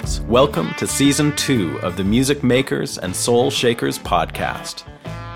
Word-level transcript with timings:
nerds. 0.00 0.24
Welcome 0.26 0.72
to 0.74 0.86
season 0.86 1.34
two 1.36 1.78
of 1.82 1.96
the 1.96 2.04
Music 2.04 2.42
Makers 2.42 2.98
and 2.98 3.14
Soul 3.14 3.50
Shakers 3.50 3.98
podcast. 3.98 4.84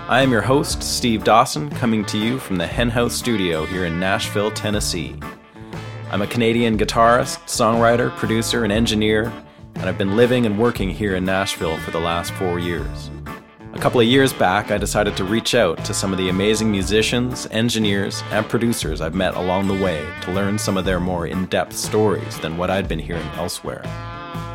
I 0.07 0.21
am 0.21 0.31
your 0.31 0.41
host, 0.41 0.83
Steve 0.83 1.23
Dawson, 1.23 1.69
coming 1.69 2.05
to 2.05 2.17
you 2.17 2.37
from 2.37 2.57
the 2.57 2.67
Hen 2.67 2.89
House 2.89 3.13
studio 3.13 3.65
here 3.65 3.85
in 3.85 3.99
Nashville, 3.99 4.51
Tennessee. 4.51 5.15
I'm 6.11 6.21
a 6.21 6.27
Canadian 6.27 6.77
guitarist, 6.77 7.39
songwriter, 7.45 8.15
producer, 8.17 8.63
and 8.63 8.71
engineer, 8.71 9.31
and 9.75 9.89
I've 9.89 9.97
been 9.97 10.15
living 10.15 10.45
and 10.45 10.59
working 10.59 10.89
here 10.89 11.15
in 11.15 11.25
Nashville 11.25 11.77
for 11.79 11.91
the 11.91 11.99
last 11.99 12.31
four 12.33 12.59
years. 12.59 13.09
A 13.73 13.79
couple 13.79 13.99
of 13.99 14.07
years 14.07 14.31
back, 14.31 14.71
I 14.71 14.77
decided 14.77 15.17
to 15.17 15.25
reach 15.25 15.53
out 15.53 15.83
to 15.83 15.93
some 15.93 16.13
of 16.13 16.17
the 16.17 16.29
amazing 16.29 16.71
musicians, 16.71 17.45
engineers, 17.51 18.23
and 18.31 18.47
producers 18.47 19.01
I've 19.01 19.15
met 19.15 19.35
along 19.35 19.67
the 19.67 19.83
way 19.83 20.07
to 20.21 20.31
learn 20.31 20.57
some 20.57 20.77
of 20.77 20.85
their 20.85 20.99
more 20.99 21.27
in 21.27 21.47
depth 21.47 21.75
stories 21.75 22.39
than 22.39 22.57
what 22.57 22.69
I'd 22.69 22.87
been 22.87 22.99
hearing 22.99 23.27
elsewhere. 23.35 23.83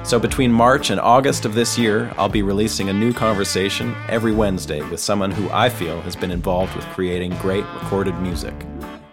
So, 0.02 0.18
between 0.18 0.50
March 0.50 0.90
and 0.90 1.00
August 1.00 1.44
of 1.44 1.54
this 1.54 1.78
year, 1.78 2.12
I'll 2.16 2.28
be 2.28 2.42
releasing 2.42 2.88
a 2.88 2.92
new 2.92 3.12
conversation 3.12 3.94
every 4.08 4.32
Wednesday 4.32 4.80
with 4.88 4.98
someone 4.98 5.30
who 5.30 5.48
I 5.50 5.68
feel 5.68 6.00
has 6.00 6.16
been 6.16 6.30
involved 6.30 6.74
with 6.74 6.86
creating 6.86 7.36
great 7.36 7.64
recorded 7.74 8.18
music. 8.20 8.54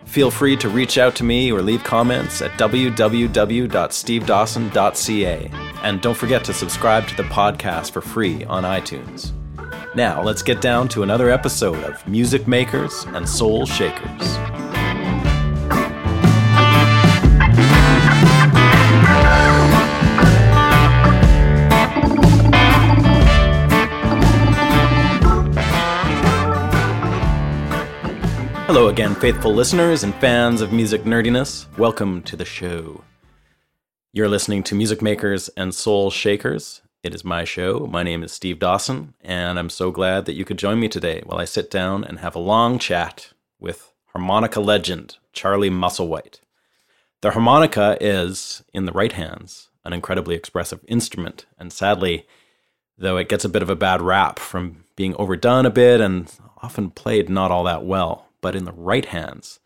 Feel 0.06 0.32
free 0.32 0.56
to 0.58 0.70
reach 0.70 0.98
out 0.98 1.14
to 1.18 1.26
me 1.26 1.52
or 1.52 1.62
leave 1.62 1.84
comments 1.84 2.42
at 2.42 2.52
www.stevedawson.ca. 2.52 5.52
And 5.84 6.02
don't 6.02 6.18
forget 6.18 6.46
to 6.46 6.54
subscribe 6.54 7.08
to 7.08 7.18
the 7.18 7.24
podcast 7.24 7.92
for 7.92 8.02
free 8.02 8.46
on 8.46 8.64
iTunes. 8.64 9.34
Now, 9.94 10.24
let's 10.24 10.42
get 10.42 10.62
down 10.62 10.88
to 10.90 11.04
another 11.04 11.30
episode 11.30 11.84
of 11.84 12.08
Music 12.08 12.48
Makers 12.48 13.04
and 13.10 13.28
Soul 13.28 13.66
Shakers. 13.66 14.67
Hello 28.68 28.90
again, 28.90 29.16
faithful 29.16 29.54
listeners 29.54 30.04
and 30.04 30.14
fans 30.16 30.60
of 30.60 30.74
music 30.74 31.04
nerdiness. 31.04 31.66
Welcome 31.78 32.22
to 32.24 32.36
the 32.36 32.44
show. 32.44 33.02
You're 34.12 34.28
listening 34.28 34.62
to 34.64 34.76
Music 34.76 35.02
Makers 35.02 35.48
and 35.56 35.74
Soul 35.74 36.12
Shakers, 36.12 36.82
it 37.02 37.16
is 37.16 37.24
my 37.24 37.46
show. 37.46 37.88
My 37.90 38.04
name 38.04 38.24
is 38.24 38.34
Steve 38.34 38.60
Dawson, 38.60 39.14
and 39.22 39.58
I'm 39.58 39.70
so 39.70 39.90
glad 39.90 40.26
that 40.26 40.34
you 40.34 40.44
could 40.44 40.58
join 40.58 40.82
me 40.82 40.90
today 40.90 41.22
while 41.26 41.40
I 41.40 41.46
sit 41.46 41.72
down 41.72 42.04
and 42.04 42.20
have 42.20 42.36
a 42.36 42.40
long 42.40 42.78
chat 42.78 43.32
with 43.58 43.94
harmonica 44.08 44.60
legend 44.60 45.16
Charlie 45.32 45.70
Musselwhite. 45.70 46.42
The 47.22 47.32
harmonica 47.32 47.98
is, 48.02 48.66
in 48.74 48.84
the 48.84 48.92
right 48.92 49.14
hands, 49.14 49.70
an 49.86 49.94
incredibly 49.94 50.36
expressive 50.36 50.84
instrument, 50.90 51.46
and 51.58 51.72
sadly, 51.72 52.28
though 52.98 53.16
it 53.16 53.30
gets 53.30 53.46
a 53.46 53.50
bit 53.50 53.62
of 53.62 53.70
a 53.70 53.78
bad 53.78 54.02
rap 54.02 54.40
from 54.40 54.84
being 54.98 55.16
overdone 55.16 55.66
a 55.66 55.70
bit 55.70 56.02
and 56.02 56.30
often 56.62 56.92
played 56.92 57.30
not 57.30 57.50
all 57.50 57.64
that 57.64 57.86
well, 57.86 58.27
but 58.42 58.56
in 58.56 58.66
the 58.66 58.72
right 58.72 59.06
hands, 59.06 59.60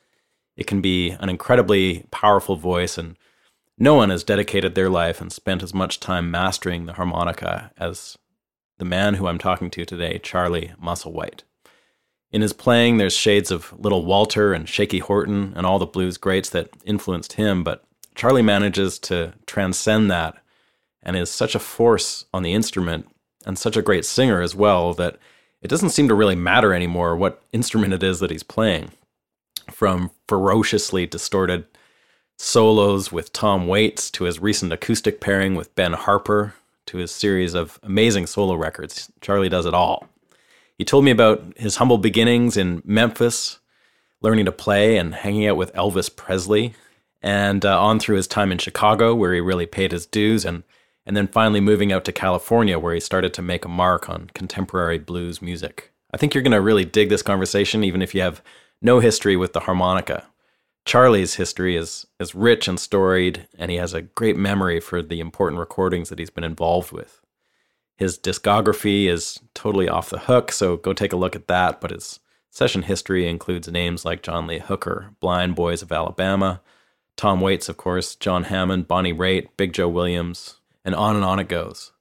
it 0.55 0.67
can 0.67 0.81
be 0.81 1.11
an 1.11 1.29
incredibly 1.29 2.05
powerful 2.11 2.55
voice 2.55 2.97
and 2.97 3.17
no 3.77 3.95
one 3.95 4.09
has 4.11 4.23
dedicated 4.23 4.75
their 4.75 4.89
life 4.89 5.21
and 5.21 5.31
spent 5.31 5.63
as 5.63 5.73
much 5.73 5.99
time 5.99 6.29
mastering 6.29 6.85
the 6.85 6.93
harmonica 6.93 7.71
as 7.77 8.17
the 8.77 8.85
man 8.85 9.15
who 9.15 9.27
I'm 9.27 9.39
talking 9.39 9.71
to 9.71 9.85
today, 9.85 10.19
Charlie 10.19 10.73
Musselwhite. 10.81 11.41
In 12.31 12.41
his 12.41 12.53
playing, 12.53 12.97
there's 12.97 13.15
shades 13.15 13.51
of 13.51 13.73
Little 13.79 14.05
Walter 14.05 14.53
and 14.53 14.69
Shaky 14.69 14.99
Horton 14.99 15.53
and 15.55 15.65
all 15.65 15.79
the 15.79 15.85
blues 15.85 16.17
greats 16.17 16.49
that 16.51 16.69
influenced 16.85 17.33
him, 17.33 17.63
but 17.63 17.83
Charlie 18.15 18.41
manages 18.41 18.99
to 18.99 19.33
transcend 19.45 20.11
that 20.11 20.35
and 21.03 21.15
is 21.15 21.29
such 21.31 21.55
a 21.55 21.59
force 21.59 22.25
on 22.33 22.43
the 22.43 22.53
instrument 22.53 23.07
and 23.45 23.57
such 23.57 23.75
a 23.75 23.81
great 23.81 24.05
singer 24.05 24.41
as 24.41 24.55
well 24.55 24.93
that 24.93 25.17
it 25.61 25.67
doesn't 25.67 25.91
seem 25.91 26.07
to 26.07 26.15
really 26.15 26.35
matter 26.35 26.73
anymore 26.73 27.15
what 27.15 27.43
instrument 27.51 27.93
it 27.93 28.03
is 28.03 28.19
that 28.19 28.31
he's 28.31 28.43
playing. 28.43 28.91
From 29.71 30.11
ferociously 30.27 31.05
distorted 31.05 31.65
solos 32.37 33.11
with 33.11 33.31
Tom 33.31 33.67
Waits 33.67 34.09
to 34.11 34.23
his 34.23 34.39
recent 34.39 34.73
acoustic 34.73 35.21
pairing 35.21 35.55
with 35.55 35.73
Ben 35.75 35.93
Harper 35.93 36.55
to 36.87 36.97
his 36.97 37.11
series 37.11 37.53
of 37.53 37.79
amazing 37.83 38.25
solo 38.25 38.55
records. 38.55 39.11
Charlie 39.21 39.49
does 39.49 39.65
it 39.65 39.73
all. 39.73 40.07
He 40.77 40.83
told 40.83 41.05
me 41.05 41.11
about 41.11 41.53
his 41.57 41.75
humble 41.75 41.99
beginnings 41.99 42.57
in 42.57 42.81
Memphis, 42.83 43.59
learning 44.21 44.45
to 44.45 44.51
play 44.51 44.97
and 44.97 45.13
hanging 45.13 45.45
out 45.45 45.57
with 45.57 45.73
Elvis 45.73 46.13
Presley, 46.13 46.73
and 47.21 47.63
uh, 47.63 47.79
on 47.79 47.99
through 47.99 48.15
his 48.15 48.27
time 48.27 48.51
in 48.51 48.57
Chicago, 48.57 49.13
where 49.13 49.33
he 49.33 49.39
really 49.39 49.67
paid 49.67 49.91
his 49.91 50.07
dues, 50.07 50.43
and, 50.43 50.63
and 51.05 51.17
then 51.17 51.27
finally 51.27 51.59
moving 51.59 51.91
out 51.91 52.05
to 52.05 52.11
California, 52.11 52.77
where 52.77 52.93
he 52.93 52.99
started 52.99 53.33
to 53.33 53.41
make 53.41 53.65
a 53.65 53.69
mark 53.69 54.09
on 54.09 54.29
contemporary 54.33 54.99
blues 54.99 55.41
music. 55.41 55.91
I 56.13 56.17
think 56.17 56.33
you're 56.33 56.43
going 56.43 56.51
to 56.51 56.61
really 56.61 56.85
dig 56.85 57.09
this 57.09 57.23
conversation, 57.23 57.83
even 57.83 58.01
if 58.01 58.13
you 58.13 58.21
have 58.21 58.41
no 58.81 58.99
history 58.99 59.35
with 59.35 59.53
the 59.53 59.61
harmonica. 59.61 60.25
Charlie's 60.85 61.35
history 61.35 61.75
is 61.75 62.07
is 62.19 62.33
rich 62.33 62.67
and 62.67 62.79
storied, 62.79 63.47
and 63.57 63.69
he 63.69 63.77
has 63.77 63.93
a 63.93 64.01
great 64.01 64.35
memory 64.35 64.79
for 64.79 65.01
the 65.01 65.19
important 65.19 65.59
recordings 65.59 66.09
that 66.09 66.19
he's 66.19 66.29
been 66.29 66.43
involved 66.43 66.91
with. 66.91 67.21
His 67.97 68.17
discography 68.17 69.05
is 69.05 69.39
totally 69.53 69.87
off 69.87 70.09
the 70.09 70.19
hook, 70.19 70.51
so 70.51 70.77
go 70.77 70.91
take 70.91 71.13
a 71.13 71.17
look 71.17 71.35
at 71.35 71.47
that. 71.47 71.79
But 71.79 71.91
his 71.91 72.19
session 72.49 72.83
history 72.83 73.27
includes 73.27 73.67
names 73.67 74.05
like 74.05 74.23
John 74.23 74.47
Lee 74.47 74.59
Hooker, 74.59 75.11
Blind 75.19 75.55
Boys 75.55 75.83
of 75.83 75.91
Alabama, 75.91 76.61
Tom 77.15 77.41
Waits, 77.41 77.69
of 77.69 77.77
course, 77.77 78.15
John 78.15 78.45
Hammond, 78.45 78.87
Bonnie 78.87 79.13
Raitt, 79.13 79.49
Big 79.55 79.73
Joe 79.73 79.87
Williams, 79.87 80.60
and 80.83 80.95
on 80.95 81.15
and 81.15 81.25
on 81.25 81.39
it 81.39 81.47
goes. 81.47 81.91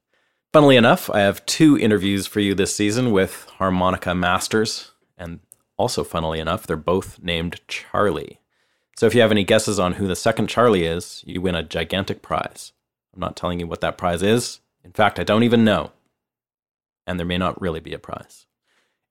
Funnily 0.53 0.77
enough, 0.77 1.09
I 1.11 1.21
have 1.21 1.47
two 1.47 1.79
interviews 1.79 2.27
for 2.27 2.41
you 2.41 2.55
this 2.55 2.75
season 2.75 3.13
with 3.13 3.47
harmonica 3.59 4.15
masters, 4.15 4.91
and 5.17 5.41
also 5.77 6.03
funnily 6.03 6.41
enough, 6.41 6.67
they're 6.67 6.77
both 6.77 7.23
named 7.23 7.61
Charlie. 7.69 8.41
So 8.97 9.07
if 9.07 9.15
you 9.15 9.21
have 9.21 9.31
any 9.31 9.45
guesses 9.45 9.79
on 9.79 9.95
who 9.95 10.07
the 10.07 10.17
second 10.17 10.49
Charlie 10.49 10.85
is, 10.85 11.23
you 11.27 11.41
win 11.41 11.55
a 11.55 11.63
gigantic 11.63 12.21
prize. 12.21 12.73
I'm 13.15 13.21
not 13.21 13.37
telling 13.37 13.61
you 13.61 13.67
what 13.67 13.81
that 13.81 13.97
prize 13.97 14.23
is. 14.23 14.61
In 14.85 14.93
fact, 14.93 15.19
I 15.19 15.25
don't 15.25 15.43
even 15.43 15.65
know. 15.65 15.93
And 17.07 17.19
there 17.19 17.27
may 17.27 17.39
not 17.39 17.61
really 17.61 17.81
be 17.81 17.95
a 17.95 17.99
prize. 17.99 18.47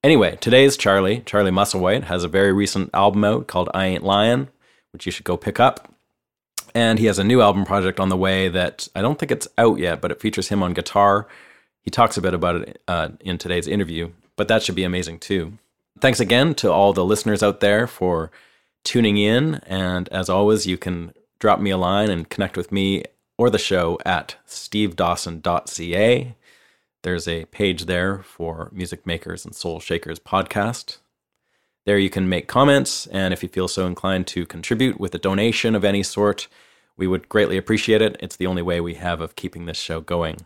Anyway, 0.04 0.38
today's 0.40 0.78
Charlie, 0.78 1.22
Charlie 1.26 1.52
Musselwhite, 1.52 2.04
has 2.04 2.24
a 2.24 2.30
very 2.30 2.54
recent 2.54 2.90
album 2.94 3.24
out 3.24 3.48
called 3.48 3.70
I 3.74 3.88
Ain't 3.88 4.04
Lying, 4.04 4.50
which 4.94 5.06
you 5.06 5.12
should 5.12 5.26
go 5.26 5.38
pick 5.38 5.60
up. 5.60 5.94
And 6.76 7.00
he 7.00 7.06
has 7.06 7.20
a 7.20 7.24
new 7.24 7.42
album 7.42 7.66
project 7.66 8.00
on 8.00 8.10
the 8.10 8.18
way 8.18 8.48
that 8.50 8.88
I 8.96 9.02
don't 9.02 9.18
think 9.18 9.32
it's 9.32 9.48
out 9.58 9.80
yet, 9.80 10.02
but 10.02 10.12
it 10.12 10.22
features 10.22 10.50
him 10.50 10.62
on 10.62 10.74
guitar. 10.74 11.28
He 11.82 11.92
talks 11.92 12.18
a 12.18 12.22
bit 12.22 12.34
about 12.34 12.56
it 12.58 12.82
uh, 12.88 13.10
in 13.22 13.38
today's 13.38 13.68
interview, 13.68 14.12
but 14.36 14.48
that 14.48 14.64
should 14.64 14.76
be 14.76 14.84
amazing 14.84 15.20
too. 15.20 15.58
Thanks 16.00 16.20
again 16.20 16.54
to 16.56 16.72
all 16.72 16.94
the 16.94 17.06
listeners 17.06 17.44
out 17.44 17.60
there 17.60 17.88
for 17.88 18.32
tuning 18.84 19.18
in. 19.18 19.56
And 19.66 20.08
as 20.10 20.30
always, 20.30 20.66
you 20.68 20.78
can 20.78 21.14
drop 21.40 21.60
me 21.60 21.72
a 21.72 21.78
line 21.78 22.10
and 22.10 22.30
connect 22.30 22.56
with 22.58 22.72
me 22.72 23.04
or 23.38 23.50
the 23.50 23.58
show 23.58 23.98
at 24.06 24.36
stevedawson.ca. 24.48 26.36
There's 27.02 27.28
a 27.28 27.46
page 27.46 27.86
there 27.86 28.22
for 28.24 28.70
Music 28.74 29.06
Makers 29.06 29.46
and 29.46 29.56
Soul 29.56 29.80
Shakers 29.80 30.20
podcast. 30.20 30.98
There 31.90 31.98
you 31.98 32.12
can 32.12 32.30
make 32.30 32.48
comments, 32.48 33.08
and 33.08 33.34
if 33.34 33.42
you 33.42 33.50
feel 33.50 33.68
so 33.68 33.88
inclined 33.88 34.28
to 34.28 34.46
contribute 34.46 35.00
with 35.00 35.16
a 35.16 35.18
donation 35.18 35.74
of 35.74 35.84
any 35.84 36.04
sort, 36.04 36.48
we 36.98 37.08
would 37.08 37.28
greatly 37.28 37.58
appreciate 37.58 38.00
it. 38.00 38.16
It's 38.20 38.36
the 38.36 38.46
only 38.46 38.62
way 38.62 38.80
we 38.80 38.94
have 38.94 39.22
of 39.22 39.36
keeping 39.36 39.66
this 39.66 39.80
show 39.80 40.00
going. 40.00 40.38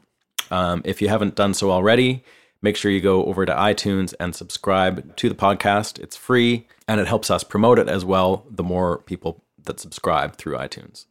Um, 0.51 0.81
if 0.85 1.01
you 1.01 1.09
haven't 1.09 1.35
done 1.35 1.53
so 1.53 1.69
already, 1.69 2.23
make 2.61 2.77
sure 2.77 2.91
you 2.91 3.01
go 3.01 3.25
over 3.25 3.45
to 3.45 3.53
iTunes 3.53 4.13
and 4.21 4.33
subscribe 4.33 5.17
to 5.17 5.27
the 5.27 5.35
podcast. 5.35 5.99
It's 5.99 6.15
free 6.15 6.65
and 6.87 7.01
it 7.01 7.07
helps 7.07 7.29
us 7.29 7.43
promote 7.43 7.77
it 7.77 7.89
as 7.89 8.05
well, 8.05 8.47
the 8.49 8.63
more 8.63 8.99
people 8.99 9.43
that 9.65 9.81
subscribe 9.81 10.37
through 10.37 10.55
iTunes. 10.55 11.07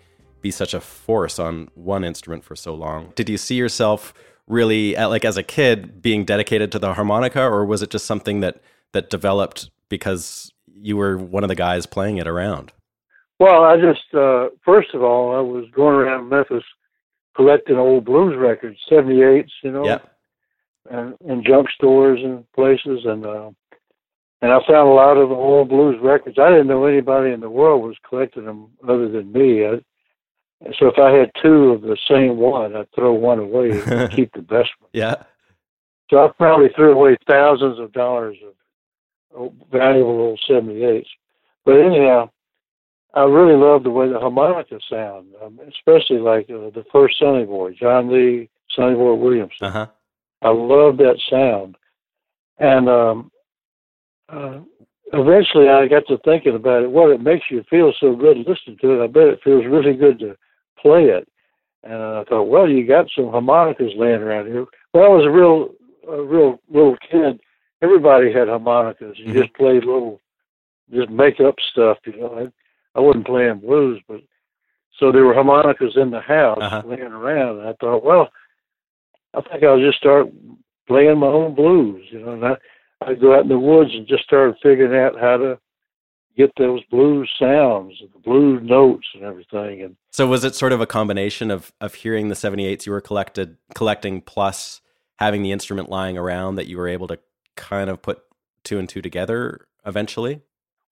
be 0.44 0.52
such 0.52 0.75
a 0.75 0.81
force 0.81 1.38
on 1.38 1.69
one 1.75 2.05
instrument 2.05 2.44
for 2.44 2.55
so 2.55 2.75
long. 2.75 3.12
Did 3.17 3.29
you 3.31 3.38
see 3.38 3.56
yourself 3.56 4.12
really, 4.46 4.94
like 4.94 5.25
as 5.25 5.38
a 5.38 5.43
kid, 5.43 6.02
being 6.02 6.25
dedicated 6.26 6.70
to 6.73 6.79
the 6.79 6.93
harmonica, 6.93 7.43
or 7.43 7.64
was 7.64 7.82
it 7.82 7.91
just 7.91 8.05
something 8.05 8.41
that 8.41 8.61
that 8.93 9.11
developed 9.11 9.70
because 9.88 10.52
you 10.67 10.96
were 10.99 11.17
one 11.17 11.43
of 11.43 11.49
the 11.49 11.55
guys 11.55 11.87
playing 11.87 12.19
it 12.19 12.29
around? 12.29 12.73
Well, 13.41 13.64
I 13.64 13.76
just 13.76 14.14
uh, 14.14 14.50
first 14.64 14.94
of 14.94 15.02
all, 15.02 15.35
I 15.35 15.41
was 15.41 15.64
going 15.75 15.96
around 15.96 16.29
Memphis 16.29 16.62
collecting 17.35 17.76
old 17.76 18.05
blues 18.05 18.37
records, 18.37 18.79
seventy 18.87 19.23
eights, 19.23 19.52
you 19.62 19.73
know, 19.73 19.87
yeah. 19.87 20.00
and 20.91 21.14
in 21.26 21.43
junk 21.43 21.69
stores 21.70 22.20
and 22.23 22.44
places, 22.52 23.00
and 23.06 23.25
uh, 23.25 23.50
and 24.43 24.52
I 24.52 24.58
found 24.69 24.91
a 24.91 24.93
lot 24.93 25.17
of 25.17 25.31
the 25.31 25.35
old 25.35 25.70
blues 25.70 25.96
records. 26.02 26.38
I 26.38 26.50
didn't 26.50 26.67
know 26.67 26.85
anybody 26.85 27.31
in 27.32 27.41
the 27.41 27.49
world 27.49 27.82
was 27.82 27.96
collecting 28.06 28.44
them 28.44 28.69
other 28.87 29.08
than 29.08 29.32
me. 29.32 29.64
I, 29.64 29.81
so 30.79 30.87
if 30.87 30.99
I 30.99 31.11
had 31.11 31.31
two 31.43 31.71
of 31.71 31.83
the 31.83 31.97
same 32.09 32.39
one, 32.39 32.75
I'd 32.75 32.91
throw 32.95 33.12
one 33.12 33.39
away 33.39 33.71
and 33.87 34.11
keep 34.17 34.33
the 34.33 34.43
best 34.43 34.71
one. 34.79 34.91
Yeah. 34.93 35.23
So 36.11 36.25
I 36.25 36.29
probably 36.29 36.69
threw 36.75 36.93
away 36.93 37.17
thousands 37.29 37.79
of 37.79 37.93
dollars 37.93 38.37
of 39.37 39.53
valuable 39.71 40.21
old 40.21 40.41
78s. 40.49 41.06
But 41.65 41.81
anyhow, 41.81 42.31
I 43.15 43.23
really 43.23 43.56
love 43.56 43.85
the 43.85 43.91
way 43.91 44.09
the 44.09 44.19
harmonica 44.19 44.79
sound, 44.91 45.29
um, 45.43 45.61
especially 45.69 46.19
like 46.19 46.51
uh, 46.51 46.71
the 46.71 46.85
first 46.93 47.19
Sonny 47.19 47.45
Boy, 47.45 47.73
John 47.73 48.12
Lee, 48.12 48.51
Sonny 48.71 48.95
Boy 48.95 49.15
Williamson. 49.15 49.67
Uh-huh. 49.67 49.87
I 50.43 50.51
love 50.51 50.99
that 50.99 51.19
sound. 51.31 51.77
And 52.59 52.89
um, 52.89 53.31
uh, 54.29 54.61
eventually 55.19 55.69
I 55.69 55.87
got 55.87 56.07
to 56.09 56.19
thinking 56.25 56.55
about 56.55 56.83
it. 56.83 56.91
Well, 56.91 57.11
it 57.11 57.21
makes 57.21 57.47
you 57.51 57.65
feel 57.69 57.93
so 57.99 58.15
good 58.15 58.39
listening 58.39 58.79
to 58.81 59.01
it. 59.01 59.05
I 59.05 59.07
bet 59.07 59.29
it 59.29 59.41
feels 59.43 59.67
really 59.67 59.95
good 59.95 60.19
to 60.21 60.37
play 60.81 61.05
it. 61.05 61.29
And 61.83 61.95
I 61.95 62.25
thought, 62.25 62.45
well, 62.45 62.69
you 62.69 62.87
got 62.87 63.11
some 63.15 63.31
harmonicas 63.31 63.93
laying 63.97 64.23
around 64.23 64.47
here. 64.47 64.65
When 64.93 65.05
I 65.05 65.09
was 65.09 65.27
a 65.27 65.31
real, 65.31 65.71
a 66.09 66.23
real 66.23 66.59
little 66.71 66.97
kid, 67.11 67.41
everybody 67.83 68.33
had 68.33 68.49
harmonicas. 68.49 69.19
You 69.19 69.27
mm-hmm. 69.27 69.43
just 69.43 69.55
played 69.55 69.85
little, 69.85 70.21
just 70.93 71.11
make 71.11 71.41
up 71.41 71.57
stuff. 71.71 71.99
You 72.07 72.19
know, 72.19 72.39
I, 72.39 72.99
I 72.99 73.03
wasn't 73.03 73.27
playing 73.27 73.59
blues, 73.59 74.01
but 74.09 74.21
so 74.99 75.13
there 75.13 75.25
were 75.25 75.35
harmonicas 75.35 75.97
in 75.97 76.11
the 76.11 76.21
house 76.21 76.59
uh-huh. 76.61 76.83
laying 76.87 77.03
around. 77.03 77.59
And 77.59 77.69
I 77.69 77.73
thought, 77.75 78.05
well, 78.05 78.31
I 79.35 79.43
think 79.43 79.65
I'll 79.65 79.81
just 79.81 79.99
start 79.99 80.29
playing 80.89 81.19
my 81.19 81.27
own 81.27 81.55
blues. 81.55 82.05
You 82.11 82.21
know, 82.21 82.33
and 82.33 82.45
I, 82.47 82.57
I'd 83.06 83.21
go 83.21 83.35
out 83.35 83.43
in 83.43 83.49
the 83.49 83.59
woods 83.59 83.91
and 83.95 84.06
just 84.06 84.25
started 84.25 84.56
figuring 84.62 84.99
out 84.99 85.21
how 85.21 85.37
to 85.37 85.59
get 86.37 86.51
those 86.59 86.83
blues 86.91 87.31
sounds, 87.39 87.95
and 88.01 88.11
the 88.12 88.19
blues 88.19 88.61
notes, 88.62 89.06
and 89.15 89.23
everything. 89.25 89.83
And 89.83 89.97
so, 90.11 90.27
was 90.27 90.45
it 90.45 90.55
sort 90.55 90.73
of 90.73 90.81
a 90.81 90.87
combination 90.87 91.51
of 91.51 91.73
of 91.81 91.95
hearing 91.95 92.29
the 92.29 92.35
seventy 92.35 92.67
eights 92.67 92.87
you 92.87 92.93
were 92.93 93.01
collected 93.01 93.56
collecting, 93.75 94.21
plus 94.21 94.81
having 95.19 95.43
the 95.43 95.53
instrument 95.53 95.89
lying 95.89 96.19
around 96.19 96.56
that 96.56 96.67
you 96.67 96.77
were 96.77 96.89
able 96.89 97.06
to 97.09 97.19
kind 97.56 97.89
of 97.89 98.03
put 98.03 98.23
two 98.65 98.79
and 98.79 98.89
two 98.89 99.03
together 99.03 99.67
eventually? 99.87 100.41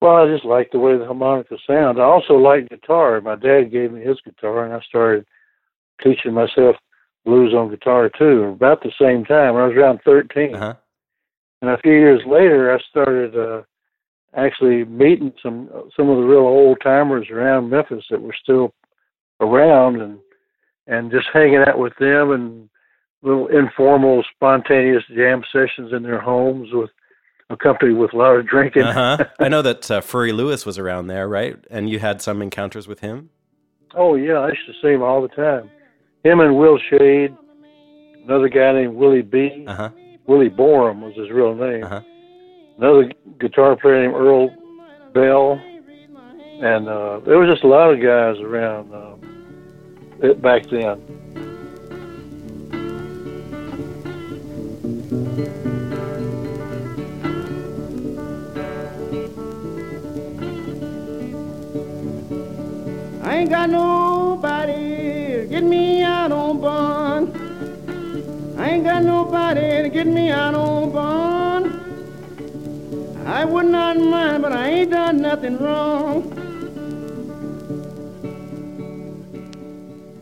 Well, 0.01 0.15
I 0.15 0.27
just 0.27 0.45
liked 0.45 0.73
the 0.73 0.79
way 0.79 0.97
the 0.97 1.05
harmonica 1.05 1.57
sound. 1.65 1.99
I 1.99 2.03
also 2.03 2.33
liked 2.33 2.69
guitar. 2.69 3.19
My 3.21 3.35
dad 3.35 3.71
gave 3.71 3.91
me 3.91 4.01
his 4.01 4.19
guitar, 4.21 4.65
and 4.65 4.73
I 4.73 4.81
started 4.81 5.25
teaching 6.03 6.33
myself 6.33 6.75
blues 7.25 7.53
on 7.53 7.69
guitar 7.69 8.09
too. 8.09 8.43
About 8.43 8.83
the 8.83 8.91
same 8.99 9.23
time, 9.23 9.55
I 9.55 9.65
was 9.65 9.75
around 9.75 10.01
13 10.03 10.55
uh-huh. 10.55 10.75
And 11.63 11.71
a 11.71 11.77
few 11.77 11.93
years 11.93 12.19
later, 12.27 12.75
I 12.75 12.79
started 12.89 13.37
uh, 13.37 13.61
actually 14.35 14.83
meeting 14.83 15.31
some 15.41 15.69
some 15.95 16.09
of 16.09 16.17
the 16.17 16.23
real 16.23 16.39
old 16.39 16.79
timers 16.83 17.29
around 17.31 17.69
Memphis 17.69 18.03
that 18.09 18.21
were 18.21 18.35
still 18.43 18.73
around, 19.39 20.01
and 20.01 20.19
and 20.87 21.09
just 21.09 21.27
hanging 21.31 21.63
out 21.65 21.79
with 21.79 21.93
them 22.01 22.31
and 22.31 22.69
little 23.21 23.47
informal, 23.47 24.25
spontaneous 24.35 25.03
jam 25.15 25.41
sessions 25.53 25.93
in 25.93 26.03
their 26.03 26.19
homes 26.19 26.67
with 26.73 26.89
accompanied 27.49 27.93
with 27.93 28.13
a 28.13 28.17
lot 28.17 28.35
of 28.35 28.45
drinking. 28.45 28.83
uh-huh. 28.83 29.23
I 29.39 29.47
know 29.47 29.61
that 29.61 29.89
uh, 29.89 30.01
Furry 30.01 30.33
Lewis 30.33 30.65
was 30.65 30.77
around 30.77 31.07
there, 31.07 31.29
right? 31.29 31.55
And 31.71 31.89
you 31.89 31.99
had 31.99 32.21
some 32.21 32.41
encounters 32.41 32.89
with 32.89 32.99
him. 32.99 33.29
Oh 33.95 34.15
yeah, 34.15 34.33
I 34.33 34.49
used 34.49 34.65
to 34.65 34.73
see 34.81 34.93
him 34.93 35.01
all 35.01 35.21
the 35.21 35.29
time. 35.29 35.71
Him 36.25 36.41
and 36.41 36.57
Will 36.57 36.77
Shade, 36.89 37.33
another 38.25 38.49
guy 38.49 38.73
named 38.73 38.95
Willie 38.95 39.21
B. 39.21 39.63
Uh-huh. 39.65 39.91
Willie 40.25 40.49
Borum 40.49 41.01
was 41.01 41.15
his 41.15 41.29
real 41.29 41.53
name. 41.53 41.83
Uh-huh. 41.83 42.01
Another 42.77 43.11
guitar 43.39 43.75
player 43.75 44.01
named 44.01 44.15
Earl 44.15 44.49
Bell, 45.13 45.59
and 46.61 46.87
uh, 46.87 47.19
there 47.19 47.37
was 47.37 47.49
just 47.49 47.63
a 47.63 47.67
lot 47.67 47.93
of 47.93 48.01
guys 48.01 48.39
around 48.39 48.93
uh, 48.93 50.33
back 50.35 50.63
then. 50.67 51.01
I 63.23 63.35
ain't 63.37 63.49
got 63.49 63.69
nobody 63.69 64.12
nobody 69.33 69.81
to 69.81 69.89
get 69.89 70.05
me 70.05 70.29
out 70.29 70.53
on 70.53 70.91
bond. 70.91 71.65
I 73.27 73.43
would 73.45 73.65
not 73.65 73.97
mind, 73.97 74.43
but 74.43 74.53
I 74.53 74.69
ain't 74.69 74.91
done 74.91 75.21
nothing 75.21 75.57
wrong. 75.57 76.29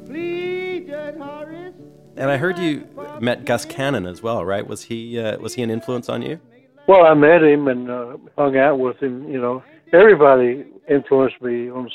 Please, 0.05 0.87
Judge 0.87 1.17
Horace. 1.17 1.73
And 2.15 2.31
I 2.31 2.37
heard 2.37 2.57
you 2.57 2.87
met 3.19 3.43
Gus 3.43 3.65
Cannon 3.65 4.05
as 4.05 4.23
well, 4.23 4.45
right? 4.45 4.65
Was 4.65 4.83
he 4.83 5.19
uh, 5.19 5.37
was 5.39 5.55
he 5.55 5.61
an 5.61 5.69
influence 5.69 6.07
on 6.07 6.21
you? 6.21 6.39
Well, 6.87 7.03
I 7.05 7.13
met 7.13 7.43
him 7.43 7.67
and 7.67 7.89
uh, 7.89 8.17
hung 8.37 8.55
out 8.55 8.79
with 8.79 8.97
him. 9.03 9.29
You 9.29 9.41
know, 9.41 9.61
everybody 9.91 10.65
influenced 10.89 11.41
me 11.41 11.69
on 11.69 11.89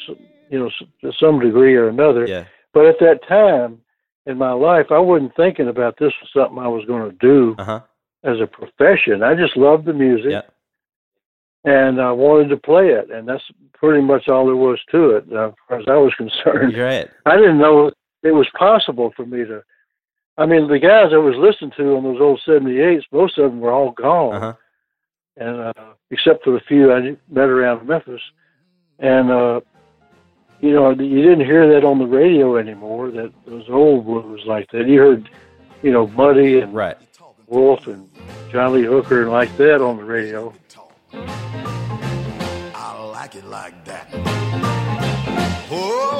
you 0.50 0.58
know 0.58 0.70
to 1.00 1.12
some 1.18 1.40
degree 1.40 1.76
or 1.76 1.88
another. 1.88 2.26
Yeah. 2.26 2.44
But 2.74 2.84
at 2.84 2.98
that 3.00 3.20
time, 3.26 3.80
in 4.26 4.38
my 4.38 4.52
life, 4.52 4.86
I 4.90 4.98
wasn't 4.98 5.34
thinking 5.36 5.68
about 5.68 5.98
this 5.98 6.12
was 6.20 6.30
something 6.34 6.58
I 6.58 6.68
was 6.68 6.84
going 6.84 7.10
to 7.10 7.16
do 7.18 7.54
uh-huh. 7.58 7.80
as 8.24 8.40
a 8.40 8.46
profession. 8.46 9.22
I 9.22 9.34
just 9.34 9.56
loved 9.56 9.86
the 9.86 9.92
music, 9.92 10.32
yeah. 10.32 10.42
and 11.64 12.00
I 12.00 12.10
wanted 12.10 12.48
to 12.48 12.56
play 12.56 12.88
it, 12.88 13.10
and 13.10 13.28
that's 13.28 13.44
pretty 13.72 14.02
much 14.02 14.28
all 14.28 14.46
there 14.46 14.56
was 14.56 14.80
to 14.90 15.10
it, 15.10 15.24
uh, 15.32 15.48
as 15.48 15.54
far 15.68 15.78
as 15.78 15.86
I 15.88 15.96
was 15.96 16.14
concerned. 16.18 16.72
You're 16.72 16.86
right. 16.86 17.08
I 17.24 17.36
didn't 17.36 17.58
know 17.58 17.92
it 18.22 18.32
was 18.32 18.48
possible 18.58 19.12
for 19.16 19.24
me 19.24 19.44
to. 19.44 19.62
I 20.38 20.44
mean, 20.44 20.68
the 20.68 20.78
guys 20.78 21.12
I 21.14 21.16
was 21.16 21.36
listening 21.38 21.72
to 21.78 21.96
on 21.96 22.02
those 22.02 22.20
old 22.20 22.40
'78s, 22.46 23.04
most 23.10 23.38
of 23.38 23.50
them 23.50 23.60
were 23.60 23.72
all 23.72 23.92
gone, 23.92 24.34
uh-huh. 24.34 24.54
and 25.36 25.60
uh, 25.60 25.94
except 26.10 26.44
for 26.44 26.50
the 26.50 26.60
few 26.66 26.92
I 26.92 27.16
met 27.30 27.48
around 27.48 27.86
Memphis, 27.86 28.20
and 28.98 29.30
uh, 29.30 29.60
you 30.60 30.72
know, 30.72 30.90
you 30.90 31.22
didn't 31.22 31.44
hear 31.44 31.72
that 31.74 31.84
on 31.84 31.98
the 31.98 32.06
radio 32.06 32.56
anymore. 32.56 33.10
That 33.10 33.32
those 33.46 33.68
old 33.68 34.06
blues 34.06 34.42
like 34.46 34.70
that. 34.70 34.88
You 34.88 34.98
heard, 34.98 35.30
you 35.82 35.92
know, 35.92 36.06
Buddy 36.06 36.60
and 36.60 36.74
right. 36.74 36.96
Wolf 37.46 37.86
and 37.86 38.08
John 38.50 38.72
Lee 38.74 38.84
Hooker 38.84 39.22
and 39.22 39.30
like 39.30 39.56
that 39.56 39.80
on 39.80 39.96
the 39.98 40.04
radio. 40.04 40.52
I 42.74 43.02
like 43.12 43.34
it 43.36 43.44
like 43.44 43.84
that. 43.84 44.08
Oh, 45.70 46.15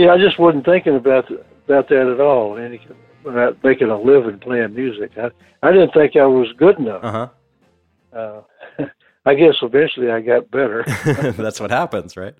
Yeah, 0.00 0.14
I 0.14 0.18
just 0.18 0.38
wasn't 0.38 0.64
thinking 0.64 0.96
about 0.96 1.30
about 1.30 1.90
that 1.90 2.06
at 2.06 2.20
all. 2.20 2.56
Any 2.56 2.80
about 3.26 3.62
making 3.62 3.90
a 3.90 4.00
living 4.00 4.38
playing 4.38 4.74
music. 4.74 5.12
I 5.18 5.30
I 5.62 5.72
didn't 5.72 5.92
think 5.92 6.16
I 6.16 6.24
was 6.24 6.48
good 6.56 6.78
enough. 6.78 7.04
Uh-huh. 7.04 7.28
Uh, 8.18 8.40
I 9.26 9.34
guess 9.34 9.56
eventually 9.60 10.10
I 10.10 10.22
got 10.22 10.50
better. 10.50 10.84
That's 11.36 11.60
what 11.60 11.70
happens, 11.70 12.16
right? 12.16 12.34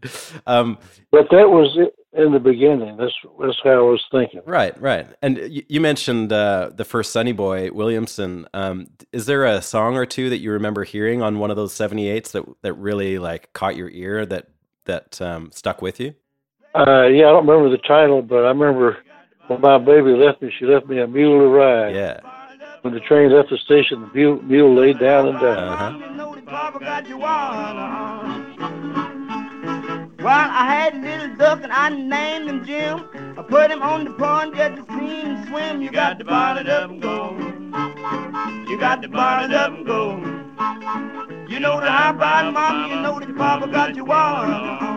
Um, 0.47 0.79
but 1.11 1.29
that 1.31 1.51
was 1.51 1.77
in 2.15 2.33
the 2.33 2.41
beginning. 2.41 2.97
That's 2.97 3.13
that's 3.39 3.59
how 3.63 3.71
I 3.71 3.91
was 3.91 4.03
thinking. 4.11 4.41
Right, 4.47 4.81
right. 4.81 5.07
And 5.21 5.37
you, 5.37 5.63
you 5.69 5.81
mentioned 5.83 6.33
uh, 6.33 6.71
the 6.75 6.87
first 6.87 7.13
Sonny 7.13 7.33
Boy 7.33 7.71
Williamson. 7.73 8.47
Um, 8.55 8.87
is 9.13 9.27
there 9.27 9.45
a 9.45 9.61
song 9.61 9.99
or 9.99 10.07
two 10.07 10.31
that 10.31 10.39
you 10.39 10.53
remember 10.53 10.85
hearing 10.85 11.21
on 11.21 11.39
one 11.39 11.51
of 11.51 11.59
those 11.59 11.75
seventy 11.75 12.09
eights 12.09 12.33
that 12.33 12.45
that 12.63 12.73
really 12.73 13.19
like 13.19 13.53
caught 13.53 13.77
your 13.77 13.91
ear 13.91 14.25
that 14.25 14.47
that 14.87 15.21
um, 15.21 15.51
stuck 15.53 15.83
with 15.83 16.01
you? 16.01 16.15
Uh, 16.73 17.07
yeah, 17.09 17.27
I 17.27 17.33
don't 17.33 17.47
remember 17.47 17.71
the 17.71 17.83
title, 17.83 18.23
but 18.23 18.45
I 18.45 18.49
remember 18.49 18.99
when 19.49 19.61
my 19.61 19.79
baby 19.79 20.11
left 20.11 20.41
me. 20.41 20.53
She 20.57 20.67
left 20.67 20.87
me 20.87 21.01
a 21.01 21.07
mule 21.07 21.41
to 21.41 21.49
ride. 21.49 21.95
Yeah. 21.95 22.21
When 22.83 22.95
the 22.95 23.01
train 23.01 23.33
left 23.33 23.51
the 23.51 23.59
station, 23.59 24.03
the 24.03 24.11
mule, 24.15 24.41
mule 24.43 24.75
laid 24.75 25.01
down 25.01 25.29
and 25.29 25.41
died. 25.41 25.59
Uh-huh. 25.59 25.99
Well, 30.23 30.29
I 30.29 30.67
had 30.67 30.95
a 30.95 30.99
little 30.99 31.37
duck 31.37 31.61
and 31.63 31.73
I 31.73 31.89
named 31.89 32.49
him 32.49 32.65
Jim. 32.65 33.09
I 33.37 33.43
put 33.43 33.71
him 33.71 33.83
on 33.83 34.05
the 34.05 34.13
pond 34.13 34.55
just 34.55 34.77
to 34.77 34.83
see 34.95 35.23
him 35.23 35.47
swim. 35.49 35.83
You 35.83 35.91
got 35.91 36.19
to 36.19 36.25
bottle 36.25 36.65
it 36.65 36.69
up 36.69 36.91
and 36.91 37.03
go. 37.03 37.37
You 38.69 38.79
got 38.79 39.03
to 39.03 39.09
bottle 39.09 39.51
it 39.51 39.57
up 39.57 39.73
and 39.73 39.87
go. 39.87 40.19
You 41.49 41.59
know 41.59 41.81
that 41.81 41.91
I'm 41.91 42.19
bad, 42.19 42.53
mom. 42.55 42.91
You 42.91 43.01
know 43.01 43.19
that 43.19 43.29
your 43.29 43.37
papa 43.37 43.67
got 43.67 43.97
you 43.97 44.11
all. 44.13 44.90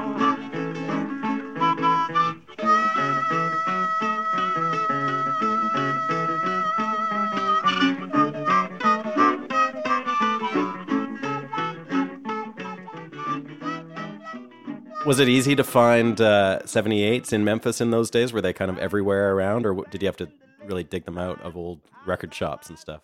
Was 15.06 15.20
it 15.20 15.28
easy 15.28 15.54
to 15.56 15.64
find 15.66 16.20
uh, 16.22 16.60
78s 16.64 17.34
in 17.34 17.44
Memphis 17.44 17.82
in 17.82 17.92
those 17.92 18.10
days? 18.10 18.32
Were 18.32 18.40
they 18.42 18.54
kind 18.54 18.72
of 18.72 18.78
everywhere 18.78 19.36
around, 19.36 19.66
or 19.66 19.84
did 19.92 20.02
you 20.02 20.08
have 20.08 20.16
to 20.18 20.30
really 20.66 20.86
dig 20.86 21.04
them 21.04 21.18
out 21.18 21.42
of 21.42 21.58
old 21.58 21.82
record 22.06 22.34
shops 22.34 22.70
and 22.70 22.80
stuff? 22.80 23.02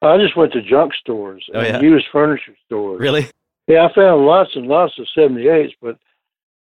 I 0.00 0.16
just 0.16 0.34
went 0.36 0.52
to 0.54 0.62
junk 0.62 0.94
stores 0.94 1.46
Oh, 1.54 1.58
and 1.60 1.68
yeah? 1.68 1.80
used 1.80 2.06
furniture 2.10 2.56
stores. 2.64 3.00
Really? 3.00 3.26
Yeah, 3.66 3.86
I 3.86 3.94
found 3.94 4.24
lots 4.24 4.50
and 4.54 4.66
lots 4.66 4.94
of 4.98 5.06
78s, 5.16 5.72
but 5.82 5.98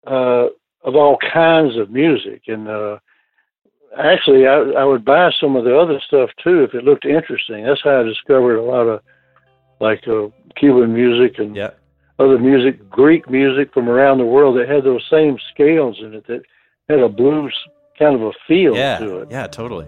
uh, 0.07 0.47
of 0.83 0.95
all 0.95 1.17
kinds 1.33 1.75
of 1.77 1.89
music. 1.89 2.43
And 2.47 2.67
uh, 2.69 2.99
actually, 3.97 4.47
I, 4.47 4.55
I 4.55 4.85
would 4.85 5.03
buy 5.03 5.31
some 5.39 5.55
of 5.57 5.65
the 5.65 5.77
other 5.77 5.99
stuff 6.07 6.29
too 6.41 6.63
if 6.63 6.73
it 6.73 6.85
looked 6.85 7.05
interesting. 7.05 7.65
That's 7.65 7.81
how 7.83 7.99
I 7.99 8.03
discovered 8.03 8.55
a 8.57 8.63
lot 8.63 8.87
of 8.87 9.01
like 9.81 10.07
uh, 10.07 10.27
Cuban 10.57 10.93
music 10.93 11.39
and 11.39 11.55
Yeah. 11.55 11.71
Other 12.21 12.37
music, 12.37 12.89
Greek 12.89 13.29
music 13.29 13.73
from 13.73 13.89
around 13.89 14.19
the 14.19 14.25
world 14.25 14.57
that 14.57 14.69
had 14.69 14.83
those 14.83 15.05
same 15.09 15.37
scales 15.53 15.97
in 15.99 16.13
it 16.13 16.27
that 16.27 16.43
had 16.87 16.99
a 16.99 17.09
blues 17.09 17.53
kind 17.97 18.15
of 18.15 18.21
a 18.21 18.31
feel 18.47 18.75
Yeah. 18.75 18.99
to 18.99 19.17
it. 19.19 19.27
Yeah, 19.31 19.47
totally. 19.47 19.87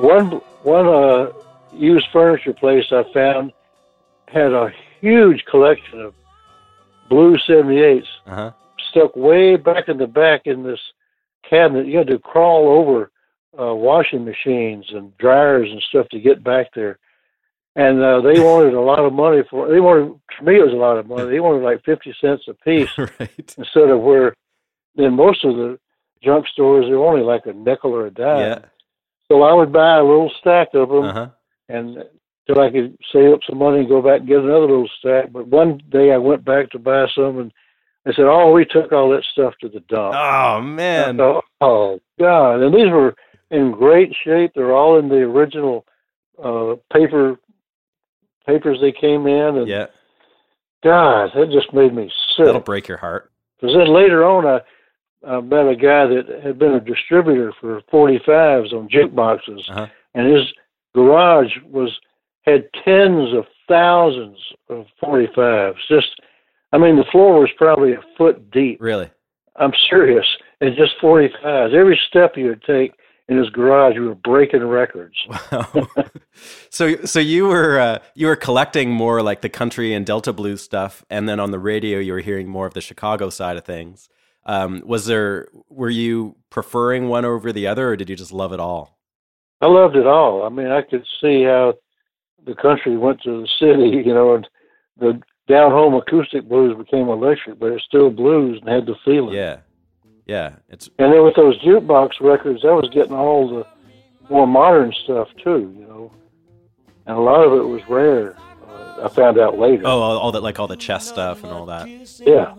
One 0.00 0.30
one 0.62 0.86
uh, 0.86 1.32
used 1.72 2.06
furniture 2.12 2.52
place 2.52 2.86
I 2.90 3.04
found 3.12 3.52
had 4.28 4.52
a 4.52 4.72
huge 5.00 5.44
collection 5.44 6.00
of 6.00 6.14
blue 7.08 7.36
78s 7.38 8.04
Uh 8.26 8.34
huh. 8.34 8.50
stuck 8.90 9.16
way 9.16 9.56
back 9.56 9.88
in 9.88 9.98
the 9.98 10.06
back 10.06 10.42
in 10.46 10.62
this 10.62 10.80
cabinet. 11.48 11.86
You 11.86 11.98
had 11.98 12.06
to 12.08 12.18
crawl 12.18 12.68
over 12.68 13.10
uh, 13.60 13.74
washing 13.74 14.24
machines 14.24 14.86
and 14.92 15.16
dryers 15.18 15.68
and 15.70 15.82
stuff 15.82 16.08
to 16.10 16.20
get 16.20 16.44
back 16.44 16.68
there. 16.74 16.98
And 17.76 18.00
uh, 18.02 18.20
they 18.20 18.38
wanted 18.50 18.74
a 18.74 18.80
lot 18.80 19.00
of 19.00 19.12
money 19.12 19.42
for. 19.50 19.68
They 19.68 19.80
wanted 19.80 20.18
for 20.38 20.44
me 20.44 20.58
it 20.58 20.64
was 20.64 20.72
a 20.72 20.76
lot 20.76 20.98
of 20.98 21.06
money. 21.06 21.30
They 21.30 21.40
wanted 21.40 21.62
like 21.64 21.84
fifty 21.84 22.14
cents 22.20 22.44
a 22.48 22.54
piece 22.54 22.90
right. 22.98 23.54
instead 23.58 23.90
of 23.90 24.00
where 24.00 24.34
in 24.96 25.14
most 25.14 25.44
of 25.44 25.56
the 25.56 25.78
junk 26.22 26.46
stores 26.48 26.86
they're 26.86 26.98
only 26.98 27.22
like 27.22 27.46
a 27.46 27.52
nickel 27.52 27.92
or 27.92 28.06
a 28.06 28.10
dime. 28.10 28.40
Yeah. 28.40 28.58
So 29.30 29.42
I 29.42 29.52
would 29.52 29.72
buy 29.72 29.96
a 29.98 30.02
little 30.04 30.30
stack 30.40 30.68
of 30.74 30.88
them 30.88 31.04
Uh 31.04 31.12
huh. 31.12 31.28
and 31.68 32.04
till 32.46 32.60
I 32.60 32.70
could 32.70 32.96
save 33.12 33.32
up 33.32 33.40
some 33.48 33.58
money 33.58 33.80
and 33.80 33.88
go 33.88 34.02
back 34.02 34.20
and 34.20 34.28
get 34.28 34.38
another 34.38 34.60
little 34.62 34.90
stack. 34.98 35.30
But 35.32 35.46
one 35.46 35.80
day 35.90 36.12
I 36.12 36.16
went 36.18 36.44
back 36.44 36.70
to 36.70 36.78
buy 36.78 37.06
some, 37.14 37.38
and 37.38 37.52
they 38.04 38.12
said, 38.12 38.24
"Oh, 38.24 38.50
we 38.52 38.64
took 38.64 38.92
all 38.92 39.10
that 39.10 39.24
stuff 39.32 39.54
to 39.60 39.68
the 39.68 39.80
dump." 39.80 40.14
Oh 40.16 40.60
man. 40.60 41.16
thought, 41.16 41.44
oh 41.60 42.00
God! 42.18 42.60
And 42.62 42.74
these 42.74 42.90
were 42.90 43.14
in 43.50 43.70
great 43.72 44.12
shape. 44.24 44.52
They're 44.54 44.74
all 44.74 44.98
in 44.98 45.08
the 45.08 45.16
original 45.22 45.84
uh, 46.42 46.74
paper 46.92 47.38
papers 48.46 48.78
they 48.80 48.92
came 48.92 49.26
in, 49.26 49.58
and 49.58 49.68
Yeah. 49.68 49.86
God, 50.82 51.30
that 51.34 51.50
just 51.52 51.72
made 51.74 51.94
me 51.94 52.10
sick. 52.36 52.46
That'll 52.46 52.60
break 52.60 52.88
your 52.88 52.96
heart. 52.96 53.30
Because 53.60 53.76
then 53.76 53.92
later 53.94 54.24
on, 54.24 54.46
I, 54.46 54.60
I 55.26 55.40
met 55.40 55.66
a 55.68 55.76
guy 55.76 56.06
that 56.06 56.40
had 56.42 56.58
been 56.58 56.72
a 56.72 56.80
distributor 56.80 57.52
for 57.60 57.80
45s 57.92 58.72
on 58.72 58.88
jukeboxes, 58.88 59.68
Uh 59.70 59.74
huh. 59.74 59.86
and 60.14 60.32
his 60.34 60.46
garage 60.94 61.52
was 61.68 61.90
had 62.46 62.68
tens 62.84 63.34
of 63.34 63.44
thousands 63.68 64.38
of 64.70 64.86
45s. 65.04 65.74
Just, 65.88 66.08
I 66.72 66.78
mean, 66.78 66.96
the 66.96 67.04
floor 67.12 67.40
was 67.40 67.50
probably 67.58 67.92
a 67.92 68.00
foot 68.16 68.50
deep. 68.50 68.78
Really? 68.80 69.10
I'm 69.56 69.72
serious. 69.90 70.24
And 70.62 70.74
just 70.74 70.92
45s. 71.02 71.74
Every 71.74 72.00
step 72.08 72.36
you 72.36 72.46
would 72.46 72.62
take 72.62 72.92
in 73.28 73.36
his 73.36 73.50
garage, 73.50 73.94
you 73.94 74.06
were 74.06 74.14
breaking 74.14 74.64
records. 74.64 75.14
Wow. 75.28 75.86
so 76.70 76.96
so 77.04 77.20
you 77.20 77.46
were 77.46 77.78
uh, 77.78 77.98
you 78.14 78.26
were 78.26 78.36
collecting 78.36 78.90
more 78.90 79.22
like 79.22 79.40
the 79.42 79.48
country 79.48 79.92
and 79.92 80.04
Delta 80.06 80.32
blues 80.32 80.62
stuff, 80.62 81.04
and 81.10 81.28
then 81.28 81.38
on 81.38 81.50
the 81.50 81.58
radio 81.58 81.98
you 81.98 82.12
were 82.12 82.20
hearing 82.20 82.48
more 82.48 82.66
of 82.66 82.74
the 82.74 82.80
Chicago 82.80 83.30
side 83.30 83.56
of 83.56 83.64
things. 83.64 84.08
Um, 84.46 84.82
was 84.84 85.06
there 85.06 85.48
were 85.68 85.90
you 85.90 86.36
preferring 86.48 87.08
one 87.08 87.24
over 87.24 87.52
the 87.52 87.66
other, 87.66 87.90
or 87.90 87.96
did 87.96 88.08
you 88.08 88.16
just 88.16 88.32
love 88.32 88.52
it 88.52 88.60
all? 88.60 88.98
I 89.60 89.66
loved 89.66 89.96
it 89.96 90.06
all. 90.06 90.44
I 90.44 90.48
mean, 90.48 90.68
I 90.68 90.82
could 90.82 91.04
see 91.20 91.44
how 91.44 91.74
the 92.46 92.54
country 92.54 92.96
went 92.96 93.20
to 93.22 93.42
the 93.42 93.48
city, 93.58 94.02
you 94.06 94.14
know, 94.14 94.34
and 94.34 94.48
the 94.98 95.20
down 95.48 95.70
home 95.70 95.94
acoustic 95.94 96.48
blues 96.48 96.76
became 96.76 97.08
electric, 97.08 97.58
but 97.58 97.72
it's 97.72 97.84
still 97.84 98.10
blues 98.10 98.60
and 98.60 98.68
had 98.70 98.86
the 98.86 98.94
feeling. 99.04 99.34
Yeah, 99.34 99.58
yeah. 100.26 100.56
It's 100.68 100.88
And 100.98 101.12
then 101.12 101.24
with 101.24 101.34
those 101.36 101.58
jukebox 101.60 102.20
records, 102.20 102.64
I 102.64 102.68
was 102.72 102.88
getting 102.92 103.12
all 103.12 103.48
the 103.48 103.66
more 104.30 104.46
modern 104.46 104.92
stuff 105.04 105.28
too, 105.42 105.74
you 105.76 105.86
know. 105.86 106.12
And 107.06 107.16
a 107.16 107.20
lot 107.20 107.42
of 107.44 107.52
it 107.52 107.64
was 107.64 107.82
rare. 107.88 108.36
Uh, 108.68 109.04
I 109.04 109.08
found 109.08 109.38
out 109.38 109.58
later. 109.58 109.82
oh 109.84 110.00
all, 110.00 110.18
all 110.18 110.32
that 110.32 110.42
like 110.42 110.60
all 110.60 110.68
the 110.68 110.76
Chess 110.76 111.06
stuff 111.08 111.42
and 111.42 111.52
all 111.52 111.66
that. 111.66 111.88
Yeah. 112.20 112.54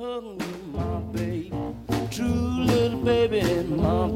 True 2.11 2.65
little 2.65 2.99
baby, 2.99 3.41
my 3.69 4.09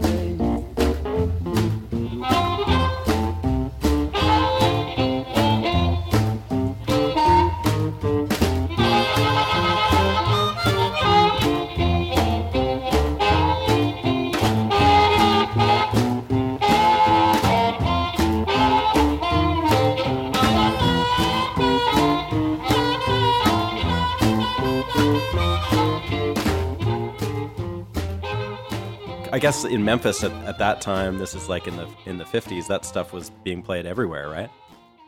I 29.35 29.37
guess 29.37 29.65
in 29.65 29.83
Memphis 29.83 30.23
at, 30.23 30.31
at 30.45 30.57
that 30.59 30.79
time, 30.79 31.17
this 31.17 31.35
is 31.35 31.49
like 31.49 31.67
in 31.67 31.75
the 31.75 31.89
in 32.05 32.17
the 32.17 32.23
fifties. 32.23 32.69
That 32.69 32.85
stuff 32.85 33.11
was 33.11 33.31
being 33.43 33.61
played 33.61 33.85
everywhere, 33.85 34.29
right? 34.29 34.49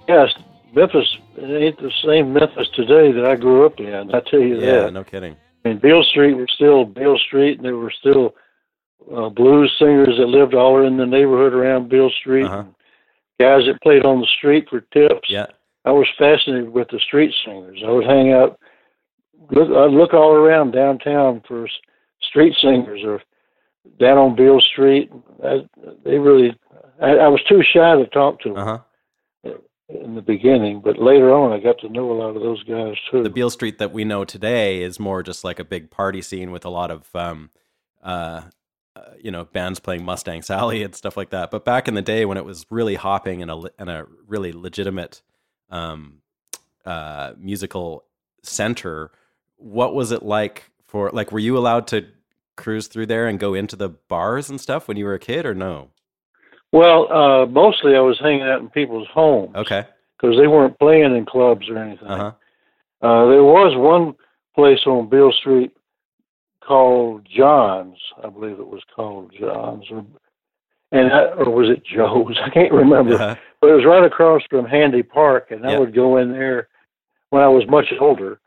Yes, 0.10 0.28
Memphis 0.74 1.18
it 1.38 1.64
ain't 1.64 1.80
the 1.80 1.94
same 2.06 2.34
Memphis 2.34 2.68
today 2.76 3.14
that 3.14 3.24
I 3.26 3.38
grew 3.38 3.66
up 3.66 3.80
in. 3.80 4.14
I 4.14 4.20
tell 4.30 4.42
you 4.42 4.60
Yeah, 4.60 4.66
that. 4.66 4.84
Yeah, 4.84 4.90
no 4.90 5.06
kidding. 5.06 5.38
I 5.64 5.70
mean, 5.70 5.80
Beale 5.80 6.04
Street 6.04 6.34
was 6.34 6.50
still 6.54 6.84
Beale 6.84 7.18
Street, 7.18 7.56
and 7.56 7.64
there 7.64 7.78
were 7.78 7.94
still 7.98 8.36
uh, 9.16 9.30
blues 9.30 9.74
singers 9.80 10.18
that 10.18 10.28
lived 10.28 10.54
all 10.54 10.86
in 10.86 10.98
the 10.98 11.06
neighborhood 11.06 11.54
around 11.54 11.88
Beale 11.88 12.12
Street. 12.20 12.48
Uh-huh. 12.48 12.66
Guys 13.40 13.62
that 13.68 13.82
played 13.82 14.04
on 14.04 14.20
the 14.20 14.28
street 14.38 14.68
for 14.70 14.82
tips. 14.82 15.30
Yeah, 15.30 15.46
I 15.86 15.92
was 15.92 16.08
fascinated 16.20 16.68
with 16.68 16.90
the 16.90 17.00
street 17.00 17.34
singers. 17.46 17.82
I 17.82 17.92
would 17.92 18.06
hang 18.06 18.34
out, 18.34 18.60
look, 19.52 19.70
I'd 19.70 19.96
look 19.96 20.14
all 20.14 20.34
around 20.34 20.72
downtown 20.72 21.44
for 21.48 21.70
street 22.20 22.56
singers 22.62 23.04
or 23.06 23.22
down 24.00 24.18
on 24.18 24.36
Beale 24.36 24.62
Street. 24.62 25.12
I, 25.44 25.68
they 26.04 26.18
really, 26.18 26.58
I, 27.02 27.12
I 27.12 27.28
was 27.28 27.42
too 27.48 27.62
shy 27.64 27.96
to 27.96 28.06
talk 28.08 28.40
to 28.42 28.50
them 28.50 28.58
Uh 28.58 28.66
huh. 28.66 28.80
in 29.90 30.16
the 30.16 30.22
beginning, 30.22 30.82
but 30.84 30.98
later 31.00 31.34
on 31.34 31.52
I 31.52 31.60
got 31.60 31.80
to 31.80 31.90
know 31.90 32.12
a 32.12 32.18
lot 32.22 32.36
of 32.36 32.42
those 32.42 32.64
guys 32.64 32.96
too. 33.10 33.24
The 33.24 33.30
Beale 33.30 33.50
Street 33.50 33.78
that 33.80 33.94
we 33.94 34.04
know 34.04 34.26
today 34.26 34.82
is 34.82 35.00
more 35.00 35.24
just 35.24 35.44
like 35.44 35.60
a 35.60 35.64
big 35.66 35.90
party 35.90 36.22
scene 36.22 36.52
with 36.52 36.66
a 36.66 36.70
lot 36.70 36.92
of, 36.92 37.08
um, 37.16 37.50
uh, 38.04 38.42
uh, 38.96 39.02
you 39.22 39.30
know, 39.32 39.46
bands 39.46 39.80
playing 39.80 40.04
Mustang 40.04 40.42
Sally 40.42 40.84
and 40.84 40.96
stuff 40.96 41.16
like 41.16 41.30
that. 41.30 41.52
But 41.52 41.64
back 41.64 41.88
in 41.88 41.94
the 41.94 42.02
day 42.02 42.26
when 42.26 42.38
it 42.38 42.46
was 42.46 42.66
really 42.70 42.96
hopping 42.96 43.42
and 43.42 43.52
a 43.52 43.62
and 43.78 43.90
a 43.90 44.08
really 44.26 44.52
legitimate 44.52 45.22
um, 45.70 46.22
uh, 46.86 47.34
musical 47.38 48.06
center, 48.42 49.12
what 49.58 49.94
was 49.94 50.12
it 50.12 50.24
like 50.24 50.72
for 50.88 51.12
like? 51.14 51.32
Were 51.32 51.40
you 51.40 51.58
allowed 51.58 51.86
to 51.88 52.08
cruise 52.58 52.88
through 52.88 53.06
there 53.06 53.28
and 53.28 53.40
go 53.40 53.54
into 53.54 53.76
the 53.78 53.90
bars 53.90 54.50
and 54.50 54.60
stuff 54.60 54.88
when 54.88 54.98
you 54.98 55.06
were 55.06 55.14
a 55.14 55.20
kid, 55.20 55.46
or 55.46 55.54
no? 55.54 55.90
well, 56.74 57.12
uh, 57.12 57.46
mostly 57.46 57.96
I 57.96 58.02
was 58.02 58.20
hanging 58.20 58.42
out 58.44 58.60
in 58.60 58.70
people's 58.70 59.08
homes 59.14 59.56
Okay. 59.56 59.86
because 60.20 60.36
they 60.38 60.48
weren't 60.48 60.78
playing 60.80 61.16
in 61.16 61.26
clubs 61.26 61.70
or 61.70 61.78
anything. 61.78 62.08
Uh 62.08 62.18
huh. 62.18 63.08
Uh, 63.08 63.30
there 63.30 63.44
was 63.44 63.74
one 63.78 64.16
place 64.56 64.80
on 64.86 65.08
Beale 65.10 65.32
Street 65.32 65.72
called 66.64 67.26
John's, 67.34 67.98
I 68.24 68.30
believe 68.30 68.60
it 68.60 68.68
was 68.68 68.82
called 68.96 69.32
John's, 69.40 69.86
or 69.92 70.06
and 70.92 71.12
I, 71.12 71.26
or 71.34 71.50
was 71.52 71.70
it 71.70 71.84
Joe's? 71.86 72.38
I 72.46 72.50
can't 72.50 72.72
remember. 72.74 73.14
Uh-huh. 73.16 73.36
But 73.62 73.70
it 73.72 73.74
was 73.76 73.86
right 73.86 74.04
across 74.04 74.42
from 74.50 74.66
Handy 74.66 75.04
Park, 75.04 75.52
and 75.52 75.66
I 75.66 75.78
would 75.80 75.94
go 75.96 76.18
in 76.18 76.32
there 76.32 76.68
when 77.30 77.42
I 77.44 77.48
was 77.48 77.64
much 77.68 77.88
older, 78.00 78.40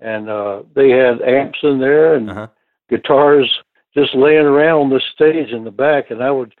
and 0.00 0.28
uh, 0.30 0.62
they 0.74 0.90
had 0.90 1.20
amps 1.22 1.58
in 1.62 1.78
there 1.80 2.14
and 2.14 2.30
Uh-huh. 2.30 2.46
Guitars 2.88 3.50
just 3.94 4.14
laying 4.14 4.44
around 4.46 4.80
on 4.82 4.90
the 4.90 5.00
stage 5.14 5.50
in 5.50 5.64
the 5.64 5.70
back, 5.70 6.10
and 6.10 6.22
I 6.22 6.30
would 6.30 6.54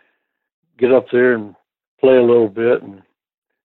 get 0.78 0.92
up 0.92 1.06
there 1.12 1.34
and 1.34 1.54
play 2.00 2.16
a 2.16 2.22
little 2.22 2.48
bit, 2.48 2.82
and 2.82 3.02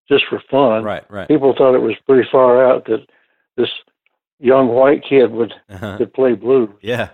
just 0.09 0.25
for 0.29 0.41
fun. 0.51 0.83
Right. 0.83 1.03
Right. 1.09 1.27
People 1.27 1.53
thought 1.57 1.75
it 1.75 1.79
was 1.81 1.95
pretty 2.05 2.27
far 2.31 2.65
out 2.69 2.85
that 2.85 3.05
this 3.57 3.69
young 4.39 4.69
white 4.69 5.03
kid 5.07 5.31
would 5.31 5.53
Uh-huh. 5.69 5.97
could 5.97 6.13
play 6.13 6.33
blues. 6.33 6.69
Yeah. 6.81 7.09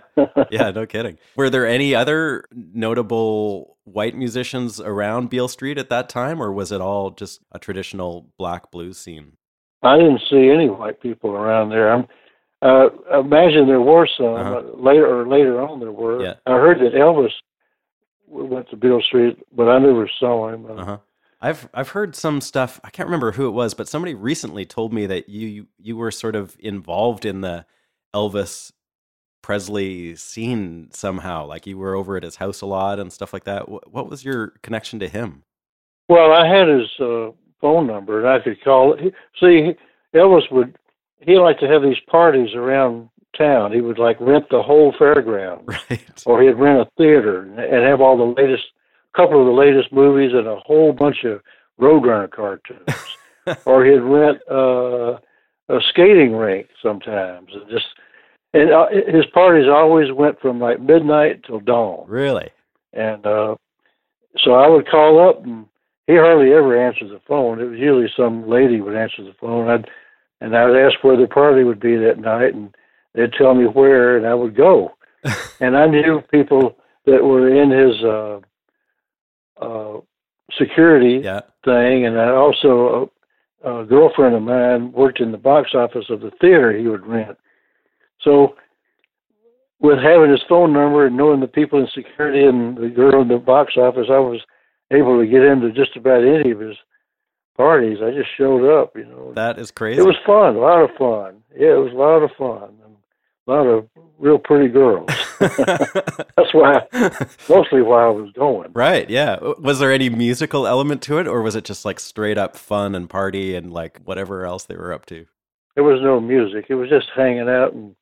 yeah, 0.50 0.70
no 0.70 0.86
kidding. 0.86 1.18
Were 1.36 1.50
there 1.50 1.66
any 1.66 1.94
other 1.94 2.44
notable 2.52 3.76
white 3.84 4.16
musicians 4.16 4.80
around 4.80 5.30
Beale 5.30 5.48
Street 5.48 5.78
at 5.78 5.90
that 5.90 6.08
time, 6.08 6.42
or 6.42 6.52
was 6.52 6.72
it 6.72 6.80
all 6.80 7.10
just 7.10 7.40
a 7.52 7.58
traditional 7.58 8.30
black 8.38 8.70
blues 8.70 8.98
scene? 8.98 9.32
I 9.82 9.96
didn't 9.96 10.22
see 10.28 10.50
any 10.50 10.68
white 10.68 11.00
people 11.00 11.30
around 11.30 11.68
there. 11.68 11.92
I'm, 11.92 12.06
uh, 12.62 12.88
imagine 13.20 13.66
there 13.66 13.80
were 13.80 14.08
some 14.16 14.26
Uh-huh. 14.34 14.56
uh, 14.58 14.62
later 14.76 15.06
or 15.06 15.26
later 15.28 15.60
on 15.60 15.80
there 15.80 15.92
were. 15.92 16.22
Yeah. 16.22 16.34
I 16.46 16.52
heard 16.52 16.78
that 16.80 16.94
Elvis 16.94 17.32
went 18.26 18.68
to 18.70 18.76
Beale 18.76 19.00
Street, 19.02 19.38
but 19.52 19.68
I 19.68 19.78
never 19.78 20.08
saw 20.18 20.48
him. 20.48 20.66
Uh, 20.66 20.74
Uh 20.74 20.84
huh. 20.84 20.98
I've 21.40 21.68
I've 21.72 21.90
heard 21.90 22.16
some 22.16 22.40
stuff. 22.40 22.80
I 22.82 22.90
can't 22.90 23.06
remember 23.06 23.30
who 23.32 23.46
it 23.46 23.52
was, 23.52 23.72
but 23.74 23.86
somebody 23.88 24.14
recently 24.14 24.64
told 24.66 24.92
me 24.92 25.06
that 25.06 25.28
you 25.28 25.46
you, 25.46 25.66
you 25.78 25.96
were 25.96 26.10
sort 26.10 26.34
of 26.34 26.56
involved 26.58 27.24
in 27.24 27.42
the 27.42 27.64
Elvis 28.14 28.72
Presley 29.42 30.16
scene 30.16 30.88
somehow. 30.92 31.46
Like 31.46 31.66
you 31.66 31.78
were 31.78 31.94
over 31.94 32.16
at 32.16 32.22
his 32.24 32.36
house 32.36 32.60
a 32.60 32.66
lot 32.66 32.98
and 32.98 33.12
stuff 33.12 33.32
like 33.32 33.44
that. 33.44 33.68
What, 33.68 33.92
what 33.92 34.10
was 34.10 34.24
your 34.24 34.48
connection 34.62 34.98
to 35.00 35.08
him? 35.08 35.44
Well, 36.08 36.32
I 36.32 36.46
had 36.48 36.68
his 36.68 36.88
uh, 37.00 37.30
phone 37.60 37.86
number, 37.86 38.18
and 38.18 38.28
I 38.28 38.40
could 38.42 38.62
call 38.64 38.94
it. 38.94 39.14
See, 39.38 39.74
Elvis 40.14 40.50
would 40.50 40.77
he 41.20 41.36
liked 41.38 41.60
to 41.60 41.68
have 41.68 41.82
these 41.82 42.00
parties 42.10 42.54
around 42.54 43.08
town. 43.36 43.72
He 43.72 43.80
would 43.80 43.98
like 43.98 44.16
rent 44.20 44.46
the 44.50 44.62
whole 44.62 44.92
fairground. 44.92 45.66
Right. 45.90 46.22
or 46.26 46.42
he'd 46.42 46.52
rent 46.54 46.80
a 46.80 46.88
theater 46.96 47.42
and- 47.42 47.84
have 47.84 48.00
all 48.00 48.16
the 48.16 48.40
latest, 48.42 48.64
couple 49.14 49.40
of 49.40 49.46
the 49.46 49.52
latest 49.52 49.92
movies 49.92 50.32
and 50.34 50.46
a 50.46 50.56
whole 50.56 50.92
bunch 50.92 51.24
of 51.24 51.40
Roadrunner 51.80 52.28
cartoons, 52.30 53.16
or 53.64 53.84
he'd 53.84 53.98
rent 54.00 54.38
uh, 54.50 55.12
a 55.68 55.80
skating 55.90 56.32
rink 56.34 56.66
sometimes, 56.82 57.50
and 57.54 57.70
just 57.70 57.86
and 58.52 58.72
uh, 58.72 58.86
his 59.06 59.26
parties 59.32 59.68
always 59.70 60.10
went 60.12 60.40
from 60.40 60.58
like 60.58 60.80
midnight 60.80 61.44
till 61.44 61.60
dawn, 61.60 62.04
really? 62.08 62.50
and 62.94 63.24
uh, 63.26 63.54
so 64.38 64.54
I 64.54 64.66
would 64.68 64.88
call 64.88 65.20
up 65.28 65.44
and 65.44 65.66
he 66.08 66.14
hardly 66.16 66.52
ever 66.52 66.76
answered 66.76 67.10
the 67.10 67.20
phone. 67.28 67.60
It 67.60 67.64
was 67.66 67.78
usually 67.78 68.10
some 68.16 68.48
lady 68.48 68.80
would 68.80 68.96
answer 68.96 69.22
the 69.22 69.34
phone. 69.40 69.68
I'd 69.68 69.88
and 70.40 70.56
I'd 70.56 70.76
ask 70.76 71.02
where 71.02 71.16
the 71.16 71.26
party 71.26 71.64
would 71.64 71.80
be 71.80 71.96
that 71.96 72.18
night, 72.18 72.54
and 72.54 72.74
they'd 73.14 73.32
tell 73.32 73.54
me 73.54 73.64
where, 73.64 74.16
and 74.16 74.26
I 74.26 74.34
would 74.34 74.56
go 74.56 74.92
and 75.60 75.76
I 75.76 75.86
knew 75.86 76.22
people 76.30 76.76
that 77.06 77.24
were 77.24 77.48
in 77.48 77.70
his 77.70 78.02
uh, 78.04 78.40
uh, 79.60 80.00
security 80.58 81.20
Yeah. 81.24 81.40
thing, 81.64 82.06
and 82.06 82.18
I 82.20 82.30
also 82.30 83.10
a, 83.64 83.80
a 83.80 83.84
girlfriend 83.84 84.34
of 84.36 84.42
mine 84.42 84.92
worked 84.92 85.20
in 85.20 85.32
the 85.32 85.38
box 85.38 85.70
office 85.74 86.06
of 86.10 86.20
the 86.20 86.30
theater 86.40 86.72
he 86.72 86.86
would 86.86 87.06
rent. 87.06 87.36
So, 88.20 88.56
with 89.80 89.98
having 89.98 90.30
his 90.30 90.42
phone 90.48 90.72
number 90.72 91.06
and 91.06 91.16
knowing 91.16 91.40
the 91.40 91.46
people 91.46 91.78
in 91.80 91.86
security 91.94 92.44
and 92.44 92.76
the 92.76 92.88
girl 92.88 93.22
in 93.22 93.28
the 93.28 93.38
box 93.38 93.74
office, 93.76 94.06
I 94.10 94.18
was 94.18 94.40
able 94.90 95.18
to 95.20 95.26
get 95.26 95.42
into 95.42 95.70
just 95.72 95.96
about 95.96 96.24
any 96.24 96.50
of 96.50 96.60
his 96.60 96.76
parties. 97.58 97.98
I 98.02 98.12
just 98.12 98.30
showed 98.38 98.64
up, 98.80 98.96
you 98.96 99.04
know. 99.04 99.32
That 99.34 99.58
is 99.58 99.70
crazy. 99.70 100.00
It 100.00 100.04
was 100.04 100.16
fun, 100.24 100.56
a 100.56 100.60
lot 100.60 100.82
of 100.82 100.90
fun. 100.96 101.42
Yeah, 101.54 101.74
it 101.74 101.82
was 101.82 101.92
a 101.92 101.96
lot 101.96 102.22
of 102.22 102.30
fun. 102.38 102.78
And 102.84 102.96
a 103.46 103.50
lot 103.50 103.66
of 103.66 103.88
real 104.18 104.38
pretty 104.38 104.68
girls. 104.68 105.08
That's 105.38 106.52
why, 106.52 106.80
mostly 107.48 107.82
why 107.82 108.04
I 108.04 108.10
was 108.10 108.30
going. 108.34 108.70
right. 108.72 109.08
Yeah. 109.10 109.38
Was 109.58 109.80
there 109.80 109.92
any 109.92 110.08
musical 110.08 110.66
element 110.66 111.02
to 111.02 111.18
it, 111.18 111.26
or 111.26 111.42
was 111.42 111.56
it 111.56 111.64
just 111.64 111.84
like 111.84 112.00
straight 112.00 112.38
up 112.38 112.56
fun 112.56 112.94
and 112.94 113.10
party 113.10 113.54
and 113.54 113.72
like 113.72 114.00
whatever 114.04 114.46
else 114.46 114.64
they 114.64 114.76
were 114.76 114.92
up 114.92 115.04
to? 115.06 115.26
There 115.74 115.84
was 115.84 116.00
no 116.02 116.20
music. 116.20 116.66
It 116.68 116.74
was 116.76 116.88
just 116.88 117.08
hanging 117.14 117.48
out 117.48 117.72
and, 117.72 117.94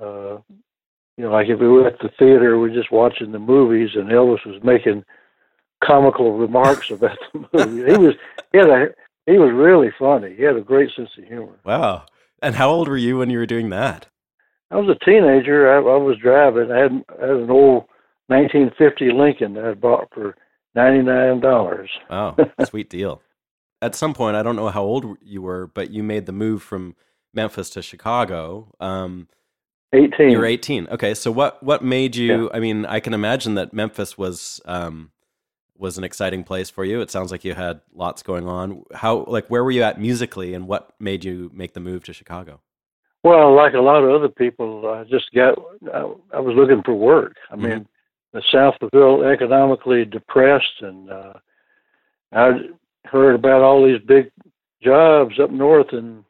uh, 0.00 0.38
you 1.16 1.24
know, 1.24 1.30
like 1.30 1.48
if 1.48 1.60
we 1.60 1.68
were 1.68 1.86
at 1.86 1.98
the 2.00 2.10
theater, 2.18 2.58
we 2.58 2.68
we're 2.68 2.74
just 2.74 2.90
watching 2.90 3.32
the 3.32 3.38
movies, 3.38 3.90
and 3.94 4.08
Elvis 4.08 4.46
was 4.46 4.62
making 4.64 5.04
comical 5.84 6.32
remarks 6.36 6.90
about 6.90 7.18
the 7.32 7.46
movie. 7.52 7.90
He 7.92 7.98
was, 7.98 8.14
he 8.52 8.58
had 8.58 8.68
a, 8.70 8.86
he 9.26 9.38
was 9.38 9.52
really 9.52 9.90
funny. 9.98 10.34
He 10.36 10.42
had 10.42 10.56
a 10.56 10.60
great 10.60 10.90
sense 10.96 11.10
of 11.18 11.24
humor. 11.24 11.58
Wow. 11.64 12.04
And 12.40 12.54
how 12.56 12.70
old 12.70 12.88
were 12.88 12.96
you 12.96 13.18
when 13.18 13.30
you 13.30 13.38
were 13.38 13.46
doing 13.46 13.70
that? 13.70 14.08
I 14.70 14.76
was 14.76 14.88
a 14.88 15.04
teenager. 15.04 15.70
I, 15.70 15.76
I 15.76 15.96
was 15.98 16.16
driving. 16.18 16.72
I 16.72 16.78
had, 16.78 17.04
I 17.20 17.26
had 17.26 17.36
an 17.36 17.50
old 17.50 17.84
1950 18.28 19.12
Lincoln 19.12 19.54
that 19.54 19.64
I 19.64 19.74
bought 19.74 20.08
for 20.14 20.34
ninety 20.74 21.02
nine 21.02 21.40
dollars. 21.40 21.90
Oh, 22.08 22.34
sweet 22.64 22.88
deal. 22.88 23.20
At 23.82 23.94
some 23.94 24.14
point, 24.14 24.36
I 24.36 24.42
don't 24.42 24.56
know 24.56 24.68
how 24.68 24.82
old 24.82 25.18
you 25.20 25.42
were, 25.42 25.66
but 25.66 25.90
you 25.90 26.02
made 26.02 26.26
the 26.26 26.32
move 26.32 26.62
from 26.62 26.94
Memphis 27.34 27.68
to 27.70 27.82
Chicago. 27.82 28.72
Um, 28.80 29.28
Eighteen. 29.92 30.30
you 30.30 30.38
were 30.38 30.46
18. 30.46 30.88
Okay, 30.88 31.12
so 31.14 31.30
what 31.30 31.62
what 31.62 31.84
made 31.84 32.16
you? 32.16 32.50
I 32.54 32.60
mean, 32.60 32.86
I 32.86 33.00
can 33.00 33.12
imagine 33.12 33.54
that 33.56 33.74
Memphis 33.74 34.16
was 34.16 34.60
um, 34.64 35.10
was 35.78 35.98
an 35.98 36.04
exciting 36.04 36.44
place 36.44 36.70
for 36.70 36.84
you. 36.84 37.00
It 37.00 37.10
sounds 37.10 37.30
like 37.30 37.44
you 37.44 37.54
had 37.54 37.80
lots 37.94 38.22
going 38.22 38.46
on. 38.46 38.84
How 38.94 39.24
like 39.26 39.48
where 39.48 39.64
were 39.64 39.70
you 39.70 39.82
at 39.82 40.00
musically, 40.00 40.54
and 40.54 40.66
what 40.68 40.92
made 41.00 41.24
you 41.24 41.50
make 41.54 41.72
the 41.74 41.80
move 41.80 42.04
to 42.04 42.12
Chicago? 42.12 42.60
Well, 43.24 43.54
like 43.54 43.74
a 43.74 43.80
lot 43.80 44.02
of 44.02 44.10
other 44.10 44.28
people, 44.28 44.88
I 44.90 45.04
just 45.04 45.32
got. 45.32 45.56
I, 45.92 46.12
I 46.34 46.40
was 46.40 46.54
looking 46.56 46.82
for 46.84 46.94
work. 46.94 47.36
I 47.50 47.56
Mhm. 47.56 47.62
mean, 47.62 47.88
the 48.32 48.42
South 48.50 48.74
was 48.80 48.90
real 48.92 49.22
economically 49.24 50.04
depressed, 50.04 50.80
and 50.80 51.10
uh, 51.10 51.32
I 52.32 52.52
heard 53.04 53.34
about 53.34 53.62
all 53.62 53.84
these 53.84 54.00
big 54.06 54.30
jobs 54.82 55.38
up 55.38 55.50
north 55.50 55.92
in 55.92 56.24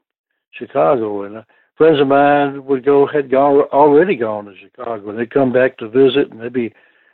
Chicago, 0.53 1.23
and 1.23 1.39
uh, 1.39 1.43
friends 1.77 2.01
of 2.01 2.09
mine 2.09 2.65
would 2.67 2.85
go 2.85 3.07
had 3.07 3.31
gone 3.31 3.61
already 3.73 4.17
gone 4.17 4.45
to 4.47 4.55
Chicago, 4.57 5.11
and 5.11 5.19
they'd 5.19 5.31
come 5.33 5.53
back 5.53 5.79
to 5.79 5.89
visit, 5.89 6.31
and 6.31 6.41
they'd 6.41 6.53
be 6.53 6.73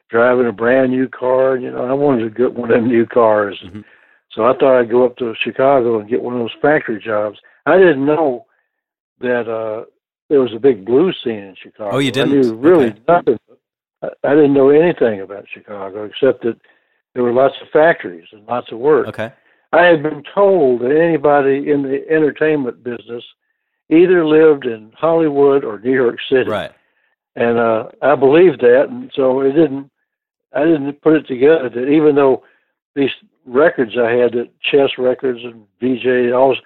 driving 0.09 0.47
a 0.47 0.53
brand 0.53 0.91
new 0.91 1.09
car. 1.09 1.55
And, 1.55 1.63
you 1.65 1.71
know, 1.71 1.85
I 1.87 1.93
wanted 1.93 2.25
to 2.25 2.31
get 2.31 2.55
one 2.55 2.71
of 2.71 2.77
them 2.81 2.89
new 2.89 3.07
cars, 3.07 3.59
Mhm. 3.65 3.85
so 4.31 4.45
I 4.45 4.55
thought 4.57 4.79
I'd 4.79 4.91
go 4.91 5.05
up 5.05 5.17
to 5.19 5.35
Chicago 5.35 5.99
and 6.01 6.09
get 6.09 6.23
one 6.23 6.35
of 6.35 6.41
those 6.41 6.55
factory 6.63 6.99
jobs. 7.01 7.39
I 7.67 7.77
didn't 7.77 8.05
know 8.05 8.47
that 9.21 9.49
uh 9.49 9.85
there 10.31 10.41
was 10.41 10.53
a 10.55 10.59
big 10.59 10.85
blues 10.85 11.17
scene 11.25 11.39
in 11.43 11.55
Chicago. 11.55 11.97
Oh, 11.97 11.99
you 11.99 12.13
didn't? 12.13 12.33
knew 12.39 12.55
really 12.55 12.89
Okay. 12.89 13.01
nothing. 13.09 13.39
I, 14.03 14.09
I 14.25 14.35
didn't 14.35 14.53
know 14.53 14.69
anything 14.69 15.23
about 15.23 15.47
Chicago 15.49 16.05
except 16.05 16.43
that 16.43 16.57
there 17.15 17.23
were 17.23 17.33
lots 17.33 17.55
of 17.63 17.69
factories 17.71 18.29
and 18.33 18.47
lots 18.47 18.71
of 18.71 18.79
work. 18.79 19.09
Okay. 19.09 19.33
I 19.73 19.85
had 19.85 20.03
been 20.03 20.23
told 20.35 20.81
that 20.83 20.97
anybody 20.97 21.71
in 21.71 21.83
the 21.83 22.07
entertainment 22.11 22.83
business 22.85 23.25
either 23.91 24.25
lived 24.27 24.67
in 24.67 24.93
Hollywood 24.95 25.65
or 25.65 25.79
New 25.81 25.93
York 25.95 26.19
City, 26.31 26.49
Right. 26.51 26.73
and 27.37 27.59
uh, 27.59 27.87
I 28.03 28.15
believed 28.15 28.61
that, 28.61 28.89
and 28.91 29.11
so 29.15 29.41
it 29.41 29.53
didn't. 29.53 29.91
I 30.55 30.65
didn't 30.65 31.01
put 31.03 31.15
it 31.15 31.27
together 31.27 31.69
that 31.69 31.89
even 31.89 32.15
though 32.15 32.43
these 32.95 33.11
records 33.47 33.93
I 33.99 34.13
had, 34.13 34.33
that 34.33 34.51
Chess 34.63 34.91
Records 34.99 35.41
and 35.43 35.67
Vee-Jay, 35.81 36.33
all 36.33 36.57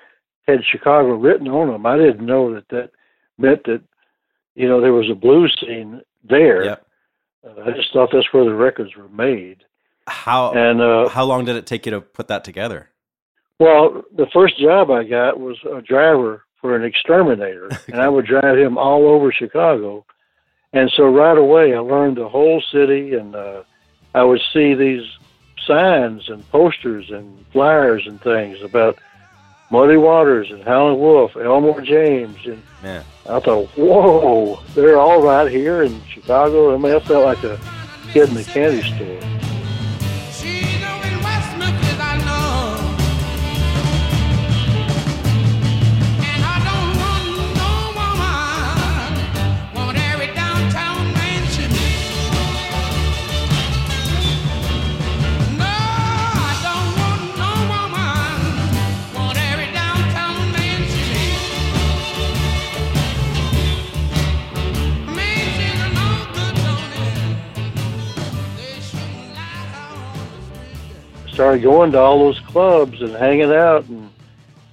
had 0.47 0.61
Chicago 0.71 1.14
written 1.14 1.49
on 1.49 1.68
them. 1.68 1.87
I 1.87 1.97
didn't 1.97 2.27
know 2.27 2.55
that 2.55 2.68
that 2.71 2.90
meant 3.38 3.64
that 3.64 3.83
you 4.55 4.68
know 4.68 4.81
there 4.81 4.92
was 4.92 5.11
a 5.11 5.14
blues 5.14 5.57
scene 5.61 6.03
there. 6.29 6.64
Yep. 6.64 6.87
Uh, 7.45 7.62
I 7.62 7.71
just 7.73 7.92
thought 7.92 8.11
that's 8.12 8.33
where 8.33 8.45
the 8.45 8.55
records 8.55 8.95
were 8.97 9.09
made. 9.09 9.64
How 10.07 10.53
And 10.53 10.81
uh, 10.81 11.09
how 11.09 11.25
long 11.25 11.45
did 11.45 11.57
it 11.57 11.66
take 11.66 11.87
you 11.87 11.92
to 11.92 12.01
put 12.01 12.29
that 12.29 12.45
together? 12.45 12.88
well, 13.59 14.03
the 14.16 14.27
first 14.33 14.59
job 14.59 14.90
I 14.90 15.05
got 15.05 15.38
was 15.38 15.57
a 15.64 15.81
driver 15.81 16.45
for 16.61 16.75
an 16.75 16.85
exterminator, 16.85 17.68
and 17.87 18.01
I 18.01 18.09
would 18.09 18.27
drive 18.27 18.59
him 18.59 18.77
all 18.77 19.09
over 19.09 19.33
Chicago. 19.33 20.05
And 20.73 20.90
so 20.97 21.05
right 21.05 21.37
away, 21.37 21.75
I 21.75 21.79
learned 21.79 22.16
the 22.16 22.29
whole 22.29 22.62
city, 22.73 23.14
and 23.14 23.37
uh, 23.37 23.62
I 24.14 24.25
would 24.25 24.40
see 24.53 24.75
these 24.75 25.07
signs 25.66 26.29
and 26.29 26.48
posters 26.51 27.11
and 27.11 27.44
flyers 27.53 28.07
and 28.07 28.20
things 28.20 28.61
about 28.62 28.98
Muddy 29.70 29.96
Waters 29.96 30.51
and 30.51 30.62
Howlin' 30.64 30.98
Wolf, 30.98 31.35
Elmore 31.37 31.81
James, 31.81 32.37
and 32.44 32.62
Man, 32.83 33.05
I 33.29 33.40
thought, 33.40 33.68
whoa, 33.77 34.61
they're 34.75 34.98
all 34.98 35.22
right 35.22 35.51
here 35.51 35.83
in 35.83 36.03
Chicago. 36.07 36.75
I 36.75 36.79
mean, 36.79 36.94
I 36.94 36.98
felt 36.98 37.25
like 37.25 37.42
a 37.44 37.59
kid 38.12 38.29
in 38.29 38.37
a 38.37 38.44
candy 38.44 38.83
store. 38.83 39.42
Started 71.43 71.63
going 71.63 71.91
to 71.91 71.99
all 71.99 72.21
those 72.21 72.39
clubs 72.47 73.01
and 73.03 73.13
hanging 73.15 73.53
out 73.53 73.85
and 73.89 74.09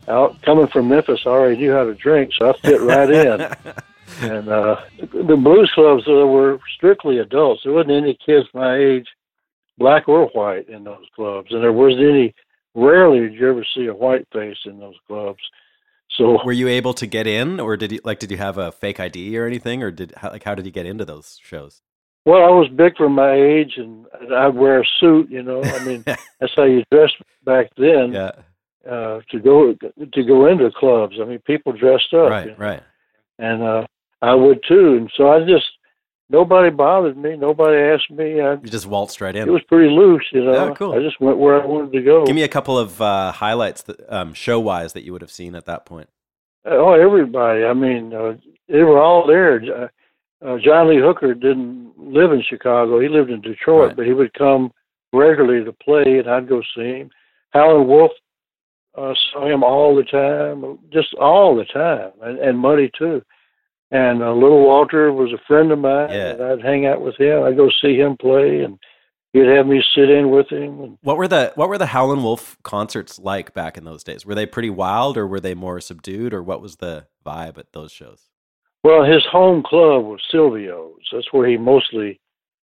out 0.07 0.39
coming 0.43 0.67
from 0.67 0.87
Memphis 0.87 1.21
I 1.25 1.29
already 1.29 1.57
knew 1.57 1.71
how 1.71 1.83
to 1.83 1.95
drink 1.95 2.31
so 2.37 2.51
I 2.51 2.53
fit 2.59 2.81
right 2.81 3.09
in. 3.09 3.73
And 4.21 4.49
uh 4.49 4.81
the 4.99 5.37
blues 5.37 5.71
clubs 5.73 6.03
uh, 6.07 6.25
were 6.27 6.59
strictly 6.75 7.19
adults. 7.19 7.61
There 7.63 7.71
wasn't 7.71 7.91
any 7.91 8.17
kids 8.25 8.47
my 8.53 8.75
age 8.75 9.07
black 9.77 10.09
or 10.09 10.25
white 10.29 10.67
in 10.67 10.83
those 10.83 11.05
clubs. 11.15 11.51
And 11.51 11.63
there 11.63 11.71
wasn't 11.71 12.01
any 12.01 12.35
rarely 12.73 13.19
did 13.19 13.33
you 13.33 13.49
ever 13.49 13.65
see 13.73 13.85
a 13.85 13.93
white 13.93 14.27
face 14.33 14.57
in 14.65 14.79
those 14.79 14.97
clubs. 15.07 15.39
So 16.17 16.43
were 16.43 16.51
you 16.51 16.67
able 16.67 16.93
to 16.95 17.07
get 17.07 17.27
in, 17.27 17.59
or 17.59 17.77
did 17.77 17.91
you 17.93 17.99
like 18.03 18.19
did 18.19 18.31
you 18.31 18.37
have 18.37 18.57
a 18.57 18.71
fake 18.71 18.99
ID 18.99 19.37
or 19.37 19.45
anything, 19.45 19.83
or 19.83 19.91
did 19.91 20.13
how, 20.17 20.31
like 20.31 20.43
how 20.43 20.55
did 20.55 20.65
you 20.65 20.71
get 20.71 20.87
into 20.87 21.05
those 21.05 21.39
shows? 21.41 21.81
Well 22.29 22.43
I 22.49 22.53
was 22.59 22.67
big 22.83 22.93
for 22.97 23.09
my 23.09 23.33
age 23.33 23.73
and 23.77 24.05
I'd 24.43 24.55
wear 24.63 24.81
a 24.81 24.85
suit 24.99 25.29
you 25.29 25.43
know 25.43 25.59
I 25.63 25.79
mean 25.85 26.01
that's 26.39 26.53
how 26.55 26.63
you 26.73 26.83
dressed 26.91 27.17
back 27.45 27.67
then 27.77 28.07
Yeah, 28.13 28.31
uh, 28.89 29.15
to 29.31 29.37
go 29.39 29.73
to 30.15 30.23
go 30.23 30.37
into 30.47 30.71
clubs. 30.81 31.15
I 31.21 31.25
mean, 31.25 31.39
people 31.39 31.71
dressed 31.73 32.11
up, 32.13 32.29
you 32.29 32.35
right, 32.37 32.47
know, 32.47 32.55
right. 32.69 32.83
and 33.37 33.61
uh, 33.61 33.83
I 34.21 34.33
would 34.35 34.59
too. 34.67 34.87
And 34.97 35.11
so 35.15 35.23
I 35.31 35.39
just 35.45 35.67
nobody 36.29 36.69
bothered 36.69 37.17
me. 37.17 37.35
Nobody 37.35 37.77
asked 37.93 38.09
me. 38.09 38.27
I, 38.41 38.53
You 38.53 38.69
just 38.79 38.87
waltzed 38.87 39.19
right 39.21 39.35
in. 39.35 39.47
it 39.47 39.51
was 39.51 39.63
pretty 39.63 39.89
loose, 39.89 40.25
you 40.31 40.43
know. 40.43 40.67
Yeah, 40.69 40.73
cool. 40.75 40.93
I 40.93 40.99
just 41.07 41.19
went 41.21 41.37
where 41.37 41.61
I 41.61 41.65
wanted 41.65 41.91
to 41.93 42.01
go. 42.01 42.25
Give 42.25 42.35
me 42.35 42.43
a 42.43 42.47
couple 42.57 42.77
of 42.77 43.01
uh, 43.01 43.31
highlights 43.31 43.81
that 43.83 43.97
um, 44.11 44.33
show 44.33 44.59
wise 44.59 44.93
that 44.93 45.03
you 45.03 45.11
would 45.13 45.21
have 45.21 45.31
seen 45.31 45.55
at 45.55 45.65
that 45.65 45.85
point. 45.85 46.09
oh, 46.65 46.93
everybody. 46.93 47.65
I 47.65 47.73
mean, 47.73 48.13
uh, 48.13 48.35
they 48.67 48.83
were 48.83 48.99
all 48.99 49.27
there. 49.27 49.91
Uh, 50.45 50.57
John 50.57 50.89
Lee 50.89 51.01
Hooker 51.01 51.33
didn't 51.33 51.91
live 51.97 52.31
in 52.31 52.41
Chicago. 52.47 52.99
He 52.99 53.09
lived 53.09 53.29
in 53.29 53.41
Detroit, 53.41 53.87
Right. 53.89 53.95
but 53.97 54.05
he 54.05 54.13
would 54.13 54.33
come 54.33 54.71
regularly 55.11 55.65
to 55.65 55.73
play, 55.73 56.19
and 56.19 56.29
I'd 56.29 56.47
go 56.47 56.61
see 56.75 56.99
him. 56.99 57.09
Howlin' 57.51 57.87
Wolf 57.87 58.11
uh, 58.97 59.13
saw 59.33 59.47
him 59.51 59.63
all 59.63 59.95
the 59.95 60.03
time, 60.03 60.79
just 60.93 61.13
all 61.15 61.55
the 61.55 61.65
time, 61.65 62.11
and, 62.21 62.39
and 62.39 62.57
Muddy 62.59 62.89
too. 62.97 63.21
And 63.91 64.21
uh, 64.21 64.31
Little 64.33 64.63
Walter 64.65 65.11
was 65.11 65.33
a 65.33 65.41
friend 65.47 65.71
of 65.71 65.79
mine, 65.79 66.09
Yeah. 66.11 66.29
and 66.33 66.43
I'd 66.43 66.61
hang 66.61 66.85
out 66.85 67.01
with 67.01 67.17
him. 67.19 67.43
I'd 67.43 67.57
go 67.57 67.69
see 67.81 67.97
him 67.97 68.15
play, 68.17 68.61
and 68.61 68.77
he'd 69.33 69.47
have 69.47 69.65
me 69.67 69.83
sit 69.95 70.09
in 70.09 70.29
with 70.29 70.47
him. 70.51 70.79
And 70.79 70.97
What 71.01 71.17
were 71.17 71.27
the 71.27 71.51
what 71.55 71.69
were 71.69 71.77
the 71.79 71.87
Howlin' 71.87 72.23
Wolf 72.23 72.55
concerts 72.63 73.17
like 73.19 73.53
back 73.53 73.77
in 73.77 73.83
those 73.83 74.03
days? 74.03 74.25
Were 74.25 74.35
they 74.35 74.45
pretty 74.45 74.69
wild, 74.69 75.17
or 75.17 75.25
were 75.27 75.39
they 75.39 75.55
more 75.55 75.81
subdued, 75.81 76.33
or 76.33 76.41
what 76.43 76.61
was 76.61 76.77
the 76.77 77.07
vibe 77.25 77.57
at 77.57 77.73
those 77.73 77.91
shows? 77.91 78.28
Well, 78.83 79.03
his 79.03 79.23
home 79.31 79.63
club 79.63 80.05
was 80.05 80.21
Silvio's. 80.31 81.01
That's 81.11 81.31
where 81.31 81.47
he 81.47 81.57
mostly 81.57 82.19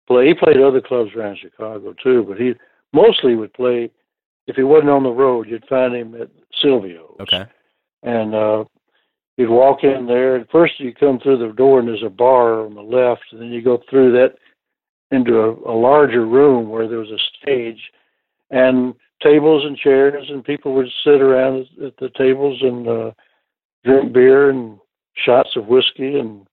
played. 0.08 0.28
He 0.28 0.34
played 0.34 0.62
other 0.62 0.82
clubs 0.82 1.12
around 1.16 1.40
Chicago 1.40 1.94
too, 2.02 2.26
but 2.28 2.40
he 2.40 2.54
mostly 2.94 3.36
would 3.36 3.54
play. 3.54 3.92
If 4.48 4.56
he 4.56 4.64
wasn't 4.64 4.92
on 4.92 5.04
the 5.04 5.10
road, 5.10 5.50
you'd 5.50 5.68
find 5.68 5.96
him 5.96 6.20
at 6.22 6.30
Silvio's. 6.64 7.20
Okay, 7.20 7.46
and 8.04 8.36
uh, 8.36 8.64
you'd 9.38 9.50
walk 9.50 9.84
in 9.84 10.06
there. 10.06 10.36
And 10.36 10.48
first, 10.52 10.80
you 10.80 10.94
come 10.94 11.20
through 11.20 11.40
the 11.40 11.54
door, 11.54 11.80
and 11.80 11.88
there's 11.88 12.04
a 12.04 12.10
bar 12.10 12.66
on 12.66 12.76
the 12.76 12.82
left, 12.82 13.24
and 13.32 13.42
then 13.42 13.50
you 13.50 13.62
go 13.62 13.82
through 13.90 14.12
that 14.14 14.36
into 15.12 15.40
a, 15.40 15.52
a 15.72 15.76
larger 15.76 16.26
room 16.26 16.70
where 16.70 16.88
there 16.88 17.00
was 17.00 17.12
a 17.12 17.20
stage 17.42 17.82
and 18.52 18.94
tables 19.22 19.64
and 19.66 19.78
chairs, 19.78 20.28
and 20.30 20.44
people 20.44 20.74
would 20.76 20.90
sit 21.04 21.22
around 21.22 21.66
at 21.84 21.98
the 21.98 22.10
tables 22.18 22.60
and 22.62 22.88
uh, 22.88 23.12
drink 23.84 24.14
beer 24.14 24.50
and 24.50 24.80
shots 25.16 25.56
of 25.56 25.68
whiskey, 25.68 26.18
and 26.18 26.48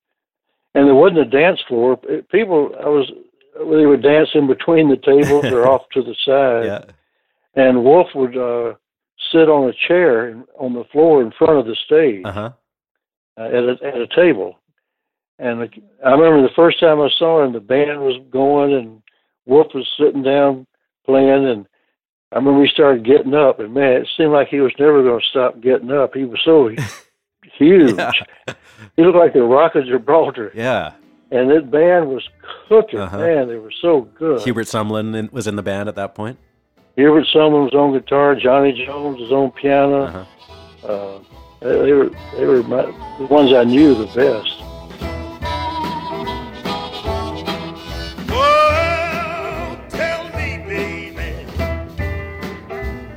and 0.74 0.86
there 0.86 0.94
wasn't 0.94 1.20
a 1.20 1.24
dance 1.24 1.60
floor. 1.68 1.98
People, 2.30 2.74
I 2.80 2.88
was, 2.88 3.10
they 3.54 3.86
would 3.86 4.02
dance 4.02 4.30
in 4.34 4.46
between 4.46 4.88
the 4.88 4.96
tables 4.96 5.44
or 5.46 5.66
off 5.68 5.82
to 5.92 6.02
the 6.02 6.14
side 6.24 6.64
yeah, 6.64 6.84
and 7.54 7.84
Wolf 7.84 8.08
would 8.14 8.36
uh, 8.36 8.74
sit 9.32 9.48
on 9.48 9.68
a 9.68 9.88
chair 9.88 10.42
on 10.58 10.72
the 10.72 10.84
floor 10.92 11.22
in 11.22 11.32
front 11.32 11.58
of 11.58 11.66
the 11.66 11.76
stage 11.84 12.24
uh 12.24 12.32
huh. 12.32 12.50
uh, 13.38 13.44
at 13.44 13.54
a 13.54 13.76
at 13.84 13.96
a 13.96 14.06
table. 14.14 14.58
And 15.38 15.62
the, 15.62 15.68
I 16.04 16.10
remember 16.10 16.42
the 16.42 16.54
first 16.54 16.78
time 16.78 17.00
I 17.00 17.08
saw 17.18 17.44
him, 17.44 17.52
the 17.52 17.60
band 17.60 18.00
was 18.00 18.20
going, 18.30 18.74
and 18.74 19.02
Wolf 19.46 19.68
was 19.74 19.88
sitting 19.98 20.22
down 20.22 20.66
playing, 21.04 21.46
and 21.46 21.66
I 22.30 22.36
remember 22.36 22.62
he 22.62 22.70
started 22.70 23.04
getting 23.04 23.34
up, 23.34 23.58
and 23.58 23.74
man, 23.74 24.02
it 24.02 24.08
seemed 24.16 24.32
like 24.32 24.48
he 24.48 24.60
was 24.60 24.72
never 24.78 25.02
going 25.02 25.20
to 25.20 25.26
stop 25.26 25.60
getting 25.60 25.90
up. 25.90 26.14
He 26.14 26.24
was 26.24 26.40
so 26.44 26.70
huge. 27.58 27.96
Yeah. 27.96 28.12
He 28.96 29.02
looked 29.04 29.16
like 29.16 29.32
the 29.32 29.42
Rock 29.44 29.74
of 29.76 29.84
Gibraltar, 29.86 30.50
Yeah, 30.54 30.92
and 31.30 31.48
that 31.50 31.70
band 31.70 32.08
was 32.08 32.28
cooking. 32.68 32.98
Uh-huh. 32.98 33.16
Man, 33.18 33.46
they 33.48 33.54
were 33.54 33.70
so 33.80 34.02
good. 34.18 34.42
Hubert 34.42 34.66
Sumlin 34.66 35.14
in- 35.16 35.30
was 35.32 35.46
in 35.46 35.54
the 35.56 35.62
band 35.62 35.88
at 35.88 35.94
that 35.94 36.14
point. 36.16 36.36
Hubert 36.96 37.26
Sumlin 37.32 37.64
was 37.64 37.74
on 37.74 37.92
guitar. 37.92 38.34
Johnny 38.34 38.72
Jones 38.84 39.18
was 39.20 39.30
on 39.32 39.50
piano. 39.52 40.02
Uh-huh. 40.04 40.86
Uh, 40.86 41.18
they, 41.60 41.78
they 41.86 41.92
were 41.92 42.10
they 42.36 42.44
were 42.44 42.62
my, 42.64 42.82
the 43.18 43.26
ones 43.30 43.52
I 43.52 43.62
knew 43.64 43.94
the 43.94 44.06
best. 44.06 44.58
Oh, 48.34 49.78
tell 49.90 50.24
me, 50.36 50.58
baby, 50.66 51.46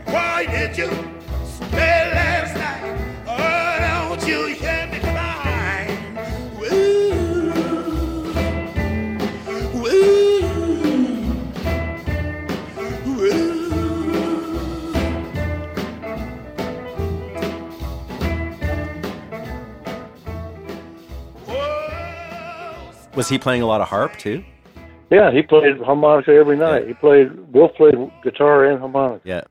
why 0.05 0.45
did 0.45 0.77
you 0.77 0.89
Was 23.15 23.29
he 23.29 23.37
playing 23.37 23.61
a 23.61 23.65
lot 23.65 23.81
of 23.81 23.87
harp 23.87 24.17
too? 24.17 24.43
Yeah, 25.11 25.31
he 25.31 25.41
played 25.41 25.77
harmonica 25.79 26.31
every 26.31 26.57
night. 26.57 26.87
He 26.87 26.93
played 26.95 27.29
Wolf 27.53 27.71
played 27.75 27.95
guitar 28.23 28.65
and 28.65 28.79
harmonica. 28.79 29.21
Yeah, 29.23 29.41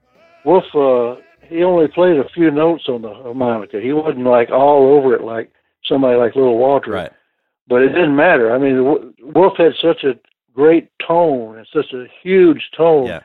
Wolf 0.44 0.64
uh, 0.74 1.20
he 1.48 1.62
only 1.62 1.88
played 1.88 2.16
a 2.18 2.28
few 2.34 2.50
notes 2.50 2.84
on 2.88 3.02
the 3.02 3.14
harmonica. 3.14 3.80
He 3.80 3.92
wasn't 3.92 4.24
like 4.24 4.50
all 4.50 4.94
over 4.96 5.14
it 5.14 5.22
like 5.22 5.50
somebody 5.84 6.16
like 6.16 6.34
Little 6.34 6.58
Walter. 6.58 6.90
right. 6.90 7.12
But 7.66 7.80
it 7.82 7.88
didn't 7.88 8.14
matter. 8.16 8.52
I 8.54 8.58
mean, 8.58 9.14
Wolf 9.34 9.54
had 9.56 9.72
such 9.80 10.04
a 10.04 10.18
great 10.54 10.90
tone 11.06 11.56
and 11.56 11.66
such 11.72 11.92
a 11.94 12.04
huge 12.22 12.70
tone. 12.76 13.06
Yeah, 13.06 13.20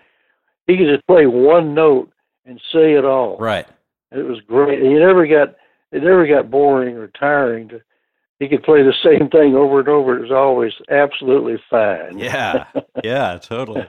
He 0.66 0.78
could 0.78 0.88
just 0.88 1.06
play 1.08 1.26
one 1.26 1.74
note 1.74 2.10
and 2.46 2.60
say 2.72 2.94
it 2.94 3.04
all. 3.06 3.38
right. 3.38 3.68
It 4.12 4.26
was 4.26 4.40
great. 4.42 4.82
He 4.82 4.94
never 4.94 5.28
got 5.28 5.56
it 5.92 6.04
never 6.04 6.26
got 6.26 6.50
boring 6.50 6.96
or 6.96 7.08
tiring. 7.08 7.68
To, 7.70 7.82
he 8.40 8.48
could 8.48 8.64
play 8.64 8.82
the 8.84 8.94
same 9.04 9.30
thing 9.30 9.56
over 9.56 9.80
and 9.80 9.88
over. 9.90 10.18
It 10.18 10.22
was 10.22 10.32
always 10.32 10.74
absolutely 10.90 11.58
fine. 11.70 12.18
Yeah, 12.18 12.66
yeah, 13.04 13.38
totally. 13.42 13.86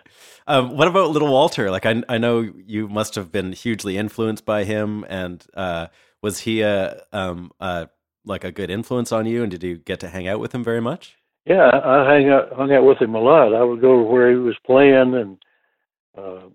Um, 0.47 0.77
what 0.77 0.89
about 0.89 1.11
Little 1.11 1.31
Walter? 1.33 1.71
Like, 1.71 1.87
I 1.87 2.03
I 2.09 2.19
know 2.19 2.41
you 2.41 2.89
must 2.89 3.15
have 3.15 3.31
been 3.33 3.53
hugely 3.53 3.97
influenced 3.97 4.45
by 4.45 4.65
him, 4.65 5.05
and 5.09 5.45
uh, 5.55 5.87
Was 6.23 6.41
he 6.41 6.63
a 6.63 7.03
um 7.13 7.51
uh 7.61 7.87
like 8.25 8.45
a 8.45 8.53
good 8.53 8.71
influence 8.71 9.13
on 9.13 9.27
you, 9.27 9.43
and 9.43 9.51
did 9.51 9.63
you 9.63 9.79
get 9.79 10.01
to 10.01 10.09
hang 10.09 10.29
out 10.29 10.41
with 10.41 10.55
him 10.55 10.63
very 10.65 10.81
much? 10.81 11.17
Yeah, 11.47 11.71
I, 11.73 12.13
hang 12.13 12.29
out, 12.29 12.53
hung 12.53 12.71
out 12.73 12.85
with 12.85 13.01
him 13.01 13.15
a 13.15 13.19
lot. 13.21 13.55
I 13.55 13.63
would 13.65 13.81
go 13.81 14.03
where 14.03 14.31
he 14.31 14.37
was 14.37 14.57
playing, 14.67 15.15
and 15.15 15.39
uh, 16.19 16.49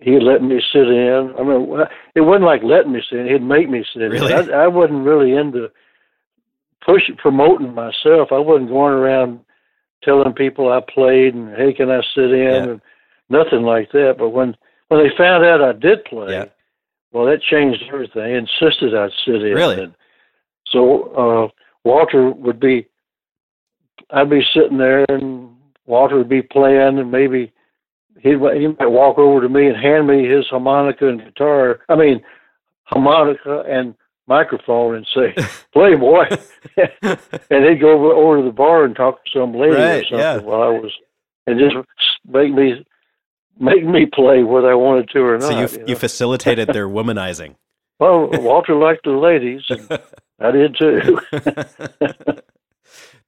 he'd 0.00 0.22
let 0.22 0.40
me 0.42 0.60
sit 0.72 0.86
in. 0.88 1.34
I 1.38 1.42
mean, 1.42 1.80
it 2.14 2.20
wasn't 2.20 2.44
like 2.44 2.62
letting 2.62 2.92
me 2.92 3.02
sit 3.10 3.18
in; 3.18 3.26
he'd 3.26 3.42
make 3.42 3.68
me 3.68 3.84
sit 3.92 4.00
Really? 4.02 4.32
in. 4.32 4.50
I, 4.54 4.64
I 4.64 4.66
wasn't 4.68 5.04
really 5.04 5.32
into 5.34 5.68
pushing, 6.84 7.16
promoting 7.16 7.74
myself. 7.74 8.28
I 8.32 8.38
wasn't 8.38 8.70
going 8.70 8.94
around 8.94 9.40
telling 10.02 10.32
people 10.32 10.72
I 10.72 10.80
played 10.80 11.34
and 11.34 11.54
hey, 11.56 11.72
can 11.72 11.90
I 11.90 12.02
sit 12.14 12.30
in 12.32 12.38
Yeah. 12.38 12.64
and 12.64 12.80
nothing 13.28 13.62
like 13.62 13.90
that. 13.92 14.16
But 14.18 14.30
when 14.30 14.56
when 14.88 15.02
they 15.02 15.14
found 15.16 15.44
out 15.44 15.62
I 15.62 15.72
did 15.72 16.04
play, 16.04 16.32
Yeah. 16.32 16.46
well, 17.12 17.26
that 17.26 17.42
changed 17.42 17.82
everything. 17.92 18.22
They 18.22 18.34
insisted 18.34 18.94
I'd 18.94 19.12
sit 19.24 19.42
in. 19.42 19.54
Really? 19.54 19.82
And 19.82 19.94
so 20.66 21.02
uh, 21.14 21.48
Walter 21.84 22.30
would 22.30 22.58
be, 22.58 22.86
I'd 24.10 24.30
be 24.30 24.44
sitting 24.52 24.78
there, 24.78 25.04
and 25.08 25.50
Walter 25.86 26.16
would 26.18 26.28
be 26.28 26.42
playing, 26.42 26.98
and 26.98 27.10
maybe 27.10 27.52
he'd 28.20 28.38
he 28.54 28.66
might 28.66 28.86
walk 28.86 29.18
over 29.18 29.40
to 29.40 29.48
me 29.48 29.68
and 29.68 29.76
hand 29.76 30.06
me 30.06 30.26
his 30.26 30.46
harmonica 30.48 31.08
and 31.08 31.22
guitar. 31.24 31.80
I 31.88 31.94
mean, 31.96 32.20
harmonica 32.84 33.64
and 33.68 33.94
microphone, 34.26 34.96
and 34.96 35.06
say, 35.14 35.34
"Play, 35.72 35.94
boy." 35.96 36.24
and 37.50 37.64
he'd 37.64 37.80
go 37.80 37.90
over, 37.92 38.12
over 38.12 38.36
to 38.38 38.44
the 38.44 38.52
bar 38.54 38.84
and 38.84 38.94
talk 38.96 39.24
to 39.24 39.30
some 39.34 39.54
lady 39.54 39.74
Right, 39.74 40.00
or 40.00 40.04
something 40.04 40.18
yeah. 40.18 40.36
while 40.38 40.62
I 40.62 40.68
was, 40.68 40.92
and 41.46 41.58
just 41.58 41.74
make 42.26 42.52
me 42.52 42.84
make 43.58 43.84
me 43.84 44.06
play 44.06 44.42
whether 44.42 44.70
I 44.70 44.74
wanted 44.74 45.10
to 45.10 45.20
or 45.20 45.38
not. 45.38 45.42
so 45.42 45.50
you 45.50 45.66
you 45.66 45.78
know? 45.78 45.84
you 45.88 45.96
facilitated 45.96 46.68
their 46.68 46.88
womanizing. 46.98 47.56
well, 47.98 48.28
Walter 48.32 48.74
liked 48.74 49.04
the 49.04 49.10
ladies, 49.10 49.62
and 49.68 50.00
I 50.40 50.50
did 50.50 50.76
too. 50.78 51.18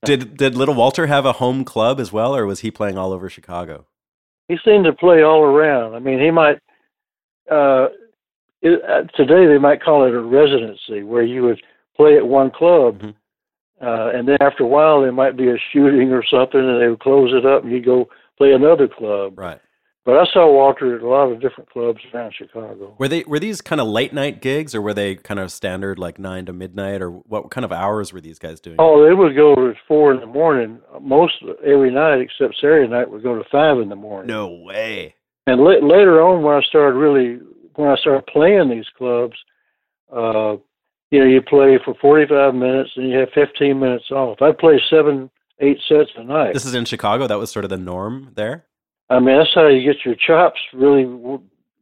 did 0.04 0.36
did 0.36 0.54
little 0.54 0.74
Walter 0.74 1.06
have 1.06 1.24
a 1.26 1.32
home 1.34 1.64
club 1.64 2.00
as 2.00 2.12
well, 2.12 2.34
or 2.34 2.46
was 2.46 2.60
he 2.60 2.70
playing 2.70 2.98
all 2.98 3.12
over 3.12 3.28
Chicago? 3.28 3.86
he 4.48 4.56
seemed 4.64 4.84
to 4.84 4.92
play 4.92 5.22
all 5.22 5.42
around. 5.42 5.94
I 5.94 5.98
mean, 6.00 6.20
he 6.20 6.30
might. 6.30 6.58
Uh, 7.50 7.88
it, 8.62 8.82
uh, 8.88 9.02
today 9.16 9.46
they 9.46 9.58
might 9.58 9.82
call 9.82 10.04
it 10.06 10.14
a 10.14 10.20
residency, 10.20 11.02
where 11.02 11.22
you 11.22 11.42
would 11.42 11.60
play 11.96 12.16
at 12.16 12.26
one 12.26 12.50
club, 12.50 13.00
Mhm. 13.00 13.14
uh, 13.80 14.10
and 14.14 14.26
then 14.28 14.38
after 14.40 14.64
a 14.64 14.66
while 14.66 15.00
there 15.02 15.12
might 15.12 15.36
be 15.36 15.48
a 15.48 15.58
shooting 15.72 16.12
or 16.12 16.24
something, 16.24 16.60
and 16.60 16.80
they 16.80 16.88
would 16.88 17.00
close 17.00 17.32
it 17.34 17.44
up, 17.44 17.64
and 17.64 17.72
you'd 17.72 17.84
go 17.84 18.08
play 18.38 18.52
another 18.52 18.88
club. 18.88 19.38
Right. 19.38 19.58
But 20.04 20.18
I 20.18 20.24
saw 20.32 20.50
Walter 20.50 20.96
at 20.96 21.02
a 21.02 21.06
lot 21.06 21.30
of 21.30 21.40
different 21.40 21.70
clubs 21.70 22.00
around 22.12 22.34
Chicago. 22.34 22.96
Were 22.98 23.06
they 23.06 23.22
were 23.24 23.38
these 23.38 23.60
kind 23.60 23.80
of 23.80 23.86
late 23.86 24.12
night 24.12 24.40
gigs, 24.42 24.74
or 24.74 24.82
were 24.82 24.94
they 24.94 25.14
kind 25.14 25.38
of 25.38 25.52
standard 25.52 25.96
like 25.96 26.18
nine 26.18 26.44
to 26.46 26.52
midnight, 26.52 27.00
or 27.00 27.10
what 27.10 27.52
kind 27.52 27.64
of 27.64 27.70
hours 27.70 28.12
were 28.12 28.20
these 28.20 28.40
guys 28.40 28.58
doing? 28.60 28.76
Oh, 28.80 29.04
they 29.06 29.14
would 29.14 29.36
go 29.36 29.52
at 29.68 29.76
four 29.86 30.12
in 30.12 30.18
the 30.18 30.26
morning 30.26 30.80
most 31.00 31.34
every 31.64 31.92
night, 31.92 32.20
except 32.20 32.56
Saturday 32.56 32.88
night 32.88 33.10
would 33.10 33.22
go 33.22 33.36
to 33.40 33.44
five 33.48 33.78
in 33.78 33.90
the 33.90 33.94
morning. 33.96 34.26
no 34.26 34.48
way. 34.48 35.14
And 35.46 35.60
la- 35.60 35.86
later 35.86 36.20
on, 36.20 36.42
when 36.42 36.56
I 36.56 36.62
started 36.62 36.96
really, 36.96 37.38
when 37.76 37.88
I 37.88 37.96
started 37.96 38.26
playing 38.26 38.70
these 38.70 38.88
clubs, 38.96 39.36
uh, 40.14 40.56
you 41.10 41.18
know, 41.20 41.26
you 41.26 41.42
play 41.42 41.78
for 41.84 41.94
45 42.00 42.54
minutes 42.54 42.90
and 42.96 43.10
you 43.10 43.18
have 43.18 43.28
15 43.34 43.78
minutes 43.78 44.10
off. 44.10 44.40
I'd 44.40 44.58
play 44.58 44.80
seven, 44.88 45.30
eight 45.60 45.78
sets 45.88 46.10
a 46.16 46.24
night. 46.24 46.54
This 46.54 46.64
is 46.64 46.74
in 46.74 46.84
Chicago. 46.84 47.26
That 47.26 47.38
was 47.38 47.50
sort 47.50 47.64
of 47.64 47.70
the 47.70 47.76
norm 47.76 48.32
there. 48.34 48.64
I 49.10 49.18
mean, 49.20 49.36
that's 49.36 49.50
how 49.54 49.68
you 49.68 49.82
get 49.82 50.04
your 50.06 50.14
chops 50.14 50.58
really 50.72 51.04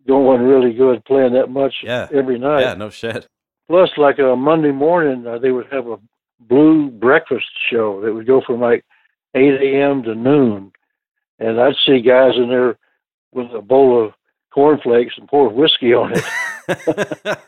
going 0.06 0.42
really 0.42 0.72
good 0.72 1.04
playing 1.04 1.34
that 1.34 1.48
much 1.50 1.74
Yeah. 1.82 2.08
every 2.12 2.38
night. 2.38 2.62
Yeah, 2.62 2.74
no 2.74 2.90
shit. 2.90 3.28
Plus, 3.68 3.90
like 3.96 4.18
a 4.18 4.34
Monday 4.34 4.72
morning, 4.72 5.24
uh, 5.26 5.38
they 5.38 5.52
would 5.52 5.66
have 5.70 5.86
a 5.86 5.98
blue 6.40 6.90
breakfast 6.90 7.46
show 7.70 8.00
that 8.00 8.12
would 8.12 8.26
go 8.26 8.40
from 8.44 8.60
like 8.60 8.84
8 9.36 9.42
a.m. 9.62 10.02
to 10.04 10.14
noon. 10.16 10.72
And 11.38 11.60
I'd 11.60 11.76
see 11.86 12.00
guys 12.00 12.32
in 12.36 12.48
there 12.48 12.76
with 13.32 13.46
a 13.54 13.62
bowl 13.62 14.04
of 14.04 14.12
cornflakes 14.52 15.14
and 15.18 15.28
pour 15.28 15.48
whiskey 15.48 15.92
on 15.94 16.12
it. 16.14 16.24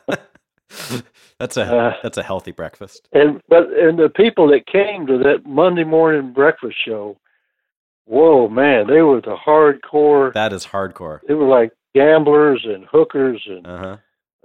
that's 1.38 1.56
a 1.56 1.62
Uh, 1.62 1.94
that's 2.02 2.18
a 2.18 2.22
healthy 2.22 2.52
breakfast. 2.52 3.08
and 3.12 3.40
but 3.48 3.64
and 3.72 3.98
the 3.98 4.08
people 4.08 4.48
that 4.48 4.66
came 4.66 5.06
to 5.06 5.18
that 5.18 5.44
Monday 5.46 5.84
morning 5.84 6.32
breakfast 6.32 6.76
show, 6.84 7.16
whoa 8.06 8.48
man, 8.48 8.86
they 8.86 9.02
were 9.02 9.20
the 9.20 9.36
hardcore. 9.36 10.32
That 10.34 10.52
is 10.52 10.66
hardcore. 10.66 11.20
They 11.26 11.34
were 11.34 11.48
like 11.48 11.72
gamblers 11.94 12.64
and 12.64 12.86
hookers, 12.90 13.42
and 13.46 13.66
Uh 13.66 13.78
huh. 13.78 13.96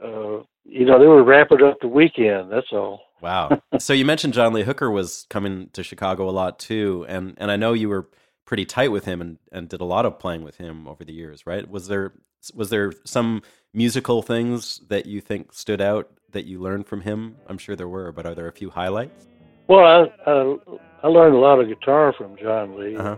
uh, 0.06 0.44
you 0.66 0.86
know 0.86 1.00
they 1.00 1.08
were 1.08 1.24
wrapping 1.24 1.64
up 1.64 1.80
the 1.82 1.88
weekend. 1.88 2.52
That's 2.52 2.72
all. 2.72 3.02
Wow. 3.22 3.62
so 3.80 3.94
you 3.94 4.06
mentioned 4.06 4.34
John 4.34 4.54
Lee 4.54 4.64
Hooker 4.64 4.92
was 4.92 5.26
coming 5.30 5.70
to 5.74 5.84
Chicago 5.84 6.30
a 6.30 6.32
lot 6.32 6.60
too, 6.60 7.06
and 7.08 7.36
and 7.38 7.50
I 7.52 7.56
know 7.56 7.74
you 7.74 7.90
were 7.90 8.08
pretty 8.46 8.66
tight 8.66 8.92
with 8.92 9.06
him 9.06 9.22
and 9.22 9.38
and 9.52 9.70
did 9.70 9.82
a 9.82 9.86
lot 9.86 10.06
of 10.06 10.20
playing 10.20 10.44
with 10.44 10.58
him 10.58 10.88
over 10.88 11.04
the 11.04 11.14
years, 11.14 11.46
right? 11.46 11.68
Was 11.70 11.88
there 11.88 12.14
was 12.54 12.70
there 12.70 12.94
some 13.06 13.42
musical 13.74 14.22
things 14.22 14.82
that 14.90 15.06
you 15.06 15.22
think 15.22 15.54
stood 15.54 15.82
out 15.82 16.10
that 16.32 16.46
you 16.46 16.60
learned 16.60 16.88
from 16.88 17.02
him? 17.02 17.36
I'm 17.48 17.58
sure 17.58 17.76
there 17.76 17.88
were, 17.90 18.12
but 18.12 18.26
are 18.26 18.36
there 18.36 18.48
a 18.48 18.52
few 18.52 18.70
highlights? 18.70 19.28
Well, 19.68 19.86
I 20.26 20.30
I, 20.30 20.56
I 21.04 21.08
learned 21.08 21.36
a 21.36 21.40
lot 21.40 21.60
of 21.60 21.68
guitar 21.68 22.14
from 22.18 22.38
John 22.38 22.78
Lee 22.80 22.96
Uh-huh. 22.96 23.18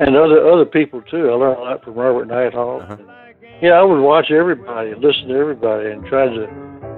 and 0.00 0.16
other 0.16 0.46
other 0.52 0.64
people 0.66 1.02
too. 1.02 1.30
I 1.30 1.34
learned 1.34 1.58
a 1.58 1.62
lot 1.62 1.84
from 1.84 1.94
Robert 1.94 2.26
Nighthawk. 2.26 2.82
Uh-huh. 2.82 2.96
Yeah, 3.60 3.72
I 3.72 3.82
would 3.82 4.00
watch 4.00 4.30
everybody, 4.30 4.94
listen 4.94 5.28
to 5.28 5.34
everybody, 5.34 5.90
and 5.90 6.04
try 6.06 6.26
to 6.26 6.46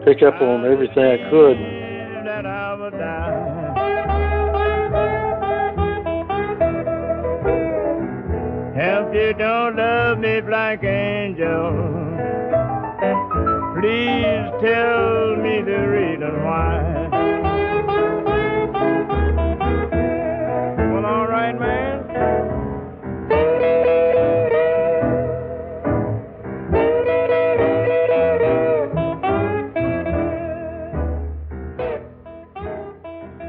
pick 0.04 0.22
up 0.22 0.40
on 0.42 0.66
everything 0.66 1.04
I 1.04 1.30
could. 1.30 1.56
If 8.82 9.14
you 9.14 9.34
don't 9.34 9.76
love 9.76 10.18
me, 10.20 10.40
black 10.40 10.82
angel, 10.82 11.70
please 13.76 14.48
tell 14.64 15.36
me 15.36 15.60
the 15.60 15.84
reason 15.86 16.42
why. 16.42 17.08
Well, 20.94 21.04
all 21.04 21.26
right, 21.28 21.60
man. 21.60 22.06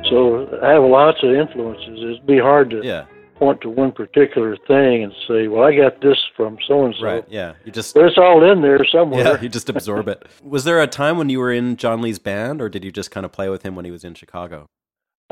So 0.10 0.60
I 0.62 0.74
have 0.74 0.84
lots 0.84 1.24
of 1.24 1.34
influences. 1.34 2.00
It'd 2.02 2.28
be 2.28 2.38
hard 2.38 2.70
to 2.72 2.82
Yeah. 2.84 3.06
Point 3.42 3.60
to 3.62 3.70
one 3.72 3.92
particular 3.92 4.56
thing 4.68 5.04
and 5.04 5.12
say, 5.28 5.48
"Well, 5.48 5.64
I 5.64 5.76
got 5.76 6.00
this 6.00 6.18
from 6.38 6.60
so 6.68 6.86
and 6.86 6.94
so." 7.00 7.04
Right. 7.04 7.26
Yeah. 7.28 7.54
You 7.66 7.72
just 7.72 7.96
But 7.96 8.06
it's 8.06 8.18
all 8.20 8.44
in 8.52 8.62
there 8.62 8.86
somewhere. 8.86 9.24
yeah, 9.24 9.42
you 9.42 9.50
just 9.50 9.68
absorb 9.68 10.08
it. 10.08 10.28
Was 10.44 10.64
there 10.64 10.80
a 10.80 10.86
time 10.86 11.18
when 11.18 11.30
you 11.30 11.40
were 11.40 11.52
in 11.52 11.76
John 11.76 12.04
Lee's 12.04 12.20
band, 12.20 12.62
or 12.62 12.70
did 12.70 12.84
you 12.86 12.92
just 12.92 13.10
kind 13.10 13.26
of 13.26 13.32
play 13.32 13.50
with 13.50 13.64
him 13.64 13.76
when 13.76 13.84
he 13.84 13.90
was 13.90 14.04
in 14.04 14.14
Chicago? 14.14 14.68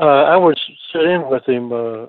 Uh, 0.00 0.06
I 0.06 0.36
would 0.36 0.58
sit 0.92 1.02
in 1.04 1.30
with 1.30 1.48
him. 1.48 1.72
Uh, 1.72 2.06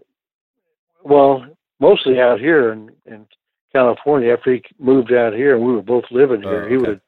well, 1.04 1.46
mostly 1.80 2.20
out 2.20 2.40
here 2.40 2.72
in, 2.72 2.90
in 3.06 3.28
California. 3.72 4.34
After 4.34 4.54
he 4.54 4.64
moved 4.80 5.14
out 5.14 5.34
here, 5.34 5.56
and 5.56 5.64
we 5.64 5.72
were 5.74 5.84
both 5.84 6.06
living 6.10 6.42
here, 6.42 6.64
Oh, 6.66 6.70
he 6.70 6.78
would 6.78 7.02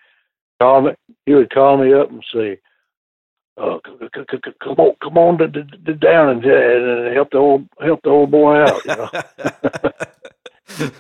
call 0.62 0.82
me. 0.84 0.92
He 1.26 1.34
would 1.34 1.52
call 1.52 1.78
me 1.84 1.94
up 1.96 2.12
and 2.12 2.24
say, 2.32 2.60
"Oh, 3.58 3.80
c- 3.86 4.08
c- 4.16 4.22
c- 4.32 4.38
c- 4.46 4.52
come 4.62 4.76
on, 4.78 4.96
come 5.02 5.18
on 5.18 5.38
to, 5.40 5.48
to, 5.48 5.64
to 5.64 5.94
down 5.94 6.30
and, 6.30 6.46
and 6.46 7.16
help 7.16 7.32
the 7.32 7.38
old 7.38 7.68
help 7.80 8.02
the 8.04 8.10
old 8.10 8.32
boy 8.32 8.56
out." 8.56 8.86
You 8.86 8.96
know. 8.96 9.10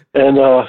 and 0.14 0.40
uh 0.40 0.66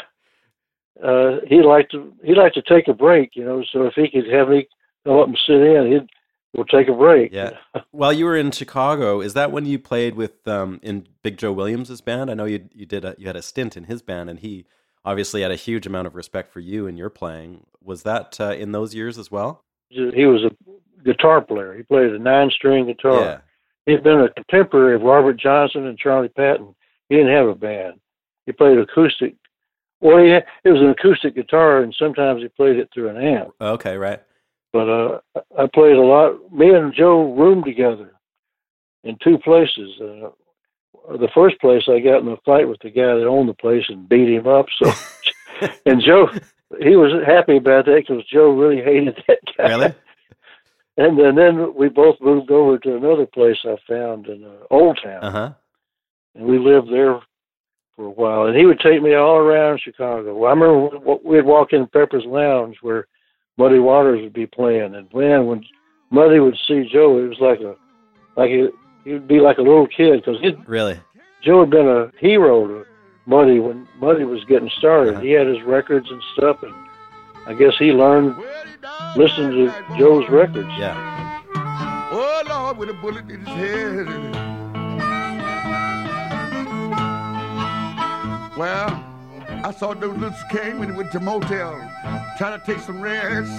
uh 1.03 1.40
he 1.47 1.62
liked 1.62 1.90
to 1.92 2.12
he 2.23 2.35
liked 2.35 2.55
to 2.55 2.62
take 2.62 2.88
a 2.88 2.94
break, 2.94 3.31
you 3.35 3.44
know, 3.44 3.62
so 3.73 3.83
if 3.85 3.94
he 3.94 4.09
could 4.09 4.33
have 4.33 4.49
me 4.49 4.68
come 5.05 5.18
up 5.18 5.29
and 5.29 5.38
sit 5.47 5.61
in, 5.61 5.92
he'd 5.92 6.09
we'll 6.55 6.64
take 6.64 6.88
a 6.88 6.92
break. 6.92 7.33
Yeah. 7.33 7.51
While 7.90 8.12
you 8.12 8.25
were 8.25 8.37
in 8.37 8.51
Chicago, 8.51 9.20
is 9.20 9.35
that 9.35 9.53
when 9.53 9.66
you 9.66 9.79
played 9.79 10.14
with 10.14 10.47
um, 10.49 10.81
in 10.83 11.07
Big 11.23 11.37
Joe 11.37 11.53
Williams's 11.53 12.01
band? 12.01 12.31
I 12.31 12.35
know 12.35 12.44
you 12.44 12.68
you 12.73 12.87
did 12.87 13.05
a, 13.05 13.14
you 13.18 13.27
had 13.27 13.37
a 13.37 13.42
stint 13.42 13.77
in 13.77 13.85
his 13.85 14.03
band, 14.03 14.31
and 14.31 14.38
he 14.40 14.66
obviously 15.05 15.42
had 15.42 15.51
a 15.51 15.57
huge 15.57 15.87
amount 15.87 16.07
of 16.07 16.14
respect 16.14 16.53
for 16.53 16.61
you 16.61 16.87
and 16.87 16.97
your 16.97 17.11
playing. 17.11 17.66
Was 17.83 18.05
that 18.05 18.40
uh, 18.40 18.53
in 18.53 18.73
those 18.73 18.94
years 18.94 19.18
as 19.18 19.31
well? 19.31 19.64
He 19.90 20.25
was 20.27 20.42
a 20.44 20.51
guitar 21.04 21.40
player. 21.40 21.74
He 21.74 21.82
played 21.82 22.12
a 22.12 22.18
nine 22.18 22.50
string 22.50 22.86
guitar. 22.86 23.20
Yeah. 23.20 23.38
He'd 23.86 24.02
been 24.02 24.20
a 24.20 24.30
contemporary 24.30 24.96
of 24.96 25.02
Robert 25.02 25.34
Johnson 25.34 25.86
and 25.86 25.98
Charlie 25.98 26.28
Patton. 26.28 26.74
He 27.08 27.16
didn't 27.16 27.32
have 27.32 27.48
a 27.48 27.54
band. 27.54 28.00
He 28.46 28.52
played 28.52 28.78
acoustic. 28.78 29.34
Well, 30.00 30.22
he 30.22 30.30
had, 30.30 30.44
it 30.64 30.70
was 30.70 30.80
an 30.80 30.90
acoustic 30.90 31.34
guitar, 31.34 31.82
and 31.82 31.94
sometimes 31.98 32.42
he 32.42 32.48
played 32.48 32.76
it 32.76 32.88
through 32.92 33.10
an 33.10 33.22
amp. 33.22 33.50
Okay. 33.60 33.96
Right. 33.96 34.22
But 34.72 34.88
uh, 34.88 35.20
I 35.58 35.66
played 35.72 35.96
a 35.96 36.02
lot. 36.02 36.52
Me 36.52 36.70
and 36.70 36.92
Joe 36.92 37.32
roomed 37.34 37.64
together 37.64 38.12
in 39.04 39.16
two 39.22 39.38
places. 39.38 40.00
Uh, 40.00 40.30
the 41.16 41.28
first 41.34 41.60
place 41.60 41.82
I 41.88 42.00
got 42.00 42.22
in 42.22 42.28
a 42.28 42.36
fight 42.44 42.68
with 42.68 42.80
the 42.80 42.90
guy 42.90 43.14
that 43.14 43.26
owned 43.26 43.48
the 43.48 43.54
place 43.54 43.84
and 43.88 44.08
beat 44.08 44.28
him 44.28 44.46
up. 44.46 44.66
So, 44.82 44.92
and 45.86 46.02
Joe, 46.02 46.28
he 46.80 46.96
was 46.96 47.12
happy 47.26 47.56
about 47.56 47.86
that 47.86 48.04
because 48.06 48.24
Joe 48.26 48.50
really 48.50 48.82
hated 48.82 49.22
that 49.28 49.38
guy. 49.56 49.68
Really? 49.68 49.94
And 50.96 51.18
then, 51.18 51.35
then 51.35 51.74
we 51.74 51.88
both 51.88 52.16
moved 52.20 52.50
over 52.50 52.78
to 52.78 52.96
another 52.96 53.26
place 53.26 53.57
I 53.64 53.76
found 53.88 54.26
in 54.26 54.44
uh, 54.44 54.50
Old 54.70 54.98
Town, 55.02 55.22
Uh 55.22 55.30
huh. 55.30 55.50
and 56.35 56.44
we 56.46 56.59
lived 56.59 56.92
there 56.92 57.20
for 57.96 58.07
a 58.07 58.11
while. 58.11 58.46
And 58.46 58.57
he 58.57 58.66
would 58.66 58.80
take 58.80 59.02
me 59.02 59.14
all 59.14 59.37
around 59.37 59.80
Chicago. 59.80 60.37
Well, 60.37 60.50
I 60.50 60.54
remember 60.54 60.98
we'd 61.24 61.44
walk 61.44 61.72
in 61.72 61.87
Pepper's 61.88 62.24
Lounge 62.26 62.76
where 62.83 63.07
Muddy 63.57 63.78
Waters 63.78 64.20
would 64.22 64.33
be 64.33 64.46
playing, 64.46 64.94
and 64.94 65.12
man, 65.14 65.46
when 65.46 65.64
Muddy 66.11 66.40
would 66.40 66.57
see 66.66 66.88
Joe, 66.92 67.18
it 67.18 67.28
was 67.28 67.38
like 67.40 67.61
a 67.61 67.76
like 68.37 68.50
he 68.50 68.68
he'd 69.04 69.28
be 69.28 69.38
like 69.40 69.59
a 69.59 69.62
little 69.62 69.87
kid 69.87 70.22
because 70.24 70.40
Really? 70.66 70.98
Joe 71.42 71.61
had 71.61 71.70
been 71.70 71.87
a 71.88 72.11
hero 72.18 72.66
to 72.66 72.85
Muddy 73.26 73.61
when 73.61 73.87
Muddy 74.00 74.24
was 74.24 74.44
getting 74.46 74.70
started. 74.78 75.14
Uh-huh. 75.14 75.22
He 75.22 75.30
had 75.33 75.46
his 75.46 75.62
records 75.62 76.09
and 76.11 76.22
stuff, 76.37 76.62
and 76.62 76.74
I 77.46 77.52
guess 77.52 77.76
he 77.78 77.92
learned 77.92 78.35
listening 79.16 79.50
to 79.66 79.98
Joe's 79.98 80.28
records. 80.30 80.68
Yeah. 80.78 81.42
Oh 82.11 82.42
Lord, 82.48 82.78
with 82.78 82.88
a 82.88 82.94
bullet 82.94 83.28
in 83.30 83.44
his 83.44 83.48
head. 83.48 84.07
Well, 88.57 89.04
I 89.64 89.74
saw 89.76 89.94
those 89.94 90.16
little 90.16 90.38
came 90.50 90.80
and 90.80 90.96
went 90.96 91.12
to 91.12 91.20
motel, 91.20 91.76
trying 92.38 92.59
to 92.59 92.64
take 92.64 92.78
some 92.78 93.02
rest. 93.02 93.50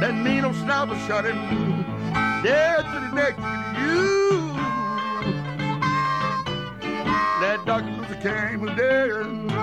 That 0.00 0.14
needle 0.14 0.52
snapper 0.52 0.98
shot 1.06 1.24
him 1.24 1.62
dead 2.42 2.82
to 2.82 3.00
the 3.00 3.12
neck. 3.14 3.36
You, 3.78 4.52
that 7.40 7.62
Dr. 7.64 7.90
Luther 7.92 8.20
King 8.20 8.60
was 8.60 8.76
dead. 8.76 9.61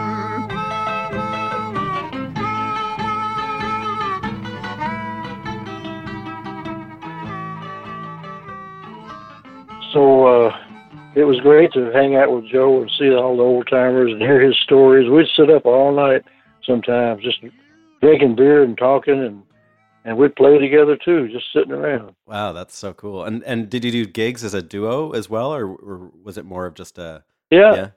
So 9.94 10.28
uh, 10.28 10.58
it 11.16 11.24
was 11.24 11.40
great 11.40 11.72
to 11.74 11.92
hang 11.92 12.16
out 12.16 12.32
with 12.32 12.48
Joe 12.48 12.82
and 12.82 12.92
see 12.98 13.10
all 13.14 13.38
the 13.38 13.44
old 13.44 13.68
timers 13.70 14.12
and 14.12 14.22
hear 14.22 14.40
his 14.40 14.58
stories. 14.64 15.10
We'd 15.10 15.28
sit 15.36 15.50
up 15.50 15.66
all 15.66 15.96
night 15.96 16.24
sometimes, 16.64 17.24
just 17.24 17.40
drinking 18.02 18.36
beer 18.36 18.64
and 18.64 18.78
talking, 18.78 19.20
and 19.24 19.44
and 20.06 20.18
we'd 20.18 20.36
play 20.36 20.58
together 20.58 20.96
too, 20.96 21.28
just 21.28 21.46
sitting 21.54 21.72
around. 21.72 22.16
Wow, 22.26 22.54
that's 22.54 22.78
so 22.78 22.94
cool. 22.94 23.24
And 23.24 23.44
and 23.44 23.70
did 23.70 23.84
you 23.84 23.92
do 23.92 24.06
gigs 24.06 24.44
as 24.44 24.54
a 24.54 24.62
duo 24.62 25.12
as 25.12 25.30
well, 25.30 25.54
or, 25.54 25.66
or 25.68 26.12
was 26.24 26.38
it 26.38 26.46
more 26.46 26.66
of 26.66 26.76
just 26.76 26.98
a 26.98 27.24
Yeah, 27.52 27.74
yeah? 27.76 27.90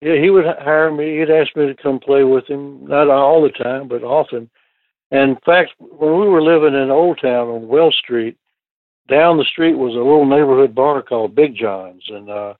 yeah. 0.00 0.20
He 0.20 0.30
would 0.30 0.44
hire 0.44 0.92
me. 0.92 1.18
He'd 1.18 1.30
ask 1.30 1.56
me 1.56 1.66
to 1.66 1.74
come 1.74 1.98
play 1.98 2.24
with 2.24 2.46
him, 2.46 2.86
not 2.86 3.08
all 3.08 3.42
the 3.42 3.50
time, 3.50 3.88
but 3.88 4.02
often. 4.04 4.50
And 5.10 5.32
in 5.32 5.38
fact, 5.44 5.72
when 5.78 6.18
we 6.20 6.26
were 6.26 6.42
living 6.42 6.74
in 6.74 6.90
Old 6.90 7.20
Town 7.20 7.48
on 7.48 7.68
Wells 7.68 7.96
Street, 8.02 8.36
down 9.08 9.36
the 9.38 9.44
street 9.44 9.74
was 9.74 9.94
a 9.94 9.98
little 9.98 10.26
neighborhood 10.26 10.74
bar 10.74 11.02
called 11.02 11.34
Big 11.34 11.54
John's, 11.56 12.04
and 12.08 12.30
uh, 12.30 12.54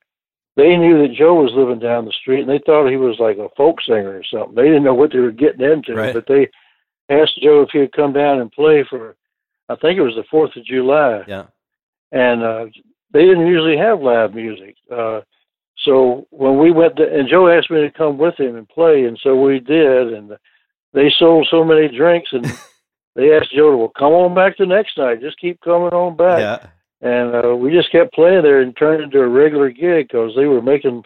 they 0.57 0.77
knew 0.77 1.01
that 1.03 1.15
Joe 1.15 1.35
was 1.35 1.53
living 1.55 1.79
down 1.79 2.05
the 2.05 2.13
street, 2.13 2.41
and 2.41 2.49
they 2.51 2.61
thought 2.65 2.91
he 2.91 2.97
was 2.97 3.17
like 3.19 3.39
a 3.39 3.49
folk 3.57 3.81
singer 3.83 4.17
or 4.19 4.25
something. 4.25 4.55
They 4.55 4.65
didn't 4.65 4.85
know 4.85 4.95
what 4.95 5.13
they 5.13 5.19
were 5.21 5.31
getting 5.31 5.63
into, 5.65 5.95
Right. 5.95 6.13
but 6.15 6.27
they 6.27 6.49
asked 7.09 7.41
Joe 7.43 7.63
if 7.63 7.71
he'd 7.71 7.93
come 7.93 8.13
down 8.13 8.41
and 8.41 8.51
play 8.53 8.85
for, 8.89 9.17
I 9.69 9.77
think 9.77 9.99
it 9.99 10.03
was 10.03 10.15
the 10.17 10.25
Fourth 10.31 10.55
of 10.57 10.65
July, 10.65 11.23
Yeah. 11.27 11.45
and 12.11 12.43
uh, 12.43 12.67
they 13.13 13.25
didn't 13.25 13.47
usually 13.47 13.77
have 13.77 14.01
live 14.01 14.35
music. 14.35 14.77
Uh, 14.91 15.21
so 15.85 16.27
when 16.31 16.59
we 16.59 16.71
went, 16.71 16.97
to, 16.97 17.03
and 17.19 17.29
Joe 17.29 17.49
asked 17.49 17.71
me 17.71 17.81
to 17.81 17.91
come 17.91 18.19
with 18.19 18.39
him 18.39 18.57
and 18.57 18.69
play, 18.69 19.05
and 19.05 19.19
so 19.23 19.35
we 19.41 19.59
did, 19.59 20.13
and 20.13 20.37
they 20.93 21.11
sold 21.19 21.47
so 21.51 21.65
many 21.65 21.89
drinks, 21.89 22.31
and 22.33 22.45
they 23.15 23.35
asked 23.37 23.53
Joe 23.55 23.71
to 23.71 23.77
well, 23.77 23.93
come 23.97 24.13
on 24.13 24.35
back 24.35 24.57
the 24.57 24.67
next 24.67 24.97
night, 24.99 25.21
just 25.21 25.39
keep 25.39 25.61
coming 25.61 25.89
on 25.91 26.17
back 26.17 26.39
Yeah. 26.41 26.67
and 27.09 27.35
uh, 27.45 27.57
we 27.57 27.71
just 27.73 27.93
kept 27.93 28.15
playing 28.15 28.43
there 28.43 28.61
and 28.61 28.77
turned 28.77 29.03
into 29.03 29.21
a 29.21 29.29
regular 29.29 29.71
gig 29.71 30.09
because 30.09 30.33
they 30.37 30.47
were 30.47 30.63
making 30.63 31.05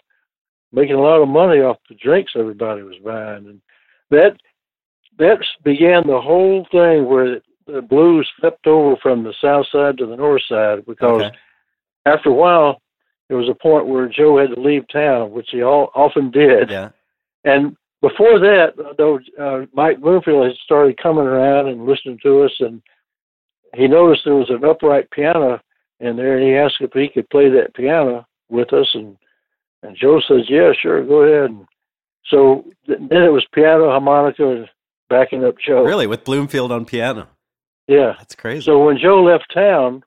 making 0.71 0.95
a 0.95 1.01
lot 1.01 1.21
of 1.21 1.29
money 1.29 1.59
off 1.61 1.77
the 1.89 1.95
drinks 1.95 2.33
everybody 2.35 2.81
was 2.83 2.97
buying, 3.03 3.47
and 3.47 3.61
that 4.11 4.37
that 5.17 5.39
began 5.63 6.05
the 6.05 6.21
whole 6.21 6.65
thing 6.71 7.05
where 7.05 7.41
the 7.65 7.81
blues 7.81 8.29
flipped 8.39 8.67
over 8.67 8.95
from 9.01 9.23
the 9.23 9.33
south 9.41 9.65
side 9.71 9.97
to 9.97 10.05
the 10.05 10.15
north 10.15 10.43
side 10.47 10.85
because 10.85 11.23
Okay. 11.23 11.35
after 12.05 12.29
a 12.29 12.33
while 12.33 12.81
there 13.27 13.37
was 13.37 13.49
a 13.49 13.53
point 13.55 13.87
where 13.87 14.07
Joe 14.07 14.37
had 14.37 14.55
to 14.55 14.61
leave 14.61 14.87
town, 14.87 15.31
which 15.31 15.49
he 15.51 15.61
all, 15.61 15.91
often 15.93 16.31
did, 16.31 16.69
Yeah. 16.69 16.89
and 17.43 17.75
before 18.07 18.39
that, 18.39 18.73
though, 18.97 19.19
uh, 19.39 19.65
Mike 19.73 19.99
Bloomfield 19.99 20.47
had 20.47 20.55
started 20.63 21.01
coming 21.01 21.25
around 21.25 21.67
and 21.67 21.85
listening 21.85 22.19
to 22.23 22.43
us, 22.43 22.51
and 22.59 22.81
he 23.75 23.87
noticed 23.87 24.21
there 24.25 24.35
was 24.35 24.49
an 24.49 24.63
upright 24.63 25.09
piano 25.11 25.59
in 25.99 26.15
there, 26.15 26.37
and 26.37 26.47
he 26.47 26.55
asked 26.55 26.77
if 26.79 26.91
he 26.93 27.09
could 27.09 27.29
play 27.29 27.49
that 27.49 27.73
piano 27.75 28.25
with 28.49 28.73
us, 28.73 28.87
and 28.93 29.17
and 29.83 29.95
Joe 29.95 30.19
says, 30.27 30.49
"Yeah, 30.49 30.71
sure, 30.73 31.03
go 31.05 31.21
ahead." 31.21 31.51
And 31.51 31.67
so 32.25 32.65
th- 32.85 32.99
then 33.09 33.23
it 33.23 33.31
was 33.31 33.45
piano, 33.53 33.89
harmonica, 33.89 34.49
and 34.49 34.69
backing 35.09 35.43
up 35.43 35.55
Joe. 35.65 35.83
Really, 35.83 36.07
with 36.07 36.23
Bloomfield 36.23 36.71
on 36.71 36.85
piano. 36.85 37.27
Yeah. 37.87 38.15
That's 38.17 38.35
crazy. 38.35 38.61
So 38.61 38.83
when 38.83 38.97
Joe 38.97 39.23
left 39.23 39.53
town, 39.53 40.03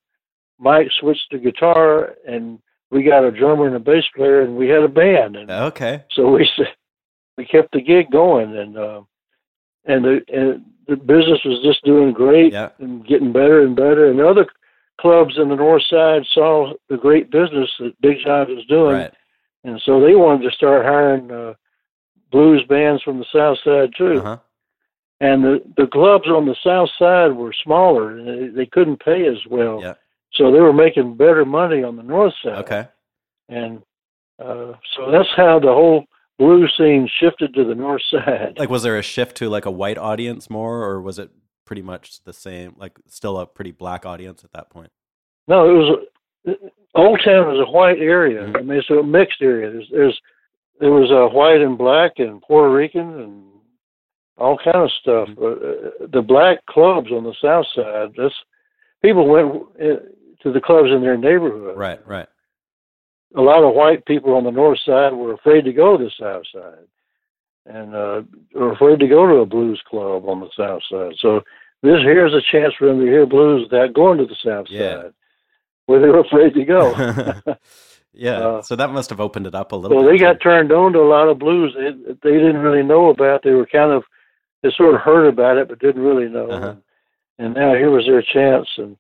Mike 0.59 0.89
switched 0.99 1.31
to 1.31 1.39
guitar, 1.39 2.15
and 2.27 2.59
we 2.91 3.03
got 3.03 3.25
a 3.25 3.31
drummer 3.31 3.67
and 3.67 3.77
a 3.77 3.81
bass 3.81 4.05
player, 4.15 4.43
and 4.43 4.57
we 4.57 4.69
had 4.69 4.83
a 4.83 4.89
band. 4.89 5.37
And 5.37 5.51
okay. 5.51 6.05
so 6.11 6.31
we 6.31 6.49
we 7.41 7.47
kept 7.47 7.73
the 7.73 7.81
gig 7.81 8.11
going, 8.11 8.55
and 8.57 8.77
uh, 8.77 9.01
and 9.87 10.05
the 10.05 10.21
and 10.33 10.63
the 10.87 10.97
business 10.97 11.41
was 11.45 11.61
just 11.65 11.83
doing 11.85 12.13
great 12.13 12.53
Yeah. 12.53 12.71
and 12.79 13.07
getting 13.07 13.33
better 13.33 13.63
and 13.63 13.75
better. 13.75 14.11
And 14.11 14.19
the 14.19 14.29
other 14.29 14.47
clubs 15.01 15.39
in 15.39 15.49
the 15.49 15.55
north 15.57 15.83
side 15.89 16.23
saw 16.33 16.75
the 16.91 16.97
great 16.99 17.31
business 17.31 17.71
that 17.79 17.99
Big 18.03 18.19
John 18.25 18.55
was 18.55 18.67
doing, 18.67 18.97
Right. 18.97 19.15
and 19.65 19.81
so 19.85 20.01
they 20.01 20.15
wanted 20.15 20.49
to 20.51 20.55
start 20.55 20.85
hiring 20.85 21.31
uh, 21.31 21.55
blues 22.31 22.63
bands 22.69 23.03
from 23.03 23.19
the 23.19 23.27
south 23.33 23.59
side 23.65 23.91
too. 23.97 24.19
Uh 24.19 24.23
huh. 24.23 24.39
And 25.23 25.43
the 25.45 25.63
the 25.79 25.87
clubs 25.87 26.29
on 26.29 26.45
the 26.47 26.57
south 26.63 26.91
side 26.99 27.33
were 27.33 27.55
smaller, 27.65 28.11
and 28.19 28.27
they, 28.29 28.49
they 28.49 28.67
couldn't 28.67 29.03
pay 29.03 29.27
as 29.27 29.39
well. 29.49 29.81
Yeah. 29.83 29.95
So 30.35 30.53
they 30.53 30.61
were 30.61 30.73
making 30.75 31.17
better 31.17 31.45
money 31.47 31.83
on 31.83 31.97
the 31.97 32.03
north 32.05 32.35
side 32.43 32.59
Okay. 32.65 32.89
and 33.49 33.83
uh, 34.39 34.73
so 34.95 35.11
that's 35.11 35.29
how 35.37 35.59
the 35.59 35.67
whole 35.81 36.05
blues 36.41 36.73
scene 36.77 37.09
shifted 37.21 37.53
to 37.55 37.65
the 37.65 37.75
north 37.75 38.03
side. 38.11 38.55
Like, 38.59 38.71
was 38.71 38.83
there 38.83 38.99
a 38.99 39.03
shift 39.03 39.37
to 39.37 39.49
like 39.51 39.67
a 39.67 39.71
white 39.71 39.99
audience 39.99 40.49
more, 40.51 40.83
or 40.83 41.01
was 41.03 41.19
it 41.19 41.31
pretty 41.67 41.83
much 41.83 42.25
the 42.25 42.33
same? 42.33 42.75
Like, 42.77 42.99
still 43.09 43.39
a 43.39 43.47
pretty 43.47 43.71
black 43.73 44.05
audience 44.07 44.43
at 44.43 44.53
that 44.53 44.71
point. 44.71 44.91
no, 45.47 45.69
it 45.69 45.75
was 45.79 46.57
Old 46.95 47.21
Town 47.25 47.47
was 47.47 47.65
a 47.69 47.71
white 47.71 47.99
area. 47.99 48.43
Mhm. 48.47 48.57
I 48.59 48.63
mean, 48.63 48.79
it's 48.79 48.91
a 48.91 49.03
mixed 49.03 49.43
area. 49.43 49.71
There's, 49.71 49.89
there's 49.93 50.21
there 50.81 50.91
was 50.93 51.11
a 51.11 51.29
white 51.37 51.61
and 51.61 51.77
black 51.77 52.13
and 52.19 52.41
Puerto 52.41 52.73
Rican 52.73 53.21
and 53.21 53.45
all 54.39 54.57
kind 54.59 54.77
of 54.87 54.91
stuff. 55.01 55.29
Mhm. 55.29 55.37
But 55.37 55.55
uh, 55.63 56.07
the 56.17 56.23
black 56.23 56.65
clubs 56.67 57.11
on 57.13 57.23
the 57.25 57.35
south 57.43 57.67
side, 57.77 58.13
that's 58.17 58.35
people 59.03 59.27
went 59.29 59.49
uh, 59.79 60.01
to 60.43 60.53
the 60.53 60.61
clubs 60.61 60.89
in 60.91 61.03
their 61.03 61.19
neighborhood. 61.19 61.77
Right. 61.77 62.01
Right. 62.07 62.29
A 63.37 63.41
lot 63.41 63.63
of 63.63 63.75
white 63.75 64.05
people 64.07 64.35
on 64.35 64.45
the 64.45 64.51
north 64.51 64.79
side 64.85 65.13
were 65.13 65.33
afraid 65.35 65.65
to 65.65 65.73
go 65.73 65.97
to 65.97 66.05
the 66.05 66.11
south 66.19 66.45
side 66.53 66.87
and 67.67 67.95
uh 67.95 68.23
were 68.55 68.73
afraid 68.73 68.99
to 69.01 69.07
go 69.09 69.27
to 69.27 69.35
a 69.37 69.47
blues 69.47 69.81
club 69.89 70.29
on 70.29 70.41
the 70.41 70.49
south 70.57 70.83
side 70.91 71.15
so 71.21 71.41
this 71.83 72.01
here's 72.03 72.35
a 72.35 72.41
chance 72.53 72.73
for 72.79 72.89
them 72.89 72.99
to 73.01 73.07
hear 73.07 73.27
blues 73.27 73.69
without 73.71 73.93
going 73.95 74.19
to 74.19 74.27
the 74.27 74.37
south 74.45 74.67
Yeah. 74.69 75.03
side 75.03 75.13
where 75.87 76.01
they 76.01 76.09
were 76.09 76.21
afraid 76.21 76.55
to 76.55 76.65
go 76.65 76.93
yeah. 78.13 78.39
Uh, 78.41 78.63
so 78.63 78.75
that 78.77 78.91
must 78.91 79.11
have 79.11 79.21
opened 79.21 79.47
it 79.47 79.55
up 79.55 79.73
a 79.73 79.77
little. 79.77 79.97
well 79.97 80.07
bit 80.07 80.19
they 80.19 80.25
got 80.25 80.41
turned 80.41 80.73
on 80.73 80.93
to 80.93 80.99
a 81.01 81.07
lot 81.17 81.29
of 81.29 81.39
blues 81.39 81.75
they, 81.77 81.91
they 82.23 82.37
didn't 82.39 82.59
really 82.59 82.83
know 82.83 83.11
about 83.11 83.43
they 83.45 83.53
were 83.53 83.67
kind 83.67 83.93
of 83.93 84.03
they 84.63 84.71
sort 84.77 84.95
of 84.95 85.01
heard 85.01 85.27
about 85.29 85.57
it 85.59 85.69
but 85.69 85.79
didn't 85.79 86.03
really 86.03 86.29
know 86.29 86.51
Uh-huh. 86.51 86.75
and 87.39 87.55
now 87.55 87.75
here 87.75 87.91
was 87.91 88.07
their 88.07 88.23
chance 88.23 88.69
and 88.79 88.97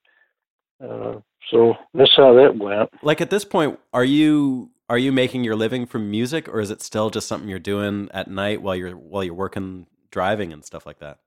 uh 0.82 1.18
so 1.50 1.74
that's 1.94 2.14
how 2.16 2.32
that 2.34 2.56
went 2.56 2.90
like 3.02 3.20
at 3.20 3.30
this 3.30 3.44
point 3.44 3.78
are 3.92 4.04
you 4.04 4.70
are 4.88 4.98
you 4.98 5.12
making 5.12 5.44
your 5.44 5.56
living 5.56 5.86
from 5.86 6.10
music 6.10 6.48
or 6.48 6.60
is 6.60 6.70
it 6.70 6.82
still 6.82 7.10
just 7.10 7.28
something 7.28 7.48
you're 7.48 7.58
doing 7.58 8.08
at 8.12 8.28
night 8.28 8.62
while 8.62 8.76
you're 8.76 8.92
while 8.92 9.24
you're 9.24 9.34
working 9.34 9.86
driving 10.10 10.52
and 10.52 10.64
stuff 10.64 10.86
like 10.86 10.98
that 10.98 11.18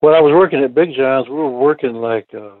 when 0.00 0.14
I 0.14 0.20
was 0.20 0.32
working 0.32 0.62
at 0.62 0.74
Big 0.74 0.94
John's, 0.94 1.28
we 1.28 1.34
were 1.34 1.50
working 1.50 1.94
like 1.94 2.28
uh, 2.32 2.54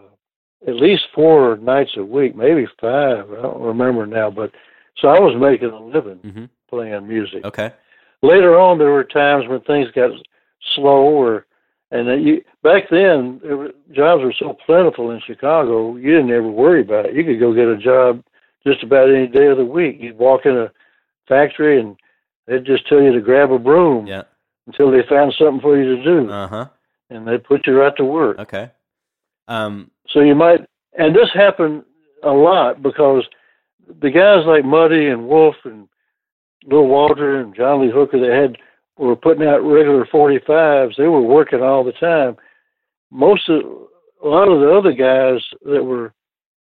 at 0.66 0.74
least 0.74 1.04
four 1.14 1.56
nights 1.58 1.92
a 1.96 2.04
week, 2.04 2.34
maybe 2.34 2.66
five. 2.80 3.30
I 3.30 3.42
don't 3.42 3.60
remember 3.60 4.06
now, 4.06 4.30
but 4.30 4.50
so 5.00 5.08
I 5.08 5.20
was 5.20 5.36
making 5.40 5.70
a 5.70 5.80
living 5.80 6.18
mm-hmm. 6.18 6.44
playing 6.68 7.06
music. 7.06 7.44
okay 7.44 7.72
Later 8.20 8.58
on, 8.58 8.78
there 8.78 8.90
were 8.90 9.04
times 9.04 9.44
when 9.48 9.60
things 9.60 9.92
got 9.94 10.10
slow, 10.74 11.02
or 11.02 11.46
and 11.90 12.06
then 12.06 12.22
you 12.22 12.42
back 12.62 12.84
then 12.90 13.40
were, 13.42 13.72
jobs 13.92 14.22
were 14.22 14.34
so 14.38 14.56
plentiful 14.66 15.10
in 15.10 15.20
Chicago, 15.26 15.96
you 15.96 16.10
didn't 16.10 16.30
ever 16.30 16.50
worry 16.50 16.82
about 16.82 17.06
it. 17.06 17.14
You 17.14 17.24
could 17.24 17.40
go 17.40 17.54
get 17.54 17.68
a 17.68 17.76
job 17.76 18.22
just 18.66 18.82
about 18.82 19.10
any 19.10 19.26
day 19.26 19.46
of 19.46 19.56
the 19.56 19.64
week. 19.64 19.96
You'd 20.00 20.18
walk 20.18 20.44
in 20.44 20.56
a 20.56 20.70
factory 21.28 21.80
and 21.80 21.96
they'd 22.46 22.64
just 22.64 22.86
tell 22.88 23.00
you 23.00 23.12
to 23.12 23.20
grab 23.20 23.52
a 23.52 23.58
broom 23.58 24.06
yeah 24.06 24.22
until 24.66 24.90
they 24.90 25.02
found 25.08 25.34
something 25.38 25.62
for 25.62 25.78
you 25.78 25.96
to 25.96 26.04
do, 26.04 26.30
uh-huh 26.30 26.66
and 27.10 27.26
they'd 27.26 27.44
put 27.44 27.66
you 27.66 27.78
right 27.78 27.96
to 27.96 28.04
work. 28.04 28.38
okay 28.38 28.70
Um, 29.48 29.90
So 30.08 30.20
you 30.20 30.34
might, 30.34 30.60
and 30.98 31.14
this 31.14 31.30
happened 31.32 31.84
a 32.22 32.30
lot 32.30 32.82
because 32.82 33.24
the 34.00 34.10
guys 34.10 34.44
like 34.46 34.64
Muddy 34.64 35.06
and 35.08 35.26
Wolf 35.26 35.54
and 35.64 35.88
Little 36.64 36.88
Walter 36.88 37.40
and 37.40 37.54
John 37.54 37.80
Lee 37.80 37.90
Hooker 37.90 38.18
that 38.20 38.30
had 38.30 38.58
were 38.98 39.16
putting 39.16 39.46
out 39.46 39.58
regular 39.58 40.04
45s. 40.06 40.96
They 40.96 41.06
were 41.06 41.22
working 41.22 41.62
all 41.62 41.84
the 41.84 41.92
time. 41.92 42.36
Most 43.10 43.48
of 43.48 43.62
a 44.22 44.28
lot 44.28 44.48
of 44.48 44.60
the 44.60 44.72
other 44.76 44.92
guys 44.92 45.40
that 45.64 45.82
were 45.82 46.12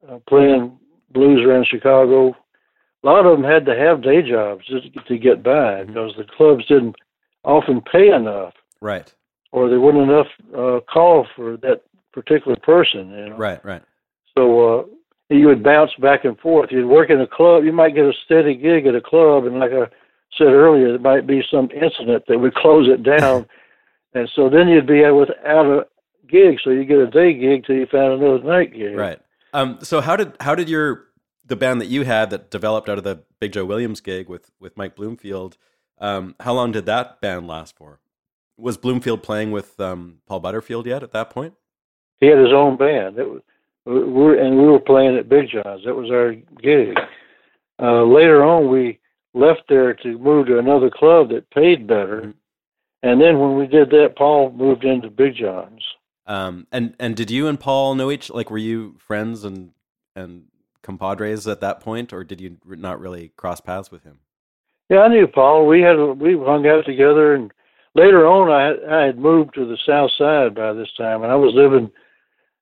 uh, 0.07 0.19
playing 0.27 0.77
blues 1.11 1.43
around 1.45 1.65
Chicago, 1.67 2.35
a 3.03 3.07
lot 3.07 3.25
of 3.25 3.37
them 3.37 3.49
had 3.49 3.65
to 3.65 3.75
have 3.75 4.03
day 4.03 4.21
jobs 4.21 4.65
just 4.67 4.87
to 5.07 5.17
get 5.17 5.43
by 5.43 5.83
because 5.85 6.13
the 6.17 6.25
clubs 6.35 6.65
didn't 6.67 6.95
often 7.43 7.81
pay 7.81 8.09
enough, 8.09 8.53
right, 8.81 9.13
or 9.51 9.69
there 9.69 9.79
wasn't 9.79 10.03
enough 10.03 10.27
uh, 10.55 10.79
call 10.91 11.25
for 11.35 11.57
that 11.57 11.81
particular 12.11 12.57
person. 12.61 13.11
You 13.11 13.29
know? 13.29 13.37
right, 13.37 13.63
right. 13.63 13.81
So 14.37 14.79
uh, 14.79 14.83
you 15.29 15.47
would 15.47 15.63
bounce 15.63 15.91
back 16.01 16.25
and 16.25 16.37
forth. 16.39 16.69
You'd 16.71 16.87
work 16.87 17.09
in 17.09 17.21
a 17.21 17.27
club. 17.27 17.63
You 17.63 17.71
might 17.71 17.95
get 17.95 18.05
a 18.05 18.13
steady 18.25 18.55
gig 18.55 18.85
at 18.85 18.95
a 18.95 19.01
club, 19.01 19.45
and 19.45 19.59
like 19.59 19.71
I 19.71 19.87
said 20.37 20.47
earlier, 20.47 20.89
there 20.89 20.99
might 20.99 21.27
be 21.27 21.41
some 21.49 21.69
incident 21.71 22.23
that 22.27 22.39
would 22.39 22.55
close 22.55 22.87
it 22.87 23.03
down, 23.03 23.47
and 24.13 24.29
so 24.35 24.49
then 24.49 24.67
you'd 24.67 24.87
be 24.87 25.09
without 25.09 25.65
a 25.65 25.87
gig. 26.27 26.59
So 26.63 26.69
you 26.69 26.85
get 26.85 26.97
a 26.97 27.07
day 27.07 27.33
gig 27.33 27.65
till 27.65 27.75
you 27.75 27.85
found 27.85 28.21
another 28.21 28.43
night 28.43 28.73
gig. 28.73 28.95
Right. 28.95 29.19
Um, 29.53 29.79
so 29.81 30.01
how 30.01 30.15
did 30.15 30.33
how 30.39 30.55
did 30.55 30.69
your 30.69 31.05
the 31.45 31.55
band 31.55 31.81
that 31.81 31.87
you 31.87 32.03
had 32.03 32.29
that 32.29 32.51
developed 32.51 32.89
out 32.89 32.97
of 32.97 33.03
the 33.03 33.23
Big 33.39 33.53
Joe 33.53 33.65
Williams 33.65 34.01
gig 34.01 34.27
with 34.29 34.51
with 34.59 34.75
Mike 34.77 34.95
Bloomfield? 34.95 35.57
Um, 35.99 36.35
how 36.39 36.53
long 36.53 36.71
did 36.71 36.85
that 36.85 37.21
band 37.21 37.47
last 37.47 37.75
for? 37.75 37.99
Was 38.57 38.77
Bloomfield 38.77 39.23
playing 39.23 39.51
with 39.51 39.79
um, 39.79 40.19
Paul 40.27 40.39
Butterfield 40.39 40.85
yet 40.85 41.03
at 41.03 41.11
that 41.11 41.29
point? 41.29 41.53
He 42.19 42.27
had 42.27 42.39
his 42.39 42.53
own 42.53 42.77
band. 42.77 43.17
It 43.17 43.29
was, 43.29 43.41
we 43.85 44.03
were, 44.03 44.35
and 44.35 44.57
we 44.57 44.65
were 44.65 44.79
playing 44.79 45.17
at 45.17 45.29
Big 45.29 45.49
John's. 45.49 45.85
That 45.85 45.95
was 45.95 46.11
our 46.11 46.33
gig. 46.61 46.97
Uh, 47.79 48.03
later 48.03 48.43
on, 48.43 48.69
we 48.69 48.99
left 49.37 49.63
there 49.69 49.93
to 49.93 50.17
move 50.17 50.47
to 50.47 50.59
another 50.59 50.89
club 50.89 51.29
that 51.29 51.49
paid 51.51 51.87
better. 51.87 52.21
Mhm. 52.21 52.33
And 53.03 53.21
then 53.21 53.39
when 53.39 53.55
we 53.55 53.67
did 53.67 53.89
that, 53.91 54.15
Paul 54.15 54.51
moved 54.51 54.83
into 54.83 55.09
Big 55.09 55.35
John's. 55.35 55.83
Um, 56.25 56.67
and 56.71 56.95
and 56.99 57.15
did 57.15 57.31
you 57.31 57.47
and 57.47 57.59
Paul 57.59 57.95
know 57.95 58.11
each 58.11 58.29
like 58.29 58.51
were 58.51 58.57
you 58.57 58.95
friends 58.97 59.45
and 59.45 59.71
and 60.15 60.45
compadres 60.81 61.47
at 61.47 61.61
that 61.61 61.79
point, 61.79 62.11
or 62.11 62.23
did 62.23 62.41
you 62.41 62.57
not 62.65 62.99
really 62.99 63.29
cross 63.37 63.61
paths 63.61 63.91
with 63.91 64.03
him? 64.03 64.19
Yeah, 64.89 65.01
I 65.01 65.07
knew 65.09 65.27
Paul. 65.27 65.67
We 65.67 65.81
had 65.81 65.95
we 65.95 66.37
hung 66.37 66.67
out 66.67 66.85
together, 66.85 67.33
and 67.33 67.51
later 67.93 68.25
on, 68.27 68.49
I 68.49 69.01
I 69.01 69.05
had 69.05 69.17
moved 69.17 69.53
to 69.55 69.65
the 69.65 69.77
South 69.85 70.11
Side 70.17 70.55
by 70.55 70.73
this 70.73 70.93
time, 70.97 71.23
and 71.23 71.31
I 71.31 71.35
was 71.35 71.53
living 71.53 71.91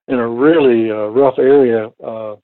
in 0.08 0.18
a 0.18 0.28
really 0.28 0.90
uh, 0.90 1.06
rough 1.06 1.38
area, 1.38 1.90
uh, 2.04 2.36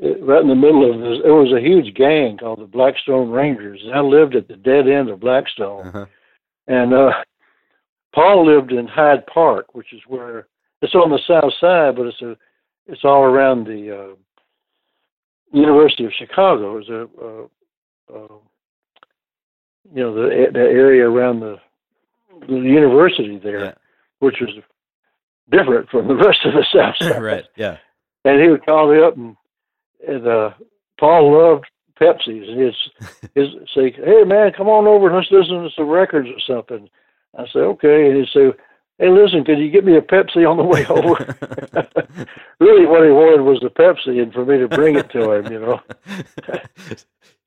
it- 0.00 0.22
right 0.22 0.42
in 0.42 0.48
the 0.48 0.54
middle 0.54 0.90
of 0.92 1.00
this. 1.00 1.18
There 1.22 1.34
was 1.34 1.52
a 1.52 1.60
huge 1.60 1.94
gang 1.94 2.38
called 2.38 2.60
the 2.60 2.66
Blackstone 2.66 3.30
Rangers, 3.30 3.80
and 3.84 3.94
I 3.94 4.00
lived 4.00 4.34
at 4.34 4.48
the 4.48 4.56
dead 4.56 4.88
end 4.88 5.08
of 5.10 5.20
Blackstone. 5.20 5.86
Uh-huh. 5.88 6.06
And 6.66 6.92
uh, 6.94 7.12
Paul 8.14 8.46
lived 8.46 8.72
in 8.72 8.86
Hyde 8.86 9.26
Park, 9.26 9.74
which 9.74 9.92
is 9.92 10.00
where 10.06 10.46
it's 10.82 10.94
on 10.94 11.10
the 11.10 11.18
South 11.26 11.52
Side, 11.60 11.96
but 11.96 12.06
it's 12.06 12.22
a 12.22 12.36
it's 12.86 13.04
all 13.04 13.22
around 13.22 13.64
the 13.66 13.96
uh, 14.12 14.14
University 15.52 16.04
of 16.04 16.12
Chicago. 16.12 16.78
It's 16.78 16.88
a 16.88 17.02
uh, 17.22 18.16
uh, 18.16 18.34
you 19.94 20.02
know 20.02 20.14
the 20.14 20.46
the 20.52 20.60
area 20.60 21.08
around 21.08 21.40
the 21.40 21.58
the 22.48 22.54
university 22.54 23.38
there, 23.38 23.64
Yeah. 23.66 23.74
which 24.20 24.36
was 24.40 24.50
different 25.50 25.88
from 25.90 26.08
the 26.08 26.14
rest 26.14 26.40
of 26.44 26.52
the 26.54 26.64
South 26.72 26.94
Side. 27.00 27.22
right. 27.22 27.44
Yeah. 27.56 27.78
And 28.24 28.40
he 28.40 28.48
would 28.48 28.64
call 28.64 28.92
me 28.92 29.02
up 29.02 29.16
and 29.16 29.36
and 30.06 30.26
uh, 30.26 30.50
Paul 30.98 31.32
loved 31.32 31.66
Pepsi's 32.00 32.48
and 32.48 32.60
he'd 32.60 33.30
he'd 33.34 33.68
say, 33.74 33.92
"Hey 33.92 34.24
man, 34.24 34.52
come 34.56 34.68
on 34.68 34.86
over 34.86 35.06
and 35.06 35.16
let's 35.16 35.30
listen 35.30 35.62
to 35.62 35.70
some 35.76 35.88
records 35.88 36.28
or 36.28 36.40
something." 36.40 36.88
I 37.36 37.44
say, 37.46 37.60
"Okay," 37.60 38.08
and 38.08 38.16
he'd 38.16 38.28
say. 38.32 38.52
Hey, 38.98 39.08
listen, 39.08 39.46
could 39.46 39.58
you 39.58 39.70
get 39.70 39.86
me 39.86 39.96
a 39.96 40.02
Pepsi 40.02 40.46
on 40.46 40.58
the 40.58 40.62
way 40.62 40.84
over? 40.90 41.14
really, 42.60 42.84
what 42.84 43.02
he 43.02 43.10
wanted 43.10 43.40
was 43.40 43.58
the 43.62 43.70
Pepsi, 43.70 44.22
and 44.22 44.30
for 44.30 44.44
me 44.44 44.58
to 44.58 44.68
bring 44.68 44.94
it 44.94 45.10
to 45.12 45.32
him, 45.32 45.50
you 45.50 45.58
know. 45.58 45.80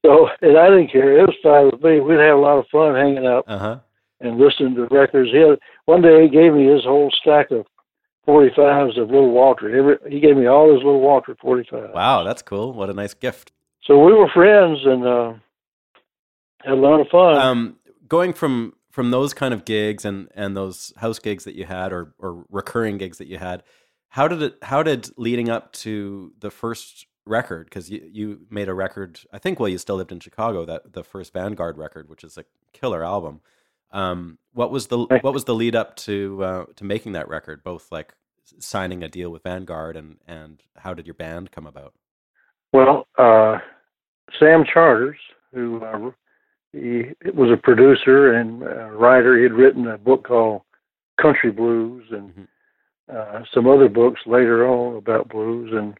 So, 0.06 0.28
and 0.41 0.58
I 0.58 0.70
didn't 0.70 0.91
care. 0.91 1.18
It 1.18 1.28
was 1.28 1.36
fine 1.41 1.66
with 1.72 1.82
me. 1.82 2.01
We'd 2.01 2.20
have 2.20 2.38
a 2.38 2.41
lot 2.41 2.58
of 2.58 2.68
fun 2.68 2.95
hanging 2.95 3.26
out 3.26 3.45
uh 3.47 3.58
huh. 3.58 3.80
and 4.20 4.38
listening 4.38 4.76
to 4.76 4.88
records. 4.91 5.32
He 5.32 5.38
had, 5.38 5.60
one 5.86 6.01
day 6.01 6.24
he 6.24 6.30
gave 6.30 6.54
me 6.54 6.68
his 6.68 6.84
whole 6.84 7.10
stack 7.12 7.51
of 7.51 7.66
45s 8.28 8.99
of 8.99 9.09
Little 9.09 9.32
Walter. 9.32 9.76
Every, 9.76 10.11
he 10.11 10.19
gave 10.19 10.38
me 10.38 10.45
all 10.45 10.69
his 10.74 10.78
Little 10.78 11.01
Walter 11.01 11.36
45s. 11.36 11.93
Wow, 11.93 12.24
that's 12.24 12.41
cool. 12.41 12.74
What 12.74 12.89
a 12.89 12.93
nice 12.93 13.13
gift. 13.13 13.51
So 13.84 14.03
we 14.03 14.13
were 14.13 14.30
friends 14.30 14.80
and 14.86 15.05
uh, 15.05 15.34
had 16.63 16.74
a 16.74 16.76
lot 16.76 17.01
of 17.01 17.07
fun. 17.09 17.36
um, 17.38 17.76
going 18.07 18.34
from 18.34 18.74
from 18.91 19.09
those 19.11 19.34
kind 19.34 19.53
of 19.53 19.65
gigs 19.65 20.05
and 20.05 20.30
and 20.36 20.55
those 20.55 20.93
house 20.97 21.19
gigs 21.19 21.43
that 21.43 21.55
you 21.55 21.65
had 21.65 21.91
or 21.91 22.13
or 22.19 22.45
recurring 22.49 22.97
gigs 22.97 23.17
that 23.17 23.28
you 23.28 23.38
had 23.38 23.63
how 24.09 24.28
did 24.28 24.41
it 24.41 24.57
how 24.61 24.84
did 24.84 25.09
leading 25.17 25.49
up 25.49 25.74
to 25.74 26.32
the 26.39 26.51
first 26.51 27.07
record 27.26 27.65
because 27.65 27.89
you, 27.89 28.07
you 28.11 28.41
made 28.49 28.69
a 28.69 28.74
record 28.74 29.19
i 29.34 29.39
think 29.39 29.59
while 29.59 29.69
you 29.69 29.78
still 29.78 29.95
lived 29.95 30.11
in 30.11 30.19
chicago 30.19 30.63
that 30.63 30.93
the 30.93 31.03
first 31.03 31.34
vanguard 31.34 31.78
record 31.78 32.07
which 32.07 32.24
is 32.24 32.38
a 32.38 32.45
killer 32.71 33.03
album 33.03 33.41
um, 33.94 34.38
what 34.54 34.72
was 34.72 34.88
the 34.88 34.98
what 35.22 35.34
was 35.34 35.46
the 35.46 35.56
lead 35.56 35.76
up 35.76 35.96
to 35.96 36.44
uh, 36.44 36.66
to 36.76 36.84
making 36.84 37.14
that 37.14 37.30
record 37.30 37.64
both 37.64 37.91
like 37.91 38.14
signing 38.60 39.04
a 39.04 39.08
deal 39.08 39.30
with 39.30 39.44
vanguard 39.44 39.96
and 39.96 40.18
and 40.28 40.62
how 40.78 40.94
did 40.94 41.08
your 41.08 41.14
band 41.14 41.52
come 41.52 41.66
about 41.66 41.94
well, 42.74 43.08
uh, 43.20 43.60
Sam 44.39 44.66
Charters, 44.66 45.18
who 45.54 45.84
uh, 45.84 46.10
he 46.74 47.12
was 47.34 47.52
a 47.52 47.62
producer 47.62 48.34
and 48.34 48.64
uh, 48.64 48.89
writer, 48.89 49.38
he 49.38 49.44
had 49.44 49.54
written 49.54 49.88
a 49.88 49.98
book 49.98 50.26
called 50.28 50.64
Country 51.22 51.52
Blues 51.52 52.04
and 52.10 52.34
Mhm. 52.34 52.48
uh, 53.16 53.44
some 53.54 53.68
other 53.68 53.88
books 53.88 54.22
later 54.26 54.68
on 54.68 54.96
about 54.96 55.30
blues. 55.30 55.72
And 55.72 55.94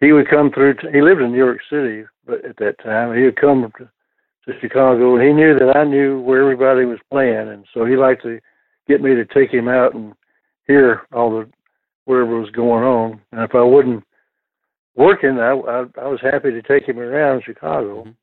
he 0.00 0.10
would 0.10 0.28
come 0.28 0.50
through. 0.50 0.74
To, 0.74 0.90
he 0.90 1.00
lived 1.00 1.20
in 1.20 1.30
New 1.30 1.38
York 1.38 1.60
City, 1.70 2.04
but 2.26 2.44
at 2.44 2.56
that 2.56 2.78
time 2.80 3.14
he 3.16 3.22
would 3.22 3.36
come 3.36 3.72
to, 3.78 3.88
to 4.46 4.52
Chicago, 4.60 5.16
and 5.16 5.26
he 5.26 5.32
knew 5.32 5.58
that 5.58 5.76
I 5.76 5.84
knew 5.84 6.20
where 6.20 6.42
everybody 6.42 6.84
was 6.84 6.98
playing, 7.10 7.48
and 7.48 7.64
so 7.72 7.84
he 7.84 7.96
liked 7.96 8.22
to 8.22 8.40
get 8.88 9.00
me 9.00 9.14
to 9.14 9.24
take 9.24 9.50
him 9.50 9.68
out 9.68 9.94
and 9.94 10.12
hear 10.66 11.02
all 11.12 11.30
the 11.30 11.48
wherever 12.04 12.40
was 12.40 12.50
going 12.50 12.82
on. 12.82 13.20
And 13.30 13.42
if 13.42 13.54
I 13.54 13.62
wouldn't 13.62 14.04
working, 14.96 15.38
I, 15.38 15.52
I, 15.52 15.84
I 16.00 16.06
was 16.08 16.20
happy 16.20 16.50
to 16.50 16.62
take 16.62 16.88
him 16.88 16.98
around 16.98 17.42
Chicago. 17.44 18.04
Mhm. 18.04 18.14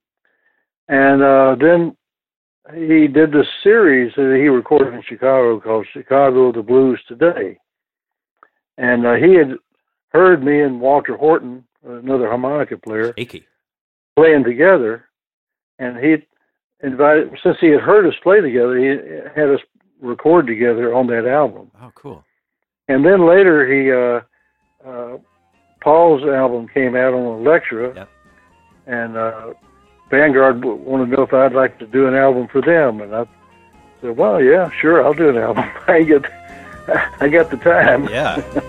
And 0.90 1.22
uh, 1.22 1.56
then 1.60 1.96
he 2.74 3.08
did 3.08 3.32
this 3.32 3.48
series 3.64 4.12
that 4.16 4.38
he 4.42 4.48
recorded 4.48 4.94
in 4.94 5.04
Chicago 5.08 5.60
called 5.60 5.88
Chicago 5.94 6.52
the 6.52 6.62
Blues 6.62 7.00
Today. 7.08 7.58
And 8.78 9.06
uh, 9.06 9.14
he 9.16 9.36
had 9.36 9.54
heard 10.10 10.44
me 10.44 10.62
and 10.62 10.82
Walter 10.82 11.16
Horton, 11.16 11.64
another 11.86 12.28
harmonica 12.28 12.78
player, 12.78 13.14
achy 13.18 13.46
playing 14.16 14.44
together. 14.44 15.06
And 15.80 15.98
he 15.98 16.18
invited, 16.84 17.32
since 17.42 17.58
he 17.60 17.68
had 17.68 17.80
heard 17.82 18.06
us 18.06 18.14
play 18.22 18.42
together, 18.42 18.78
he 18.78 18.88
had 19.36 19.50
us 19.50 19.62
record 20.02 20.46
together 20.48 20.94
on 20.94 21.08
that 21.08 21.26
album. 21.26 21.72
oh 21.82 21.92
cool 21.96 22.24
And 22.88 23.06
then 23.06 23.26
later, 23.28 23.66
he 23.72 23.92
uh, 23.92 24.90
uh, 24.90 25.18
Paul's 25.82 26.24
album 26.24 26.68
came 26.68 26.96
out 26.96 27.14
on 27.14 27.40
Elektra, 27.40 27.94
Yep. 27.96 28.10
and 28.88 29.18
uh, 29.18 29.54
Vanguard 30.10 30.64
wanted 30.64 31.06
to 31.10 31.12
know 31.18 31.24
if 31.24 31.34
I'd 31.34 31.54
like 31.54 31.80
to 31.80 31.86
do 31.88 32.08
an 32.08 32.16
album 32.16 32.48
for 32.50 32.62
them, 32.62 33.02
and 33.02 33.16
I 33.16 33.26
said, 34.02 34.18
"Well, 34.18 34.42
yeah, 34.42 34.70
sure, 34.82 35.04
I'll 35.04 35.14
do 35.14 35.30
an 35.30 35.38
album. 35.38 35.64
I 35.88 36.04
get, 36.04 36.26
I 37.22 37.28
got 37.30 37.50
the 37.52 37.58
time." 37.58 38.08
yeah 38.10 38.42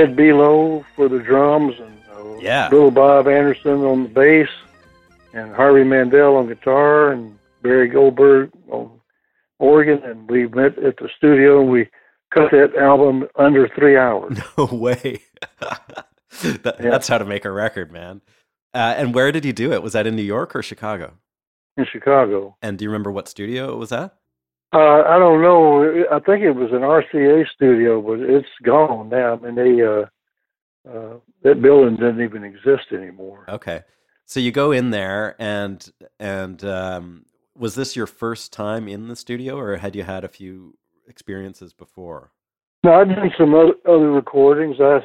Fred 0.00 0.16
Below 0.16 0.82
for 0.96 1.08
the 1.10 1.18
drums, 1.18 1.74
and 1.78 1.92
uh, 2.16 2.38
Yeah. 2.38 2.68
Little 2.72 2.90
Bob 2.90 3.28
Anderson 3.28 3.84
on 3.84 4.04
the 4.04 4.08
bass, 4.08 4.48
and 5.34 5.54
Harvey 5.54 5.84
Mandel 5.84 6.36
on 6.36 6.48
guitar, 6.48 7.12
and 7.12 7.38
Barry 7.62 7.86
Goldberg 7.88 8.50
on 8.70 8.90
organ. 9.58 10.02
and 10.02 10.28
we 10.30 10.46
met 10.48 10.78
at 10.78 10.96
the 10.96 11.10
studio. 11.18 11.60
and 11.60 11.70
We 11.70 11.86
cut 12.32 12.50
that 12.52 12.74
album 12.76 13.28
under 13.36 13.68
three 13.68 13.98
hours. 13.98 14.38
No 14.58 14.64
way. 14.72 15.20
That- 16.42 16.76
Yeah. 16.80 16.90
That's 16.90 17.08
how 17.08 17.18
to 17.18 17.24
make 17.26 17.44
a 17.44 17.50
record, 17.50 17.92
man. 17.92 18.22
Uh, 18.72 18.94
and 18.96 19.14
where 19.14 19.30
did 19.32 19.44
you 19.44 19.52
do 19.52 19.72
it? 19.74 19.82
Was 19.82 19.92
that 19.92 20.06
in 20.06 20.16
New 20.16 20.22
York 20.22 20.56
or 20.56 20.62
Chicago? 20.62 21.14
in 21.76 21.84
Chicago. 21.92 22.56
And 22.62 22.78
do 22.78 22.84
you 22.84 22.90
remember 22.90 23.10
what 23.12 23.28
studio 23.28 23.72
it 23.72 23.76
was 23.76 23.92
at? 23.92 24.14
Uh, 24.72 25.02
I 25.02 25.18
don't 25.18 25.42
know. 25.42 26.04
I 26.12 26.20
think 26.20 26.44
it 26.44 26.52
was 26.52 26.70
an 26.70 26.82
RCA 26.82 27.44
studio, 27.54 28.00
but 28.00 28.20
it's 28.20 28.48
gone 28.62 29.08
now. 29.08 29.34
I 29.34 29.50
mean, 29.50 29.54
they 29.56 29.82
uh, 29.84 30.04
uh, 30.88 31.16
that 31.42 31.60
building 31.60 31.96
doesn't 31.96 32.20
even 32.22 32.44
exist 32.44 32.92
anymore. 32.92 33.46
Okay. 33.48 33.82
So 34.26 34.38
you 34.38 34.52
go 34.52 34.70
in 34.70 34.90
there 34.90 35.34
and 35.40 35.90
and 36.20 36.64
um, 36.64 37.24
was 37.58 37.74
this 37.74 37.96
your 37.96 38.06
first 38.06 38.52
time 38.52 38.86
in 38.86 39.08
the 39.08 39.16
studio 39.16 39.58
or 39.58 39.76
had 39.76 39.96
you 39.96 40.04
had 40.04 40.22
a 40.22 40.28
few 40.28 40.78
experiences 41.08 41.72
before? 41.72 42.30
No, 42.84 42.92
I've 42.92 43.08
done 43.08 43.32
some 43.36 43.54
other, 43.54 43.74
other 43.88 44.12
recordings. 44.12 44.76
I 44.80 45.00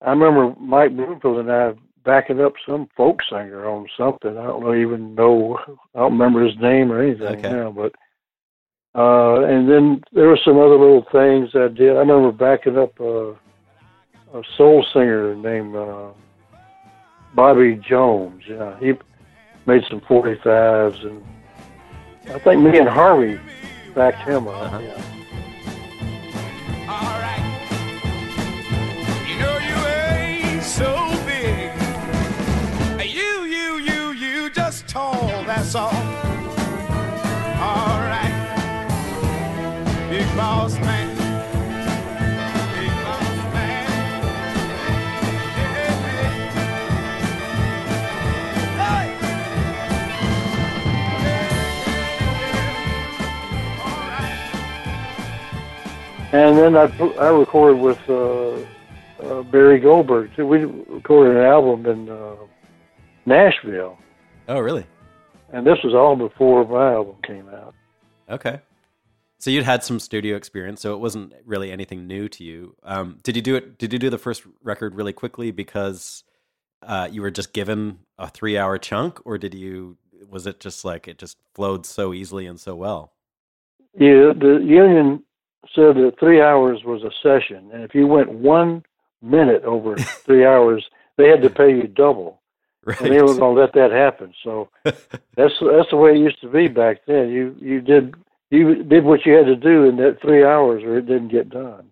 I 0.00 0.10
remember 0.10 0.54
Mike 0.60 0.94
Bloomfield 0.96 1.38
and 1.40 1.50
I 1.50 1.72
backing 2.04 2.40
up 2.40 2.52
some 2.68 2.88
folk 2.96 3.18
singer 3.28 3.68
on 3.68 3.88
something. 3.98 4.38
I 4.38 4.44
don't 4.44 4.62
know, 4.62 4.74
even 4.74 5.16
know. 5.16 5.58
I 5.96 5.98
don't 5.98 6.12
remember 6.12 6.46
his 6.46 6.56
name 6.60 6.92
or 6.92 7.02
anything 7.02 7.26
Okay. 7.26 7.50
now, 7.50 7.72
but. 7.72 7.92
Uh, 8.94 9.42
and 9.44 9.68
then 9.70 10.02
there 10.12 10.26
were 10.26 10.38
some 10.44 10.58
other 10.58 10.76
little 10.76 11.06
things 11.12 11.50
I 11.54 11.68
did. 11.68 11.96
I 11.96 12.00
remember 12.00 12.32
backing 12.32 12.76
up 12.76 13.00
uh, 13.00 13.30
a 14.36 14.42
soul 14.56 14.84
singer 14.92 15.34
named 15.36 15.76
uh, 15.76 16.08
Bobby 17.34 17.76
Jones. 17.76 18.42
Yeah, 18.48 18.76
he 18.80 18.94
made 19.66 19.84
some 19.88 20.00
45s, 20.00 21.06
and 21.06 21.22
I 22.34 22.38
think 22.40 22.62
me 22.62 22.78
and 22.78 22.88
Harvey 22.88 23.38
backed 23.94 24.28
him 24.28 24.48
up. 24.48 24.72
Uh-huh. 24.72 24.78
Yeah. 24.80 25.02
All 26.88 27.20
right. 27.20 27.46
You 29.28 29.38
know 29.38 29.58
you 29.58 29.76
ain't 30.16 30.64
so 30.64 30.90
big. 31.26 31.70
You, 33.08 33.44
you, 33.44 33.76
you, 33.78 34.10
you 34.12 34.50
just 34.50 34.88
tall, 34.88 35.28
that's 35.44 35.76
all. 35.76 35.94
All 37.62 38.00
right. 38.00 38.09
Big 40.30 40.36
boss 40.36 40.74
man. 40.78 41.08
Big 41.16 42.92
boss 43.04 43.36
man. 43.52 43.82
Yeah, 45.56 45.74
yeah. 46.16 46.34
Hey. 48.78 49.06
All 53.84 53.98
right. 54.08 54.40
And 56.32 56.56
then 56.58 56.76
I 56.76 56.84
I 57.18 57.28
recorded 57.28 57.80
with 57.80 57.98
uh, 58.08 58.56
uh, 59.22 59.42
Barry 59.44 59.80
Goldberg 59.80 60.30
too. 60.36 60.46
We 60.46 60.64
recorded 60.64 61.36
an 61.36 61.42
album 61.44 61.86
in 61.86 62.08
uh, 62.08 62.36
Nashville, 63.26 63.98
Oh, 64.48 64.58
really? 64.60 64.86
and 65.52 65.66
this 65.66 65.78
was 65.84 65.94
all 65.94 66.14
before 66.16 66.64
my 66.66 66.92
album 66.94 67.16
came 67.24 67.48
out. 67.48 67.74
Okay. 68.30 68.60
So 69.40 69.50
you'd 69.50 69.64
had 69.64 69.82
some 69.82 69.98
studio 69.98 70.36
experience, 70.36 70.82
so 70.82 70.92
it 70.92 70.98
wasn't 71.00 71.32
really 71.46 71.72
anything 71.72 72.06
new 72.06 72.28
to 72.28 72.44
you. 72.44 72.76
Um, 72.82 73.18
did 73.22 73.36
you 73.36 73.42
do 73.42 73.56
it? 73.56 73.78
Did 73.78 73.90
you 73.90 73.98
do 73.98 74.10
the 74.10 74.18
first 74.18 74.42
record 74.62 74.94
really 74.94 75.14
quickly 75.14 75.50
because 75.50 76.24
uh, 76.82 77.08
you 77.10 77.22
were 77.22 77.30
just 77.30 77.54
given 77.54 78.00
a 78.18 78.28
three-hour 78.28 78.76
chunk, 78.76 79.24
or 79.24 79.38
did 79.38 79.54
you? 79.54 79.96
Was 80.28 80.46
it 80.46 80.60
just 80.60 80.84
like 80.84 81.08
it 81.08 81.16
just 81.18 81.38
flowed 81.54 81.86
so 81.86 82.12
easily 82.12 82.44
and 82.44 82.60
so 82.60 82.74
well? 82.74 83.14
Yeah, 83.94 84.34
the 84.38 84.62
union 84.62 85.24
said 85.74 85.96
that 85.96 86.16
three 86.20 86.42
hours 86.42 86.84
was 86.84 87.02
a 87.02 87.10
session, 87.22 87.70
and 87.72 87.82
if 87.82 87.94
you 87.94 88.06
went 88.06 88.30
one 88.30 88.84
minute 89.22 89.64
over 89.64 89.96
three 89.96 90.44
hours, 90.44 90.84
they 91.16 91.28
had 91.28 91.40
to 91.42 91.48
pay 91.50 91.70
you 91.70 91.86
double, 91.86 92.42
Right. 92.84 93.00
and 93.00 93.10
they 93.10 93.22
were 93.22 93.34
going 93.34 93.56
to 93.56 93.60
let 93.62 93.72
that 93.72 93.90
happen. 93.90 94.34
So 94.44 94.68
that's 94.84 94.98
that's 95.34 95.90
the 95.90 95.96
way 95.96 96.10
it 96.10 96.18
used 96.18 96.42
to 96.42 96.48
be 96.50 96.68
back 96.68 97.06
then. 97.06 97.30
You 97.30 97.56
you 97.58 97.80
did 97.80 98.14
you 98.50 98.82
did 98.82 99.04
what 99.04 99.24
you 99.24 99.32
had 99.32 99.46
to 99.46 99.56
do 99.56 99.88
in 99.88 99.96
that 99.96 100.20
three 100.20 100.44
hours, 100.44 100.82
or 100.82 100.98
it 100.98 101.06
didn't 101.06 101.28
get 101.28 101.48
done. 101.48 101.90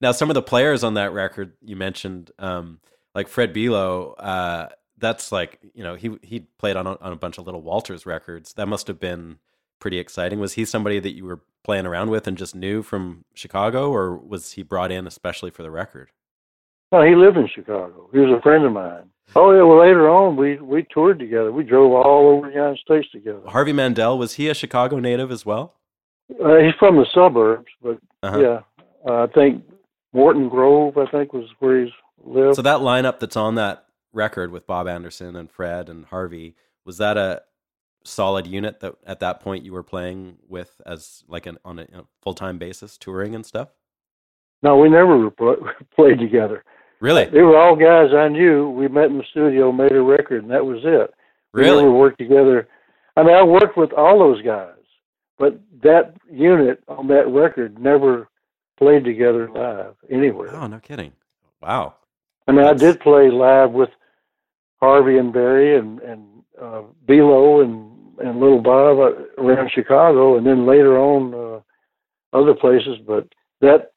Now, 0.00 0.12
some 0.12 0.30
of 0.30 0.34
the 0.34 0.42
players 0.42 0.82
on 0.82 0.94
that 0.94 1.12
record 1.12 1.52
you 1.62 1.76
mentioned, 1.76 2.32
um, 2.38 2.80
like 3.14 3.28
Fred 3.28 3.52
Below, 3.52 4.14
uh, 4.18 4.68
that's 4.98 5.32
like 5.32 5.58
you 5.74 5.84
know 5.84 5.94
he 5.94 6.18
he 6.22 6.40
played 6.58 6.76
on 6.76 6.86
a, 6.86 6.96
on 7.00 7.12
a 7.12 7.16
bunch 7.16 7.38
of 7.38 7.46
Little 7.46 7.62
Walters 7.62 8.04
records. 8.04 8.52
That 8.54 8.66
must 8.66 8.88
have 8.88 8.98
been 8.98 9.38
pretty 9.78 9.98
exciting. 9.98 10.40
Was 10.40 10.54
he 10.54 10.64
somebody 10.64 10.98
that 10.98 11.14
you 11.14 11.24
were 11.24 11.40
playing 11.64 11.86
around 11.86 12.10
with 12.10 12.26
and 12.26 12.36
just 12.36 12.54
knew 12.54 12.82
from 12.82 13.24
Chicago, 13.34 13.90
or 13.90 14.16
was 14.16 14.52
he 14.52 14.62
brought 14.62 14.90
in 14.90 15.06
especially 15.06 15.50
for 15.50 15.62
the 15.62 15.70
record? 15.70 16.10
No, 16.90 17.02
he 17.02 17.14
lived 17.14 17.36
in 17.36 17.48
Chicago. 17.48 18.08
He 18.12 18.18
was 18.18 18.36
a 18.36 18.42
friend 18.42 18.64
of 18.64 18.72
mine. 18.72 19.10
Oh 19.34 19.52
yeah. 19.52 19.62
Well, 19.62 19.80
later 19.80 20.10
on, 20.10 20.36
we 20.36 20.56
we 20.56 20.86
toured 20.92 21.18
together. 21.18 21.52
We 21.52 21.64
drove 21.64 21.92
all 21.92 22.28
over 22.28 22.48
the 22.48 22.54
United 22.54 22.78
States 22.78 23.08
together. 23.12 23.42
Harvey 23.46 23.72
Mandel 23.72 24.18
was 24.18 24.34
he 24.34 24.48
a 24.48 24.54
Chicago 24.54 24.98
native 24.98 25.30
as 25.30 25.46
well? 25.46 25.74
Uh, 26.44 26.56
he's 26.58 26.74
from 26.78 26.96
the 26.96 27.06
suburbs, 27.14 27.66
but 27.82 27.98
Uh-huh. 28.22 28.38
yeah, 28.40 28.60
uh, 29.08 29.24
I 29.24 29.26
think 29.28 29.64
Morton 30.12 30.48
Grove, 30.48 30.96
I 30.98 31.06
think, 31.06 31.32
was 31.32 31.46
where 31.58 31.82
he's 31.84 31.92
lived. 32.24 32.56
So 32.56 32.62
that 32.62 32.80
lineup 32.80 33.18
that's 33.18 33.36
on 33.36 33.54
that 33.56 33.86
record 34.12 34.52
with 34.52 34.66
Bob 34.66 34.86
Anderson 34.86 35.36
and 35.36 35.50
Fred 35.50 35.88
and 35.88 36.04
Harvey 36.06 36.54
was 36.84 36.98
that 36.98 37.16
a 37.16 37.42
solid 38.04 38.46
unit 38.46 38.80
that 38.80 38.94
at 39.06 39.20
that 39.20 39.40
point 39.40 39.64
you 39.64 39.72
were 39.72 39.82
playing 39.82 40.36
with 40.48 40.80
as 40.84 41.22
like 41.28 41.46
an 41.46 41.56
on 41.64 41.78
a, 41.78 41.86
full 42.20 42.34
time 42.34 42.58
basis, 42.58 42.98
touring 42.98 43.34
and 43.34 43.46
stuff? 43.46 43.68
no, 44.62 44.76
we 44.76 44.88
never 44.88 45.30
played 45.96 46.18
together. 46.20 46.62
Really, 47.00 47.24
They 47.24 47.42
were 47.42 47.56
all 47.58 47.74
guys 47.74 48.14
I 48.14 48.28
knew. 48.28 48.70
We 48.70 48.86
met 48.86 49.06
in 49.06 49.18
the 49.18 49.24
studio, 49.30 49.72
made 49.72 49.90
a 49.90 50.00
record, 50.00 50.42
and 50.44 50.52
that 50.52 50.64
was 50.64 50.78
it. 50.84 51.12
We 51.52 51.62
really. 51.62 51.82
never 51.82 51.92
worked 51.92 52.18
together. 52.18 52.68
I 53.16 53.24
mean, 53.24 53.34
I 53.34 53.42
worked 53.42 53.76
with 53.76 53.92
all 53.92 54.20
those 54.20 54.40
guys, 54.42 54.76
but 55.42 55.58
that 55.82 56.14
unit 56.30 56.78
on 56.86 57.08
that 57.08 57.26
record 57.26 57.70
never 57.90 58.28
played 58.78 59.04
together 59.04 59.50
live 59.50 59.94
anywhere. 60.08 60.54
Oh, 60.54 60.68
no 60.68 60.78
kidding! 60.78 61.12
Wow. 61.60 61.94
I 62.46 62.52
mean, 62.52 62.62
That's- 62.62 62.80
I 62.82 62.86
did 62.86 63.00
play 63.00 63.28
live 63.30 63.72
with 63.72 63.90
Harvey 64.80 65.18
and 65.18 65.32
Barry 65.32 65.76
and 65.78 66.00
and 66.00 66.22
uh, 66.64 66.82
Below 67.06 67.60
and 67.64 67.74
and 68.24 68.38
Little 68.38 68.60
Bob 68.62 68.98
uh, 68.98 69.42
around 69.42 69.70
Chicago, 69.74 70.36
and 70.36 70.46
then 70.46 70.64
later 70.64 70.96
on 70.98 71.20
uh, 71.34 71.60
other 72.38 72.54
places. 72.54 72.98
But 73.04 73.26
that 73.60 73.92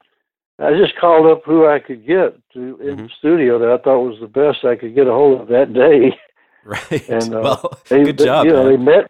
I 0.58 0.72
just 0.84 0.96
called 1.00 1.28
up 1.32 1.44
who 1.46 1.68
I 1.68 1.78
could 1.80 2.08
get 2.08 2.30
to 2.54 2.62
in 2.82 2.96
the 2.98 3.04
Mhm. 3.04 3.12
studio 3.20 3.60
that 3.60 3.70
I 3.70 3.78
thought 3.84 4.08
was 4.10 4.20
the 4.20 4.28
best 4.42 4.66
I 4.66 4.76
could 4.78 4.96
get 4.96 5.06
a 5.08 5.12
hold 5.12 5.42
of 5.42 5.48
that 5.50 5.74
day. 5.74 6.18
Right. 6.68 7.08
And, 7.10 7.32
uh, 7.36 7.42
well, 7.44 7.80
They, 7.90 8.04
good 8.04 8.18
they- 8.18 8.26
job. 8.26 8.48
You 8.48 8.54
know, 8.54 8.66
they 8.68 8.78
met 8.92 9.06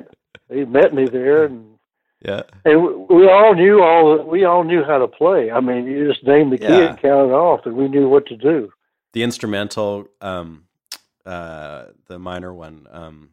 they 0.49 0.65
met 0.65 0.93
me 0.93 1.05
there, 1.05 1.45
and 1.45 1.74
yeah. 2.21 2.43
and 2.65 2.81
we- 2.83 3.15
we 3.17 3.27
all 3.29 3.53
knew 3.55 3.81
all 3.81 4.23
we 4.23 4.43
all 4.45 4.63
knew 4.63 4.83
how 4.83 4.97
to 4.97 5.07
play. 5.07 5.51
I 5.51 5.59
mean, 5.59 5.85
you 5.85 6.07
just 6.11 6.25
named 6.25 6.51
the 6.53 6.57
key 6.57 6.65
Yeah. 6.65 6.89
and 6.89 6.97
counted 6.99 7.33
off, 7.33 7.65
and 7.65 7.75
we 7.75 7.87
knew 7.87 8.07
what 8.09 8.25
to 8.27 8.35
do. 8.35 8.71
The 9.13 9.23
instrumental, 9.23 10.07
um, 10.21 10.65
uh, 11.25 11.85
the 12.07 12.19
minor 12.19 12.53
one, 12.53 12.87
um, 12.91 13.29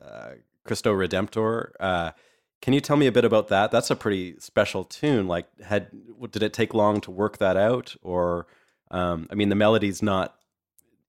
uh, 0.00 0.30
Cristo 0.64 0.92
Redentor. 0.92 1.72
Uh, 1.80 2.12
can 2.60 2.72
you 2.72 2.80
tell 2.80 2.96
me 2.96 3.06
a 3.06 3.12
bit 3.12 3.24
about 3.24 3.48
that? 3.48 3.70
That's 3.70 3.90
a 3.90 3.96
pretty 3.96 4.36
special 4.38 4.84
tune. 4.84 5.26
Like, 5.26 5.46
had 5.62 5.88
did 6.30 6.42
it 6.42 6.52
take 6.52 6.74
long 6.74 7.00
to 7.02 7.10
work 7.10 7.38
that 7.38 7.56
out, 7.56 7.94
or 8.02 8.46
um, 8.90 9.26
I 9.30 9.34
mean, 9.34 9.48
the 9.48 9.54
melody's 9.56 10.02
not 10.02 10.36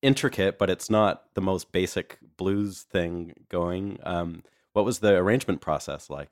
intricate, 0.01 0.57
but 0.57 0.69
it's 0.69 0.89
not 0.89 1.23
the 1.33 1.41
most 1.41 1.71
basic 1.71 2.17
blues 2.37 2.81
thing 2.83 3.33
going. 3.49 3.99
Um, 4.03 4.43
what 4.73 4.83
was 4.85 4.99
the 4.99 5.15
arrangement 5.15 5.61
process 5.61 6.09
like? 6.09 6.31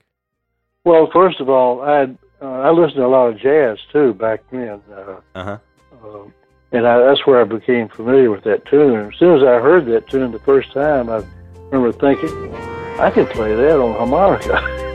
Well, 0.84 1.10
first 1.14 1.40
of 1.40 1.50
all, 1.50 1.82
I 1.82 2.00
had, 2.00 2.18
uh, 2.42 2.46
I 2.46 2.72
listened 2.72 2.96
to 2.96 3.06
a 3.06 3.08
lot 3.08 3.28
of 3.28 3.38
jazz 3.40 3.78
too 3.92 4.14
back 4.14 4.42
then, 4.52 4.82
uh, 4.92 5.20
Uh 5.36 5.44
huh. 5.44 5.58
uh, 6.04 6.24
and 6.72 6.88
I, 6.88 7.00
that's 7.04 7.26
where 7.28 7.40
I 7.40 7.44
became 7.44 7.88
familiar 7.90 8.32
with 8.32 8.44
that 8.46 8.66
tune. 8.66 9.10
As 9.12 9.20
soon 9.20 9.38
as 9.38 9.44
I 9.44 9.60
heard 9.60 9.86
that 9.88 10.08
tune 10.10 10.32
the 10.32 10.40
first 10.40 10.72
time, 10.74 11.10
I 11.10 11.24
remember 11.70 11.92
thinking, 11.92 12.30
I 13.00 13.12
can 13.12 13.28
play 13.28 13.54
that 13.56 13.80
on 13.80 13.94
harmonica. 13.96 14.88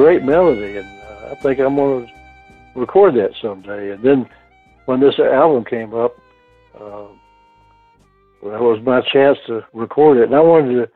great 0.00 0.22
melody, 0.24 0.78
and 0.78 0.88
uh, 1.02 1.28
I 1.32 1.34
think 1.42 1.60
I'm 1.60 1.76
going 1.76 2.06
to 2.06 2.12
record 2.80 3.14
that 3.16 3.32
someday. 3.42 3.90
And 3.90 4.02
then 4.02 4.26
when 4.86 4.98
this 4.98 5.18
album 5.18 5.62
came 5.64 5.92
up, 5.92 6.16
uh, 6.74 7.08
that 8.44 8.60
was 8.62 8.80
my 8.82 9.02
chance 9.12 9.36
to 9.46 9.62
record 9.74 10.16
it, 10.16 10.24
and 10.24 10.34
I 10.34 10.40
wanted 10.40 10.74
to 10.76 10.90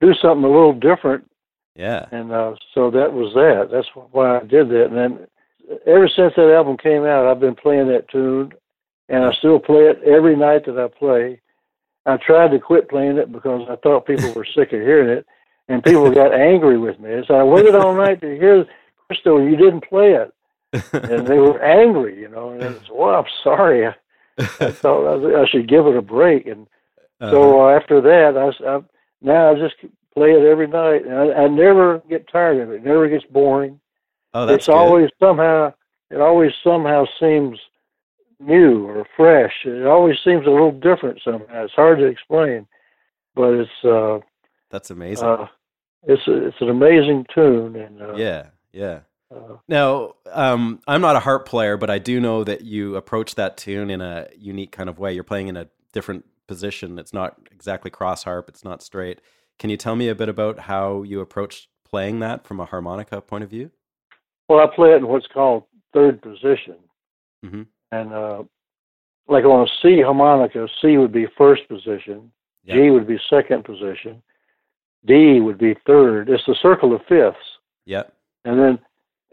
do 0.00 0.14
something 0.22 0.44
a 0.44 0.48
little 0.48 0.72
different, 0.72 1.28
Yeah. 1.74 2.06
and 2.12 2.30
uh, 2.30 2.54
so 2.74 2.92
that 2.92 3.12
was 3.12 3.34
that. 3.34 3.70
That's 3.72 3.88
why 4.12 4.38
I 4.38 4.44
did 4.44 4.68
that. 4.68 4.86
And 4.86 4.96
then 4.96 5.26
ever 5.84 6.08
since 6.08 6.34
that 6.36 6.54
album 6.54 6.76
came 6.76 7.04
out, 7.04 7.26
I've 7.26 7.40
been 7.40 7.56
playing 7.56 7.88
that 7.88 8.08
tune, 8.08 8.52
and 9.08 9.24
I 9.24 9.32
still 9.32 9.58
play 9.58 9.88
it 9.90 10.00
every 10.04 10.36
night 10.36 10.66
that 10.66 10.78
I 10.78 10.86
play. 10.96 11.40
I 12.06 12.18
tried 12.18 12.52
to 12.52 12.60
quit 12.60 12.88
playing 12.88 13.16
it 13.18 13.32
because 13.32 13.66
I 13.68 13.74
thought 13.76 14.06
people 14.06 14.32
were 14.34 14.46
sick 14.54 14.72
of 14.72 14.80
hearing 14.80 15.08
it, 15.08 15.26
and 15.68 15.82
people 15.82 16.10
got 16.10 16.32
angry 16.50 16.78
with 16.78 16.98
me. 17.00 17.22
So 17.26 17.34
I 17.34 17.42
waited 17.42 17.74
all 17.74 17.94
night 17.94 18.20
to 18.20 18.36
hear 18.36 18.66
Cristo, 19.06 19.38
you 19.38 19.56
didn't 19.56 19.88
play 19.88 20.12
it, 20.14 20.32
and 20.72 21.26
they 21.26 21.38
were 21.38 21.62
angry, 21.62 22.18
you 22.20 22.28
know. 22.28 22.50
And 22.50 22.62
I 22.62 22.72
said, 22.72 22.88
"Well, 22.92 23.14
I'm 23.14 23.24
sorry. 23.42 23.86
I, 23.86 23.94
I 24.60 24.72
thought 24.72 25.06
I, 25.06 25.42
I 25.42 25.46
should 25.46 25.68
give 25.68 25.86
it 25.86 25.96
a 25.96 26.02
break." 26.02 26.46
And 26.46 26.66
Uh-huh. 27.20 27.30
so 27.32 27.60
uh, 27.68 27.76
after 27.76 28.00
that, 28.00 28.36
I, 28.36 28.48
s- 28.48 28.62
I 28.66 28.80
now 29.22 29.52
I 29.52 29.54
just 29.54 29.76
play 30.14 30.30
it 30.32 30.42
every 30.46 30.66
night, 30.66 31.04
and 31.06 31.14
I, 31.14 31.44
I 31.44 31.48
never 31.48 32.00
get 32.08 32.28
tired 32.30 32.60
of 32.60 32.70
it. 32.70 32.76
It 32.76 32.84
never 32.84 33.08
gets 33.08 33.24
boring. 33.26 33.80
oh, 34.34 34.46
that's 34.46 34.56
it's 34.56 34.66
good. 34.66 34.74
always 34.74 35.10
somehow 35.20 35.72
it 36.10 36.20
always 36.20 36.52
somehow 36.62 37.04
seems 37.20 37.58
new 38.40 38.86
or 38.86 39.06
fresh. 39.16 39.52
It 39.64 39.86
always 39.86 40.16
seems 40.24 40.46
a 40.46 40.50
little 40.50 40.72
different 40.72 41.20
somehow. 41.24 41.64
It's 41.64 41.72
hard 41.74 41.98
to 41.98 42.06
explain, 42.06 42.66
but 43.34 43.54
it's 43.54 43.84
uh, 43.84 44.18
That's 44.74 44.90
amazing. 44.90 45.28
uh, 45.28 45.46
it's 46.02 46.26
a, 46.26 46.48
it's 46.48 46.56
an 46.60 46.68
amazing 46.68 47.26
tune, 47.32 47.76
and 47.76 48.02
uh, 48.02 48.14
yeah. 48.16 48.46
Yeah. 48.72 49.00
uh, 49.32 49.58
Now, 49.68 50.14
um, 50.32 50.80
I'm 50.88 51.00
not 51.00 51.14
a 51.14 51.20
harp 51.20 51.46
player, 51.46 51.76
but 51.76 51.90
I 51.90 52.00
do 52.00 52.18
know 52.20 52.42
that 52.42 52.62
you 52.62 52.96
approach 52.96 53.36
that 53.36 53.56
tune 53.56 53.88
in 53.88 54.00
a 54.00 54.26
unique 54.36 54.72
kind 54.72 54.88
of 54.88 54.98
way. 54.98 55.12
You're 55.12 55.22
playing 55.22 55.46
in 55.46 55.56
a 55.56 55.68
different 55.92 56.24
position. 56.48 56.98
It's 56.98 57.12
not 57.14 57.38
exactly 57.52 57.88
cross 57.92 58.24
harp. 58.24 58.48
It's 58.48 58.64
not 58.64 58.82
straight. 58.82 59.20
Can 59.60 59.70
you 59.70 59.76
tell 59.76 59.94
me 59.94 60.08
a 60.08 60.14
bit 60.16 60.28
about 60.28 60.58
how 60.58 61.04
you 61.04 61.20
approach 61.20 61.68
playing 61.88 62.18
that 62.18 62.44
from 62.44 62.58
a 62.58 62.64
harmonica 62.64 63.20
point 63.20 63.44
of 63.44 63.50
view? 63.50 63.70
well, 64.48 64.58
I 64.58 64.66
play 64.74 64.90
it 64.90 64.96
in 64.96 65.06
what's 65.06 65.28
called 65.28 65.62
third 65.94 66.20
position, 66.20 66.78
Mhm. 67.46 67.66
and 67.92 68.12
uh, 68.12 68.42
like 69.28 69.44
on 69.44 69.68
a 69.68 69.70
C 69.80 70.02
harmonica, 70.02 70.66
C 70.82 70.98
would 70.98 71.12
be 71.12 71.26
first 71.38 71.68
position, 71.68 72.32
G 72.66 72.90
would 72.90 73.06
be 73.06 73.18
second 73.30 73.64
position, 73.64 74.20
D 75.06 75.40
would 75.40 75.58
be 75.58 75.74
third. 75.86 76.28
It's 76.28 76.46
the 76.46 76.56
circle 76.60 76.94
of 76.94 77.02
fifths. 77.08 77.38
Yeah. 77.86 78.04
and 78.44 78.58
then 78.58 78.78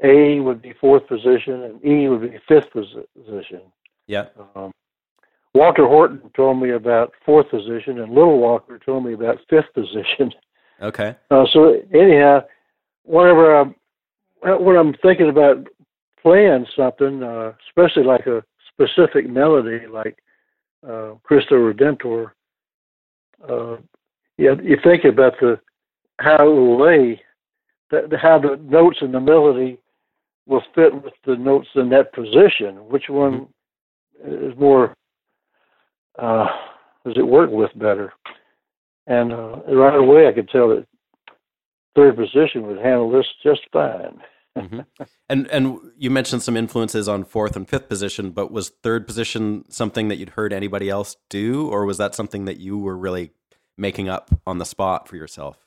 A 0.04 0.40
would 0.42 0.62
be 0.62 0.74
fourth 0.80 1.08
position, 1.08 1.64
and 1.64 1.86
E 1.86 2.08
would 2.10 2.22
be 2.22 2.38
fifth 2.48 2.72
position. 2.72 3.62
Yeah. 4.08 4.26
Um, 4.56 4.72
Walter 5.54 5.86
Horton 5.86 6.22
told 6.36 6.62
me 6.62 6.72
about 6.72 7.14
fourth 7.26 7.50
position, 7.50 8.00
and 8.00 8.14
Little 8.14 8.40
Walter 8.40 8.80
told 8.80 9.06
me 9.06 9.14
about 9.14 9.40
fifth 9.50 9.74
position. 9.74 10.32
Okay. 10.82 11.16
Uh, 11.30 11.46
so 11.52 11.76
anyhow, 11.94 12.42
whenever 13.04 13.56
I'm 13.60 13.76
when 14.42 14.76
I'm 14.76 14.94
thinking 15.02 15.30
about 15.30 15.68
playing 16.22 16.66
something, 16.76 17.22
uh, 17.24 17.54
especially 17.68 18.04
like 18.04 18.26
a 18.28 18.44
specific 18.72 19.30
melody, 19.30 19.86
like 19.88 20.18
uh, 20.88 21.14
Cristo 21.24 21.56
Redentor, 21.56 22.32
you 24.42 24.58
you 24.64 24.78
think 24.84 25.04
about 25.04 25.34
the 25.39 25.60
how 26.20 26.48
it 26.48 26.52
will 26.52 26.80
lay, 26.82 27.22
that, 27.92 28.14
how 28.22 28.39
the 28.39 28.60
notes 28.64 28.98
in 29.02 29.12
the 29.12 29.20
melody 29.20 29.78
will 30.48 30.64
fit 30.76 30.94
with 31.04 31.14
the 31.26 31.36
notes 31.36 31.68
in 31.76 31.89
that 31.89 32.14
position. 32.14 32.76
Which 32.89 33.06
one 33.10 33.48
is 34.26 34.56
more? 34.58 34.96
Uh, 36.18 36.48
does 37.06 37.16
it 37.18 37.28
work 37.28 37.50
with 37.50 37.72
better? 37.76 38.14
And 39.08 39.34
uh, 39.34 39.58
right 39.68 39.96
away, 39.96 40.28
I 40.28 40.32
could 40.32 40.50
tell 40.50 40.70
that 40.70 40.86
third 41.96 42.16
position 42.16 42.68
would 42.68 42.78
handle 42.78 43.12
this 43.12 43.26
just 43.44 43.62
fine. 43.72 44.22
hmm 44.58 44.80
And 45.30 45.48
and 45.48 45.80
you 45.98 46.10
mentioned 46.12 46.44
some 46.44 46.58
influences 46.58 47.08
on 47.08 47.24
fourth 47.24 47.56
and 47.56 47.68
fifth 47.68 47.88
position, 47.89 48.32
but 48.32 48.52
was 48.52 48.70
third 48.70 49.08
position 49.08 49.66
something 49.70 50.10
that 50.10 50.18
you'd 50.18 50.32
heard 50.32 50.54
anybody 50.54 50.89
else 50.89 51.16
do, 51.30 51.68
or 51.68 51.86
was 51.86 51.98
that 51.98 52.16
something 52.16 52.46
that 52.46 52.60
you 52.60 52.78
were 52.78 52.98
really 52.98 53.32
making 53.78 54.10
up 54.10 54.30
on 54.46 54.58
the 54.58 54.66
spot 54.66 55.08
for 55.08 55.16
yourself? 55.16 55.58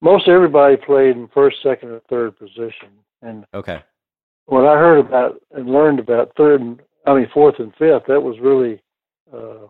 Most 0.00 0.28
everybody 0.28 0.76
played 0.76 1.16
in 1.16 1.28
first, 1.28 1.56
second, 1.62 1.90
or 1.90 2.00
third 2.08 2.36
position. 2.38 2.88
And 3.22 3.44
Okay. 3.54 3.82
when 4.46 4.64
I 4.64 4.74
heard 4.76 4.98
about 4.98 5.40
and 5.52 5.68
learned 5.70 6.00
about 6.00 6.32
third 6.36 6.60
and 6.60 6.80
I 7.06 7.14
mean 7.14 7.28
fourth 7.32 7.56
and 7.58 7.72
fifth, 7.76 8.04
that 8.08 8.20
was 8.22 8.38
really 8.40 8.82
uh, 9.32 9.66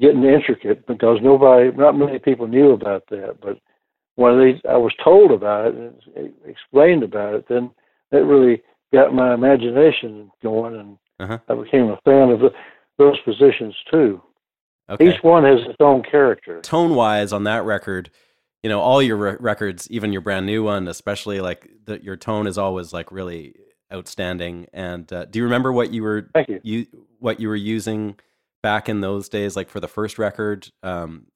getting 0.00 0.24
intricate 0.24 0.86
because 0.86 1.18
nobody, 1.22 1.70
not 1.76 1.96
many 1.96 2.18
people 2.18 2.46
knew 2.48 2.72
about 2.72 3.04
that. 3.10 3.36
But 3.40 3.58
when 4.16 4.38
they, 4.38 4.68
I 4.68 4.76
was 4.76 4.92
told 5.02 5.30
about 5.30 5.68
it 5.68 5.74
and 6.16 6.32
explained 6.44 7.02
about 7.02 7.34
it, 7.34 7.46
then 7.48 7.70
that 8.10 8.24
really 8.24 8.62
got 8.92 9.14
my 9.14 9.34
imagination 9.34 10.30
going, 10.42 10.74
and 10.76 10.98
Uh-huh. 11.20 11.38
I 11.48 11.54
became 11.62 11.88
a 11.90 12.00
fan 12.04 12.30
of 12.30 12.40
the, 12.40 12.50
those 12.98 13.18
positions 13.20 13.74
too. 13.90 14.20
Okay. 14.88 15.08
Each 15.08 15.22
one 15.22 15.44
has 15.44 15.60
its 15.66 15.76
own 15.80 16.02
character. 16.02 16.60
tone 16.60 16.94
wise 16.94 17.32
on 17.32 17.44
that 17.44 17.64
record, 17.64 18.10
you 18.62 18.70
know, 18.70 18.80
all 18.80 19.02
your 19.02 19.16
re- 19.16 19.36
records, 19.40 19.90
even 19.90 20.12
your 20.12 20.20
brand 20.20 20.46
new 20.46 20.62
one, 20.62 20.86
especially 20.86 21.40
like 21.40 21.68
the, 21.84 22.02
your 22.02 22.16
tone 22.16 22.46
is 22.46 22.56
always 22.56 22.92
like 22.92 23.10
really 23.10 23.56
outstanding. 23.92 24.66
And 24.72 25.12
uh, 25.12 25.24
do 25.24 25.38
you 25.40 25.44
remember 25.44 25.72
what 25.72 25.92
you 25.92 26.02
were 26.02 26.30
Thank 26.32 26.48
you. 26.48 26.60
you 26.62 26.86
what 27.18 27.40
you 27.40 27.48
were 27.48 27.56
using 27.56 28.16
back 28.62 28.88
in 28.88 29.00
those 29.00 29.28
days, 29.28 29.56
like 29.56 29.68
for 29.68 29.80
the 29.80 29.88
first 29.88 30.18
record, 30.18 30.68
um, 30.82 31.26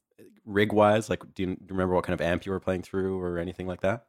rig 0.44 0.72
wise? 0.72 1.11
Like, 1.11 1.22
do 1.34 1.42
you, 1.42 1.46
do 1.48 1.53
you 1.53 1.66
remember 1.70 1.94
what 1.94 2.05
kind 2.05 2.18
of 2.18 2.24
amp 2.24 2.46
you 2.46 2.53
were 2.53 2.61
playing 2.61 2.82
through 2.82 3.20
or 3.20 3.38
anything 3.38 3.66
like 3.66 3.80
that? 3.80 4.07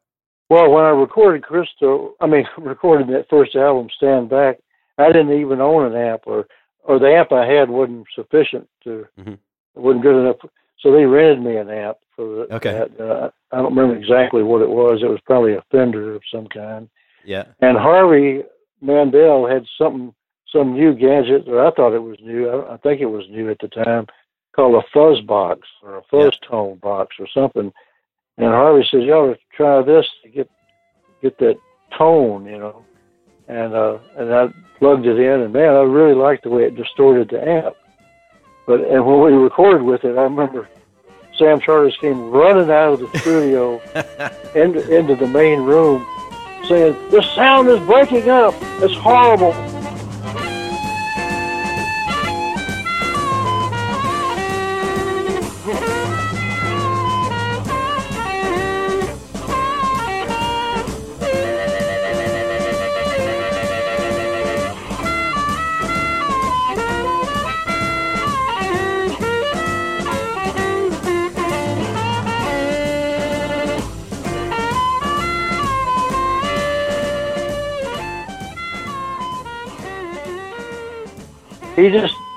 Well, 0.49 0.69
when 0.69 0.83
I 0.83 0.89
recorded 0.89 1.43
Crystal, 1.43 2.13
I 2.19 2.27
mean, 2.27 2.45
recorded 2.57 3.07
that 3.07 3.27
first 3.29 3.55
album, 3.55 3.87
Stand 3.95 4.29
Back, 4.29 4.57
I 4.97 5.07
didn't 5.07 5.39
even 5.39 5.61
own 5.61 5.85
an 5.85 5.95
amp, 5.95 6.23
or 6.25 6.45
or 6.84 6.99
the 6.99 7.07
amp 7.13 7.32
I 7.32 7.45
had 7.45 7.69
wasn't 7.69 8.07
sufficient 8.15 8.67
to, 8.84 9.07
Mhm. 9.19 9.38
wasn't 9.75 10.03
good 10.03 10.19
enough. 10.21 10.38
So 10.79 10.91
they 10.91 11.05
rented 11.05 11.43
me 11.43 11.57
an 11.57 11.69
amp 11.69 11.97
for 12.15 12.25
the, 12.25 12.55
Okay. 12.55 12.71
that. 12.73 12.99
Uh, 12.99 13.29
I 13.51 13.57
don't 13.57 13.75
remember 13.75 13.95
exactly 13.95 14.41
what 14.43 14.61
it 14.61 14.69
was. 14.69 15.03
It 15.03 15.09
was 15.09 15.21
probably 15.21 15.53
a 15.53 15.61
Fender 15.71 16.15
of 16.15 16.23
some 16.32 16.47
kind. 16.47 16.89
Yeah. 17.23 17.45
And 17.61 17.77
Harvey 17.77 18.43
Mandel 18.82 19.45
had 19.45 19.65
something, 19.77 20.13
some 20.51 20.73
new 20.73 20.93
gadget, 20.93 21.47
or 21.47 21.65
I 21.65 21.71
thought 21.71 21.93
it 21.93 22.01
was 22.03 22.19
new. 22.21 22.49
I, 22.49 22.73
I 22.73 22.77
think 22.77 22.99
it 22.99 23.05
was 23.05 23.29
new 23.29 23.49
at 23.51 23.59
the 23.59 23.67
time, 23.67 24.07
called 24.53 24.75
a 24.75 24.88
fuzz 24.93 25.21
box 25.21 25.67
or 25.84 25.97
a 25.97 26.01
fuzz 26.03 26.38
tone 26.39 26.75
box 26.77 27.17
or 27.19 27.27
something. 27.27 27.71
And 28.38 28.47
Harvey 28.47 28.84
says, 28.89 29.03
"You 29.03 29.13
ought 29.13 29.34
to 29.34 29.39
try 29.55 29.82
this 29.84 30.09
to 30.23 30.29
get 30.29 30.49
get 31.21 31.38
that 31.38 31.57
tone, 31.95 32.45
you 32.45 32.57
know." 32.57 32.84
And 33.51 33.73
uh, 33.73 33.97
and 34.15 34.33
I 34.33 34.47
plugged 34.79 35.05
it 35.05 35.19
in, 35.19 35.41
and 35.41 35.51
man, 35.51 35.75
I 35.75 35.81
really 35.81 36.15
liked 36.15 36.43
the 36.43 36.49
way 36.49 36.63
it 36.63 36.75
distorted 36.77 37.29
the 37.29 37.45
amp. 37.45 37.75
But 38.65 38.79
and 38.79 39.05
when 39.05 39.21
we 39.21 39.33
recorded 39.33 39.81
with 39.81 40.05
it, 40.05 40.17
I 40.17 40.23
remember 40.23 40.69
Sam 41.37 41.59
Charters 41.59 41.97
came 41.97 42.31
running 42.31 42.71
out 42.71 42.93
of 42.93 42.99
the 42.99 43.19
studio 43.19 43.81
into, 44.55 44.95
into 44.95 45.15
the 45.15 45.27
main 45.27 45.63
room 45.63 46.07
saying, 46.67 46.93
The 47.09 47.21
sound 47.35 47.67
is 47.67 47.79
breaking 47.81 48.29
up. 48.29 48.53
It's 48.79 48.95
horrible. 48.95 49.51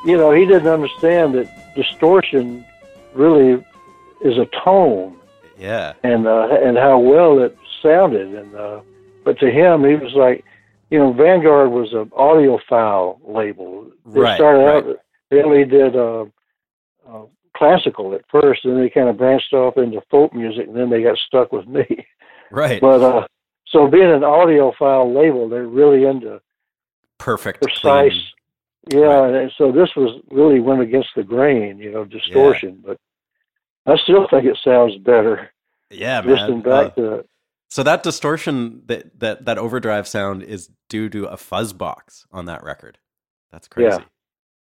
You 0.04 0.16
know, 0.16 0.32
he 0.32 0.44
didn't 0.46 0.68
understand 0.68 1.34
that 1.34 1.74
distortion 1.74 2.64
really 3.14 3.64
is 4.22 4.38
a 4.38 4.46
tone 4.64 5.16
Yeah. 5.58 5.92
and 6.02 6.26
uh, 6.26 6.48
and 6.62 6.76
how 6.76 6.98
well 6.98 7.38
it 7.42 7.56
sounded. 7.82 8.34
And 8.34 8.54
uh, 8.54 8.80
but 9.24 9.38
to 9.40 9.50
him, 9.50 9.84
he 9.84 9.94
was 9.94 10.12
like, 10.14 10.44
you 10.90 10.98
know, 10.98 11.12
Vanguard 11.12 11.70
was 11.70 11.92
an 11.92 12.06
audiophile 12.10 13.18
label. 13.26 13.90
They 14.06 14.20
Right, 14.20 14.36
started 14.36 14.58
right. 14.64 14.84
out, 14.84 14.96
they 15.30 15.42
only 15.42 15.64
did 15.64 15.96
uh, 15.96 16.24
uh, 17.08 17.22
classical 17.56 18.14
at 18.14 18.22
first, 18.30 18.64
and 18.64 18.74
then 18.76 18.82
they 18.82 18.90
kind 18.90 19.08
of 19.08 19.16
branched 19.16 19.52
off 19.52 19.76
into 19.78 20.00
folk 20.10 20.34
music, 20.34 20.66
and 20.68 20.76
then 20.76 20.90
they 20.90 21.02
got 21.02 21.16
stuck 21.18 21.52
with 21.52 21.66
me. 21.66 21.86
Right. 22.50 22.80
But 22.80 23.00
uh, 23.02 23.26
so 23.66 23.88
being 23.88 24.10
an 24.10 24.20
audiophile 24.20 25.12
label, 25.14 25.48
they're 25.48 25.66
really 25.66 26.04
into 26.04 26.40
Perfect. 27.18 27.62
precise. 27.62 28.12
Yeah, 28.92 29.48
so 29.56 29.72
this 29.72 29.88
was 29.96 30.20
really 30.30 30.60
went 30.60 30.82
against 30.82 31.08
the 31.16 31.22
grain, 31.22 31.78
you 31.78 31.90
know, 31.90 32.04
distortion. 32.04 32.82
But 32.84 32.98
I 33.86 33.96
still 34.02 34.26
think 34.28 34.44
it 34.44 34.58
sounds 34.62 34.96
better 34.98 35.50
Yeah, 35.90 36.20
man. 36.20 36.30
listening 36.34 36.60
back 36.62 36.92
Uh, 36.92 37.00
to 37.00 37.12
it. 37.16 37.28
so 37.70 37.82
that 37.82 38.02
distortion, 38.02 38.82
that 38.86 39.18
that 39.20 39.44
that 39.46 39.58
overdrive 39.58 40.06
sound, 40.06 40.42
is 40.42 40.70
due 40.88 41.08
to 41.10 41.24
a 41.26 41.36
fuzz 41.36 41.72
box 41.72 42.26
on 42.30 42.44
that 42.46 42.62
record. 42.62 42.98
That's 43.52 43.68
crazy. 43.68 43.88
Yeah. 43.98 44.04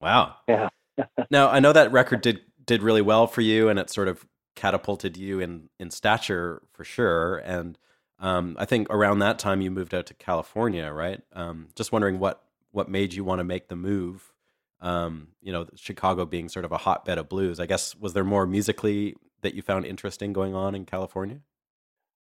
Wow. 0.01 0.37
Yeah. 0.49 0.69
now 1.31 1.49
I 1.49 1.59
know 1.61 1.73
that 1.73 1.91
record 1.93 2.21
did 2.21 2.41
did 2.65 2.83
really 2.83 3.03
well 3.03 3.27
for 3.27 3.41
you, 3.41 3.69
and 3.69 3.79
it 3.79 3.91
sort 3.91 4.09
of 4.09 4.25
catapulted 4.55 5.17
you 5.17 5.41
in 5.41 5.69
in 5.81 5.91
stature 5.91 6.63
for 6.73 6.85
sure. 6.85 7.39
And 7.39 7.77
um, 8.21 8.55
I 8.59 8.67
think 8.67 8.87
around 8.91 9.19
that 9.21 9.39
time 9.41 9.61
you 9.63 9.71
moved 9.71 9.95
out 9.95 10.07
to 10.07 10.15
California, 10.15 10.93
right? 10.93 11.23
Um, 11.33 11.69
just 11.75 11.91
wondering 11.91 12.21
what 12.21 12.41
what 12.73 12.89
made 12.89 13.15
you 13.15 13.25
want 13.25 13.39
to 13.39 13.45
make 13.45 13.69
the 13.69 13.77
move. 13.77 14.33
Um, 14.81 15.29
you 15.41 15.53
know, 15.53 15.67
Chicago 15.77 16.25
being 16.25 16.49
sort 16.49 16.65
of 16.65 16.73
a 16.73 16.79
hotbed 16.79 17.19
of 17.19 17.29
blues. 17.29 17.61
I 17.61 17.67
guess 17.67 17.95
was 17.95 18.15
there 18.15 18.25
more 18.25 18.47
musically 18.47 19.15
that 19.43 19.55
you 19.55 19.63
found 19.63 19.87
interesting 19.87 20.33
going 20.33 20.55
on 20.55 20.75
in 20.75 20.85
California? 20.85 21.41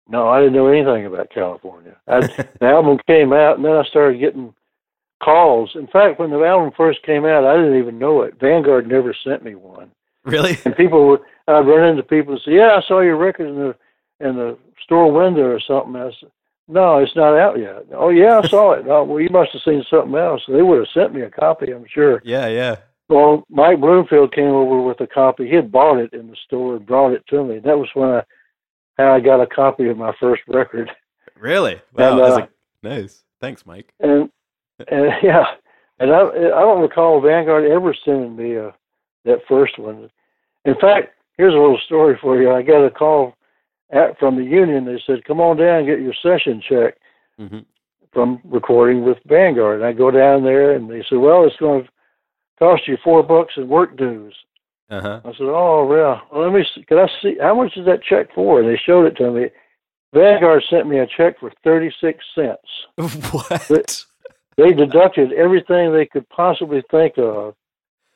No, 0.09 0.28
I 0.28 0.40
didn't 0.40 0.55
know 0.55 0.68
anything 0.68 1.07
about 1.07 1.30
California. 1.30 1.96
I, 2.09 2.20
the 2.61 2.66
album 2.66 2.99
came 3.07 3.32
out, 3.32 3.57
and 3.57 3.64
then 3.64 3.72
I 3.72 3.84
started 3.84 4.18
getting 4.18 4.55
calls. 5.22 5.72
In 5.74 5.86
fact, 5.86 6.18
when 6.18 6.30
the 6.30 6.42
album 6.42 6.72
first 6.76 7.03
came 7.03 7.24
out, 7.24 7.44
I 7.44 7.57
didn't 7.57 7.78
even 7.78 7.99
know 7.99 8.22
it. 8.22 8.40
Vanguard 8.40 8.88
never 8.88 9.14
sent 9.24 9.44
me 9.44 9.55
one. 9.55 9.90
really? 10.24 10.59
And 10.64 10.76
people 10.76 11.09
would, 11.09 11.20
I'd 11.46 11.66
run 11.66 11.88
into 11.88 12.03
people 12.03 12.34
and 12.34 12.42
say, 12.44 12.53
"Yeah, 12.53 12.78
I 12.78 12.82
saw 12.86 13.01
your 13.01 13.16
record 13.16 13.49
in 13.49 13.57
the 13.57 13.76
in 14.20 14.36
the 14.36 14.59
store 14.82 15.12
window 15.12 15.42
or 15.42 15.61
something." 15.61 15.94
I 15.94 16.11
said, 16.18 16.30
"No, 16.68 16.98
it's 16.98 17.16
not 17.16 17.36
out 17.36 17.58
yet." 17.58 17.86
Oh, 17.94 18.10
yeah, 18.10 18.40
I 18.42 18.48
saw 18.48 18.72
it. 18.72 18.86
Oh, 18.86 19.04
well, 19.04 19.20
you 19.20 19.30
must 19.30 19.52
have 19.52 19.62
seen 19.62 19.84
something 19.90 20.14
else. 20.14 20.42
They 20.48 20.62
would 20.62 20.78
have 20.78 20.88
sent 20.94 21.14
me 21.14 21.22
a 21.22 21.30
copy, 21.30 21.72
I'm 21.72 21.86
sure. 21.88 22.20
Yeah, 22.24 22.46
yeah. 22.46 22.76
Well, 23.08 23.44
Mike 23.48 23.80
Bloomfield 23.80 24.32
came 24.34 24.50
over 24.50 24.82
with 24.82 25.00
a 25.00 25.06
copy. 25.06 25.48
He 25.48 25.54
had 25.54 25.72
bought 25.72 25.98
it 25.98 26.12
in 26.12 26.28
the 26.28 26.36
store 26.44 26.76
and 26.76 26.86
brought 26.86 27.12
it 27.12 27.26
to 27.28 27.42
me. 27.42 27.58
That 27.58 27.78
was 27.78 27.88
when 27.94 28.10
I 28.10 28.22
how 28.98 29.14
I 29.14 29.20
got 29.20 29.40
a 29.40 29.46
copy 29.46 29.88
of 29.88 29.96
my 29.96 30.12
first 30.20 30.42
record. 30.48 30.90
Really? 31.38 31.80
Wow. 31.94 32.12
And, 32.12 32.20
that's 32.20 32.38
uh, 32.38 32.42
a- 32.42 32.48
nice. 33.00 33.24
Thanks, 33.40 33.64
Mike. 33.64 33.92
And 34.00 34.30
and 34.88 35.12
yeah, 35.22 35.44
and 35.98 36.12
I 36.12 36.20
I 36.20 36.60
don't 36.60 36.82
recall 36.82 37.20
Vanguard 37.20 37.70
ever 37.70 37.94
sending 38.04 38.36
me 38.36 38.56
uh, 38.56 38.72
that 39.24 39.40
first 39.48 39.78
one. 39.78 40.10
In 40.64 40.74
fact, 40.80 41.14
here's 41.36 41.54
a 41.54 41.58
little 41.58 41.80
story 41.86 42.18
for 42.20 42.40
you. 42.40 42.52
I 42.52 42.62
got 42.62 42.84
a 42.84 42.90
call 42.90 43.34
at, 43.91 44.18
from 44.18 44.36
the 44.36 44.45
union. 44.45 44.84
They 44.84 45.01
said, 45.07 45.24
"Come 45.24 45.41
on 45.41 45.57
down 45.57 45.78
and 45.80 45.86
get 45.86 46.01
your 46.01 46.14
session 46.22 46.62
check 46.66 46.95
hmm 47.39 47.59
from 48.12 48.41
recording 48.45 49.05
with 49.05 49.18
Vanguard." 49.26 49.76
And 49.80 49.86
I 49.86 49.93
go 49.93 50.11
down 50.11 50.43
there, 50.45 50.72
and 50.74 50.91
they 50.91 51.05
said, 51.09 51.18
"Well, 51.18 51.45
it's 51.45 51.57
going 51.57 51.84
to 51.84 51.89
cost 52.59 52.89
you 52.89 52.97
four 53.05 53.22
bucks 53.22 53.55
in 53.57 53.68
work 53.68 53.97
dues." 53.97 54.34
Uh 54.91 55.01
huh. 55.01 55.20
I 55.24 55.32
said, 55.32 55.43
"Oh. 55.43 55.86
Well, 55.86 56.22
let 56.32 56.53
me. 56.53 56.64
See, 56.74 56.84
can 56.84 56.99
I 56.99 57.07
see 57.22 57.36
how 57.41 57.55
much 57.55 57.76
is 57.76 57.86
that 57.86 58.03
check 58.03 58.34
for?" 58.34 58.61
And 58.61 58.68
they 58.68 58.76
showed 58.84 59.07
it 59.07 59.16
to 59.18 59.30
me. 59.30 59.49
Vanguard 60.14 60.64
sent 60.70 60.89
me 60.89 60.99
a 60.99 61.07
check 61.07 61.39
for 61.39 61.53
thirty-six 61.62 62.24
cents. 62.34 62.86
what? 63.32 64.05
They 64.57 64.72
deducted 64.72 65.32
everything 65.34 65.93
they 65.93 66.07
could 66.07 66.28
possibly 66.30 66.82
think 66.91 67.18
of, 67.18 67.55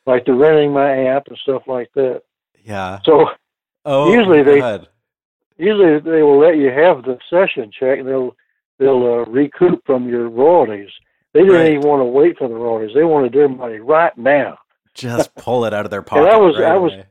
like 0.07 0.25
the 0.25 0.33
renting 0.33 0.73
my 0.73 0.89
amp 0.91 1.27
and 1.27 1.37
stuff 1.37 1.61
like 1.67 1.89
that. 1.95 2.23
Yeah. 2.63 2.99
So 3.05 3.27
Oh, 3.85 4.11
Usually 4.13 4.41
they- 4.43 4.59
God. 4.59 4.87
Usually 5.57 5.99
they 5.99 6.21
will 6.23 6.39
let 6.39 6.57
you 6.57 6.69
have 6.71 7.03
the 7.03 7.17
session 7.29 7.71
check, 7.77 7.99
and 7.99 8.07
they'll 8.07 8.35
they'll 8.79 9.03
uh, 9.03 9.25
recoup 9.31 9.83
from 9.85 10.07
your 10.07 10.29
royalties. 10.29 10.89
They 11.33 11.41
didn't 11.41 11.55
Right. 11.55 11.71
even 11.73 11.87
want 11.89 12.01
to 12.01 12.05
wait 12.05 12.37
for 12.37 12.47
the 12.47 12.53
royalties. 12.55 12.95
They 12.95 13.03
wanted 13.03 13.33
their 13.33 13.49
money 13.49 13.79
right 13.79 14.15
now. 14.17 14.57
just 14.93 15.33
pull 15.35 15.65
it 15.65 15.73
out 15.73 15.85
of 15.85 15.91
their 15.91 16.01
pocket. 16.03 16.31
I 16.31 16.37
was- 16.37 16.55
right 16.57 16.71
I 16.71 16.77
was- 16.77 16.93
away. 16.93 17.05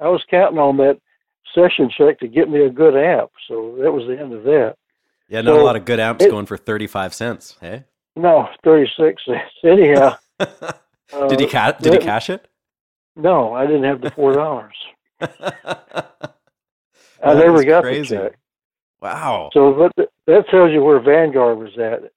I 0.00 0.08
was 0.08 0.24
counting 0.30 0.58
on 0.58 0.78
that 0.78 0.98
session 1.54 1.90
check 1.90 2.18
to 2.20 2.28
get 2.28 2.48
me 2.48 2.64
a 2.64 2.70
good 2.70 2.96
amp, 2.96 3.30
so 3.46 3.76
that 3.82 3.92
was 3.92 4.06
the 4.06 4.18
end 4.18 4.32
of 4.32 4.44
that. 4.44 4.76
Yeah, 5.28 5.42
not 5.42 5.58
a 5.58 5.62
lot 5.62 5.76
of 5.76 5.84
good 5.84 6.00
amps 6.00 6.24
it- 6.24 6.30
going 6.30 6.46
for 6.46 6.56
thirty-five 6.56 7.12
cents. 7.14 7.56
Hey. 7.60 7.84
No, 8.16 8.48
thirty-six 8.64 9.22
cents. 9.26 9.50
Anyhow, 9.64 10.16
uh, 10.40 10.72
did 11.28 11.38
he 11.40 11.46
ca- 11.46 11.72
Did 11.80 11.92
he 11.92 11.98
cash 11.98 12.30
it? 12.30 12.48
No, 13.14 13.52
I 13.52 13.66
didn't 13.66 13.84
have 13.84 14.00
the 14.00 14.10
four 14.10 14.32
dollars. 14.32 14.74
I 17.22 17.34
That 17.34 17.40
never 17.46 17.64
got 17.64 17.82
crazy. 17.82 18.16
the 18.16 18.22
check. 18.22 18.38
Wow. 19.00 19.50
So 19.52 19.72
but 19.96 20.10
that 20.26 20.44
tells 20.50 20.72
you 20.72 20.82
where 20.82 21.00
Vanguard 21.00 21.58
was 21.58 21.76
at. 21.78 22.10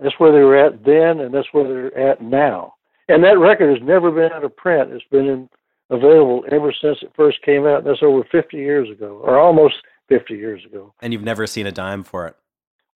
That's 0.00 0.14
where 0.18 0.32
they 0.32 0.40
were 0.40 0.56
at 0.56 0.84
then, 0.84 1.20
and 1.20 1.32
that's 1.34 1.48
where 1.52 1.64
they're 1.64 2.10
at 2.10 2.20
now. 2.20 2.74
And 3.08 3.22
that 3.24 3.38
record 3.38 3.76
has 3.76 3.86
never 3.86 4.10
been 4.10 4.32
out 4.32 4.44
of 4.44 4.56
print. 4.56 4.92
It's 4.92 5.04
been 5.10 5.26
in, 5.26 5.48
available 5.90 6.44
ever 6.50 6.72
since 6.72 6.98
it 7.02 7.12
first 7.14 7.40
came 7.42 7.66
out. 7.66 7.84
That's 7.84 8.02
over 8.02 8.24
50 8.30 8.56
years 8.56 8.88
ago, 8.90 9.20
or 9.22 9.38
almost 9.38 9.74
50 10.08 10.34
years 10.34 10.64
ago. 10.64 10.92
and 11.00 11.12
you've 11.12 11.22
never 11.22 11.46
seen 11.46 11.66
a 11.66 11.72
dime 11.72 12.02
for 12.02 12.26
it. 12.26 12.36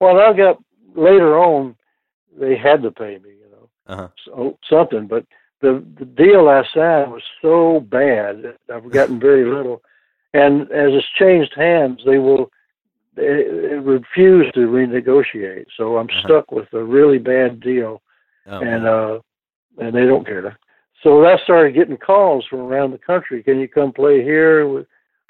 Well, 0.01 0.18
I 0.18 0.32
got 0.32 0.59
later 0.95 1.39
on, 1.39 1.76
they 2.39 2.57
had 2.57 2.82
to 2.82 2.91
pay 2.91 3.18
me, 3.18 3.30
you 3.30 3.51
know, 3.51 3.68
Uh-huh. 3.86 4.09
so, 4.24 4.59
something. 4.68 5.07
But 5.07 5.24
the 5.61 5.84
the 5.99 6.05
deal 6.05 6.49
I 6.49 6.62
signed 6.74 7.12
was 7.12 7.22
so 7.43 7.80
bad 7.80 8.43
that 8.43 8.57
I've 8.74 8.91
gotten 8.91 9.18
very 9.20 9.45
little. 9.45 9.82
And 10.34 10.62
as 10.70 10.92
it's 10.92 11.06
changed 11.18 11.54
hands, 11.56 12.00
they 12.04 12.18
will 12.18 12.50
refuse 13.16 14.50
to 14.54 14.60
renegotiate. 14.60 15.66
So 15.76 15.98
I'm 15.98 16.06
Uh-huh. 16.06 16.20
stuck 16.24 16.52
with 16.52 16.72
a 16.72 16.82
really 16.82 17.18
bad 17.18 17.60
deal, 17.60 18.02
Oh, 18.46 18.60
and 18.60 18.86
uh, 18.86 19.18
and 19.78 19.94
they 19.94 20.06
don't 20.06 20.26
care. 20.26 20.58
So 21.02 21.24
I 21.26 21.36
started 21.38 21.74
getting 21.74 21.96
calls 21.96 22.44
from 22.46 22.60
around 22.60 22.90
the 22.92 22.98
country. 22.98 23.42
Can 23.42 23.60
you 23.60 23.68
come 23.68 23.92
play 23.92 24.22
here? 24.22 24.64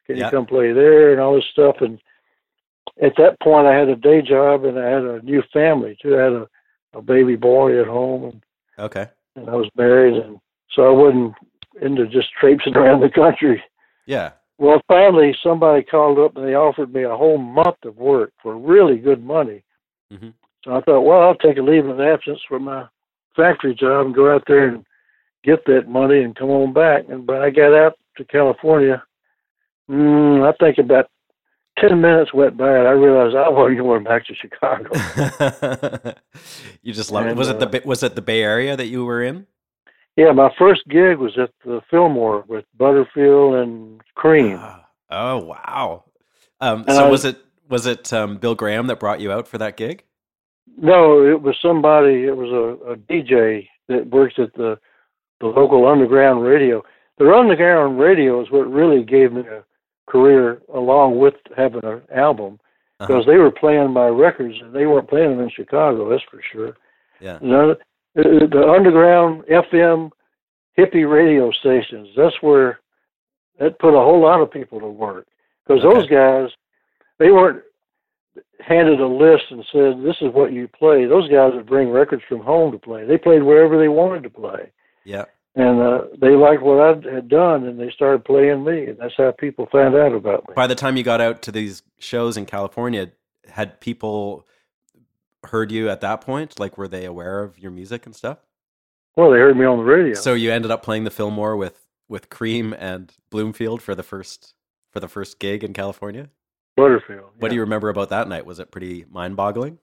Can 0.07 0.16
you 0.16 0.30
come 0.30 0.46
play 0.46 0.72
there? 0.72 1.12
And 1.12 1.20
all 1.20 1.34
this 1.34 1.44
stuff. 1.53 1.76
And 1.80 1.99
at 3.03 3.16
that 3.16 3.38
point, 3.40 3.66
I 3.66 3.74
had 3.74 3.88
a 3.88 3.96
day 3.96 4.22
job 4.22 4.64
and 4.64 4.78
I 4.78 4.88
had 4.88 5.03
a 5.05 5.20
new 5.22 5.42
family 5.53 5.96
too. 6.01 6.16
I 6.18 6.22
had 6.22 6.32
a, 6.32 6.49
a 6.94 7.03
baby 7.03 7.36
boy 7.36 7.78
at 7.80 7.86
home, 7.86 8.24
and, 8.24 8.42
okay. 8.78 9.07
and 9.36 9.49
I 9.51 9.55
was 9.55 9.68
married, 9.76 10.14
and 10.14 10.38
so 10.74 10.86
I 10.86 10.90
wasn't 10.90 11.34
into 11.82 12.07
just 12.07 12.28
traipsing 12.40 12.76
around 12.80 13.01
the 13.01 13.11
country. 13.11 13.62
Yeah. 14.07 14.32
Well, 14.59 14.83
finally, 14.89 15.37
somebody 15.43 15.85
called 15.85 16.19
up 16.19 16.37
and 16.37 16.47
they 16.47 16.55
offered 16.55 16.93
me 16.93 17.05
a 17.05 17.17
whole 17.17 17.39
month 17.39 17.85
of 17.85 17.97
work 17.97 18.33
for 18.43 18.57
really 18.57 18.99
good 18.99 19.25
money. 19.25 19.63
Mhm. 20.13 20.35
So 20.65 20.75
I 20.75 20.81
thought, 20.81 21.03
well, 21.03 21.21
I'll 21.21 21.37
take 21.37 21.59
a 21.59 21.63
leave 21.63 21.87
of 21.87 22.01
absence 22.01 22.41
from 22.49 22.65
my 22.65 22.87
factory 23.37 23.75
job 23.75 24.07
and 24.07 24.15
go 24.15 24.35
out 24.35 24.43
there 24.49 24.69
and 24.69 24.85
get 25.45 25.65
that 25.67 25.89
money 25.89 26.23
and 26.23 26.35
come 26.35 26.51
on 26.51 26.73
back. 26.73 27.05
And 27.09 27.27
when 27.27 27.41
I 27.41 27.51
got 27.51 27.73
out 27.73 27.95
to 28.17 28.25
California, 28.25 29.03
mm, 29.89 30.47
I 30.47 30.53
think 30.59 30.79
about 30.79 31.09
ten 31.79 32.01
minutes 32.01 32.35
went 32.35 32.57
by 32.57 32.79
and 32.79 32.89
I 32.89 32.93
realized 32.93 33.37
I 33.37 33.49
wasn't 33.49 33.79
going 33.79 34.03
back 34.03 34.27
to 34.27 34.35
Chicago. 34.35 34.91
you 36.83 36.93
just 36.93 37.13
love 37.13 37.27
it. 37.27 37.31
And, 37.31 37.39
Was 37.39 37.49
it 37.49 37.61
the 37.61 37.69
uh, 37.69 37.81
was 37.85 38.03
it 38.03 38.17
the 38.17 38.23
Bay 38.23 38.43
Area 38.43 38.77
that 38.77 38.87
you 38.87 39.05
were 39.05 39.23
in? 39.23 39.47
Yeah, 40.19 40.33
my 40.33 40.51
first 40.59 40.83
gig 40.89 41.16
was 41.19 41.39
at 41.39 41.51
the 41.64 41.81
Fillmore 41.91 42.45
with 42.49 42.64
Butterfield 42.77 43.55
and 43.55 44.01
Cream. 44.14 44.57
Ah, 44.61 44.85
Oh 45.11 45.39
wow. 45.39 46.05
Um, 46.61 46.85
so 46.89 47.07
I- 47.07 47.11
was 47.11 47.25
it 47.25 47.37
was 47.69 47.87
it 47.87 48.12
um, 48.12 48.37
Bill 48.39 48.55
Graham 48.55 48.87
that 48.89 48.99
brought 49.01 49.21
you 49.21 49.31
out 49.33 49.47
for 49.49 49.59
that 49.59 49.77
gig? 49.77 50.03
No, 50.77 51.23
it 51.27 51.41
was 51.43 51.57
somebody. 51.62 52.25
It 52.25 52.37
was 52.37 52.51
a, 52.51 52.93
a 52.93 52.97
DJ 52.97 53.69
that 53.89 54.11
works 54.11 54.35
at 54.39 54.53
the 54.55 54.79
the 55.41 55.47
local 55.47 55.87
underground 55.87 56.43
radio. 56.43 56.83
The 57.19 57.31
underground 57.33 57.99
radio 57.99 58.41
is 58.43 58.51
what 58.51 58.71
really 58.71 59.03
gave 59.05 59.33
me 59.33 59.43
a 59.43 59.64
career, 60.11 60.61
along 60.75 61.19
with 61.19 61.35
having 61.57 61.85
an 61.85 62.03
album, 62.14 62.59
Uh-huh. 63.01 63.07
because 63.07 63.27
they 63.27 63.37
were 63.37 63.51
playing 63.53 63.93
my 63.93 64.09
records 64.09 64.57
and 64.61 64.73
they 64.75 64.87
weren't 64.87 65.09
playing 65.09 65.31
them 65.31 65.41
in 65.41 65.51
Chicago. 65.51 66.09
That's 66.11 66.23
for 66.31 66.41
sure. 66.53 66.77
Yeah. 67.21 67.39
Know, 67.41 67.77
the, 68.15 68.49
the 68.51 68.67
underground 68.69 69.45
FM 69.45 70.11
hippie 70.79 71.11
radio 71.11 71.51
stations. 71.53 72.09
That's 72.17 72.37
where 72.41 72.81
that 73.59 73.79
put 73.79 73.89
a 73.95 74.01
whole 74.05 74.21
lot 74.21 74.41
of 74.41 74.51
people 74.51 74.81
to 74.81 74.87
work 74.89 75.27
because 75.67 75.85
Okay. 75.85 75.95
those 75.99 76.09
guys 76.09 76.51
they 77.19 77.31
weren't 77.31 77.63
handed 78.61 79.01
a 79.01 79.07
list 79.07 79.45
and 79.51 79.65
said 79.73 80.03
this 80.05 80.17
is 80.21 80.33
what 80.33 80.53
you 80.53 80.69
play. 80.69 81.07
Those 81.07 81.29
guys 81.31 81.53
would 81.55 81.67
bring 81.67 81.91
records 81.91 82.23
from 82.29 82.41
home 82.41 82.73
to 82.73 82.79
play. 82.79 83.05
They 83.05 83.19
played 83.19 83.43
wherever 83.43 83.79
they 83.79 83.89
wanted 83.89 84.23
to 84.25 84.31
play, 84.31 84.71
Yeah. 85.05 85.25
and 85.57 85.81
uh, 85.81 86.03
they 86.21 86.31
liked 86.37 86.63
what 86.63 86.81
I 86.81 87.15
had 87.15 87.29
done, 87.29 87.65
and 87.67 87.79
they 87.81 87.91
started 87.91 88.25
playing 88.25 88.65
me. 88.65 88.87
And 88.87 88.99
that's 88.99 89.15
how 89.17 89.33
people 89.33 89.67
found 89.73 89.95
out 89.97 90.13
about 90.13 90.49
me. 90.49 90.55
By 90.55 90.67
the 90.69 90.75
time 90.77 90.97
you 90.97 91.03
got 91.03 91.21
out 91.21 91.43
to 91.43 91.53
these 91.53 91.83
shows 91.99 92.37
in 92.37 92.47
California, 92.47 93.11
had 93.49 93.81
people 93.81 94.47
heard 95.45 95.70
you 95.72 95.89
at 95.89 96.01
that 96.01 96.20
point? 96.20 96.59
Like, 96.59 96.76
were 96.78 96.89
they 96.89 97.05
aware 97.05 97.43
of 97.43 97.59
your 97.59 97.70
music 97.70 98.07
and 98.07 98.14
stuff? 98.14 98.39
Well, 99.16 99.30
they 99.30 99.39
heard 99.39 99.57
me 99.57 99.64
on 99.64 99.78
the 99.78 99.84
radio. 99.84 100.14
So 100.14 100.34
you 100.34 100.53
ended 100.53 100.70
up 100.70 100.82
playing 100.82 101.05
the 101.05 101.11
Fillmore 101.11 101.57
with 101.57 101.84
with 102.09 102.30
Cream 102.30 102.74
and 102.78 103.12
Bloomfield 103.30 103.82
for 103.82 103.95
the 103.95 104.03
first 104.03 104.55
for 104.93 105.01
the 105.01 105.09
first 105.09 105.39
gig 105.39 105.62
in 105.64 105.72
California. 105.72 106.28
Butterfield. 106.76 107.30
What 107.39 107.49
do 107.49 107.55
you 107.57 107.61
remember 107.62 107.89
about 107.89 108.09
that 108.11 108.28
night? 108.28 108.47
Was 108.47 108.61
it 108.61 108.70
pretty 108.70 109.05
mind-boggling? 109.11 109.78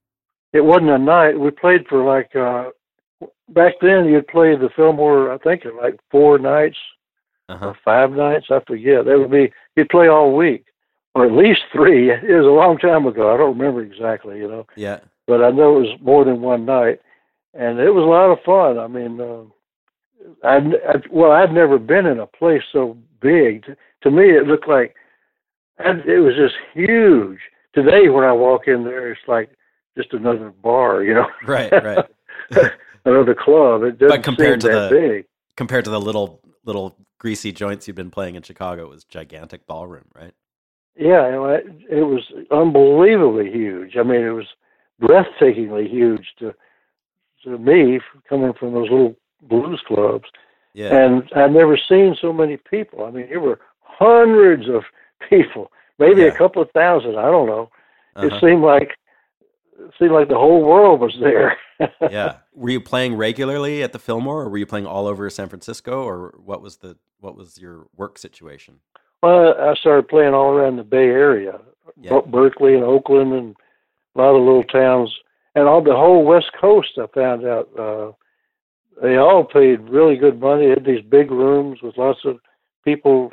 It 0.53 0.62
wasn't 0.64 0.89
a 0.91 0.97
night. 0.97 1.38
We 1.38 1.51
played 1.51 1.86
for 1.88 2.03
like 2.03 2.34
uh 2.36 2.70
back 3.49 3.74
then. 3.82 4.06
You'd 4.06 4.28
play 4.28 4.56
the 4.56 4.70
Fillmore. 4.76 5.32
I 5.34 5.38
think 5.39 5.64
like 5.82 5.99
four 6.10 6.39
nights 6.39 6.78
Uh-huh. 7.49 7.68
or 7.68 7.78
five 7.84 8.12
nights. 8.12 8.45
I 8.49 8.62
forget. 8.66 9.06
That 9.06 9.20
would 9.20 9.32
be 9.32 9.51
you'd 9.76 9.89
play 9.89 10.08
all 10.08 10.36
week, 10.36 10.66
or 11.14 11.26
at 11.26 11.34
least 11.34 11.62
three. 11.74 12.10
It 12.12 12.24
was 12.24 12.45
a 12.45 12.49
long 12.49 12.78
time 12.78 13.06
ago. 13.06 13.34
I 13.34 13.38
don't 13.38 13.58
remember 13.58 13.82
exactly. 13.82 14.38
You 14.38 14.47
know. 14.47 14.66
Yeah. 14.78 14.99
But 15.28 15.44
I 15.44 15.52
know 15.52 15.78
it 15.78 15.82
was 15.82 16.00
more 16.02 16.24
than 16.26 16.42
one 16.42 16.66
night, 16.66 17.00
and 17.54 17.80
it 17.80 17.90
was 17.92 18.04
a 18.04 18.08
lot 18.08 18.32
of 18.32 18.40
fun. 18.46 18.78
I 18.80 18.88
mean, 18.88 19.20
uh, 19.22 19.44
I, 20.48 20.58
I 20.58 20.96
well, 21.12 21.32
I'd 21.32 21.54
never 21.54 21.78
been 21.78 22.06
in 22.06 22.20
a 22.20 22.28
place 22.28 22.64
so 22.72 22.98
big. 23.22 23.66
To, 23.66 23.76
to 24.04 24.12
me, 24.12 24.30
it 24.32 24.48
looked 24.48 24.68
like 24.68 24.96
it 25.80 26.24
was 26.24 26.36
just 26.36 26.56
huge. 26.74 27.40
Today, 27.74 28.08
when 28.10 28.24
I 28.24 28.32
walk 28.32 28.68
in 28.68 28.84
there, 28.86 29.12
it's 29.12 29.22
like 29.28 29.50
just 29.98 30.14
another 30.14 30.52
bar, 30.64 31.04
you 31.04 31.14
know, 31.14 31.28
Right, 31.46 31.72
right. 31.84 32.06
another 33.06 33.36
club. 33.36 33.84
It 33.84 33.98
doesn't 34.00 34.16
But 34.18 34.24
compared 34.24 34.62
seem 34.62 34.72
to 34.72 34.76
that 34.78 34.90
the- 34.90 34.96
big. 35.00 35.26
Compared 35.58 35.86
to 35.86 35.92
the 35.92 36.02
little 36.02 36.42
little 36.66 36.98
greasy 37.18 37.52
joints 37.54 37.88
you've 37.88 37.96
been 37.96 38.12
playing 38.12 38.36
in 38.36 38.44
Chicago, 38.44 38.84
it 38.84 38.90
was 38.90 39.06
gigantic 39.06 39.66
ballroom, 39.68 40.06
right? 40.14 40.34
Yeah, 40.98 41.26
you 41.28 41.32
know, 41.32 41.46
it, 41.46 41.66
it 41.90 42.04
was 42.04 42.22
unbelievably 42.52 43.52
huge. 43.52 43.96
I 43.98 44.04
mean, 44.04 44.22
it 44.22 44.32
was 44.32 44.48
breathtakingly 45.02 45.89
huge 45.89 46.34
to 46.39 46.54
to 47.43 47.58
me 47.58 48.00
coming 48.28 48.54
from 48.54 48.74
those 48.74 48.89
little 48.89 49.16
blues 49.43 49.82
clubs. 49.88 50.26
Yeah. 50.74 50.96
and 51.06 51.24
I've 51.36 51.52
never 51.52 51.78
seen 51.78 52.18
so 52.20 52.34
many 52.34 52.58
people. 52.58 53.06
I 53.06 53.12
mean, 53.12 53.28
there 53.30 53.39
were 53.39 53.60
hundreds 53.82 54.68
of 54.68 54.84
people, 55.30 55.72
maybe 56.00 56.22
Yeah. 56.22 56.28
a 56.28 56.36
couple 56.36 56.62
of 56.62 56.70
thousand. 56.72 57.18
I 57.18 57.26
don't 57.32 57.48
know. 57.48 57.70
Uh-huh. 58.16 58.28
It 58.28 58.34
seemed 58.41 58.62
like 58.64 58.89
it 59.80 59.91
seemed 60.00 60.12
like 60.12 60.28
the 60.30 60.38
whole 60.38 60.64
world 60.64 61.00
was 61.02 61.16
there. 61.22 61.58
yeah. 62.10 62.38
Were 62.54 62.70
you 62.72 62.82
playing 62.82 63.16
regularly 63.16 63.84
at 63.84 63.91
the 63.93 64.00
Fillmore, 64.00 64.41
or 64.43 64.50
were 64.50 64.58
you 64.58 64.66
playing 64.66 64.86
all 64.88 65.08
over 65.08 65.30
San 65.30 65.48
Francisco, 65.50 66.04
or 66.04 66.34
what 66.43 66.62
was 66.62 66.78
the 66.78 66.98
what 67.20 67.36
was 67.38 67.58
your 67.60 67.88
work 67.96 68.18
situation? 68.18 68.80
well, 69.24 69.56
I 69.60 69.74
started 69.76 70.08
playing 70.08 70.34
all 70.34 70.52
around 70.52 70.76
the 70.78 70.84
Bay 70.84 71.08
Area, 71.08 71.60
Yeah. 72.00 72.20
Berkeley 72.28 72.76
and 72.76 72.84
Oakland, 72.84 73.34
and 73.34 73.56
a 74.16 74.20
lot 74.22 74.36
of 74.36 74.43
little 74.43 74.63
towns, 74.63 75.13
and 75.55 75.68
all 75.68 75.82
the 75.84 75.95
whole 75.95 76.24
West 76.24 76.51
Coast. 76.59 76.97
I 76.97 77.05
found 77.13 77.45
out 77.45 77.70
uh, 77.78 78.11
they 79.01 79.18
all 79.18 79.43
paid 79.43 79.89
really 79.89 80.16
good 80.16 80.39
money. 80.39 80.66
They 80.66 80.70
had 80.72 80.86
these 80.86 81.03
big 81.03 81.32
rooms 81.32 81.80
with 81.82 81.97
lots 81.97 82.20
of 82.26 82.38
people 82.84 83.32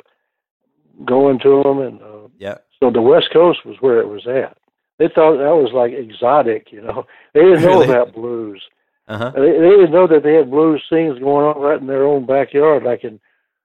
going 1.05 1.39
to 1.39 1.61
them, 1.63 1.79
and 1.79 2.01
uh, 2.01 2.27
Yeah. 2.37 2.57
So 2.79 2.91
the 2.91 3.01
West 3.01 3.29
Coast 3.31 3.65
was 3.65 3.77
where 3.79 3.99
it 3.99 4.07
was 4.07 4.27
at. 4.27 4.57
They 4.99 5.07
thought 5.07 5.37
that 5.37 5.55
was 5.55 5.71
like 5.73 5.91
exotic, 5.93 6.71
you 6.71 6.81
know. 6.81 7.05
They 7.33 7.41
didn't 7.41 7.61
know 7.63 7.79
Really? 7.81 7.89
about 7.89 8.13
blues. 8.13 8.61
Uh 9.07 9.17
huh. 9.17 9.31
They, 9.35 9.51
they 9.51 9.69
didn't 9.69 9.91
know 9.91 10.07
that 10.07 10.23
they 10.23 10.35
had 10.35 10.51
blues 10.51 10.83
scenes 10.89 11.19
going 11.19 11.45
on 11.45 11.61
right 11.61 11.79
in 11.81 11.87
their 11.87 12.05
own 12.05 12.25
backyard, 12.25 12.83
like 12.83 13.03
in 13.03 13.19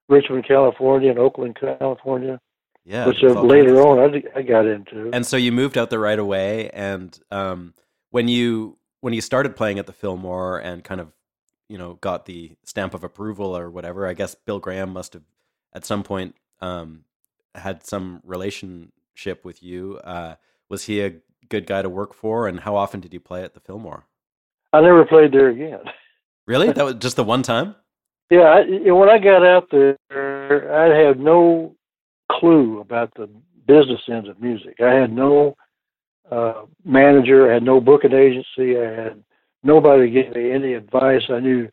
Richmond, 0.09 0.47
California, 0.49 1.11
and 1.11 1.19
Oakland, 1.19 1.59
California, 1.61 2.41
Yeah. 2.89 3.07
which 3.07 3.23
later 3.23 3.83
on 3.83 3.99
I, 3.99 4.39
I 4.39 4.43
got 4.43 4.67
into. 4.67 5.11
And 5.13 5.27
so 5.27 5.37
you 5.37 5.53
moved 5.53 5.77
out 5.77 5.91
there 5.91 6.01
right 6.01 6.19
away, 6.19 6.71
and 6.71 7.17
um, 7.31 7.75
when 8.11 8.29
you 8.29 8.79
when 9.01 9.13
you 9.13 9.21
started 9.21 9.57
playing 9.57 9.79
at 9.79 9.87
the 9.87 9.93
Fillmore 9.93 10.59
and 10.59 10.83
kind 10.83 10.99
of 10.99 11.13
you 11.69 11.77
know 11.77 11.99
got 12.01 12.25
the 12.25 12.57
stamp 12.65 12.95
of 12.95 13.05
approval 13.05 13.55
or 13.55 13.69
whatever, 13.69 14.07
I 14.07 14.15
guess 14.15 14.35
Bill 14.35 14.59
Graham 14.59 14.91
must 14.91 15.13
have 15.13 15.23
at 15.75 15.85
some 15.85 16.03
point 16.03 16.35
um, 16.63 17.05
had 17.55 17.85
some 17.85 18.23
relationship 18.25 19.45
with 19.45 19.63
you. 19.63 19.99
Uh, 20.03 20.37
was 20.71 20.85
he 20.85 21.03
a 21.03 21.17
good 21.51 21.67
guy 21.67 21.83
to 21.83 21.91
work 21.91 22.15
for, 22.15 22.49
and 22.49 22.61
how 22.61 22.75
often 22.75 23.01
did 23.01 23.13
you 23.13 23.21
play 23.21 23.43
at 23.43 23.53
the 23.53 23.61
Fillmore? 23.61 24.07
I 24.73 24.81
never 24.81 25.05
played 25.05 25.33
there 25.33 25.51
again. 25.51 25.81
Really, 26.47 26.73
that 26.73 26.85
was 26.87 26.95
just 26.95 27.17
the 27.17 27.25
one 27.25 27.43
time. 27.43 27.75
Yeah, 28.31 28.45
I, 28.45 28.91
when 28.91 29.11
I 29.11 29.19
got 29.19 29.45
out 29.45 29.71
there, 29.71 29.99
I 30.11 31.07
had 31.07 31.21
no 31.21 31.75
clue 32.31 32.81
about 32.81 33.13
the 33.15 33.29
business 33.67 34.01
end 34.11 34.29
of 34.29 34.41
music. 34.41 34.77
I 34.81 34.93
had 34.95 35.13
no 35.13 35.57
uh, 36.31 36.63
manager, 36.85 37.51
I 37.51 37.55
had 37.55 37.63
no 37.63 37.81
booking 37.81 38.13
agency, 38.13 38.79
I 38.79 39.03
had 39.03 39.25
nobody 39.63 40.11
to 40.11 40.23
give 40.23 40.35
me 40.35 40.53
any 40.53 40.75
advice. 40.75 41.23
I 41.31 41.41
knew 41.41 41.69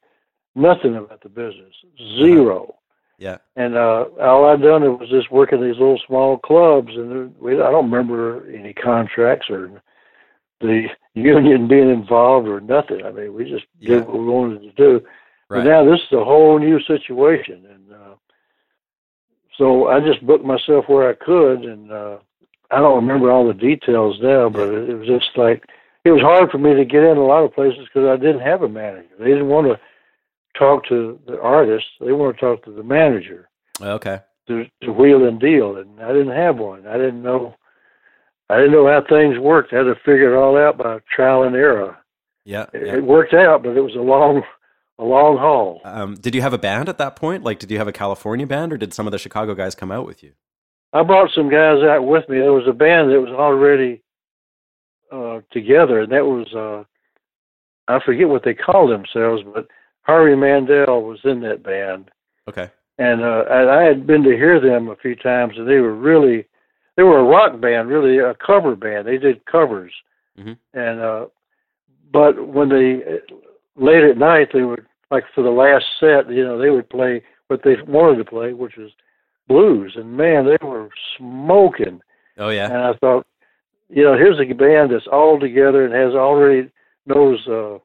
nothing 0.56 0.95
about 0.95 1.22
the 1.22 1.30
business, 1.30 1.74
zero. 2.18 2.76
Yeah. 3.18 3.38
And 3.56 3.76
uh, 3.76 4.06
all 4.22 4.45
I'd 4.45 4.62
done 4.62 4.84
was 4.99 5.10
just 5.10 5.32
work 5.32 5.53
in 5.53 5.62
these 5.62 5.80
little 5.80 5.99
small 6.06 6.38
clubs, 6.38 6.91
and 6.95 7.36
we, 7.39 7.53
I 7.53 7.72
don't 7.72 7.89
remember 7.89 8.49
any 8.53 8.74
contracts 8.74 9.49
or 9.49 9.82
the 10.60 10.88
union 11.14 11.68
being 11.68 11.89
involved 11.89 12.47
or 12.47 12.60
nothing. 12.60 13.06
I 13.06 13.12
mean, 13.12 13.34
we 13.34 13.49
just 13.49 13.66
Yeah. 13.80 13.99
did 13.99 14.08
what 14.08 14.18
we 14.20 14.26
wanted 14.26 14.62
to 14.64 14.72
do. 14.72 15.06
Right. 15.49 15.64
But 15.64 15.70
now 15.70 15.86
this 15.86 15.99
is 15.99 16.12
a 16.14 16.24
whole 16.24 16.60
new 16.60 16.80
situation, 16.82 17.66
and 17.72 17.93
uh, 17.93 18.16
so 19.58 19.88
I 19.88 19.99
just 19.99 20.26
booked 20.26 20.45
myself 20.45 20.86
where 20.88 21.10
I 21.10 21.14
could, 21.14 21.64
and 21.64 21.91
uh, 21.91 22.18
I 22.72 22.80
don't 22.80 22.95
remember 22.95 23.32
all 23.32 23.47
the 23.47 23.53
details 23.53 24.18
now, 24.22 24.49
but 24.49 24.70
it, 24.70 24.97
was 24.97 25.08
just 25.08 25.38
like 25.38 25.64
it 26.03 26.12
was 26.12 26.22
hard 26.22 26.51
for 26.51 26.58
me 26.58 26.74
to 26.74 26.86
get 26.86 27.03
in 27.03 27.18
a 27.18 27.26
lot 27.26 27.43
of 27.43 27.53
places 27.53 27.86
because 27.86 28.08
I 28.08 28.18
didn't 28.18 28.41
have 28.41 28.62
a 28.62 28.70
manager. 28.70 29.08
They 29.20 29.26
didn't 29.26 29.47
want 29.47 29.68
to 29.68 29.80
talk 30.58 30.86
to 30.88 31.20
the 31.28 31.39
artist; 31.39 31.86
they 31.99 32.12
want 32.12 32.36
to 32.36 32.41
talk 32.41 32.64
to 32.66 32.72
the 32.72 32.84
manager 32.84 33.49
Okay. 33.82 34.20
to, 34.47 34.66
to 34.84 34.91
wheel 34.91 35.26
and 35.26 35.39
deal, 35.39 35.78
and 35.78 35.99
I 36.01 36.10
didn't 36.10 36.36
have 36.36 36.58
one. 36.58 36.88
I 36.88 36.97
didn't 36.97 37.24
know. 37.24 37.56
I 38.49 38.58
didn't 38.58 38.74
know 38.74 38.88
how 38.88 39.01
things 39.08 39.39
worked. 39.39 39.74
I 39.74 39.78
had 39.78 39.84
to 39.84 39.95
figure 39.95 40.36
it 40.36 40.38
all 40.38 40.56
out 40.58 40.78
by 40.78 40.99
trial 41.14 41.43
and 41.43 41.56
error. 41.56 41.97
Yeah. 42.45 42.68
It, 42.74 42.86
yeah. 42.86 42.95
it 42.97 43.03
worked 43.03 43.34
out, 43.34 43.64
but 43.64 43.76
it 43.76 43.82
was 43.82 43.95
a 43.95 43.99
long, 43.99 44.43
a 44.97 45.03
long 45.03 45.37
haul. 45.37 45.81
Um, 45.83 46.15
did 46.15 46.35
you 46.35 46.41
have 46.41 46.53
a 46.53 46.57
band 46.57 46.87
at 46.89 46.97
that 46.99 47.15
point? 47.15 47.43
Like, 47.43 47.59
did 47.59 47.69
you 47.71 47.77
have 47.77 47.87
a 47.87 47.91
California 47.91 48.47
band, 48.47 48.71
or 48.73 48.77
did 48.77 48.93
some 48.93 49.07
of 49.07 49.11
the 49.11 49.17
Chicago 49.19 49.53
guys 49.53 49.75
come 49.75 49.91
out 49.91 50.05
with 50.05 50.23
you? 50.23 50.31
I 50.93 51.03
brought 51.03 51.31
some 51.35 51.49
guys 51.49 51.83
out 51.83 52.05
with 52.07 52.27
me. 52.29 52.39
There 52.39 52.53
was 52.53 52.67
a 52.67 52.73
band 52.73 53.11
that 53.11 53.19
was 53.19 53.29
already 53.31 54.01
uh, 55.11 55.41
together, 55.51 55.99
and 56.01 56.11
that 56.11 56.25
was 56.25 56.47
uh, 56.53 56.83
I 57.91 57.99
forget 58.03 58.29
what 58.29 58.43
they 58.43 58.53
called 58.53 58.91
themselves, 58.91 59.43
but 59.53 59.67
Harvey 60.03 60.35
Mandel 60.35 61.01
was 61.03 61.19
in 61.25 61.41
that 61.41 61.63
band, 61.63 62.09
Okay. 62.47 62.69
and 62.97 63.21
uh, 63.23 63.43
I 63.49 63.83
had 63.83 64.07
been 64.07 64.23
to 64.23 64.31
hear 64.37 64.59
them 64.61 64.87
a 64.87 64.95
few 64.95 65.15
times, 65.15 65.53
and 65.57 65.67
they 65.67 65.79
were 65.79 65.93
really 65.95 66.45
they 66.95 67.03
were 67.03 67.19
a 67.19 67.23
rock 67.23 67.59
band, 67.59 67.89
really 67.89 68.19
a 68.19 68.33
cover 68.35 68.75
band. 68.77 69.05
They 69.05 69.17
did 69.17 69.45
covers, 69.45 69.91
Mhm. 70.39 70.57
and 70.73 71.01
uh, 71.01 71.25
but 72.13 72.47
when 72.47 72.69
they 72.69 73.03
late 73.76 74.03
at 74.03 74.17
night 74.17 74.49
they 74.53 74.63
would 74.63 74.86
like 75.11 75.23
for 75.34 75.43
the 75.43 75.49
last 75.49 75.86
set, 75.99 76.30
you 76.32 76.43
know, 76.43 76.57
they 76.57 76.69
would 76.69 76.89
play 76.89 77.21
what 77.47 77.61
they 77.63 77.76
wanted 77.88 78.17
to 78.17 78.26
play, 78.26 78.53
which 78.53 78.76
was 78.78 78.91
blues, 79.47 79.93
and 79.95 80.17
man, 80.17 80.45
they 80.45 80.57
were 80.65 80.89
smoking. 81.17 82.01
Oh 82.38 82.49
yeah. 82.49 82.65
And 82.65 82.78
I 82.78 82.93
thought, 82.93 83.26
you 83.89 84.03
know, 84.03 84.17
here's 84.17 84.39
a 84.39 84.53
band 84.53 84.91
that's 84.91 85.07
all 85.11 85.39
together 85.39 85.86
and 85.86 85.93
has 85.93 86.15
already 86.15 86.71
knows 87.05 87.39
uh, 87.47 87.76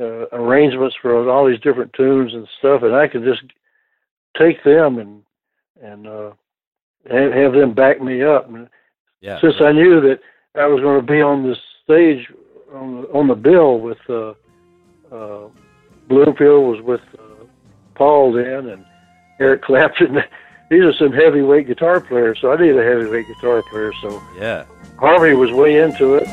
uh, 0.00 0.26
arrangements 0.32 0.96
for 1.02 1.28
all 1.28 1.46
these 1.46 1.60
different 1.60 1.92
tunes 1.94 2.32
and 2.32 2.46
stuff, 2.58 2.82
and 2.82 2.94
I 2.94 3.08
could 3.08 3.24
just 3.24 3.42
take 4.38 4.62
them 4.62 4.98
and 4.98 5.22
and 5.82 6.06
uh, 6.06 6.30
have, 7.10 7.32
have 7.32 7.52
them 7.52 7.74
back 7.74 8.00
me 8.00 8.22
up. 8.22 8.48
And 8.48 8.68
Yeah. 9.20 9.40
since 9.40 9.54
I 9.60 9.72
knew 9.72 10.00
that 10.00 10.20
I 10.54 10.66
was 10.66 10.80
going 10.80 11.00
to 11.00 11.06
be 11.06 11.20
on 11.20 11.42
the 11.42 11.56
stage 11.84 12.26
on 12.72 13.02
the, 13.02 13.08
on 13.08 13.28
the 13.28 13.34
bill 13.34 13.80
with 13.80 13.98
uh, 14.08 14.34
uh, 15.12 15.48
Bloomfield 16.08 16.76
was 16.76 16.82
with 16.82 17.00
uh, 17.18 17.44
Paul 17.94 18.32
then 18.32 18.68
and 18.68 18.84
Eric 19.40 19.62
Clapton. 19.68 20.22
These 20.70 20.82
are 20.82 20.92
some 20.94 21.12
heavyweight 21.12 21.66
guitar 21.66 22.00
players, 22.00 22.38
so 22.40 22.52
I 22.52 22.60
need 22.60 22.76
a 22.76 22.84
heavyweight 22.84 23.26
guitar 23.26 23.62
player. 23.70 23.92
So 24.02 24.22
yeah. 24.36 24.64
Harvey 24.98 25.34
was 25.34 25.50
way 25.52 25.80
into 25.80 26.14
it, 26.14 26.26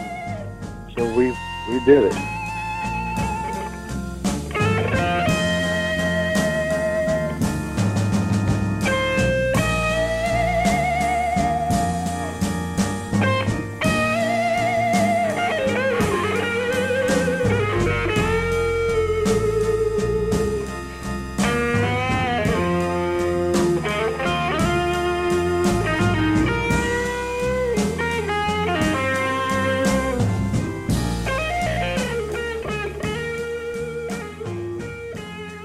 so 0.97 1.05
we 1.15 1.28
we 1.69 1.86
did 1.86 2.03
it. 2.03 2.34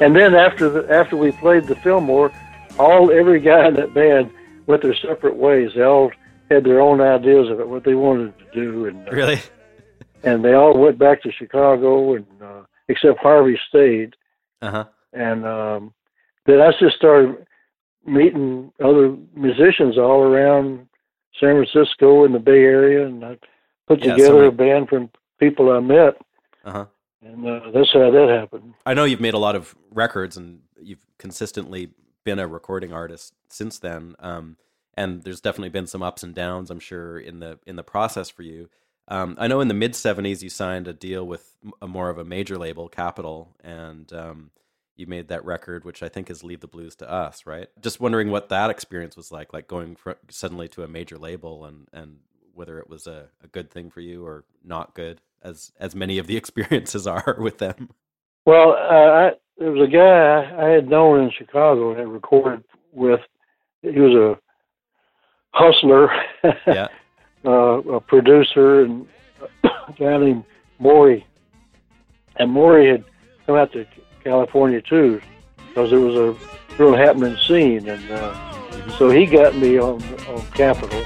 And 0.01 0.17
then 0.17 0.35
after 0.35 0.69
the 0.71 0.91
after 0.91 1.17
we 1.17 1.33
played 1.33 1.67
the 1.67 1.77
Fillmore, 1.77 2.33
all 2.79 3.11
every 3.11 3.41
guy 3.41 3.69
in 3.69 3.75
that 3.75 3.93
band 3.95 4.31
went 4.67 4.83
their 4.83 4.95
separate 4.95 5.37
ways. 5.37 5.71
They 5.75 5.83
all 5.83 6.11
had 6.51 6.65
their 6.65 6.81
own 6.81 7.01
ideas 7.01 7.51
of 7.51 7.61
it, 7.61 7.69
what 7.69 7.85
they 7.85 7.95
wanted 7.95 8.35
to 8.39 8.45
do, 8.53 8.87
and 8.87 9.07
uh, 9.09 9.13
Really? 9.13 9.41
and 10.25 10.45
they 10.45 10.55
all 10.55 10.77
went 10.79 10.99
back 10.99 11.23
to 11.23 11.33
Chicago, 11.33 12.15
and 12.15 12.27
uh, 12.43 12.63
except 12.89 13.19
Harvey 13.19 13.59
stayed, 13.69 14.17
Uh 14.63 14.71
huh. 14.71 14.85
and 15.13 15.45
um, 15.47 15.95
then 16.47 16.61
I 16.61 16.71
just 16.81 16.97
started 16.97 17.47
meeting 18.07 18.73
other 18.83 19.15
musicians 19.35 19.99
all 19.99 20.23
around 20.23 20.89
San 21.39 21.63
Francisco 21.63 22.25
and 22.25 22.35
the 22.35 22.39
Bay 22.39 22.63
Area, 22.63 23.07
and 23.07 23.25
I 23.25 23.39
put 23.87 24.01
Yeah, 24.01 24.15
together 24.15 24.45
so 24.45 24.49
a 24.49 24.53
band 24.53 24.89
from 24.89 25.11
people 25.39 25.71
I 25.71 25.81
met, 25.81 26.17
Uh 26.65 26.73
huh. 26.73 26.85
And 27.23 27.47
uh, 27.47 27.71
that's 27.73 27.93
how 27.93 28.11
that 28.11 28.29
happened. 28.29 28.75
I 28.87 28.95
know 28.95 29.05
you've 29.05 29.21
made 29.21 29.35
a 29.35 29.39
lot 29.39 29.57
of 29.57 29.75
records 29.91 30.37
and 30.37 30.61
you've 30.81 31.05
consistently 31.19 31.91
been 32.25 32.39
a 32.39 32.47
recording 32.47 32.93
artist 32.93 33.35
since 33.49 33.79
then. 33.79 34.15
Um, 34.19 34.57
and 34.95 35.23
there's 35.23 35.41
definitely 35.41 35.71
been 35.71 35.87
some 35.87 36.03
ups 36.03 36.23
and 36.23 36.35
downs, 36.35 36.71
I'm 36.71 36.81
sure, 36.81 37.19
in 37.19 37.41
the 37.41 37.59
in 37.67 37.77
the 37.77 37.83
process 37.83 38.29
for 38.29 38.43
you. 38.43 38.69
Um, 39.09 39.37
I 39.39 39.49
know 39.49 39.61
in 39.61 39.69
the 39.69 39.75
mid 39.75 39.93
'70s 39.93 40.43
you 40.43 40.49
signed 40.49 40.89
a 40.89 40.93
deal 40.93 41.27
with 41.27 41.57
a 41.81 41.87
more 41.87 42.11
of 42.11 42.19
a 42.19 42.25
major 42.25 42.59
label, 42.59 42.89
Capitol, 42.89 43.57
and 43.63 44.13
um, 44.13 44.51
you 44.97 45.07
made 45.07 45.29
that 45.29 45.45
record, 45.45 45.85
which 45.85 46.03
I 46.03 46.09
think 46.09 46.29
is 46.29 46.45
"Leave 46.45 46.61
the 46.61 46.67
Blues 46.67 46.97
to 46.97 47.11
Us." 47.11 47.47
Right? 47.47 47.69
Just 47.81 48.01
wondering 48.01 48.31
what 48.31 48.49
that 48.51 48.71
experience 48.71 49.17
was 49.17 49.33
like, 49.33 49.53
like 49.53 49.69
going 49.69 49.97
fr- 49.97 50.13
suddenly 50.29 50.69
to 50.69 50.83
a 50.83 50.89
major 50.89 51.19
label, 51.19 51.65
and 51.65 51.89
and 51.93 52.19
whether 52.53 52.79
it 52.79 52.89
was 52.89 53.07
a, 53.07 53.29
a 53.43 53.47
good 53.47 53.71
thing 53.71 53.91
for 53.91 54.01
you 54.01 54.27
or 54.27 54.45
not 54.63 54.95
good, 54.95 55.21
as 55.43 55.73
as 55.79 55.95
many 55.95 56.19
of 56.19 56.27
the 56.27 56.37
experiences 56.43 57.07
are 57.07 57.37
with 57.39 57.59
them. 57.59 57.91
Well, 58.47 58.71
uh, 58.73 59.11
I, 59.31 59.33
there 59.59 59.71
was 59.71 59.87
a 59.87 59.91
guy 59.91 60.65
I, 60.67 60.71
had 60.71 60.89
known 60.89 61.23
in 61.25 61.31
Chicago 61.31 61.91
and 61.91 61.99
had 61.99 62.09
recorded 62.09 62.65
with. 62.93 63.21
He 63.83 63.99
was 64.01 64.15
a 64.15 64.39
hustler, 65.53 66.11
Yeah. 66.67 66.89
uh, 67.45 67.51
a 67.51 68.01
producer, 68.01 68.83
and 68.83 69.07
a 69.65 69.69
guy 69.99 70.17
named 70.19 70.45
Maury. 70.79 71.27
And 72.37 72.51
Maury 72.51 72.91
had 72.91 73.05
come 73.47 73.57
out 73.57 73.73
to 73.73 73.87
California 74.25 74.81
too, 74.83 75.21
because 75.69 75.91
there 75.91 76.01
was 76.01 76.17
a 76.17 76.37
real 76.83 76.95
happening 76.97 77.37
scene, 77.47 77.89
and 77.89 78.11
uh, 78.11 78.91
so 78.99 79.11
he 79.11 79.27
got 79.27 79.55
me 79.57 79.79
on 79.79 80.03
on 80.29 80.47
Capitol. 80.53 81.03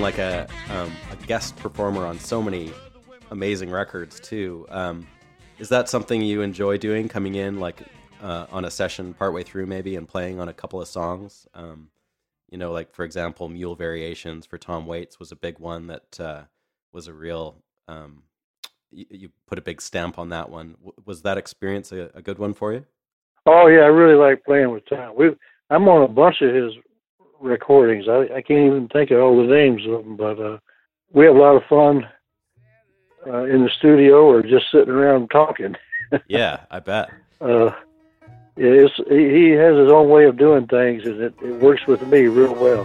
Been 0.00 0.02
like 0.02 0.18
a 0.18 0.46
um, 0.70 0.90
a 1.12 1.26
guest 1.26 1.54
performer 1.56 2.06
on 2.06 2.18
so 2.18 2.40
many 2.40 2.72
amazing 3.30 3.70
records 3.70 4.18
too. 4.18 4.66
Um, 4.70 5.06
is 5.58 5.68
that 5.68 5.90
something 5.90 6.22
you 6.22 6.40
enjoy 6.40 6.78
doing? 6.78 7.06
Coming 7.06 7.34
in 7.34 7.60
like 7.60 7.82
uh, 8.22 8.46
on 8.50 8.64
a 8.64 8.70
session 8.70 9.12
partway 9.12 9.42
through 9.42 9.66
maybe 9.66 9.96
and 9.96 10.08
playing 10.08 10.40
on 10.40 10.48
a 10.48 10.54
couple 10.54 10.80
of 10.80 10.88
songs. 10.88 11.46
Um, 11.52 11.90
you 12.50 12.56
know, 12.56 12.72
like 12.72 12.94
for 12.94 13.04
example, 13.04 13.48
Mule 13.50 13.74
Variations 13.74 14.46
for 14.46 14.56
Tom 14.56 14.86
Waits 14.86 15.18
was 15.18 15.32
a 15.32 15.36
big 15.36 15.58
one 15.58 15.88
that 15.88 16.18
uh, 16.18 16.42
was 16.92 17.06
a 17.06 17.12
real. 17.12 17.56
Um, 17.86 18.22
you, 18.90 19.04
you 19.10 19.28
put 19.46 19.58
a 19.58 19.62
big 19.62 19.82
stamp 19.82 20.18
on 20.18 20.30
that 20.30 20.48
one. 20.48 20.76
W- 20.78 20.94
was 21.04 21.22
that 21.22 21.36
experience 21.36 21.92
a, 21.92 22.10
a 22.14 22.22
good 22.22 22.38
one 22.38 22.54
for 22.54 22.72
you? 22.72 22.86
Oh 23.44 23.66
yeah, 23.66 23.80
I 23.80 23.88
really 23.88 24.16
like 24.16 24.44
playing 24.44 24.70
with 24.70 24.88
Tom. 24.88 25.14
We 25.14 25.30
I'm 25.68 25.86
on 25.88 26.02
a 26.02 26.08
bunch 26.08 26.36
of 26.40 26.54
his 26.54 26.72
recordings. 27.40 28.06
I 28.08 28.28
I 28.34 28.42
can't 28.42 28.66
even 28.66 28.88
think 28.88 29.10
of 29.10 29.20
all 29.20 29.36
the 29.36 29.52
names 29.52 29.86
of 29.86 30.04
them, 30.04 30.16
but 30.16 30.38
uh, 30.40 30.58
we 31.12 31.26
have 31.26 31.36
a 31.36 31.38
lot 31.38 31.56
of 31.56 31.64
fun 31.64 32.06
uh, 33.26 33.44
in 33.44 33.64
the 33.64 33.70
studio 33.70 34.24
or 34.26 34.42
just 34.42 34.70
sitting 34.72 34.92
around 34.92 35.28
talking. 35.30 35.76
Yeah, 36.26 36.64
I 36.72 36.80
bet. 36.80 37.08
Uh, 37.40 37.70
it's, 38.56 38.92
he 39.08 39.30
he 39.30 39.50
has 39.50 39.76
his 39.76 39.92
own 39.92 40.08
way 40.08 40.24
of 40.24 40.36
doing 40.36 40.66
things, 40.66 41.04
and 41.04 41.20
it, 41.20 41.34
it 41.40 41.60
works 41.60 41.86
with 41.86 42.04
me 42.08 42.22
real 42.26 42.52
well. 42.52 42.84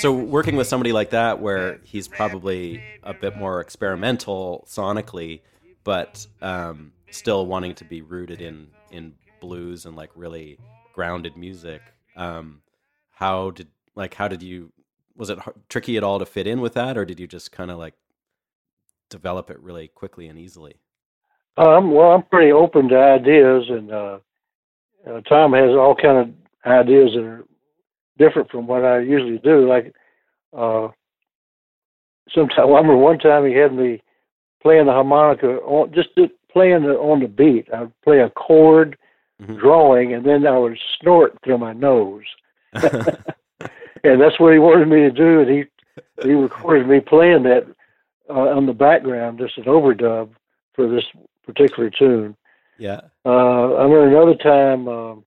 So 0.00 0.14
working 0.14 0.56
with 0.56 0.66
somebody 0.66 0.92
like 0.92 1.10
that, 1.10 1.40
where 1.40 1.78
he's 1.84 2.08
probably 2.08 2.82
a 3.02 3.12
bit 3.12 3.36
more 3.36 3.60
experimental 3.60 4.66
sonically, 4.66 5.42
but 5.84 6.26
um, 6.40 6.92
still 7.10 7.44
wanting 7.44 7.74
to 7.74 7.84
be 7.84 8.00
rooted 8.00 8.40
in 8.40 8.68
in 8.90 9.12
blues 9.40 9.84
and 9.84 9.96
like 9.96 10.08
really 10.14 10.58
grounded 10.94 11.36
music. 11.36 11.82
Um, 12.16 12.62
how 13.10 13.50
did 13.50 13.68
like 13.94 14.14
how 14.14 14.26
did 14.26 14.42
you 14.42 14.72
was 15.16 15.28
it 15.28 15.38
har- 15.38 15.54
tricky 15.68 15.98
at 15.98 16.02
all 16.02 16.18
to 16.18 16.24
fit 16.24 16.46
in 16.46 16.62
with 16.62 16.72
that, 16.72 16.96
or 16.96 17.04
did 17.04 17.20
you 17.20 17.26
just 17.26 17.52
kind 17.52 17.70
of 17.70 17.76
like 17.76 17.92
develop 19.10 19.50
it 19.50 19.60
really 19.60 19.88
quickly 19.88 20.28
and 20.28 20.38
easily? 20.38 20.76
Um, 21.58 21.92
well, 21.92 22.12
I'm 22.12 22.22
pretty 22.22 22.52
open 22.52 22.88
to 22.88 22.96
ideas, 22.96 23.64
and 23.68 23.92
uh, 23.92 24.18
uh, 25.06 25.20
Tom 25.28 25.52
has 25.52 25.72
all 25.72 25.94
kind 25.94 26.16
of 26.16 26.30
ideas 26.64 27.10
that 27.14 27.22
are 27.22 27.44
different 28.20 28.50
from 28.50 28.66
what 28.68 28.84
I 28.84 29.00
usually 29.00 29.38
do. 29.38 29.66
Like, 29.68 29.94
uh, 30.56 30.88
sometimes 32.32 32.54
I 32.58 32.62
remember 32.62 32.96
one 32.96 33.18
time 33.18 33.46
he 33.46 33.54
had 33.54 33.74
me 33.74 34.02
playing 34.62 34.86
the 34.86 34.92
harmonica 34.92 35.56
on 35.62 35.92
just 35.92 36.14
to- 36.16 36.30
playing 36.52 36.84
it 36.84 36.96
on 37.10 37.20
the 37.20 37.28
beat. 37.28 37.66
I'd 37.72 37.92
play 38.04 38.20
a 38.20 38.30
chord, 38.30 38.96
Mhm. 39.42 39.58
drawing, 39.58 40.12
and 40.12 40.24
then 40.24 40.46
I 40.46 40.58
would 40.58 40.78
snort 41.00 41.32
through 41.42 41.58
my 41.58 41.72
nose, 41.72 42.24
and 44.04 44.20
that's 44.20 44.38
what 44.38 44.52
he 44.52 44.58
wanted 44.58 44.88
me 44.88 45.00
to 45.00 45.10
do. 45.10 45.40
And 45.40 45.50
he 45.50 45.64
he 46.22 46.34
recorded 46.34 46.86
me 46.86 47.00
playing 47.00 47.44
that 47.44 47.64
uh, 48.28 48.48
on 48.56 48.66
the 48.66 48.74
background, 48.74 49.38
just 49.38 49.56
an 49.58 49.64
overdub 49.64 50.28
for 50.74 50.86
this 50.88 51.04
particular 51.46 51.88
tune. 51.90 52.36
yeah. 52.78 53.00
Uh, 53.24 53.74
I 53.74 53.82
remember 53.84 54.08
another 54.08 54.34
time 54.36 54.88
um, 54.88 55.24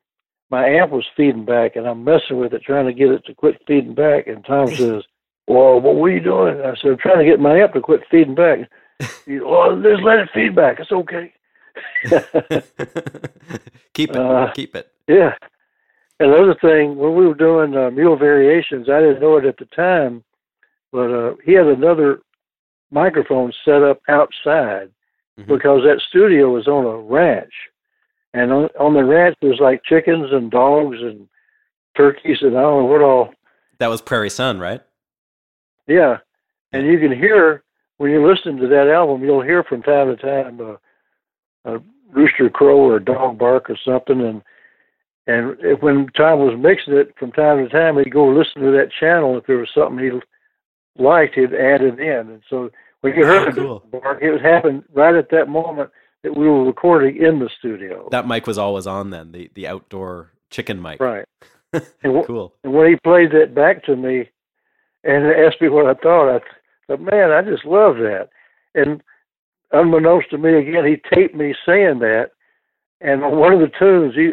my 0.53 0.67
amp 0.67 0.91
was 0.91 1.05
feeding 1.17 1.45
back, 1.45 1.75
and 1.75 1.87
I'm 1.87 2.03
messing 2.03 2.37
with 2.37 2.53
it, 2.53 2.61
trying 2.63 2.85
to 2.85 2.93
get 2.93 3.09
it 3.09 3.25
to 3.25 3.33
quit 3.33 3.59
feeding 3.67 3.95
back. 3.95 4.27
And 4.27 4.45
Tom 4.45 4.67
says, 4.81 5.01
"Well, 5.47 5.81
what 5.81 5.95
were 5.95 6.11
you 6.11 6.19
doing?" 6.19 6.61
I 6.61 6.75
said, 6.75 6.91
"I'm 6.91 6.97
trying 6.97 7.17
to 7.19 7.25
get 7.31 7.39
my 7.39 7.57
amp 7.59 7.73
to 7.73 7.81
quit 7.81 8.01
feeding 8.11 8.35
back." 8.35 8.59
He, 9.25 9.39
well, 9.39 9.75
just 9.81 10.03
let 10.03 10.19
it 10.19 10.29
feed 10.33 10.55
back. 10.55 10.79
It's 10.79 10.91
okay. 10.91 11.33
keep 13.93 14.11
it, 14.11 14.15
Uh, 14.17 14.51
keep 14.53 14.75
it. 14.75 14.91
Yeah. 15.07 15.33
And 16.19 16.31
another 16.31 16.55
thing, 16.61 16.95
when 16.95 17.15
we 17.15 17.25
were 17.27 17.33
doing 17.33 17.75
uh, 17.75 17.89
mule 17.91 18.15
variations, 18.15 18.87
I 18.89 18.99
didn't 18.99 19.19
know 19.21 19.37
it 19.37 19.45
at 19.45 19.57
the 19.57 19.65
time, 19.65 20.23
but 20.91 21.09
uh, 21.11 21.33
he 21.43 21.53
had 21.53 21.65
another 21.67 22.21
microphone 22.91 23.51
set 23.65 23.81
up 23.81 23.99
outside 24.07 24.89
Mhm. 25.39 25.47
because 25.47 25.81
that 25.83 25.99
studio 26.07 26.51
was 26.51 26.67
on 26.67 26.85
a 26.85 26.95
ranch, 27.17 27.53
and 28.33 28.51
on, 28.51 28.69
on 28.79 28.93
the 28.93 29.03
ranch 29.03 29.35
there's 29.41 29.59
like 29.59 29.83
chickens 29.83 30.31
and 30.31 30.49
dogs 30.51 30.97
and 31.01 31.27
turkeys 31.95 32.37
and 32.41 32.57
I 32.57 32.61
don't 32.61 32.83
know 32.83 32.85
what 32.85 33.01
all. 33.01 33.33
That 33.79 33.87
was 33.87 34.01
Prairie 34.01 34.29
Sun, 34.29 34.59
right? 34.59 34.81
Yeah, 35.87 36.17
and 36.71 36.87
you 36.87 36.99
can 36.99 37.11
hear 37.11 37.63
when 37.97 38.11
you 38.11 38.25
listen 38.25 38.57
to 38.57 38.67
that 38.67 38.87
album, 38.87 39.23
you'll 39.23 39.41
hear 39.41 39.63
from 39.63 39.83
time 39.83 40.15
to 40.15 40.21
time 40.21 40.59
uh, 40.61 40.75
a 41.75 41.79
rooster 42.11 42.49
crow 42.49 42.77
or 42.77 42.97
a 42.97 43.03
dog 43.03 43.37
bark 43.37 43.69
or 43.69 43.77
something, 43.85 44.21
and 44.21 44.41
and 45.27 45.57
if, 45.59 45.81
when 45.81 46.07
Tom 46.15 46.39
was 46.39 46.57
mixing 46.59 46.95
it, 46.95 47.13
from 47.17 47.31
time 47.31 47.57
to 47.57 47.69
time 47.69 47.97
he'd 47.97 48.11
go 48.11 48.27
listen 48.27 48.61
to 48.61 48.71
that 48.71 48.91
channel. 48.97 49.37
If 49.37 49.45
there 49.45 49.57
was 49.57 49.69
something 49.73 49.99
he 49.99 51.01
liked, 51.01 51.35
he'd 51.35 51.53
add 51.53 51.81
it 51.81 51.99
in, 51.99 52.29
and 52.29 52.41
so 52.49 52.69
when 53.01 53.15
you 53.15 53.25
heard 53.25 53.49
Oh, 53.49 53.51
cool. 53.51 53.83
the 53.91 53.99
bark, 53.99 54.19
it 54.21 54.31
would 54.31 54.41
happen 54.41 54.83
right 54.93 55.15
at 55.15 55.29
that 55.31 55.49
moment 55.49 55.89
that 56.23 56.35
we 56.37 56.47
were 56.47 56.63
recording 56.63 57.17
in 57.21 57.39
the 57.39 57.49
studio. 57.59 58.07
That 58.11 58.27
mic 58.27 58.47
was 58.47 58.57
always 58.57 58.87
on 58.87 59.09
then. 59.09 59.31
The 59.31 59.49
the 59.53 59.67
outdoor 59.67 60.31
Chicken 60.49 60.81
mic. 60.81 60.99
right. 61.01 61.25
And, 62.03 62.15
wh- 62.15 62.25
Cool. 62.27 62.53
and 62.63 62.71
when 62.73 62.87
he 62.87 62.95
played 62.97 63.31
that 63.31 63.55
back 63.55 63.83
to 63.85 63.95
me 63.95 64.29
and 65.03 65.25
asked 65.25 65.59
me 65.59 65.69
what 65.69 65.87
I 65.87 65.95
thought, 65.95 66.35
I 66.35 66.39
thought, 66.87 67.01
man, 67.01 67.31
I 67.31 67.41
just 67.41 67.65
love 67.65 67.95
that. 67.97 68.29
And 68.75 69.01
unbeknownst 69.71 70.29
to 70.29 70.37
me, 70.37 70.53
again, 70.55 70.85
he 70.85 70.97
taped 71.15 71.33
me 71.33 71.55
saying 71.65 71.97
that. 71.99 72.29
And 73.01 73.23
on 73.23 73.37
one 73.37 73.53
of 73.53 73.59
the 73.59 73.71
tunes, 73.79 74.13
he, 74.15 74.31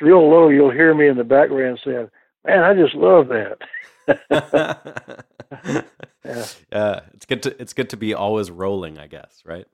real 0.00 0.30
low. 0.30 0.48
You'll 0.48 0.70
hear 0.70 0.94
me 0.94 1.08
in 1.08 1.16
the 1.16 1.24
background 1.24 1.80
saying, 1.84 2.08
man, 2.46 2.62
I 2.62 2.72
just 2.74 2.94
love 2.94 3.26
that. 3.28 3.58
Yeah. 6.24 6.44
yeah, 6.72 7.00
it's 7.14 7.24
good 7.26 7.42
to 7.44 7.62
it's 7.62 7.72
good 7.72 7.90
to 7.90 7.96
be 7.96 8.12
always 8.14 8.50
rolling, 8.50 8.98
I 8.98 9.06
guess, 9.06 9.42
right? 9.44 9.66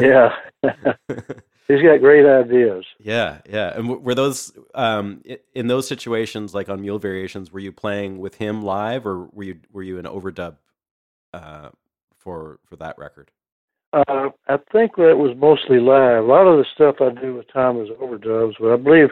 Yeah. 0.00 0.30
He's 1.68 1.82
got 1.82 2.00
great 2.00 2.24
ideas. 2.24 2.86
Yeah, 2.98 3.38
yeah. 3.48 3.74
And 3.74 3.88
w- 3.88 4.00
were 4.00 4.14
those 4.14 4.52
um, 4.74 5.22
in 5.54 5.66
those 5.66 5.86
situations, 5.86 6.54
like 6.54 6.70
on 6.70 6.80
Mule 6.80 6.98
Variations, 6.98 7.52
were 7.52 7.60
you 7.60 7.72
playing 7.72 8.18
with 8.18 8.36
him 8.36 8.62
live, 8.62 9.06
or 9.06 9.26
were 9.32 9.44
you 9.44 9.60
were 9.70 9.82
you 9.82 9.98
an 9.98 10.06
overdub 10.06 10.56
uh, 11.34 11.68
for 12.16 12.58
for 12.64 12.76
that 12.76 12.96
record? 12.96 13.30
Uh, 13.92 14.30
I 14.48 14.56
think 14.72 14.96
that 14.96 15.16
was 15.18 15.36
mostly 15.36 15.78
live. 15.78 16.24
A 16.24 16.26
lot 16.26 16.46
of 16.46 16.58
the 16.58 16.64
stuff 16.74 16.96
I 17.00 17.10
do 17.20 17.34
with 17.34 17.52
Tom 17.52 17.80
is 17.80 17.88
overdubs, 17.90 18.54
but 18.58 18.72
I 18.72 18.76
believe 18.76 19.08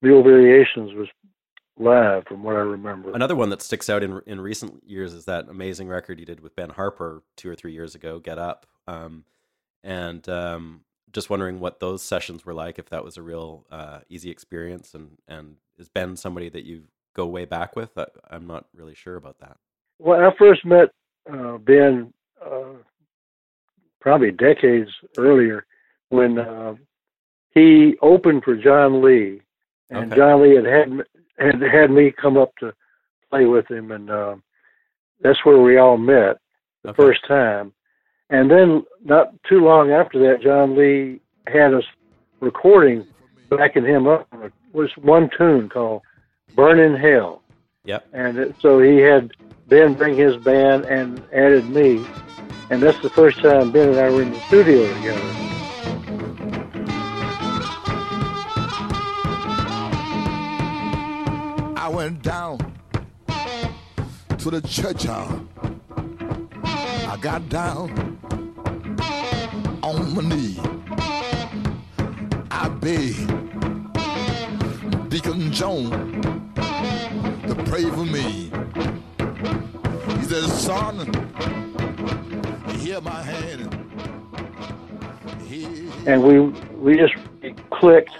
Mule 0.00 0.22
Variations 0.22 0.94
was 0.94 1.08
live 1.78 2.24
from 2.26 2.42
what 2.42 2.56
I 2.56 2.60
remember. 2.60 3.12
Another 3.12 3.36
one 3.36 3.50
that 3.50 3.60
sticks 3.60 3.90
out 3.90 4.02
in 4.02 4.22
in 4.26 4.40
recent 4.40 4.82
years 4.86 5.12
is 5.12 5.26
that 5.26 5.48
amazing 5.50 5.88
record 5.88 6.20
you 6.20 6.26
did 6.26 6.40
with 6.40 6.56
Ben 6.56 6.70
Harper 6.70 7.22
two 7.36 7.50
or 7.50 7.54
three 7.54 7.72
years 7.72 7.94
ago, 7.94 8.18
"Get 8.18 8.38
Up," 8.38 8.64
um, 8.86 9.24
and 9.82 10.28
um, 10.28 10.80
just 11.12 11.30
wondering 11.30 11.60
what 11.60 11.80
those 11.80 12.02
sessions 12.02 12.44
were 12.44 12.54
like. 12.54 12.78
If 12.78 12.88
that 12.90 13.04
was 13.04 13.16
a 13.16 13.22
real 13.22 13.66
uh, 13.70 14.00
easy 14.08 14.30
experience, 14.30 14.94
and 14.94 15.18
and 15.28 15.56
is 15.78 15.88
Ben 15.88 16.16
somebody 16.16 16.48
that 16.50 16.64
you 16.64 16.84
go 17.14 17.26
way 17.26 17.44
back 17.44 17.76
with? 17.76 17.96
I, 17.98 18.06
I'm 18.30 18.46
not 18.46 18.66
really 18.74 18.94
sure 18.94 19.16
about 19.16 19.38
that. 19.40 19.56
When 19.98 20.20
I 20.20 20.30
first 20.38 20.64
met 20.64 20.90
uh, 21.32 21.58
Ben, 21.58 22.12
uh, 22.44 22.74
probably 24.00 24.32
decades 24.32 24.90
earlier, 25.18 25.64
when 26.08 26.38
uh, 26.38 26.74
he 27.54 27.96
opened 28.02 28.42
for 28.44 28.56
John 28.56 29.02
Lee, 29.02 29.40
and 29.90 30.10
Okay. 30.10 30.16
John 30.16 30.42
Lee 30.42 30.56
had 30.56 30.64
had 30.66 30.90
had 31.38 31.62
had 31.62 31.90
me 31.90 32.10
come 32.12 32.36
up 32.36 32.52
to 32.60 32.72
play 33.30 33.44
with 33.46 33.70
him, 33.70 33.92
and 33.92 34.10
uh, 34.10 34.36
that's 35.22 35.44
where 35.44 35.60
we 35.60 35.76
all 35.78 35.96
met 35.98 36.38
the 36.82 36.90
Okay. 36.90 36.96
first 36.96 37.20
time. 37.28 37.72
And 38.32 38.50
then 38.50 38.82
not 39.04 39.34
too 39.42 39.60
long 39.60 39.90
after 39.90 40.18
that, 40.20 40.40
John 40.40 40.74
Lee 40.74 41.20
had 41.46 41.74
us 41.74 41.84
recording, 42.40 43.06
backing 43.50 43.84
him 43.84 44.06
up 44.06 44.26
on 44.32 44.50
was 44.72 44.90
one 44.96 45.28
tune 45.36 45.68
called 45.68 46.00
"Burning 46.56 46.96
Hell." 46.96 47.42
Yep. 47.84 48.06
And 48.14 48.38
it, 48.38 48.56
so 48.58 48.80
he 48.80 48.96
had 48.96 49.32
Ben 49.68 49.92
bring 49.92 50.16
his 50.16 50.34
band 50.38 50.86
and 50.86 51.22
added 51.30 51.68
me, 51.68 52.06
and 52.70 52.82
that's 52.82 52.98
the 53.02 53.10
first 53.10 53.38
time 53.40 53.70
Ben 53.70 53.90
and 53.90 53.98
I 53.98 54.08
were 54.08 54.22
in 54.22 54.32
the 54.32 54.40
studio 54.40 54.86
together. 54.94 55.20
I 61.76 61.88
went 61.92 62.22
down 62.22 62.56
to 64.38 64.50
the 64.50 64.62
church 64.66 65.02
house. 65.02 65.38
I 66.64 67.18
got 67.20 67.46
down 67.50 68.12
on 69.82 70.14
my 70.14 70.22
knee. 70.22 70.58
I 72.50 72.68
beg 72.68 73.14
Deacon 75.08 75.52
Jones 75.52 75.90
to 77.46 77.54
pray 77.66 77.84
for 77.84 78.04
me. 78.04 78.50
He 80.18 80.24
said, 80.24 80.44
son, 80.50 80.96
hear 82.78 83.00
my 83.00 83.22
hand. 83.22 83.68
And 86.06 86.22
we 86.24 86.40
we 86.78 86.96
just 86.96 87.14
clicked 87.70 88.16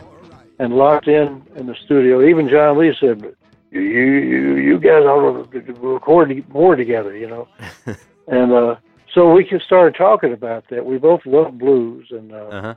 and 0.59 0.75
locked 0.77 1.09
in 1.09 1.43
in 1.57 1.67
the 1.67 1.75
studio. 1.85 2.23
Even 2.23 2.49
John 2.49 2.79
Lee 2.79 2.95
said, 3.01 3.35
"You 3.71 3.81
you 3.81 4.55
you 4.57 4.79
guys 4.79 5.05
ought 5.05 5.51
to 5.51 5.73
record 5.81 6.49
more 6.51 6.77
together," 6.77 7.17
you 7.17 7.27
know. 7.27 7.49
and 8.29 8.53
uh, 8.53 8.77
so 9.15 9.33
we 9.33 9.45
just 9.45 9.65
started 9.67 9.95
talking 9.97 10.33
about 10.33 10.65
that. 10.71 10.85
We 10.85 10.99
both 10.99 11.21
love 11.27 11.59
blues, 11.59 12.09
and 12.11 12.33
uh, 12.33 12.37
Uh 12.37 12.63
huh. 12.63 12.75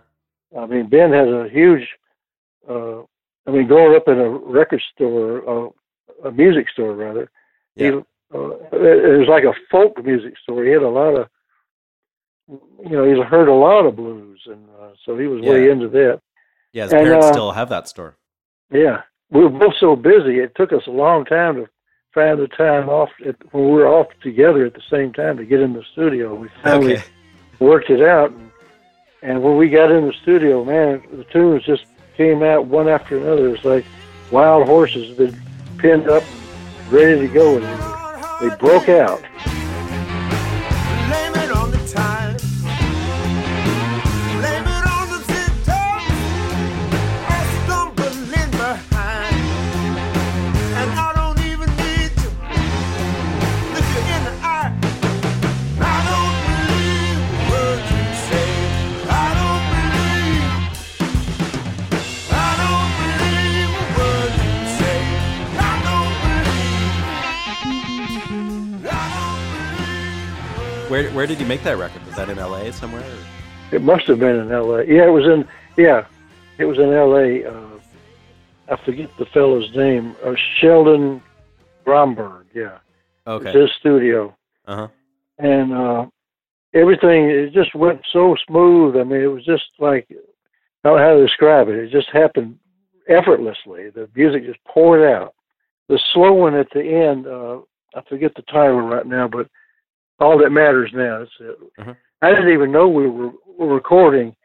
I 0.59 0.65
mean, 0.67 0.87
Ben 0.89 1.11
has 1.11 1.27
a 1.27 1.49
huge. 1.49 1.87
Uh, 2.69 3.01
I 3.47 3.51
mean, 3.51 3.67
growing 3.67 3.95
up 3.95 4.07
in 4.07 4.19
a 4.19 4.29
record 4.29 4.81
store, 4.93 5.47
uh, 5.67 5.69
a 6.27 6.31
music 6.31 6.67
store 6.69 6.93
rather, 6.93 7.29
Yeah. 7.75 7.91
he, 7.91 7.97
uh, 8.33 8.49
it 8.73 9.19
was 9.19 9.27
like 9.27 9.43
a 9.43 9.53
folk 9.69 10.03
music 10.03 10.33
store. 10.41 10.63
He 10.63 10.71
had 10.71 10.81
a 10.81 10.89
lot 10.89 11.13
of, 11.15 11.29
you 12.49 12.89
know, 12.89 13.05
he's 13.07 13.23
heard 13.25 13.47
a 13.47 13.53
lot 13.53 13.85
of 13.85 13.95
blues, 13.95 14.41
and 14.47 14.67
uh, 14.81 14.89
so 15.05 15.17
he 15.17 15.27
was 15.27 15.41
way 15.41 15.69
into 15.69 15.89
that. 15.89 16.21
Yeah, 16.73 16.83
his 16.83 16.93
And, 16.93 17.03
parents 17.03 17.27
uh, 17.27 17.31
still 17.33 17.51
have 17.51 17.69
that 17.69 17.87
store. 17.87 18.17
Yeah, 18.71 19.01
we 19.29 19.43
were 19.43 19.49
both 19.49 19.75
so 19.79 19.95
busy. 19.95 20.39
It 20.39 20.53
took 20.55 20.73
us 20.73 20.87
a 20.87 20.91
long 20.91 21.23
time 21.25 21.55
to 21.55 21.69
find 22.15 22.39
the 22.39 22.47
time 22.47 22.89
off 22.89 23.09
at, 23.25 23.35
when 23.51 23.65
we 23.65 23.71
were 23.71 23.87
off 23.87 24.07
together 24.23 24.65
at 24.65 24.73
the 24.73 24.81
same 24.89 25.13
time 25.13 25.37
to 25.37 25.45
get 25.45 25.59
in 25.59 25.73
the 25.73 25.83
studio. 25.91 26.33
We 26.33 26.47
finally 26.63 26.95
Okay. 26.95 27.03
worked 27.59 27.89
it 27.91 28.01
out. 28.01 28.31
And, 28.31 28.49
and 29.21 29.43
when 29.43 29.57
we 29.57 29.69
got 29.69 29.91
in 29.91 30.07
the 30.07 30.13
studio, 30.23 30.63
man, 30.63 31.03
the 31.11 31.25
tunes 31.25 31.63
just 31.63 31.83
came 32.17 32.41
out 32.41 32.65
one 32.67 32.87
after 32.87 33.17
another. 33.17 33.53
It's 33.53 33.65
like 33.65 33.85
wild 34.31 34.65
horses 34.65 35.15
that 35.17 35.25
had 35.25 35.35
been 35.35 35.77
pinned 35.77 36.09
up, 36.09 36.23
and 36.23 36.91
ready 36.91 37.27
to 37.27 37.33
go, 37.33 37.57
and 37.57 37.65
they 38.41 38.55
broke 38.55 38.87
out. 38.89 39.21
Where 70.95 71.11
where 71.11 71.27
did 71.27 71.41
you 71.41 71.45
make 71.45 71.61
that 71.63 71.77
record? 71.77 72.05
Was 72.05 72.15
that 72.15 72.29
in 72.29 72.39
L.A. 72.39 72.71
somewhere? 72.71 73.03
or- 73.03 73.75
It 73.75 73.81
must 73.81 74.07
have 74.07 74.17
been 74.17 74.37
in 74.39 74.49
L.A. 74.49 74.85
Yeah, 74.85 75.07
it 75.07 75.11
was 75.11 75.25
in. 75.25 75.45
Yeah, 75.75 76.05
it 76.57 76.63
was 76.63 76.77
in 76.77 76.93
L.A. 76.93 77.43
Uh, 77.43 77.79
I 78.69 78.77
forget 78.85 79.09
the 79.19 79.25
fellow's 79.25 79.69
name. 79.75 80.15
Uh, 80.23 80.35
Sheldon 80.61 81.21
Gomberg. 81.85 82.45
Yeah, 82.53 82.77
Okay. 83.27 83.49
it's 83.49 83.57
his 83.57 83.71
studio. 83.77 84.33
Uh 84.65 84.75
huh. 84.75 84.87
and 85.37 85.73
uh, 85.73 86.05
everything 86.73 87.29
it 87.29 87.51
just 87.51 87.75
went 87.75 87.99
so 88.13 88.37
smooth. 88.47 88.95
I 88.95 89.03
mean, 89.03 89.19
it 89.19 89.27
was 89.27 89.43
just 89.43 89.65
like 89.79 90.07
I 90.09 90.15
don't 90.87 90.97
know 90.97 91.03
how 91.03 91.15
to 91.15 91.21
describe 91.27 91.67
it. 91.67 91.75
It 91.75 91.91
just 91.91 92.07
happened 92.13 92.57
effortlessly. 93.09 93.89
The 93.89 94.07
music 94.15 94.45
just 94.45 94.63
poured 94.63 95.03
out. 95.03 95.33
The 95.89 95.99
slow 96.13 96.31
one 96.31 96.55
at 96.55 96.69
the 96.73 96.81
end, 96.81 97.27
uh, 97.27 97.57
I 97.93 98.01
forget 98.07 98.33
the 98.35 98.43
title 98.43 98.79
right 98.79 99.05
now, 99.05 99.27
but 99.27 99.49
all 100.19 100.37
that 100.39 100.49
matters 100.51 100.91
now. 100.93 101.21
It's, 101.23 101.31
uh, 101.41 101.81
Mhm. 101.83 101.95
I 102.21 102.29
didn't 102.29 102.53
even 102.53 102.71
know 102.71 102.87
we 102.87 103.07
were, 103.07 103.31
were 103.57 103.73
recording, 103.73 104.35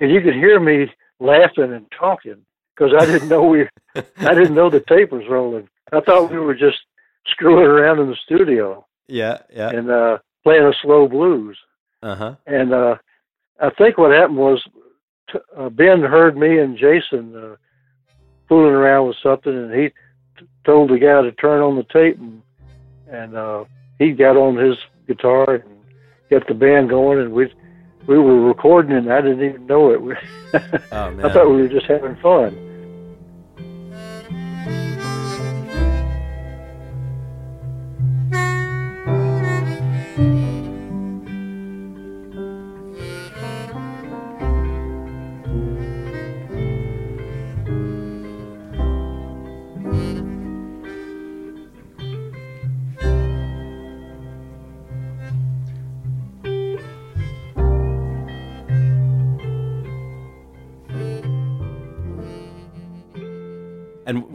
and 0.00 0.10
you 0.10 0.20
could 0.20 0.34
hear 0.34 0.58
me 0.60 0.92
laughing 1.20 1.72
and 1.72 1.86
talking 1.92 2.44
because 2.74 2.92
I 2.98 3.06
didn't 3.06 3.28
know 3.28 3.44
we, 3.44 3.68
I 4.18 4.34
didn't 4.34 4.54
know 4.54 4.68
the 4.70 4.80
tape 4.80 5.12
was 5.12 5.26
rolling. 5.28 5.68
I 5.92 6.00
thought 6.00 6.30
we 6.30 6.38
were 6.38 6.54
just 6.54 6.78
screwing 7.26 7.66
around 7.66 8.00
in 8.00 8.08
the 8.10 8.16
studio 8.16 8.84
Yeah. 9.06 9.38
Yeah. 9.52 9.70
and 9.70 9.90
uh, 9.90 10.18
playing 10.42 10.64
a 10.66 10.72
slow 10.82 11.06
blues. 11.08 11.56
Uh 12.02 12.14
huh. 12.16 12.34
And 12.46 12.72
uh, 12.74 12.96
I 13.60 13.70
think 13.70 13.96
what 13.98 14.10
happened 14.10 14.38
was 14.38 14.62
t- 15.30 15.38
uh, 15.56 15.68
Ben 15.68 16.00
heard 16.02 16.36
me 16.36 16.58
and 16.58 16.76
Jason 16.76 17.36
uh, 17.36 17.56
fooling 18.48 18.74
around 18.74 19.06
with 19.06 19.16
something, 19.22 19.52
and 19.56 19.72
he 19.72 19.88
t- 20.38 20.46
told 20.64 20.90
the 20.90 20.98
guy 20.98 21.22
to 21.22 21.30
turn 21.32 21.60
on 21.62 21.76
the 21.76 21.84
tape, 21.84 22.18
and 22.18 22.42
and 23.08 23.36
uh, 23.36 23.64
he 23.98 24.12
got 24.12 24.36
on 24.36 24.56
his 24.56 24.76
guitar 25.14 25.54
and 25.56 25.64
got 26.30 26.46
the 26.46 26.54
band 26.54 26.88
going, 26.88 27.18
and 27.20 27.32
we 27.32 27.52
we 28.06 28.18
were 28.18 28.40
recording, 28.40 28.96
and 28.96 29.12
I 29.12 29.20
didn't 29.20 29.44
even 29.44 29.66
know 29.66 29.90
it. 29.90 30.18
Oh 30.54 31.18
I 31.24 31.32
thought 31.32 31.48
we 31.48 31.62
were 31.62 31.68
just 31.68 31.86
having 31.86 32.14
fun. 32.16 32.54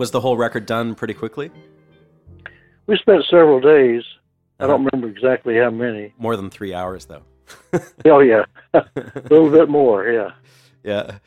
Was 0.07 0.11
the 0.13 0.21
whole 0.21 0.37
record 0.37 0.65
done 0.65 0.95
pretty 0.95 1.13
quickly? 1.13 1.51
We 2.85 2.95
spent 2.97 3.25
several 3.29 3.59
days. 3.59 4.03
I 4.57 4.63
Uh-huh. 4.63 4.67
don't 4.77 4.85
remember 4.85 5.09
exactly 5.09 5.57
how 5.57 5.69
many. 5.69 6.13
More 6.17 6.37
than 6.37 6.49
three 6.49 6.73
hours, 6.73 7.05
though. 7.07 7.23
Oh 8.05 8.19
yeah, 8.19 8.45
a 8.73 8.85
little 9.29 9.49
bit 9.51 9.67
more. 9.69 10.07
Yeah. 10.07 10.31
yeah. 10.83 11.17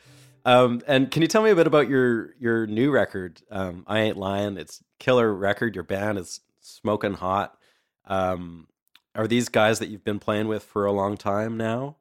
Um, 0.45 0.81
and 0.87 1.11
can 1.11 1.21
you 1.21 1.27
tell 1.27 1.43
me 1.43 1.51
a 1.51 1.55
bit 1.55 1.67
about 1.67 1.87
your 1.89 2.33
your 2.39 2.65
new 2.65 2.89
record? 2.91 3.41
Um, 3.51 3.83
I 3.87 3.99
ain't 3.99 4.17
lying. 4.17 4.57
It's 4.57 4.83
killer 4.97 5.31
record. 5.31 5.75
Your 5.75 5.83
band 5.83 6.17
is 6.17 6.41
smoking 6.59 7.13
hot. 7.13 7.55
Um, 8.05 8.67
are 9.13 9.27
these 9.27 9.47
guys 9.49 9.77
that 9.77 9.89
you've 9.89 10.03
been 10.03 10.17
playing 10.19 10.47
with 10.47 10.63
for 10.63 10.85
a 10.87 10.91
long 10.91 11.17
time 11.17 11.55
now? 11.55 11.97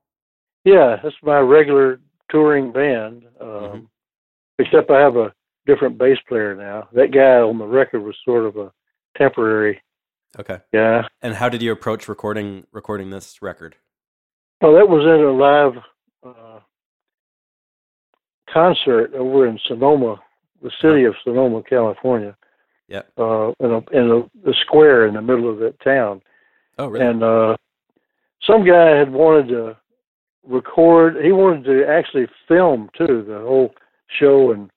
Yeah, 0.65 0.97
that's 1.03 1.17
my 1.23 1.39
regular 1.41 2.01
touring 2.31 2.73
band. 2.73 3.25
Um, 3.39 3.49
Mhm. 3.49 3.87
Except 4.59 4.91
I 4.91 5.01
have 5.01 5.17
a 5.17 5.33
different 5.67 5.99
bass 5.99 6.19
player 6.29 6.55
now. 6.55 6.89
That 6.93 7.13
guy 7.13 7.39
on 7.41 7.59
the 7.59 7.67
record 7.67 8.01
was 8.01 8.17
sort 8.25 8.45
of 8.47 8.57
a 8.57 8.73
temporary 9.17 9.81
Okay. 10.39 10.59
guy. 10.73 11.07
And 11.23 11.35
how 11.35 11.49
did 11.49 11.61
you 11.63 11.73
approach 11.73 12.09
recording 12.09 12.67
recording 12.73 13.11
this 13.11 13.43
record? 13.43 13.77
Well, 14.61 14.75
that 14.75 14.89
was 14.89 15.05
at 15.07 15.21
a 15.21 15.33
live 15.33 15.83
uh, 16.23 16.61
concert 18.53 19.15
over 19.15 19.47
in 19.47 19.59
Sonoma, 19.67 20.21
the 20.63 20.71
city 20.81 21.05
of 21.05 21.15
Sonoma, 21.25 21.63
California. 21.63 22.37
Yeah. 22.89 23.03
Uh, 23.17 23.53
in 23.61 23.71
a 23.71 23.79
in 23.93 24.11
a, 24.11 24.47
the 24.47 24.55
square 24.63 25.07
in 25.07 25.15
the 25.15 25.23
middle 25.23 25.49
of 25.51 25.59
that 25.61 25.79
town, 25.81 26.23
Oh, 26.79 26.89
really? 26.89 27.07
and 27.07 27.23
uh, 27.23 27.57
some 28.45 28.65
guy 28.67 28.97
had 28.97 29.13
wanted 29.13 29.49
to 29.49 29.77
record. 30.45 31.17
He 31.25 31.31
wanted 31.31 31.65
to 31.67 31.87
actually 31.89 32.27
film 32.49 32.91
too 32.99 33.25
the 33.27 33.39
whole 33.39 33.73
show, 34.19 34.51
and 34.51 34.71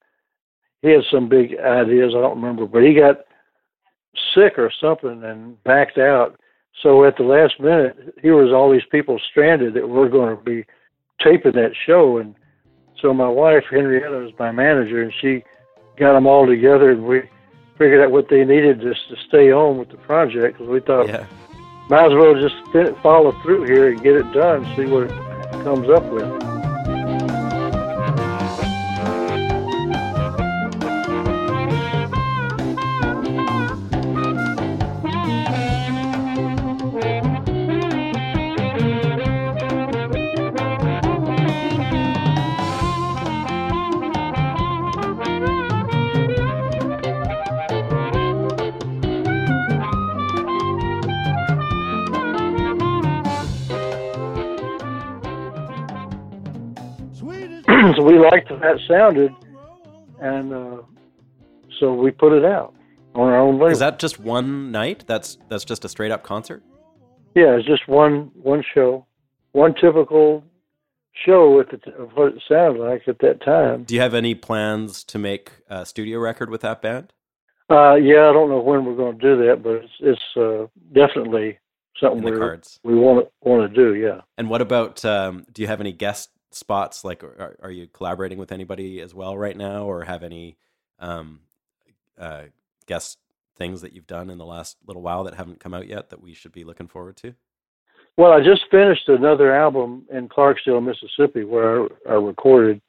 he 0.84 0.90
had 0.90 1.04
some 1.10 1.28
big 1.28 1.58
ideas. 1.58 2.14
I 2.16 2.22
don't 2.22 2.36
remember, 2.36 2.68
but 2.68 2.84
he 2.84 2.94
got 2.94 3.22
sick 4.36 4.60
or 4.60 4.72
something 4.80 5.24
and 5.24 5.62
backed 5.64 5.98
out. 5.98 6.40
So 6.82 7.06
at 7.06 7.18
the 7.18 7.24
last 7.24 7.60
minute, 7.60 8.16
here 8.22 8.36
was 8.36 8.54
all 8.54 8.72
these 8.72 8.86
people 8.92 9.20
stranded 9.32 9.74
that 9.74 9.88
were 9.88 10.10
going 10.10 10.36
to 10.36 10.44
be 10.44 10.66
taping 11.24 11.54
that 11.54 11.72
show, 11.86 12.18
and 12.18 12.36
so 13.02 13.14
my 13.14 13.28
wife 13.28 13.64
Henrietta 13.72 14.18
was 14.18 14.34
my 14.38 14.52
manager, 14.52 15.02
and 15.02 15.14
she 15.22 15.44
got 15.98 16.14
them 16.14 16.28
all 16.28 16.46
together, 16.46 16.92
and 16.92 17.06
we 17.06 17.22
figured 17.78 18.04
out 18.04 18.12
what 18.12 18.28
they 18.30 18.44
needed 18.44 18.82
just 18.82 19.08
to 19.10 19.16
stay 19.28 19.52
on 19.52 19.78
with 19.78 19.90
the 19.90 19.98
project 19.98 20.58
because 20.58 20.68
we 20.68 20.80
thought 20.82 21.08
yeah. 21.08 21.26
might 21.90 22.06
as 22.06 22.14
well 22.14 22.36
just 22.36 22.56
follow 23.02 23.32
through 23.42 23.64
here 23.64 23.90
and 23.90 24.04
get 24.04 24.16
it 24.16 24.32
done, 24.34 24.66
see 24.76 24.86
what 24.86 25.04
it 25.04 25.64
comes 25.64 25.90
up 25.90 26.04
with. 26.12 26.53
That 58.64 58.80
sounded, 58.88 59.32
and 60.20 60.54
uh, 60.54 60.82
so 61.80 61.94
we 61.94 62.10
put 62.10 62.34
it 62.34 62.44
out 62.44 62.74
on 63.14 63.30
our 63.30 63.40
own 63.40 63.56
label. 63.56 63.68
Is 63.68 63.80
that 63.80 64.00
just 64.00 64.20
one 64.20 64.72
night? 64.72 65.04
That's 65.06 65.38
that's 65.50 65.66
just 65.66 65.86
a 65.86 65.90
straight 65.90 66.12
up 66.12 66.24
concert? 66.24 66.64
yeah, 67.36 67.56
it's 67.58 67.68
just 67.68 67.88
one 67.88 68.32
one 68.36 68.64
show, 68.74 69.06
one 69.52 69.74
typical 69.74 70.44
show 71.26 71.56
with 71.56 71.68
the, 71.70 71.94
of 71.96 72.12
what 72.14 72.34
it 72.34 72.44
sounded 72.48 72.82
like 72.82 73.08
at 73.08 73.20
that 73.20 73.44
time. 73.44 73.84
Do 73.84 73.96
you 73.96 74.02
have 74.02 74.14
any 74.14 74.36
plans 74.36 75.04
to 75.06 75.18
make 75.18 75.52
a 75.68 75.86
studio 75.86 76.20
record 76.20 76.50
with 76.50 76.62
that 76.62 76.82
band? 76.82 77.14
Uh, 77.70 77.96
yeah, 77.96 78.30
I 78.30 78.34
don't 78.34 78.50
know 78.50 78.60
when 78.60 78.86
we're 78.86 78.96
going 78.96 79.18
to 79.18 79.22
do 79.22 79.48
that, 79.48 79.64
but 79.64 79.76
it's, 79.76 79.94
it's 80.00 80.22
uh, 80.38 80.68
definitely 80.94 81.58
something 82.00 82.24
we 82.24 82.32
we 82.84 82.96
want 82.96 83.26
to 83.26 83.50
want 83.50 83.74
to 83.74 83.76
do. 83.76 83.96
Yeah. 83.96 84.22
And 84.38 84.50
what 84.50 84.62
about? 84.62 85.04
Um, 85.04 85.46
do 85.52 85.62
you 85.62 85.68
have 85.68 85.80
any 85.80 85.92
guest 85.92 86.30
spots? 86.56 87.04
Like, 87.04 87.24
are, 87.24 87.56
are 87.62 87.72
you 87.72 87.88
collaborating 87.88 88.38
with 88.38 88.52
anybody 88.52 89.02
as 89.02 89.14
well 89.14 89.38
right 89.38 89.56
now, 89.58 89.86
or 89.86 90.04
have 90.04 90.24
any 90.24 90.58
um, 91.00 91.42
uh, 92.20 92.44
guest 92.86 93.18
things 93.56 93.82
that 93.82 93.94
you've 93.94 94.08
done 94.08 94.30
in 94.30 94.38
the 94.38 94.46
last 94.46 94.78
little 94.88 95.02
while 95.02 95.24
that 95.26 95.36
haven't 95.36 95.60
come 95.60 95.74
out 95.74 95.88
yet 95.88 96.10
that 96.10 96.22
we 96.22 96.34
should 96.34 96.52
be 96.52 96.64
looking 96.64 96.88
forward 96.88 97.16
to? 97.18 97.34
Well, 98.18 98.32
I 98.32 98.40
just 98.44 98.62
finished 98.70 99.10
another 99.10 99.56
album 99.56 100.06
in 100.12 100.30
Clarksdale, 100.30 100.84
Mississippi, 100.84 101.44
where 101.44 101.84
I, 101.84 101.88
I 102.10 102.14
recorded 102.14 102.82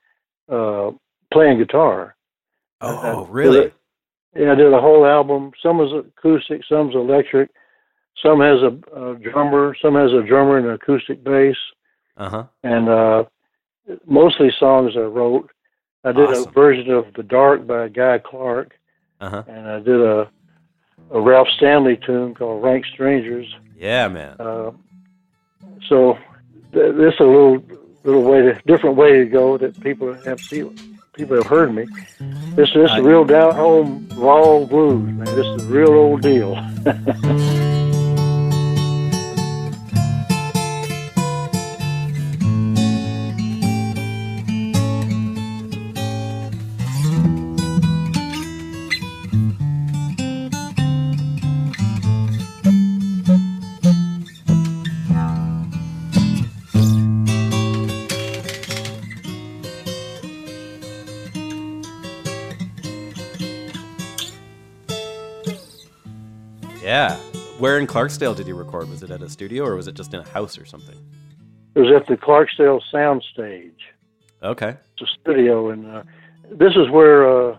uh, 0.50 0.90
playing 1.32 1.58
guitar. 1.58 2.14
Oh, 2.80 3.22
Uh, 3.24 3.26
really? 3.30 3.72
Yeah, 4.36 4.52
I 4.52 4.54
did 4.56 4.72
a 4.72 4.80
whole 4.80 5.06
album. 5.06 5.52
Some 5.62 5.80
is 5.80 5.90
acoustic, 5.92 6.62
some's 6.68 6.94
electric. 6.94 7.50
Some 8.22 8.40
has 8.40 8.58
a, 8.62 8.98
a 8.98 9.14
drummer, 9.16 9.76
some 9.80 9.94
has 9.94 10.12
a 10.12 10.22
drummer 10.26 10.58
and 10.58 10.66
an 10.66 10.74
acoustic 10.74 11.22
bass, 11.24 11.56
Uh 12.16 12.28
huh. 12.28 12.44
and 12.62 12.88
uh, 12.88 13.24
mostly 14.06 14.50
songs 14.58 14.92
I 14.96 15.00
wrote. 15.00 15.50
I 16.04 16.12
did 16.12 16.28
Awesome. 16.28 16.48
a 16.48 16.52
version 16.52 16.90
of 16.90 17.06
"The 17.14 17.22
Dark" 17.22 17.66
by 17.66 17.88
Guy 17.88 18.18
Clark, 18.18 18.72
Uh 19.20 19.30
huh. 19.30 19.42
and 19.48 19.66
I 19.68 19.78
did 19.80 20.00
a 20.00 20.28
a 21.10 21.20
Ralph 21.20 21.48
Stanley 21.56 21.96
tune 22.04 22.34
called 22.34 22.62
"Rank 22.62 22.84
Strangers." 22.86 23.46
Yeah, 23.76 24.08
man. 24.08 24.36
Uh, 24.38 24.70
so 25.88 26.18
th- 26.72 26.94
this 26.94 27.14
is 27.14 27.20
a 27.20 27.24
little 27.24 27.62
little 28.04 28.22
way 28.22 28.42
to 28.42 28.60
different 28.66 28.96
way 28.96 29.12
to 29.18 29.24
go 29.24 29.56
that 29.58 29.80
people 29.80 30.12
have 30.24 30.40
seen 30.40 30.76
people 31.14 31.36
have 31.36 31.46
heard 31.46 31.74
me. 31.74 31.84
This 32.54 32.72
this 32.74 32.90
is 32.90 33.00
real 33.00 33.24
down 33.24 33.54
home 33.54 34.08
raw 34.16 34.64
blues, 34.64 35.04
man. 35.10 35.24
This 35.24 35.46
is 35.46 35.66
the 35.68 35.72
real 35.74 35.92
old 35.92 36.20
deal. 36.22 36.54
Clarksdale 67.94 68.34
did 68.34 68.48
you 68.48 68.56
record? 68.56 68.88
Was 68.90 69.02
it 69.04 69.10
at 69.12 69.22
a 69.22 69.28
studio 69.28 69.64
or 69.64 69.76
was 69.76 69.86
it 69.86 69.94
just 69.94 70.12
in 70.12 70.20
a 70.20 70.28
house 70.28 70.58
or 70.58 70.64
something? 70.64 70.96
It 71.76 71.80
was 71.80 71.92
at 71.94 72.06
the 72.08 72.16
Clarksdale 72.16 72.80
Sound 72.90 73.22
Stage, 73.32 73.80
Okay. 74.42 74.70
it's 74.92 75.02
a 75.02 75.06
studio, 75.20 75.70
and 75.70 75.86
uh, 75.86 76.02
this 76.50 76.72
is 76.76 76.90
where 76.90 77.50
uh, 77.50 77.56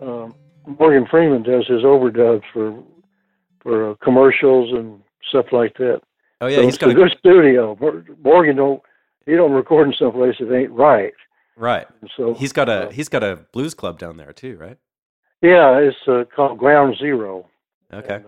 uh, 0.00 0.28
Morgan 0.66 1.06
Freeman 1.10 1.42
does 1.42 1.66
his 1.66 1.82
overdubs 1.82 2.42
for 2.52 2.82
for 3.60 3.90
uh, 3.90 3.94
commercials 4.02 4.72
and 4.72 5.00
stuff 5.28 5.46
like 5.52 5.76
that. 5.78 6.00
Oh 6.40 6.46
yeah, 6.46 6.56
so 6.58 6.62
he's 6.62 6.78
got 6.78 6.88
a 6.90 6.92
a 6.92 6.94
good 6.94 7.16
studio. 7.18 7.76
Morgan 8.22 8.56
don't 8.56 8.82
he 9.26 9.34
don't 9.34 9.52
record 9.52 9.88
in 9.88 9.94
some 9.94 10.12
place 10.12 10.36
that 10.38 10.54
ain't 10.54 10.70
right. 10.70 11.12
right. 11.56 11.86
And 12.00 12.10
so 12.16 12.34
He's 12.34 12.52
got 12.52 12.68
a 12.68 12.88
uh, 12.88 12.90
he's 12.90 13.08
got 13.08 13.22
a 13.24 13.40
blues 13.52 13.74
club 13.74 13.98
down 13.98 14.16
there 14.18 14.32
too, 14.32 14.56
right? 14.56 14.78
yeah, 15.42 15.78
it's 15.78 15.96
uh, 16.08 16.24
called 16.34 16.58
Ground 16.58 16.96
Zero. 16.98 17.46
Okay. 17.92 18.16
And, 18.16 18.24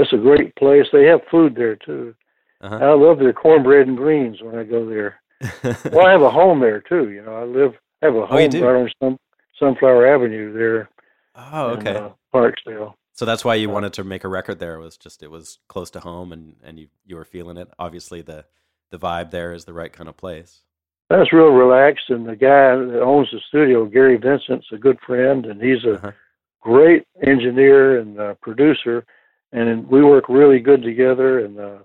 uh, 0.00 0.02
that's 0.02 0.12
a 0.12 0.16
great 0.18 0.54
place. 0.56 0.86
They 0.92 1.04
have 1.06 1.20
food 1.30 1.54
there 1.54 1.76
too. 1.76 2.14
Uh-huh. 2.60 2.76
I 2.76 2.92
love 2.94 3.18
their 3.18 3.32
cornbread 3.32 3.88
and 3.88 3.96
greens 3.96 4.42
when 4.42 4.56
I 4.58 4.64
go 4.64 4.88
there. 4.88 5.20
Well, 5.92 6.06
I 6.06 6.12
have 6.12 6.22
a 6.22 6.30
home 6.30 6.60
there 6.60 6.80
too. 6.80 7.10
You 7.10 7.22
know, 7.22 7.34
I 7.34 7.44
live 7.44 7.72
I 8.02 8.06
have 8.06 8.14
a 8.14 8.18
Oh, 8.18 8.26
home 8.26 8.50
do? 8.50 8.64
right 8.66 8.76
on 8.82 8.90
some 9.02 9.18
Sunflower 9.58 10.06
Avenue 10.06 10.52
there. 10.52 10.88
oh, 11.34 11.74
in, 11.74 11.78
okay. 11.80 11.96
uh, 11.98 12.10
Clarksdale. 12.34 12.94
So 13.14 13.24
that's 13.26 13.44
why 13.44 13.54
you 13.56 13.68
wanted 13.70 13.92
to 13.94 14.04
make 14.04 14.24
a 14.24 14.28
record 14.28 14.58
there. 14.58 14.74
It 14.76 14.80
was 14.80 14.96
just 14.96 15.22
it 15.22 15.30
was 15.30 15.58
close 15.68 15.90
to 15.92 16.00
home 16.00 16.32
and 16.32 16.56
and 16.62 16.78
you 16.78 16.88
you 17.06 17.16
were 17.16 17.24
feeling 17.24 17.56
it. 17.56 17.68
Obviously 17.78 18.22
the 18.22 18.44
the 18.90 18.98
vibe 18.98 19.30
there 19.30 19.52
is 19.52 19.64
the 19.64 19.72
right 19.72 19.92
kind 19.92 20.08
of 20.08 20.16
place. 20.16 20.60
That's 21.08 21.32
real 21.32 21.48
relaxed, 21.48 22.08
and 22.10 22.24
the 22.26 22.36
guy 22.36 22.76
that 22.76 23.02
owns 23.02 23.28
the 23.32 23.40
studio, 23.48 23.84
Gary 23.84 24.16
Vincent's 24.16 24.68
a 24.72 24.76
good 24.78 24.98
friend, 25.00 25.44
and 25.46 25.60
he's 25.60 25.84
a 25.84 25.94
Uh-huh. 25.94 26.12
great 26.60 27.04
engineer 27.22 27.98
and 27.98 28.20
uh, 28.20 28.34
producer, 28.42 29.04
and 29.52 29.88
we 29.88 30.02
work 30.02 30.28
really 30.28 30.60
good 30.60 30.82
together. 30.82 31.44
And 31.44 31.58
uh, 31.58 31.78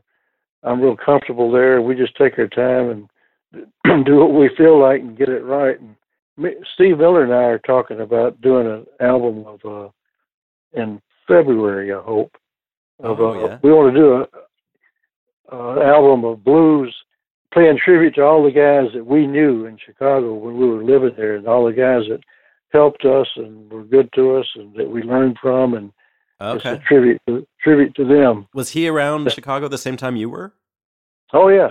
I'm 0.64 0.82
real 0.82 0.98
comfortable 0.98 1.52
there. 1.52 1.82
We 1.82 1.96
just 1.96 2.16
take 2.16 2.38
our 2.38 2.48
time 2.48 3.08
and 3.54 4.06
do 4.06 4.18
what 4.18 4.34
we 4.34 4.50
feel 4.58 4.80
like 4.80 5.02
and 5.02 5.18
get 5.18 5.30
it 5.30 5.44
right. 5.44 5.80
And 5.80 5.96
me, 6.38 6.52
Steve 6.74 6.98
Miller 6.98 7.24
and 7.24 7.34
I 7.34 7.44
are 7.44 7.60
talking 7.60 8.02
about 8.02 8.42
doing 8.42 8.68
an 8.68 8.86
album 9.00 9.46
of 9.46 9.60
uh, 9.66 9.90
in 10.74 11.02
February, 11.28 11.94
I 11.94 12.02
hope. 12.02 12.36
Of, 13.00 13.20
Oh, 13.20 13.32
uh, 13.32 13.48
yeah. 13.48 13.60
We 13.62 13.72
want 13.72 13.94
to 13.94 14.00
do 14.00 14.26
a, 15.52 15.76
an 15.78 15.82
album 15.88 16.24
of 16.26 16.44
blues, 16.44 16.96
paying 17.54 17.78
tribute 17.84 18.16
to 18.16 18.24
all 18.24 18.44
the 18.44 18.52
guys 18.52 18.94
that 18.94 19.06
we 19.06 19.28
knew 19.28 19.66
in 19.66 19.78
Chicago 19.86 20.34
when 20.34 20.58
we 20.58 20.68
were 20.68 20.84
living 20.84 21.14
there, 21.18 21.36
and 21.36 21.48
all 21.48 21.66
the 21.66 21.74
guys 21.74 22.04
that 22.10 22.22
helped 22.72 23.06
us 23.06 23.28
and 23.36 23.72
were 23.72 23.84
good 23.84 24.10
to 24.14 24.38
us, 24.38 24.48
and 24.56 24.74
that 24.76 24.90
we 24.90 25.04
learned 25.04 25.38
from, 25.42 25.74
and 25.74 25.92
Okay. 26.42 26.72
a 26.74 26.78
tribute 26.80 27.22
to 27.28 27.48
tribute 27.62 27.96
to 27.96 28.06
them. 28.06 28.48
Was 28.54 28.72
he 28.72 28.88
around 28.88 29.32
Chicago 29.32 29.68
the 29.68 29.78
same 29.78 29.98
time 29.98 30.16
you 30.16 30.30
were? 30.30 30.54
Oh 31.34 31.48
yeah. 31.50 31.70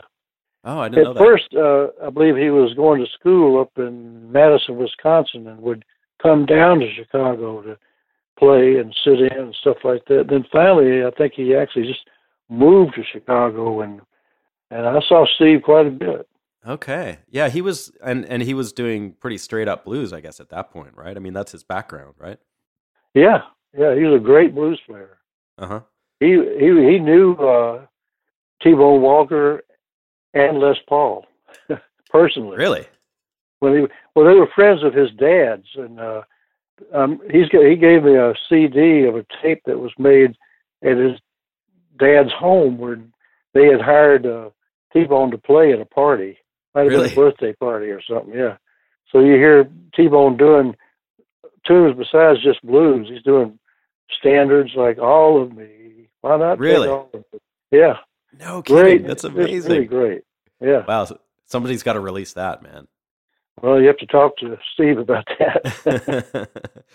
Oh, 0.65 0.79
I 0.81 0.89
didn't 0.89 1.05
know 1.05 1.11
At 1.11 1.17
that. 1.17 1.23
first, 1.23 1.55
uh, 1.55 2.07
I 2.07 2.11
believe 2.11 2.37
he 2.37 2.49
was 2.51 2.73
going 2.75 3.05
to 3.05 3.11
school 3.13 3.61
up 3.61 3.71
in 3.77 4.33
Madison, 4.33 4.77
Wisconsin, 4.79 5.47
and 5.47 5.61
would 5.61 5.85
come 6.23 6.47
down 6.47 6.81
to 6.81 6.89
Chicago 6.95 7.61
to 7.61 7.77
play 8.39 8.77
and 8.79 8.97
sit 9.05 9.21
in 9.21 9.39
and 9.39 9.55
stuff 9.61 9.77
like 9.85 10.07
that. 10.07 10.29
Then 10.31 10.45
finally, 10.51 11.05
I 11.05 11.11
think 11.11 11.35
he 11.35 11.55
actually 11.55 11.87
just 11.87 12.09
moved 12.49 12.95
to 12.95 13.03
Chicago, 13.05 13.83
and 13.83 14.01
and 14.71 14.87
I 14.87 15.01
saw 15.07 15.27
Steve 15.37 15.63
quite 15.63 15.87
a 15.87 15.91
bit. 15.91 16.27
Okay. 16.67 17.19
Yeah, 17.29 17.51
he 17.51 17.61
was 17.61 17.93
and 18.03 18.25
and 18.25 18.43
he 18.43 18.55
was 18.55 18.73
doing 18.73 19.13
pretty 19.21 19.37
straight 19.37 19.69
up 19.69 19.85
blues, 19.85 20.15
I 20.15 20.21
guess, 20.23 20.41
at 20.41 20.49
that 20.49 20.71
point, 20.71 20.95
right? 20.97 21.15
I 21.15 21.21
mean, 21.21 21.35
that's 21.35 21.53
his 21.53 21.63
background, 21.63 22.15
right? 22.19 22.39
Yeah, 23.13 23.43
yeah, 23.77 23.95
he 23.95 24.03
was 24.05 24.21
a 24.21 24.25
great 24.25 24.55
blues 24.55 24.81
player. 24.87 25.19
Uh-huh. 25.59 25.81
He 26.21 26.27
he 26.59 26.67
he 26.67 26.99
knew 26.99 27.35
uh, 27.35 27.87
T-Bone 28.63 29.03
Walker 29.03 29.63
and 30.33 30.59
Les 30.59 30.77
Paul 30.89 31.27
personally. 32.11 32.57
Really? 32.57 32.87
when 33.61 33.73
he 33.75 33.81
well 34.15 34.27
they 34.27 34.35
were 34.35 34.49
friends 34.55 34.83
of 34.83 34.93
his 34.93 35.11
dad's 35.13 35.67
and 35.77 35.99
uh 35.99 36.23
um 36.93 37.19
he's 37.31 37.49
got 37.49 37.65
he 37.65 37.77
gave 37.77 38.03
me 38.03 38.15
a 38.15 38.35
CD 38.49 39.05
of 39.05 39.17
a 39.17 39.25
tape 39.43 39.63
that 39.65 39.79
was 39.79 39.93
made 39.99 40.37
at 40.83 40.97
his 40.99 41.19
dad's 41.99 42.33
home 42.33 42.77
where 42.77 42.99
they 43.55 43.67
had 43.67 43.81
hired 43.81 44.27
uh 44.27 44.51
T-Bone 44.93 45.31
to 45.31 45.39
play 45.39 45.73
at 45.73 45.81
a 45.81 45.87
party. 45.87 46.37
Might 46.75 46.83
have 46.83 46.91
Really? 46.91 47.09
been 47.09 47.13
a 47.13 47.17
birthday 47.31 47.53
party 47.55 47.87
or 47.87 48.03
something, 48.03 48.35
yeah. 48.35 48.57
So 49.11 49.21
you 49.21 49.35
hear 49.35 49.69
T-Bone 49.97 50.37
doing 50.37 50.77
tunes 51.67 51.97
besides 51.97 52.43
just 52.43 52.61
blues. 52.67 53.09
He's 53.09 53.23
doing 53.23 53.59
standards 54.19 54.71
like 54.77 54.99
all 54.99 55.43
of 55.43 55.55
me. 55.55 56.09
Why 56.21 56.37
not? 56.37 56.53
take 56.55 56.61
Really? 56.61 56.89
all 56.89 57.11
of 57.13 57.25
me? 57.33 57.39
Yeah. 57.71 57.95
No 58.39 58.63
kidding. 58.63 58.83
Great. 58.83 59.07
That's 59.07 59.25
It's 59.25 59.35
really 59.35 59.51
amazing. 59.59 59.87
great. 59.87 60.23
Yeah. 60.61 60.85
Wow, 60.87 61.05
so- 61.05 61.21
somebody's 61.47 61.83
got 61.83 61.93
to 61.95 62.01
release 62.01 62.33
that, 62.35 62.63
man. 62.63 62.89
Well, 63.63 63.81
you 63.81 63.87
have 63.87 63.99
to 63.99 64.07
talk 64.07 64.37
to 64.39 64.59
Steve 64.75 64.99
about 64.99 65.27
that. 65.39 66.49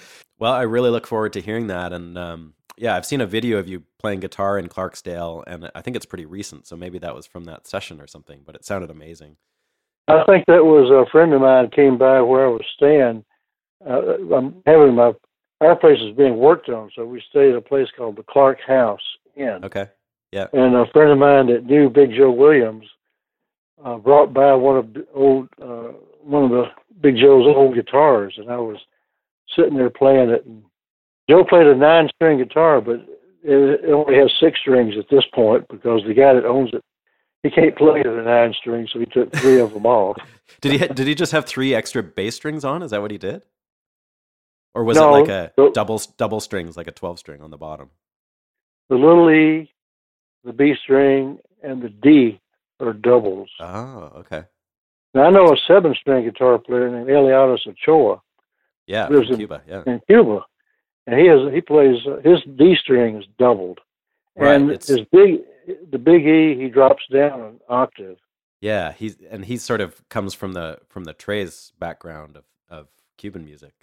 well, 0.40 0.54
I 0.54 0.64
really 0.64 0.90
look 0.90 1.08
forward 1.08 1.34
to 1.34 1.42
hearing 1.42 1.68
that. 1.68 1.94
And 1.94 2.18
um, 2.18 2.54
yeah, 2.78 2.96
I've 2.96 3.06
seen 3.06 3.22
a 3.22 3.26
video 3.26 3.60
of 3.60 3.68
you 3.70 3.84
playing 3.98 4.20
guitar 4.20 4.60
in 4.60 4.68
Clarksdale, 4.68 5.44
and 5.48 5.72
I 5.74 5.82
think 5.82 5.96
it's 5.96 6.06
pretty 6.06 6.26
recent. 6.26 6.68
So 6.68 6.76
maybe 6.76 7.00
that 7.00 7.16
was 7.16 7.26
from 7.26 7.46
that 7.46 7.66
session 7.66 8.02
or 8.02 8.08
something. 8.08 8.42
But 8.46 8.56
it 8.56 8.66
sounded 8.66 8.90
amazing. 8.90 9.38
I 10.10 10.24
think 10.26 10.46
that 10.48 10.66
was 10.66 10.90
a 10.92 11.10
friend 11.12 11.34
of 11.34 11.42
mine 11.42 11.70
came 11.70 11.98
by 11.98 12.20
where 12.22 12.46
I 12.46 12.50
was 12.50 12.66
staying. 12.76 13.24
Uh, 13.88 14.36
I'm 14.36 14.62
having 14.66 14.96
my 14.96 15.14
our 15.62 15.76
place 15.76 16.00
is 16.02 16.16
being 16.16 16.38
worked 16.38 16.70
on, 16.70 16.90
so 16.96 17.06
we 17.06 17.22
stayed 17.30 17.52
at 17.52 17.56
a 17.56 17.62
place 17.62 17.88
called 17.98 18.16
the 18.16 18.24
Clark 18.24 18.60
House 18.66 19.02
Inn. 19.36 19.60
Okay. 19.64 19.88
Yeah. 20.32 20.48
And 20.54 20.76
a 20.76 20.86
friend 20.92 21.12
of 21.12 21.18
mine 21.18 21.48
that 21.48 21.66
knew 21.66 21.90
Big 21.90 22.12
Joe 22.16 22.32
Williams 22.32 22.86
uh, 23.84 23.98
brought 23.98 24.34
by 24.34 24.54
one 24.54 24.78
of 24.78 24.94
the 24.94 25.06
old 25.14 25.50
uh, 25.62 25.94
one 26.24 26.46
of 26.46 26.50
the 26.52 26.66
Big 27.02 27.16
Joe's 27.16 27.46
old 27.48 27.76
guitars, 27.76 28.36
and 28.38 28.50
I 28.50 28.58
was 28.58 28.78
sitting 29.56 29.76
there 29.76 29.90
playing 29.90 30.30
it. 30.30 30.46
And 30.46 30.64
Joe 31.30 31.44
played 31.44 31.68
a 31.68 31.76
nine-string 31.76 32.38
guitar, 32.38 32.82
but 32.82 32.96
it, 33.44 33.84
it 33.84 33.92
only 33.92 34.16
has 34.16 34.32
six 34.40 34.60
strings 34.60 34.96
at 34.98 35.06
this 35.10 35.24
point 35.34 35.66
because 35.70 36.02
the 36.06 36.14
guy 36.14 36.34
that 36.34 36.46
owns 36.46 36.72
it 36.74 36.84
he 37.44 37.50
can't 37.50 37.76
play 37.78 38.04
the 38.04 38.22
nine 38.26 38.54
string, 38.60 38.88
so 38.92 39.00
he 39.00 39.06
took 39.06 39.34
three 39.34 39.60
of 39.60 39.74
them 39.74 39.86
off. 39.86 40.18
Did 40.62 40.72
he 40.74 40.88
did 40.88 41.08
he 41.08 41.16
just 41.16 41.32
have 41.32 41.46
three 41.46 41.74
extra 41.74 42.04
bass 42.04 42.36
strings 42.36 42.66
on? 42.66 42.84
Is 42.84 42.92
that 42.92 43.02
what 43.02 43.12
he 43.12 43.18
did? 43.18 43.44
Or 44.76 44.84
was 44.84 44.98
No, 44.98 45.16
it 45.16 45.20
like 45.22 45.30
a 45.30 45.52
no. 45.58 45.72
double 45.72 46.02
double 46.18 46.40
strings, 46.40 46.78
like 46.78 46.88
a 46.88 46.92
twelve 46.92 47.20
string 47.20 47.42
on 47.42 47.50
the 47.52 47.58
bottom? 47.58 47.90
The 48.90 48.96
little 48.96 49.30
E, 49.32 49.72
the 50.44 50.54
B 50.54 50.74
string, 50.84 51.40
and 51.64 51.82
the 51.82 51.90
D 51.90 52.40
are 52.80 52.94
doubles. 52.94 53.50
Oh, 53.60 54.12
okay. 54.18 54.44
Now 55.14 55.24
I 55.24 55.30
know 55.32 55.52
a 55.52 55.58
seven-string 55.68 56.24
guitar 56.26 56.60
player 56.60 56.90
named 56.90 57.08
Eliades 57.10 57.66
Ochoa 57.68 58.22
Yeah, 58.86 59.08
Lives 59.08 59.26
from 59.28 59.34
in- 59.34 59.40
Cuba. 59.40 59.62
Yeah, 59.68 59.84
in 59.88 60.00
Cuba, 60.08 60.46
and 61.08 61.20
he 61.20 61.26
has 61.28 61.52
he 61.54 61.62
plays 61.62 61.98
uh, 62.08 62.18
his 62.24 62.40
D 62.58 62.76
string 62.80 63.18
is 63.18 63.26
doubled, 63.40 63.80
Right, 64.36 64.54
and 64.56 64.70
it's- 64.70 64.88
his 64.88 65.02
big 65.12 65.42
the 65.92 65.98
big 65.98 66.26
E 66.28 66.56
he 66.62 66.70
drops 66.70 67.04
down 67.12 67.42
an 67.42 67.60
octave. 67.70 68.18
yeah. 68.62 68.92
He's 68.94 69.18
and 69.30 69.46
he 69.46 69.58
sort 69.58 69.82
of 69.82 70.08
comes 70.10 70.34
from 70.36 70.54
the 70.54 70.80
from 70.90 71.04
the 71.06 71.14
tres 71.14 71.74
background 71.80 72.38
of 72.38 72.46
of 72.70 72.88
Cuban 73.18 73.44
music. 73.46 73.74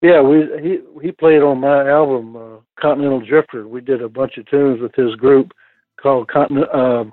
Yeah, 0.00 0.20
we 0.22 0.46
he 0.62 0.78
he 1.02 1.12
played 1.12 1.42
on 1.42 1.58
my 1.60 1.88
album 1.88 2.36
uh, 2.36 2.40
Continental 2.80 3.20
Drifter. 3.20 3.66
We 3.66 3.80
did 3.80 4.00
a 4.02 4.08
bunch 4.08 4.36
of 4.38 4.46
tunes 4.46 4.80
with 4.80 4.94
his 4.94 5.14
group 5.16 5.52
called 6.00 6.28
Continent 6.28 6.72
um 6.72 7.12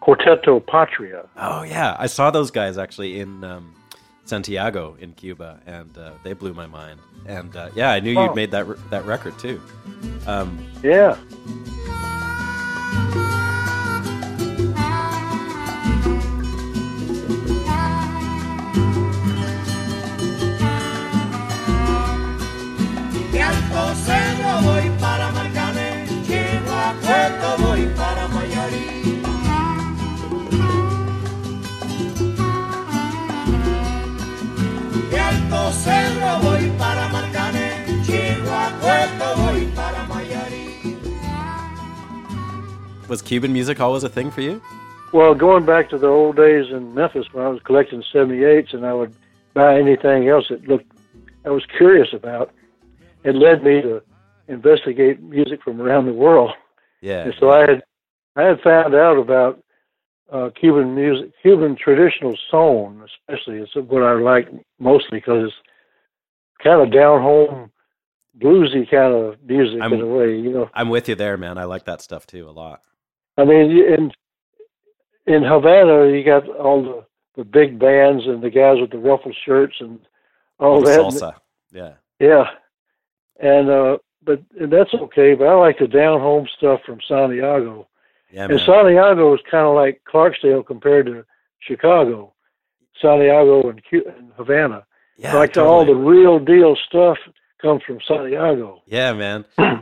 Quarteto 0.00 0.60
Patria. 0.64 1.28
Oh 1.36 1.62
yeah, 1.62 1.96
I 1.98 2.06
saw 2.06 2.30
those 2.30 2.50
guys 2.50 2.78
actually 2.78 3.18
in 3.18 3.42
um, 3.42 3.74
Santiago 4.26 4.96
in 5.00 5.12
Cuba, 5.14 5.60
and 5.66 5.96
uh, 5.98 6.12
they 6.22 6.34
blew 6.34 6.54
my 6.54 6.66
mind. 6.66 7.00
And 7.26 7.54
uh, 7.56 7.70
yeah, 7.74 7.90
I 7.90 8.00
knew 8.00 8.16
Oh. 8.18 8.26
you'd 8.26 8.36
made 8.36 8.50
that 8.52 8.66
that 8.90 9.04
record 9.06 9.36
too. 9.38 9.60
Um, 10.26 10.64
Yeah. 10.82 11.16
De 35.54 35.60
Alto 35.60 35.72
Cedro 35.72 36.38
voy 36.42 36.70
para 36.78 37.08
Marcané, 37.08 37.84
llego 38.04 38.50
a 38.50 38.70
Cueto 38.80 39.36
voy 39.36 39.66
para 39.74 40.02
Mayarí. 40.08 40.98
was 43.08 43.22
Cuban 43.22 43.52
music 43.52 43.80
always 43.80 44.02
a 44.02 44.08
thing 44.08 44.30
for 44.30 44.40
you? 44.40 44.60
Well, 45.12 45.34
going 45.34 45.64
back 45.64 45.90
to 45.90 45.98
the 45.98 46.08
old 46.08 46.36
days 46.36 46.72
in 46.72 46.94
Memphis 46.94 47.32
when 47.32 47.44
I 47.44 47.48
was 47.48 47.60
collecting 47.62 48.02
78s 48.12 48.74
and 48.74 48.84
I 48.84 48.94
would 48.94 49.14
buy 49.54 49.78
anything 49.78 50.28
else 50.28 50.46
that 50.48 50.66
looked 50.66 50.90
I 51.44 51.50
was 51.50 51.64
curious 51.66 52.08
about, 52.12 52.50
it 53.22 53.36
led 53.36 53.62
me 53.62 53.80
to 53.82 54.02
investigate 54.48 55.22
music 55.22 55.62
from 55.62 55.80
around 55.80 56.06
the 56.06 56.14
world. 56.14 56.50
Yeah. 57.00 57.24
And 57.24 57.34
so 57.38 57.50
I 57.52 57.60
had 57.60 57.82
I 58.34 58.42
had 58.42 58.60
found 58.60 58.94
out 58.94 59.18
about 59.18 59.62
uh, 60.34 60.50
Cuban 60.58 60.94
music, 60.94 61.30
Cuban 61.42 61.76
traditional 61.76 62.36
song, 62.50 63.02
especially. 63.28 63.58
is 63.58 63.68
what 63.74 64.02
I 64.02 64.14
like 64.14 64.48
mostly 64.78 65.18
because 65.18 65.44
it's 65.46 65.54
kind 66.62 66.82
of 66.82 66.92
down 66.92 67.22
home, 67.22 67.70
bluesy 68.42 68.90
kind 68.90 69.14
of 69.14 69.36
music 69.46 69.80
I'm- 69.80 69.92
in 69.92 70.00
a 70.00 70.06
way. 70.06 70.36
You 70.36 70.50
know, 70.52 70.70
I'm 70.74 70.88
with 70.90 71.08
you 71.08 71.14
there, 71.14 71.36
man. 71.36 71.56
I 71.56 71.64
like 71.64 71.84
that 71.84 72.02
stuff 72.02 72.26
too 72.26 72.48
a 72.48 72.50
lot. 72.50 72.80
I 73.38 73.44
mean, 73.44 73.70
in 73.70 74.12
in 75.26 75.42
Havana, 75.42 76.08
you 76.14 76.24
got 76.24 76.48
all 76.48 76.82
the 76.82 77.04
the 77.36 77.44
big 77.44 77.78
bands 77.78 78.24
and 78.26 78.42
the 78.42 78.50
guys 78.50 78.76
with 78.80 78.90
the 78.90 78.98
ruffled 78.98 79.36
shirts 79.44 79.76
and 79.80 79.98
all 80.60 80.80
The 80.80 80.86
that. 80.90 81.00
salsa. 81.00 81.34
Yeah. 81.72 81.92
Yeah, 82.20 82.44
and 83.40 83.68
uh, 83.68 83.98
but 84.24 84.40
and 84.60 84.72
that's 84.72 84.94
okay. 84.94 85.34
But 85.34 85.48
I 85.48 85.54
like 85.54 85.78
the 85.78 85.88
down 85.88 86.20
home 86.20 86.46
stuff 86.56 86.80
from 86.86 86.98
Santiago. 87.08 87.86
Yeah, 88.34 88.48
And. 88.50 88.58
Santiago 88.58 89.32
is 89.34 89.40
kind 89.48 89.64
of 89.64 89.76
like 89.76 90.02
Clarksdale 90.12 90.66
compared 90.66 91.06
to 91.06 91.24
Chicago, 91.60 92.32
Santiago 93.00 93.70
and, 93.70 93.80
Havana. 94.36 94.84
yeah, 95.16 95.34
like 95.36 95.56
all 95.56 95.84
the 95.84 95.94
real 95.94 96.40
deal 96.40 96.76
stuff 96.88 97.16
comes 97.62 97.82
from 97.86 98.00
Santiago. 98.06 98.82
Yeah, 98.86 99.12
man. 99.12 99.44
yeah, 99.58 99.80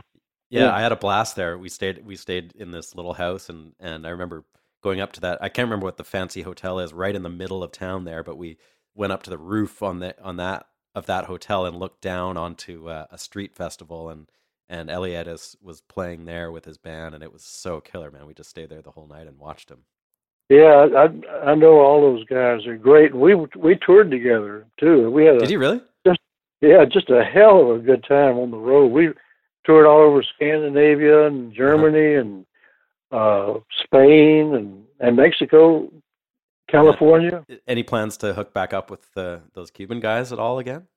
Yeah. 0.49 0.71
I 0.75 0.81
had 0.81 0.91
a 0.91 0.95
blast 0.95 1.35
there. 1.35 1.57
We 1.57 1.67
stayed 1.67 2.05
we 2.05 2.15
stayed 2.15 2.53
in 2.55 2.69
this 2.69 2.93
little 2.93 3.13
house 3.13 3.49
and 3.49 3.73
and 3.79 4.05
I 4.05 4.11
remember 4.11 4.45
going 4.83 5.01
up 5.01 5.13
to 5.13 5.21
that. 5.21 5.39
I 5.41 5.49
can't 5.49 5.65
remember 5.65 5.85
what 5.85 5.97
the 5.97 6.03
fancy 6.03 6.43
hotel 6.43 6.79
is 6.79 6.93
right 6.93 7.15
in 7.15 7.23
the 7.23 7.29
middle 7.29 7.63
of 7.63 7.71
town 7.71 8.05
there, 8.05 8.21
but 8.21 8.37
we 8.37 8.57
went 8.93 9.13
up 9.13 9.23
to 9.23 9.31
the 9.31 9.37
roof 9.39 9.81
on 9.81 9.97
the 9.99 10.15
on 10.23 10.37
that 10.37 10.67
of 10.93 11.07
that 11.07 11.25
hotel 11.25 11.65
and 11.65 11.75
looked 11.75 12.01
down 12.01 12.37
onto 12.37 12.87
uh, 12.87 13.07
a 13.09 13.17
street 13.17 13.55
festival 13.55 14.09
and 14.09 14.29
and 14.73 14.89
Eliades 14.89 15.55
was 15.61 15.81
playing 15.81 16.25
there 16.25 16.51
with 16.51 16.65
his 16.65 16.79
band 16.79 17.13
and 17.13 17.23
it 17.23 17.31
was 17.31 17.43
so 17.43 17.79
killer, 17.79 18.09
man. 18.09 18.25
We 18.25 18.33
just 18.33 18.49
stayed 18.49 18.69
there 18.69 18.81
the 18.81 18.89
whole 18.89 19.05
night 19.05 19.27
and 19.27 19.37
watched 19.37 19.69
him. 19.69 19.83
Yeah, 20.49 20.87
I 20.95 21.51
I 21.51 21.55
know 21.55 21.79
all 21.79 22.01
those 22.01 22.25
guys. 22.25 22.61
They're 22.65 22.77
great. 22.77 23.13
We 23.15 23.35
we 23.55 23.77
toured 23.85 24.09
together 24.09 24.65
too. 24.79 25.11
We 25.11 25.25
had 25.25 25.35
a 25.35 25.39
Did 25.39 25.51
you 25.51 25.59
really? 25.59 25.81
Just 26.05 26.19
yeah, 26.61 26.83
just 26.85 27.09
a 27.11 27.23
hell 27.23 27.71
of 27.71 27.77
a 27.77 27.79
good 27.79 28.03
time 28.03 28.37
on 28.37 28.49
the 28.49 28.57
road. 28.57 28.87
We 28.87 29.09
toured 29.65 29.85
all 29.85 29.99
over 29.99 30.23
Scandinavia 30.35 31.27
and 31.27 31.53
Germany 31.53 32.15
and 32.15 32.45
uh 33.11 33.59
Spain 33.83 34.55
and 34.55 34.85
and 34.99 35.15
Mexico, 35.15 35.91
California. 36.67 37.45
Any 37.67 37.83
plans 37.83 38.17
to 38.17 38.33
hook 38.33 38.53
back 38.53 38.73
up 38.73 38.89
with 38.89 39.05
uh, 39.15 39.39
those 39.53 39.69
Cuban 39.69 39.99
guys 39.99 40.31
at 40.31 40.39
all 40.39 40.57
again? 40.59 40.87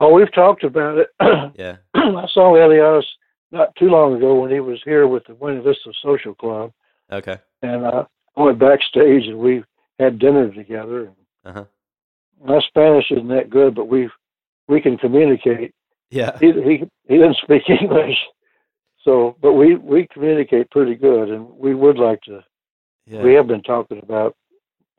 Oh, 0.00 0.12
we've 0.12 0.32
talked 0.32 0.64
about 0.64 0.98
it. 0.98 1.08
Yeah. 1.58 1.76
I 1.94 2.26
saw 2.32 2.52
Eliades 2.54 3.04
not 3.50 3.74
too 3.76 3.86
long 3.88 4.14
ago 4.16 4.40
when 4.40 4.50
he 4.50 4.60
was 4.60 4.80
here 4.84 5.06
with 5.08 5.24
the 5.26 5.34
Buena 5.34 5.62
Vista 5.62 5.92
Social 6.02 6.34
Club, 6.34 6.72
Okay. 7.10 7.38
and 7.62 7.84
uh, 7.84 8.04
I 8.36 8.42
went 8.42 8.58
backstage 8.58 9.26
and 9.26 9.38
we 9.38 9.64
had 9.98 10.18
dinner 10.18 10.52
together. 10.52 11.10
Uh 11.44 11.52
huh. 11.52 11.64
My 12.44 12.60
Spanish 12.68 13.10
isn't 13.10 13.28
that 13.28 13.48
good, 13.48 13.74
but 13.74 13.86
we 13.88 14.10
we 14.68 14.80
can 14.80 14.98
communicate. 14.98 15.72
Yeah. 16.10 16.36
He 16.38 16.52
he 16.52 16.84
he 17.08 17.14
didn't 17.16 17.38
speak 17.42 17.62
English, 17.80 18.18
so 19.02 19.36
but 19.40 19.54
we 19.54 19.76
we 19.76 20.06
communicate 20.12 20.70
pretty 20.70 20.94
good, 20.96 21.30
and 21.30 21.48
we 21.56 21.74
would 21.74 21.96
like 21.98 22.20
to. 22.22 22.44
Yeah. 23.06 23.22
We 23.22 23.32
have 23.34 23.46
been 23.46 23.62
talking 23.62 24.00
about 24.02 24.36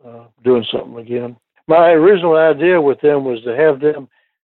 uh, 0.06 0.24
doing 0.44 0.65
something 0.72 0.98
again. 0.98 1.38
My 1.68 1.90
original 1.91 2.36
idea 2.38 2.82
with 2.82 2.99
them 3.02 3.26
was 3.26 3.44
to 3.44 3.56
have 3.56 3.80
them 3.82 4.07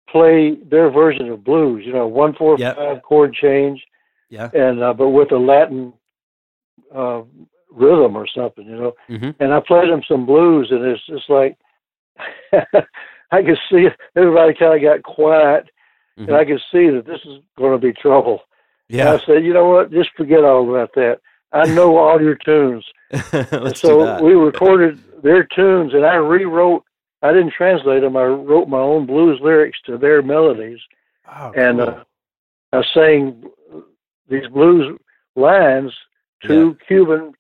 play 0.09 0.55
their 0.69 0.89
version 0.89 1.29
of 1.29 1.43
blues. 1.43 1.84
You 1.85 1.93
know, 1.93 2.07
one 2.07 2.34
four 2.34 2.57
Yep. 2.57 2.75
five 2.75 3.01
chord 3.03 3.34
change, 3.34 3.84
Yeah. 4.29 4.49
and 4.53 4.81
uh, 4.81 4.93
but 4.93 5.09
with 5.09 5.31
a 5.31 5.38
Latin 5.38 5.93
uh, 6.93 7.21
rhythm 7.71 8.15
or 8.15 8.27
something. 8.27 8.65
You 8.65 8.75
know, 8.77 8.93
hmm 9.07 9.29
and 9.39 9.53
I 9.53 9.59
played 9.59 9.89
them 9.89 10.01
some 10.07 10.25
blues, 10.25 10.69
and 10.71 10.84
it's 10.85 11.05
just 11.05 11.29
like 11.29 11.57
I 13.31 13.43
could 13.43 13.59
see 13.69 13.88
everybody 14.15 14.53
kind 14.53 14.73
of 14.75 14.81
got 14.81 15.03
quiet, 15.03 15.69
Mhm. 16.19 16.27
and 16.27 16.35
I 16.35 16.45
could 16.45 16.61
see 16.71 16.89
that 16.89 17.05
this 17.05 17.19
is 17.25 17.39
going 17.57 17.73
to 17.73 17.77
be 17.88 17.93
trouble. 17.93 18.41
And 18.89 18.99
Yeah. 18.99 19.13
I 19.13 19.19
said, 19.25 19.43
you 19.45 19.53
know 19.53 19.67
what? 19.69 19.91
Just 19.91 20.11
forget 20.15 20.43
all 20.43 20.67
about 20.69 20.93
that. 20.95 21.19
I 21.51 21.65
know 21.77 21.97
all 21.97 22.21
your 22.21 22.35
tunes. 22.35 22.85
So 23.75 24.21
we 24.23 24.34
recorded 24.34 24.99
their 25.23 25.43
tunes, 25.43 25.93
and 25.93 26.05
I 26.05 26.15
rewrote. 26.15 26.84
I 27.22 27.34
didn't 27.34 27.53
translate 27.53 28.02
them. 28.02 28.15
I 28.15 28.23
wrote 28.23 28.68
my 28.68 28.80
own 28.80 29.06
blues 29.06 29.39
lyrics 29.41 29.80
to 29.85 29.98
their 29.98 30.22
melodies, 30.22 30.80
oh, 31.27 31.52
and 31.56 31.80
cool. 31.80 31.89
uh, 31.89 32.03
I 32.73 32.84
sang 32.94 33.44
these 34.30 34.48
blues 34.48 34.98
lines 35.35 35.91
to 36.45 36.77
Cuban 36.88 37.34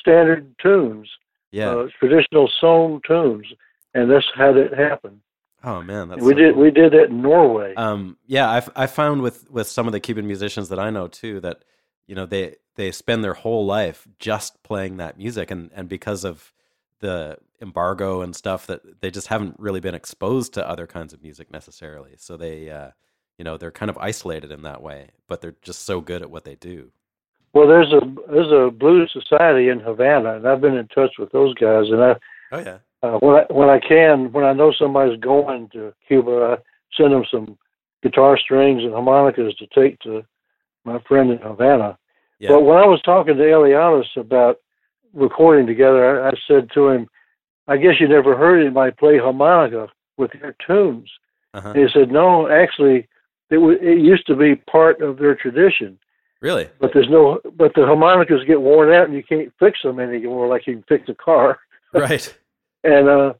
standard 0.00 0.54
tunes, 0.60 1.08
yeah. 1.50 1.70
uh, 1.70 1.88
traditional 1.98 2.50
song 2.60 3.00
tunes, 3.06 3.46
and 3.94 4.10
that's 4.10 4.26
how 4.34 4.52
that 4.52 4.76
happened. 4.76 5.20
oh 5.62 5.82
man, 5.82 6.08
that's 6.08 6.22
we 6.22 6.32
so 6.32 6.38
did 6.38 6.54
cool. 6.54 6.62
we 6.64 6.70
did 6.70 6.92
that 6.92 7.04
in 7.04 7.22
Norway. 7.22 7.74
Um, 7.76 8.16
yeah, 8.26 8.50
I've 8.50 8.70
I 8.74 8.86
found 8.86 9.22
with 9.22 9.50
with 9.50 9.68
some 9.68 9.86
of 9.86 9.92
the 9.92 10.00
Cuban 10.00 10.26
musicians 10.26 10.68
that 10.70 10.80
I 10.80 10.90
know 10.90 11.06
too 11.06 11.40
that 11.40 11.64
you 12.06 12.14
know 12.14 12.26
they 12.26 12.56
they 12.74 12.90
spend 12.90 13.22
their 13.22 13.34
whole 13.34 13.64
life 13.66 14.08
just 14.18 14.62
playing 14.62 14.96
that 14.96 15.16
music, 15.16 15.50
and 15.50 15.70
and 15.74 15.88
because 15.88 16.24
of 16.24 16.52
the 17.02 17.36
embargo 17.60 18.22
and 18.22 18.34
stuff 18.34 18.66
that 18.66 19.02
they 19.02 19.10
just 19.10 19.26
haven't 19.26 19.54
really 19.58 19.80
been 19.80 19.94
exposed 19.94 20.54
to 20.54 20.66
other 20.68 20.86
kinds 20.86 21.12
of 21.12 21.22
music 21.22 21.52
necessarily. 21.52 22.14
So 22.16 22.38
they 22.38 22.70
uh, 22.70 22.90
you 23.36 23.44
know 23.44 23.58
they're 23.58 23.70
kind 23.70 23.90
of 23.90 23.98
isolated 23.98 24.50
in 24.50 24.62
that 24.62 24.82
way, 24.82 25.10
but 25.28 25.42
they're 25.42 25.56
just 25.60 25.84
so 25.84 26.00
good 26.00 26.22
at 26.22 26.30
what 26.30 26.44
they 26.44 26.54
do. 26.54 26.90
well, 27.52 27.68
there's 27.68 27.92
a 27.92 28.00
there's 28.30 28.50
a 28.50 28.70
blues 28.70 29.12
society 29.12 29.68
in 29.68 29.80
Havana, 29.80 30.36
and 30.36 30.48
I've 30.48 30.62
been 30.62 30.76
in 30.76 30.88
touch 30.88 31.12
with 31.18 31.30
those 31.32 31.54
guys. 31.54 31.90
And 31.90 32.02
I 32.02 32.14
Oh 32.52 32.58
yeah, 32.58 32.78
uh, 33.02 33.18
when 33.18 33.36
I 33.36 33.44
when 33.52 33.68
I 33.68 33.78
can, 33.80 34.32
when 34.32 34.44
I 34.44 34.52
know 34.52 34.72
somebody's 34.72 35.20
going 35.20 35.68
to 35.70 35.92
Cuba, 36.06 36.56
I 36.58 36.62
send 36.96 37.12
them 37.12 37.24
some 37.30 37.58
guitar 38.02 38.36
strings 38.36 38.82
and 38.82 38.92
harmonicas 38.92 39.54
to 39.56 39.66
take 39.74 39.98
to 40.00 40.22
my 40.84 40.98
friend 41.08 41.30
in 41.30 41.38
Havana. 41.38 41.96
yeah, 42.38 42.50
But 42.50 42.62
when 42.62 42.76
I 42.78 42.86
was 42.86 43.00
talking 43.02 43.36
to 43.36 43.42
Eliades 43.42 44.16
about 44.16 44.56
recording 45.14 45.66
together, 45.66 46.24
I, 46.24 46.30
I 46.30 46.32
said 46.46 46.70
to 46.74 46.88
him, 46.88 47.08
"I 47.68 47.76
guess 47.76 48.00
you 48.00 48.08
never 48.08 48.36
heard 48.36 48.60
anybody 48.60 48.92
play 48.92 49.18
harmonica 49.18 49.88
with 50.16 50.30
their 50.40 50.54
tunes." 50.66 51.10
uh-huh. 51.54 51.72
He 51.74 51.86
said, 51.92 52.10
"No, 52.10 52.48
actually, 52.48 53.08
it 53.50 53.56
w- 53.56 53.78
it 53.80 53.98
used 53.98 54.26
to 54.26 54.36
be 54.36 54.56
part 54.56 55.00
of 55.02 55.18
their 55.18 55.34
tradition, 55.34 55.98
really, 56.40 56.68
but 56.80 56.92
there's 56.92 57.10
no, 57.10 57.40
but 57.56 57.72
the 57.74 57.86
harmonicas 57.86 58.44
get 58.46 58.60
worn 58.60 58.92
out 58.92 59.06
and 59.06 59.14
you 59.14 59.22
can't 59.22 59.52
fix 59.58 59.80
them 59.82 60.00
anymore 60.00 60.48
like 60.48 60.66
you 60.66 60.74
can 60.74 60.84
fix 60.88 61.08
a 61.08 61.14
car." 61.14 61.60
right, 61.92 62.34
and 62.84 63.08
uh, 63.08 63.32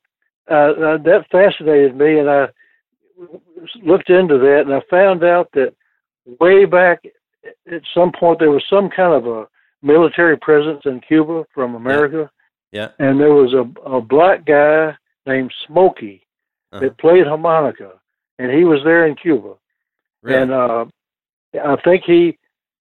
uh, 0.50 0.54
uh, 0.54 0.98
that 0.98 1.24
fascinated 1.30 1.96
me, 1.96 2.18
and 2.18 2.28
I 2.28 2.48
looked 3.82 4.10
into 4.10 4.38
that, 4.38 4.62
and 4.66 4.74
I 4.74 4.82
found 4.90 5.24
out 5.24 5.48
that 5.52 5.74
way 6.40 6.64
back 6.64 7.04
at 7.70 7.82
some 7.94 8.12
point 8.12 8.38
there 8.38 8.50
was 8.50 8.64
some 8.68 8.88
kind 8.88 9.12
of 9.12 9.26
a 9.26 9.46
military 9.82 10.36
presence 10.36 10.82
in 10.84 11.00
Cuba 11.00 11.44
from 11.54 11.74
America, 11.74 12.30
yeah, 12.72 12.88
and 12.98 13.20
there 13.20 13.34
was 13.34 13.52
a, 13.52 13.64
a 13.88 14.00
black 14.00 14.44
guy 14.44 14.96
named 15.26 15.52
Smokey 15.66 16.24
Uh-huh. 16.72 16.80
that 16.80 16.98
played 16.98 17.26
harmonica, 17.26 17.92
and 18.38 18.50
he 18.50 18.64
was 18.64 18.80
there 18.84 19.06
in 19.06 19.14
Cuba, 19.14 19.54
really, 20.22 20.42
and 20.42 20.50
uh, 20.52 20.84
I 21.62 21.76
think 21.84 22.04
he, 22.04 22.38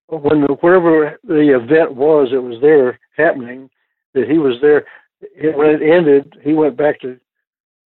when 0.08 0.42
the, 0.42 0.54
wherever 0.62 1.20
the 1.24 1.56
event 1.62 1.94
was, 1.96 2.30
it 2.32 2.42
was 2.42 2.60
there 2.62 3.00
happening, 3.18 3.70
that 4.14 4.30
he 4.30 4.38
was 4.38 4.56
there. 4.62 4.86
When 5.56 5.70
it 5.76 5.82
ended, 5.84 6.38
he 6.42 6.54
went 6.54 6.76
back 6.78 7.00
to, 7.02 7.20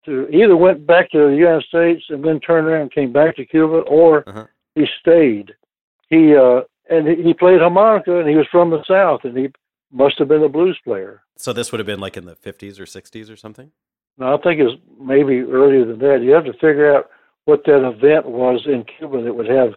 to 0.07 0.29
either 0.31 0.57
went 0.57 0.87
back 0.87 1.11
to 1.11 1.19
the 1.29 1.37
United 1.37 1.65
States 1.65 2.05
and 2.09 2.25
then 2.25 2.39
turned 2.41 2.67
around 2.67 2.83
and 2.83 2.93
came 2.93 3.13
back 3.13 3.37
to 3.37 3.45
Cuba, 3.45 3.79
or 4.01 4.25
Uh-huh. 4.29 4.47
he 4.77 4.87
stayed. 5.01 5.55
He 6.09 6.35
uh, 6.37 6.61
and 6.91 7.07
he 7.09 7.23
he 7.23 7.35
played 7.35 7.61
harmonica, 7.61 8.19
and 8.19 8.29
he 8.29 8.35
was 8.37 8.47
from 8.51 8.71
the 8.71 8.83
South, 8.87 9.21
and 9.25 9.37
he 9.37 9.49
must 9.93 10.19
have 10.19 10.29
been 10.29 10.43
a 10.43 10.49
blues 10.49 10.79
player. 10.85 11.23
so 11.37 11.53
this 11.53 11.71
would 11.73 11.79
have 11.79 11.87
been 11.87 12.01
like 12.01 12.17
in 12.17 12.25
the 12.27 12.35
fifties 12.37 12.79
or 12.81 12.87
sixties 12.87 13.31
or 13.31 13.37
something. 13.37 13.71
Now 14.19 14.37
I 14.37 14.41
think 14.43 14.61
it's 14.61 14.81
maybe 15.01 15.41
earlier 15.41 15.85
than 15.85 15.99
that. 16.01 16.23
You 16.23 16.33
have 16.33 16.45
to 16.45 16.53
figure 16.55 16.95
out 16.95 17.09
what 17.45 17.65
that 17.65 17.87
event 17.87 18.27
was 18.27 18.67
in 18.67 18.85
Cuba 18.85 19.23
that 19.23 19.33
would 19.35 19.49
have 19.49 19.75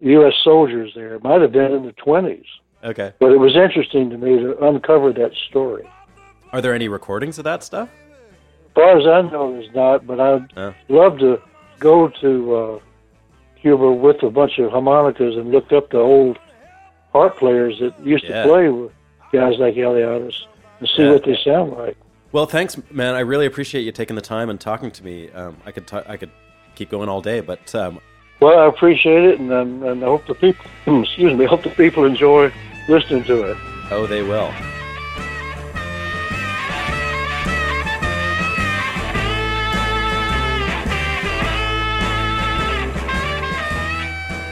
U.S. 0.00 0.32
soldiers 0.44 0.92
there. 0.94 1.14
It 1.16 1.22
might 1.24 1.40
have 1.42 1.52
been 1.52 1.72
in 1.72 1.84
the 1.84 1.92
twenties, 1.92 2.46
Okay, 2.84 3.12
but 3.18 3.32
it 3.32 3.38
was 3.38 3.56
interesting 3.56 4.10
to 4.10 4.16
me 4.16 4.38
to 4.38 4.56
uncover 4.64 5.12
that 5.12 5.32
story. 5.50 5.88
are 6.52 6.60
there 6.62 6.72
any 6.74 6.88
recordings 6.88 7.36
of 7.38 7.44
that 7.44 7.62
stuff? 7.64 7.88
As 8.68 8.72
far 8.74 8.98
as 8.98 9.06
I 9.06 9.28
know, 9.30 9.52
there's 9.52 9.74
not, 9.74 10.06
but 10.06 10.20
I'd 10.20 10.52
Oh. 10.56 10.72
love 10.88 11.18
to 11.18 11.40
go 11.80 12.08
to 12.20 12.54
uh, 12.54 12.78
Cuba 13.60 13.90
with 13.92 14.22
a 14.22 14.30
bunch 14.30 14.58
of 14.58 14.70
harmonicas 14.70 15.36
and 15.36 15.50
looked 15.50 15.72
up 15.72 15.90
the 15.90 15.98
old 15.98 16.38
harp 17.12 17.36
players 17.38 17.78
that 17.80 17.92
used 18.04 18.24
Yeah. 18.24 18.42
to 18.42 18.48
play 18.48 18.68
with 18.68 18.92
guys 19.32 19.58
like 19.58 19.74
Eliades 19.74 20.34
and 20.80 20.88
see 20.88 21.02
Yeah. 21.04 21.12
what 21.12 21.24
they 21.24 21.36
sound 21.44 21.72
like. 21.72 21.96
Well, 22.32 22.46
thanks, 22.46 22.76
man. 22.90 23.14
I 23.14 23.20
really 23.20 23.46
appreciate 23.46 23.82
you 23.82 23.92
taking 23.92 24.16
the 24.16 24.22
time 24.22 24.50
and 24.50 24.60
talking 24.60 24.90
to 24.90 25.04
me. 25.04 25.30
Um, 25.34 25.56
I 25.64 25.70
could 25.72 25.86
ta- 25.86 26.04
I 26.06 26.16
could 26.16 26.30
keep 26.74 26.90
going 26.90 27.08
all 27.08 27.22
day, 27.22 27.40
but 27.40 27.74
um, 27.74 28.00
Well, 28.40 28.58
I 28.58 28.66
appreciate 28.66 29.24
it, 29.24 29.40
and 29.40 29.50
um, 29.52 29.82
and 29.82 30.02
I 30.04 30.06
hope 30.06 30.26
the 30.26 30.34
people, 30.34 30.64
excuse 31.02 31.34
me, 31.36 31.46
I 31.46 31.48
hope 31.48 31.62
the 31.62 31.70
people 31.70 32.04
enjoy 32.04 32.52
listening 32.88 33.24
to 33.24 33.50
it. 33.50 33.56
oh, 33.90 34.06
they 34.06 34.22
will. 34.22 34.50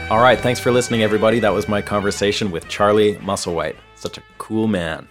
All 0.09 0.21
right, 0.21 0.39
thanks 0.39 0.61
for 0.61 0.71
listening, 0.71 1.03
everybody. 1.03 1.39
That 1.39 1.51
was 1.53 1.67
my 1.67 1.81
conversation 1.81 2.49
with 2.49 2.69
Charlie 2.69 3.15
Musselwhite. 3.15 3.75
Such 3.95 4.17
a 4.17 4.23
cool 4.37 4.65
man. 4.65 5.05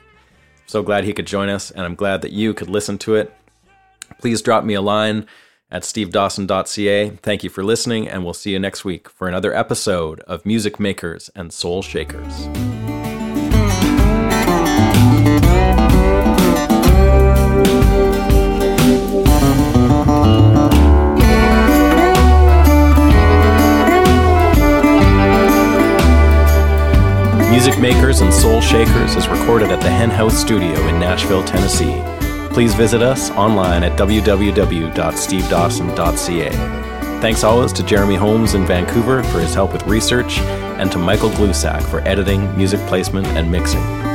So 0.67 0.83
glad 0.83 1.05
he 1.05 1.13
could 1.13 1.27
join 1.27 1.51
us, 1.51 1.71
and 1.71 1.83
I'm 1.83 1.95
glad 1.95 2.23
that 2.23 2.33
you 2.33 2.55
could 2.55 2.71
listen 2.71 2.97
to 2.99 3.15
it. 3.17 3.31
Please 4.19 4.41
drop 4.41 4.65
me 4.65 4.73
a 4.73 4.81
line 4.81 5.27
at 5.71 5.83
stevedawson.ca. 5.83 7.11
Thank 7.11 7.45
you 7.45 7.51
for 7.51 7.63
listening, 7.63 8.09
and 8.09 8.25
we'll 8.25 8.33
see 8.33 8.53
you 8.53 8.59
next 8.59 8.87
week 8.87 9.11
for 9.11 9.29
another 9.29 9.55
episode 9.55 10.21
of 10.21 10.47
Music 10.47 10.81
Makers 10.81 11.29
and 11.35 11.53
Soul 11.53 11.83
Shakers. 11.83 12.49
Music 27.57 27.81
Makers 27.81 28.21
and 28.21 28.35
Soul 28.35 28.61
Shakers 28.61 29.17
is 29.17 29.29
recorded 29.29 29.71
at 29.71 29.81
the 29.81 29.89
Hen 29.89 30.11
House 30.11 30.39
Studio 30.39 30.79
in 30.89 31.01
Nashville, 31.01 31.43
Tennessee. 31.43 32.03
Please 32.53 32.75
visit 32.75 33.01
us 33.01 33.31
online 33.31 33.83
at 33.83 33.99
www.stevedawson.ca. 33.99 36.51
Thanks 37.23 37.45
always 37.45 37.73
to 37.73 37.83
Jeremy 37.83 38.17
Holmes 38.17 38.53
in 38.53 38.67
Vancouver 38.67 39.23
for 39.23 39.41
his 39.41 39.55
help 39.55 39.73
with 39.73 39.87
research, 39.87 40.39
and 40.79 40.93
to 40.93 40.99
Michael 40.99 41.31
Glusack 41.31 41.81
for 41.81 42.01
editing, 42.01 42.55
music 42.59 42.81
placement, 42.81 43.27
and 43.29 43.51
mixing. 43.51 44.06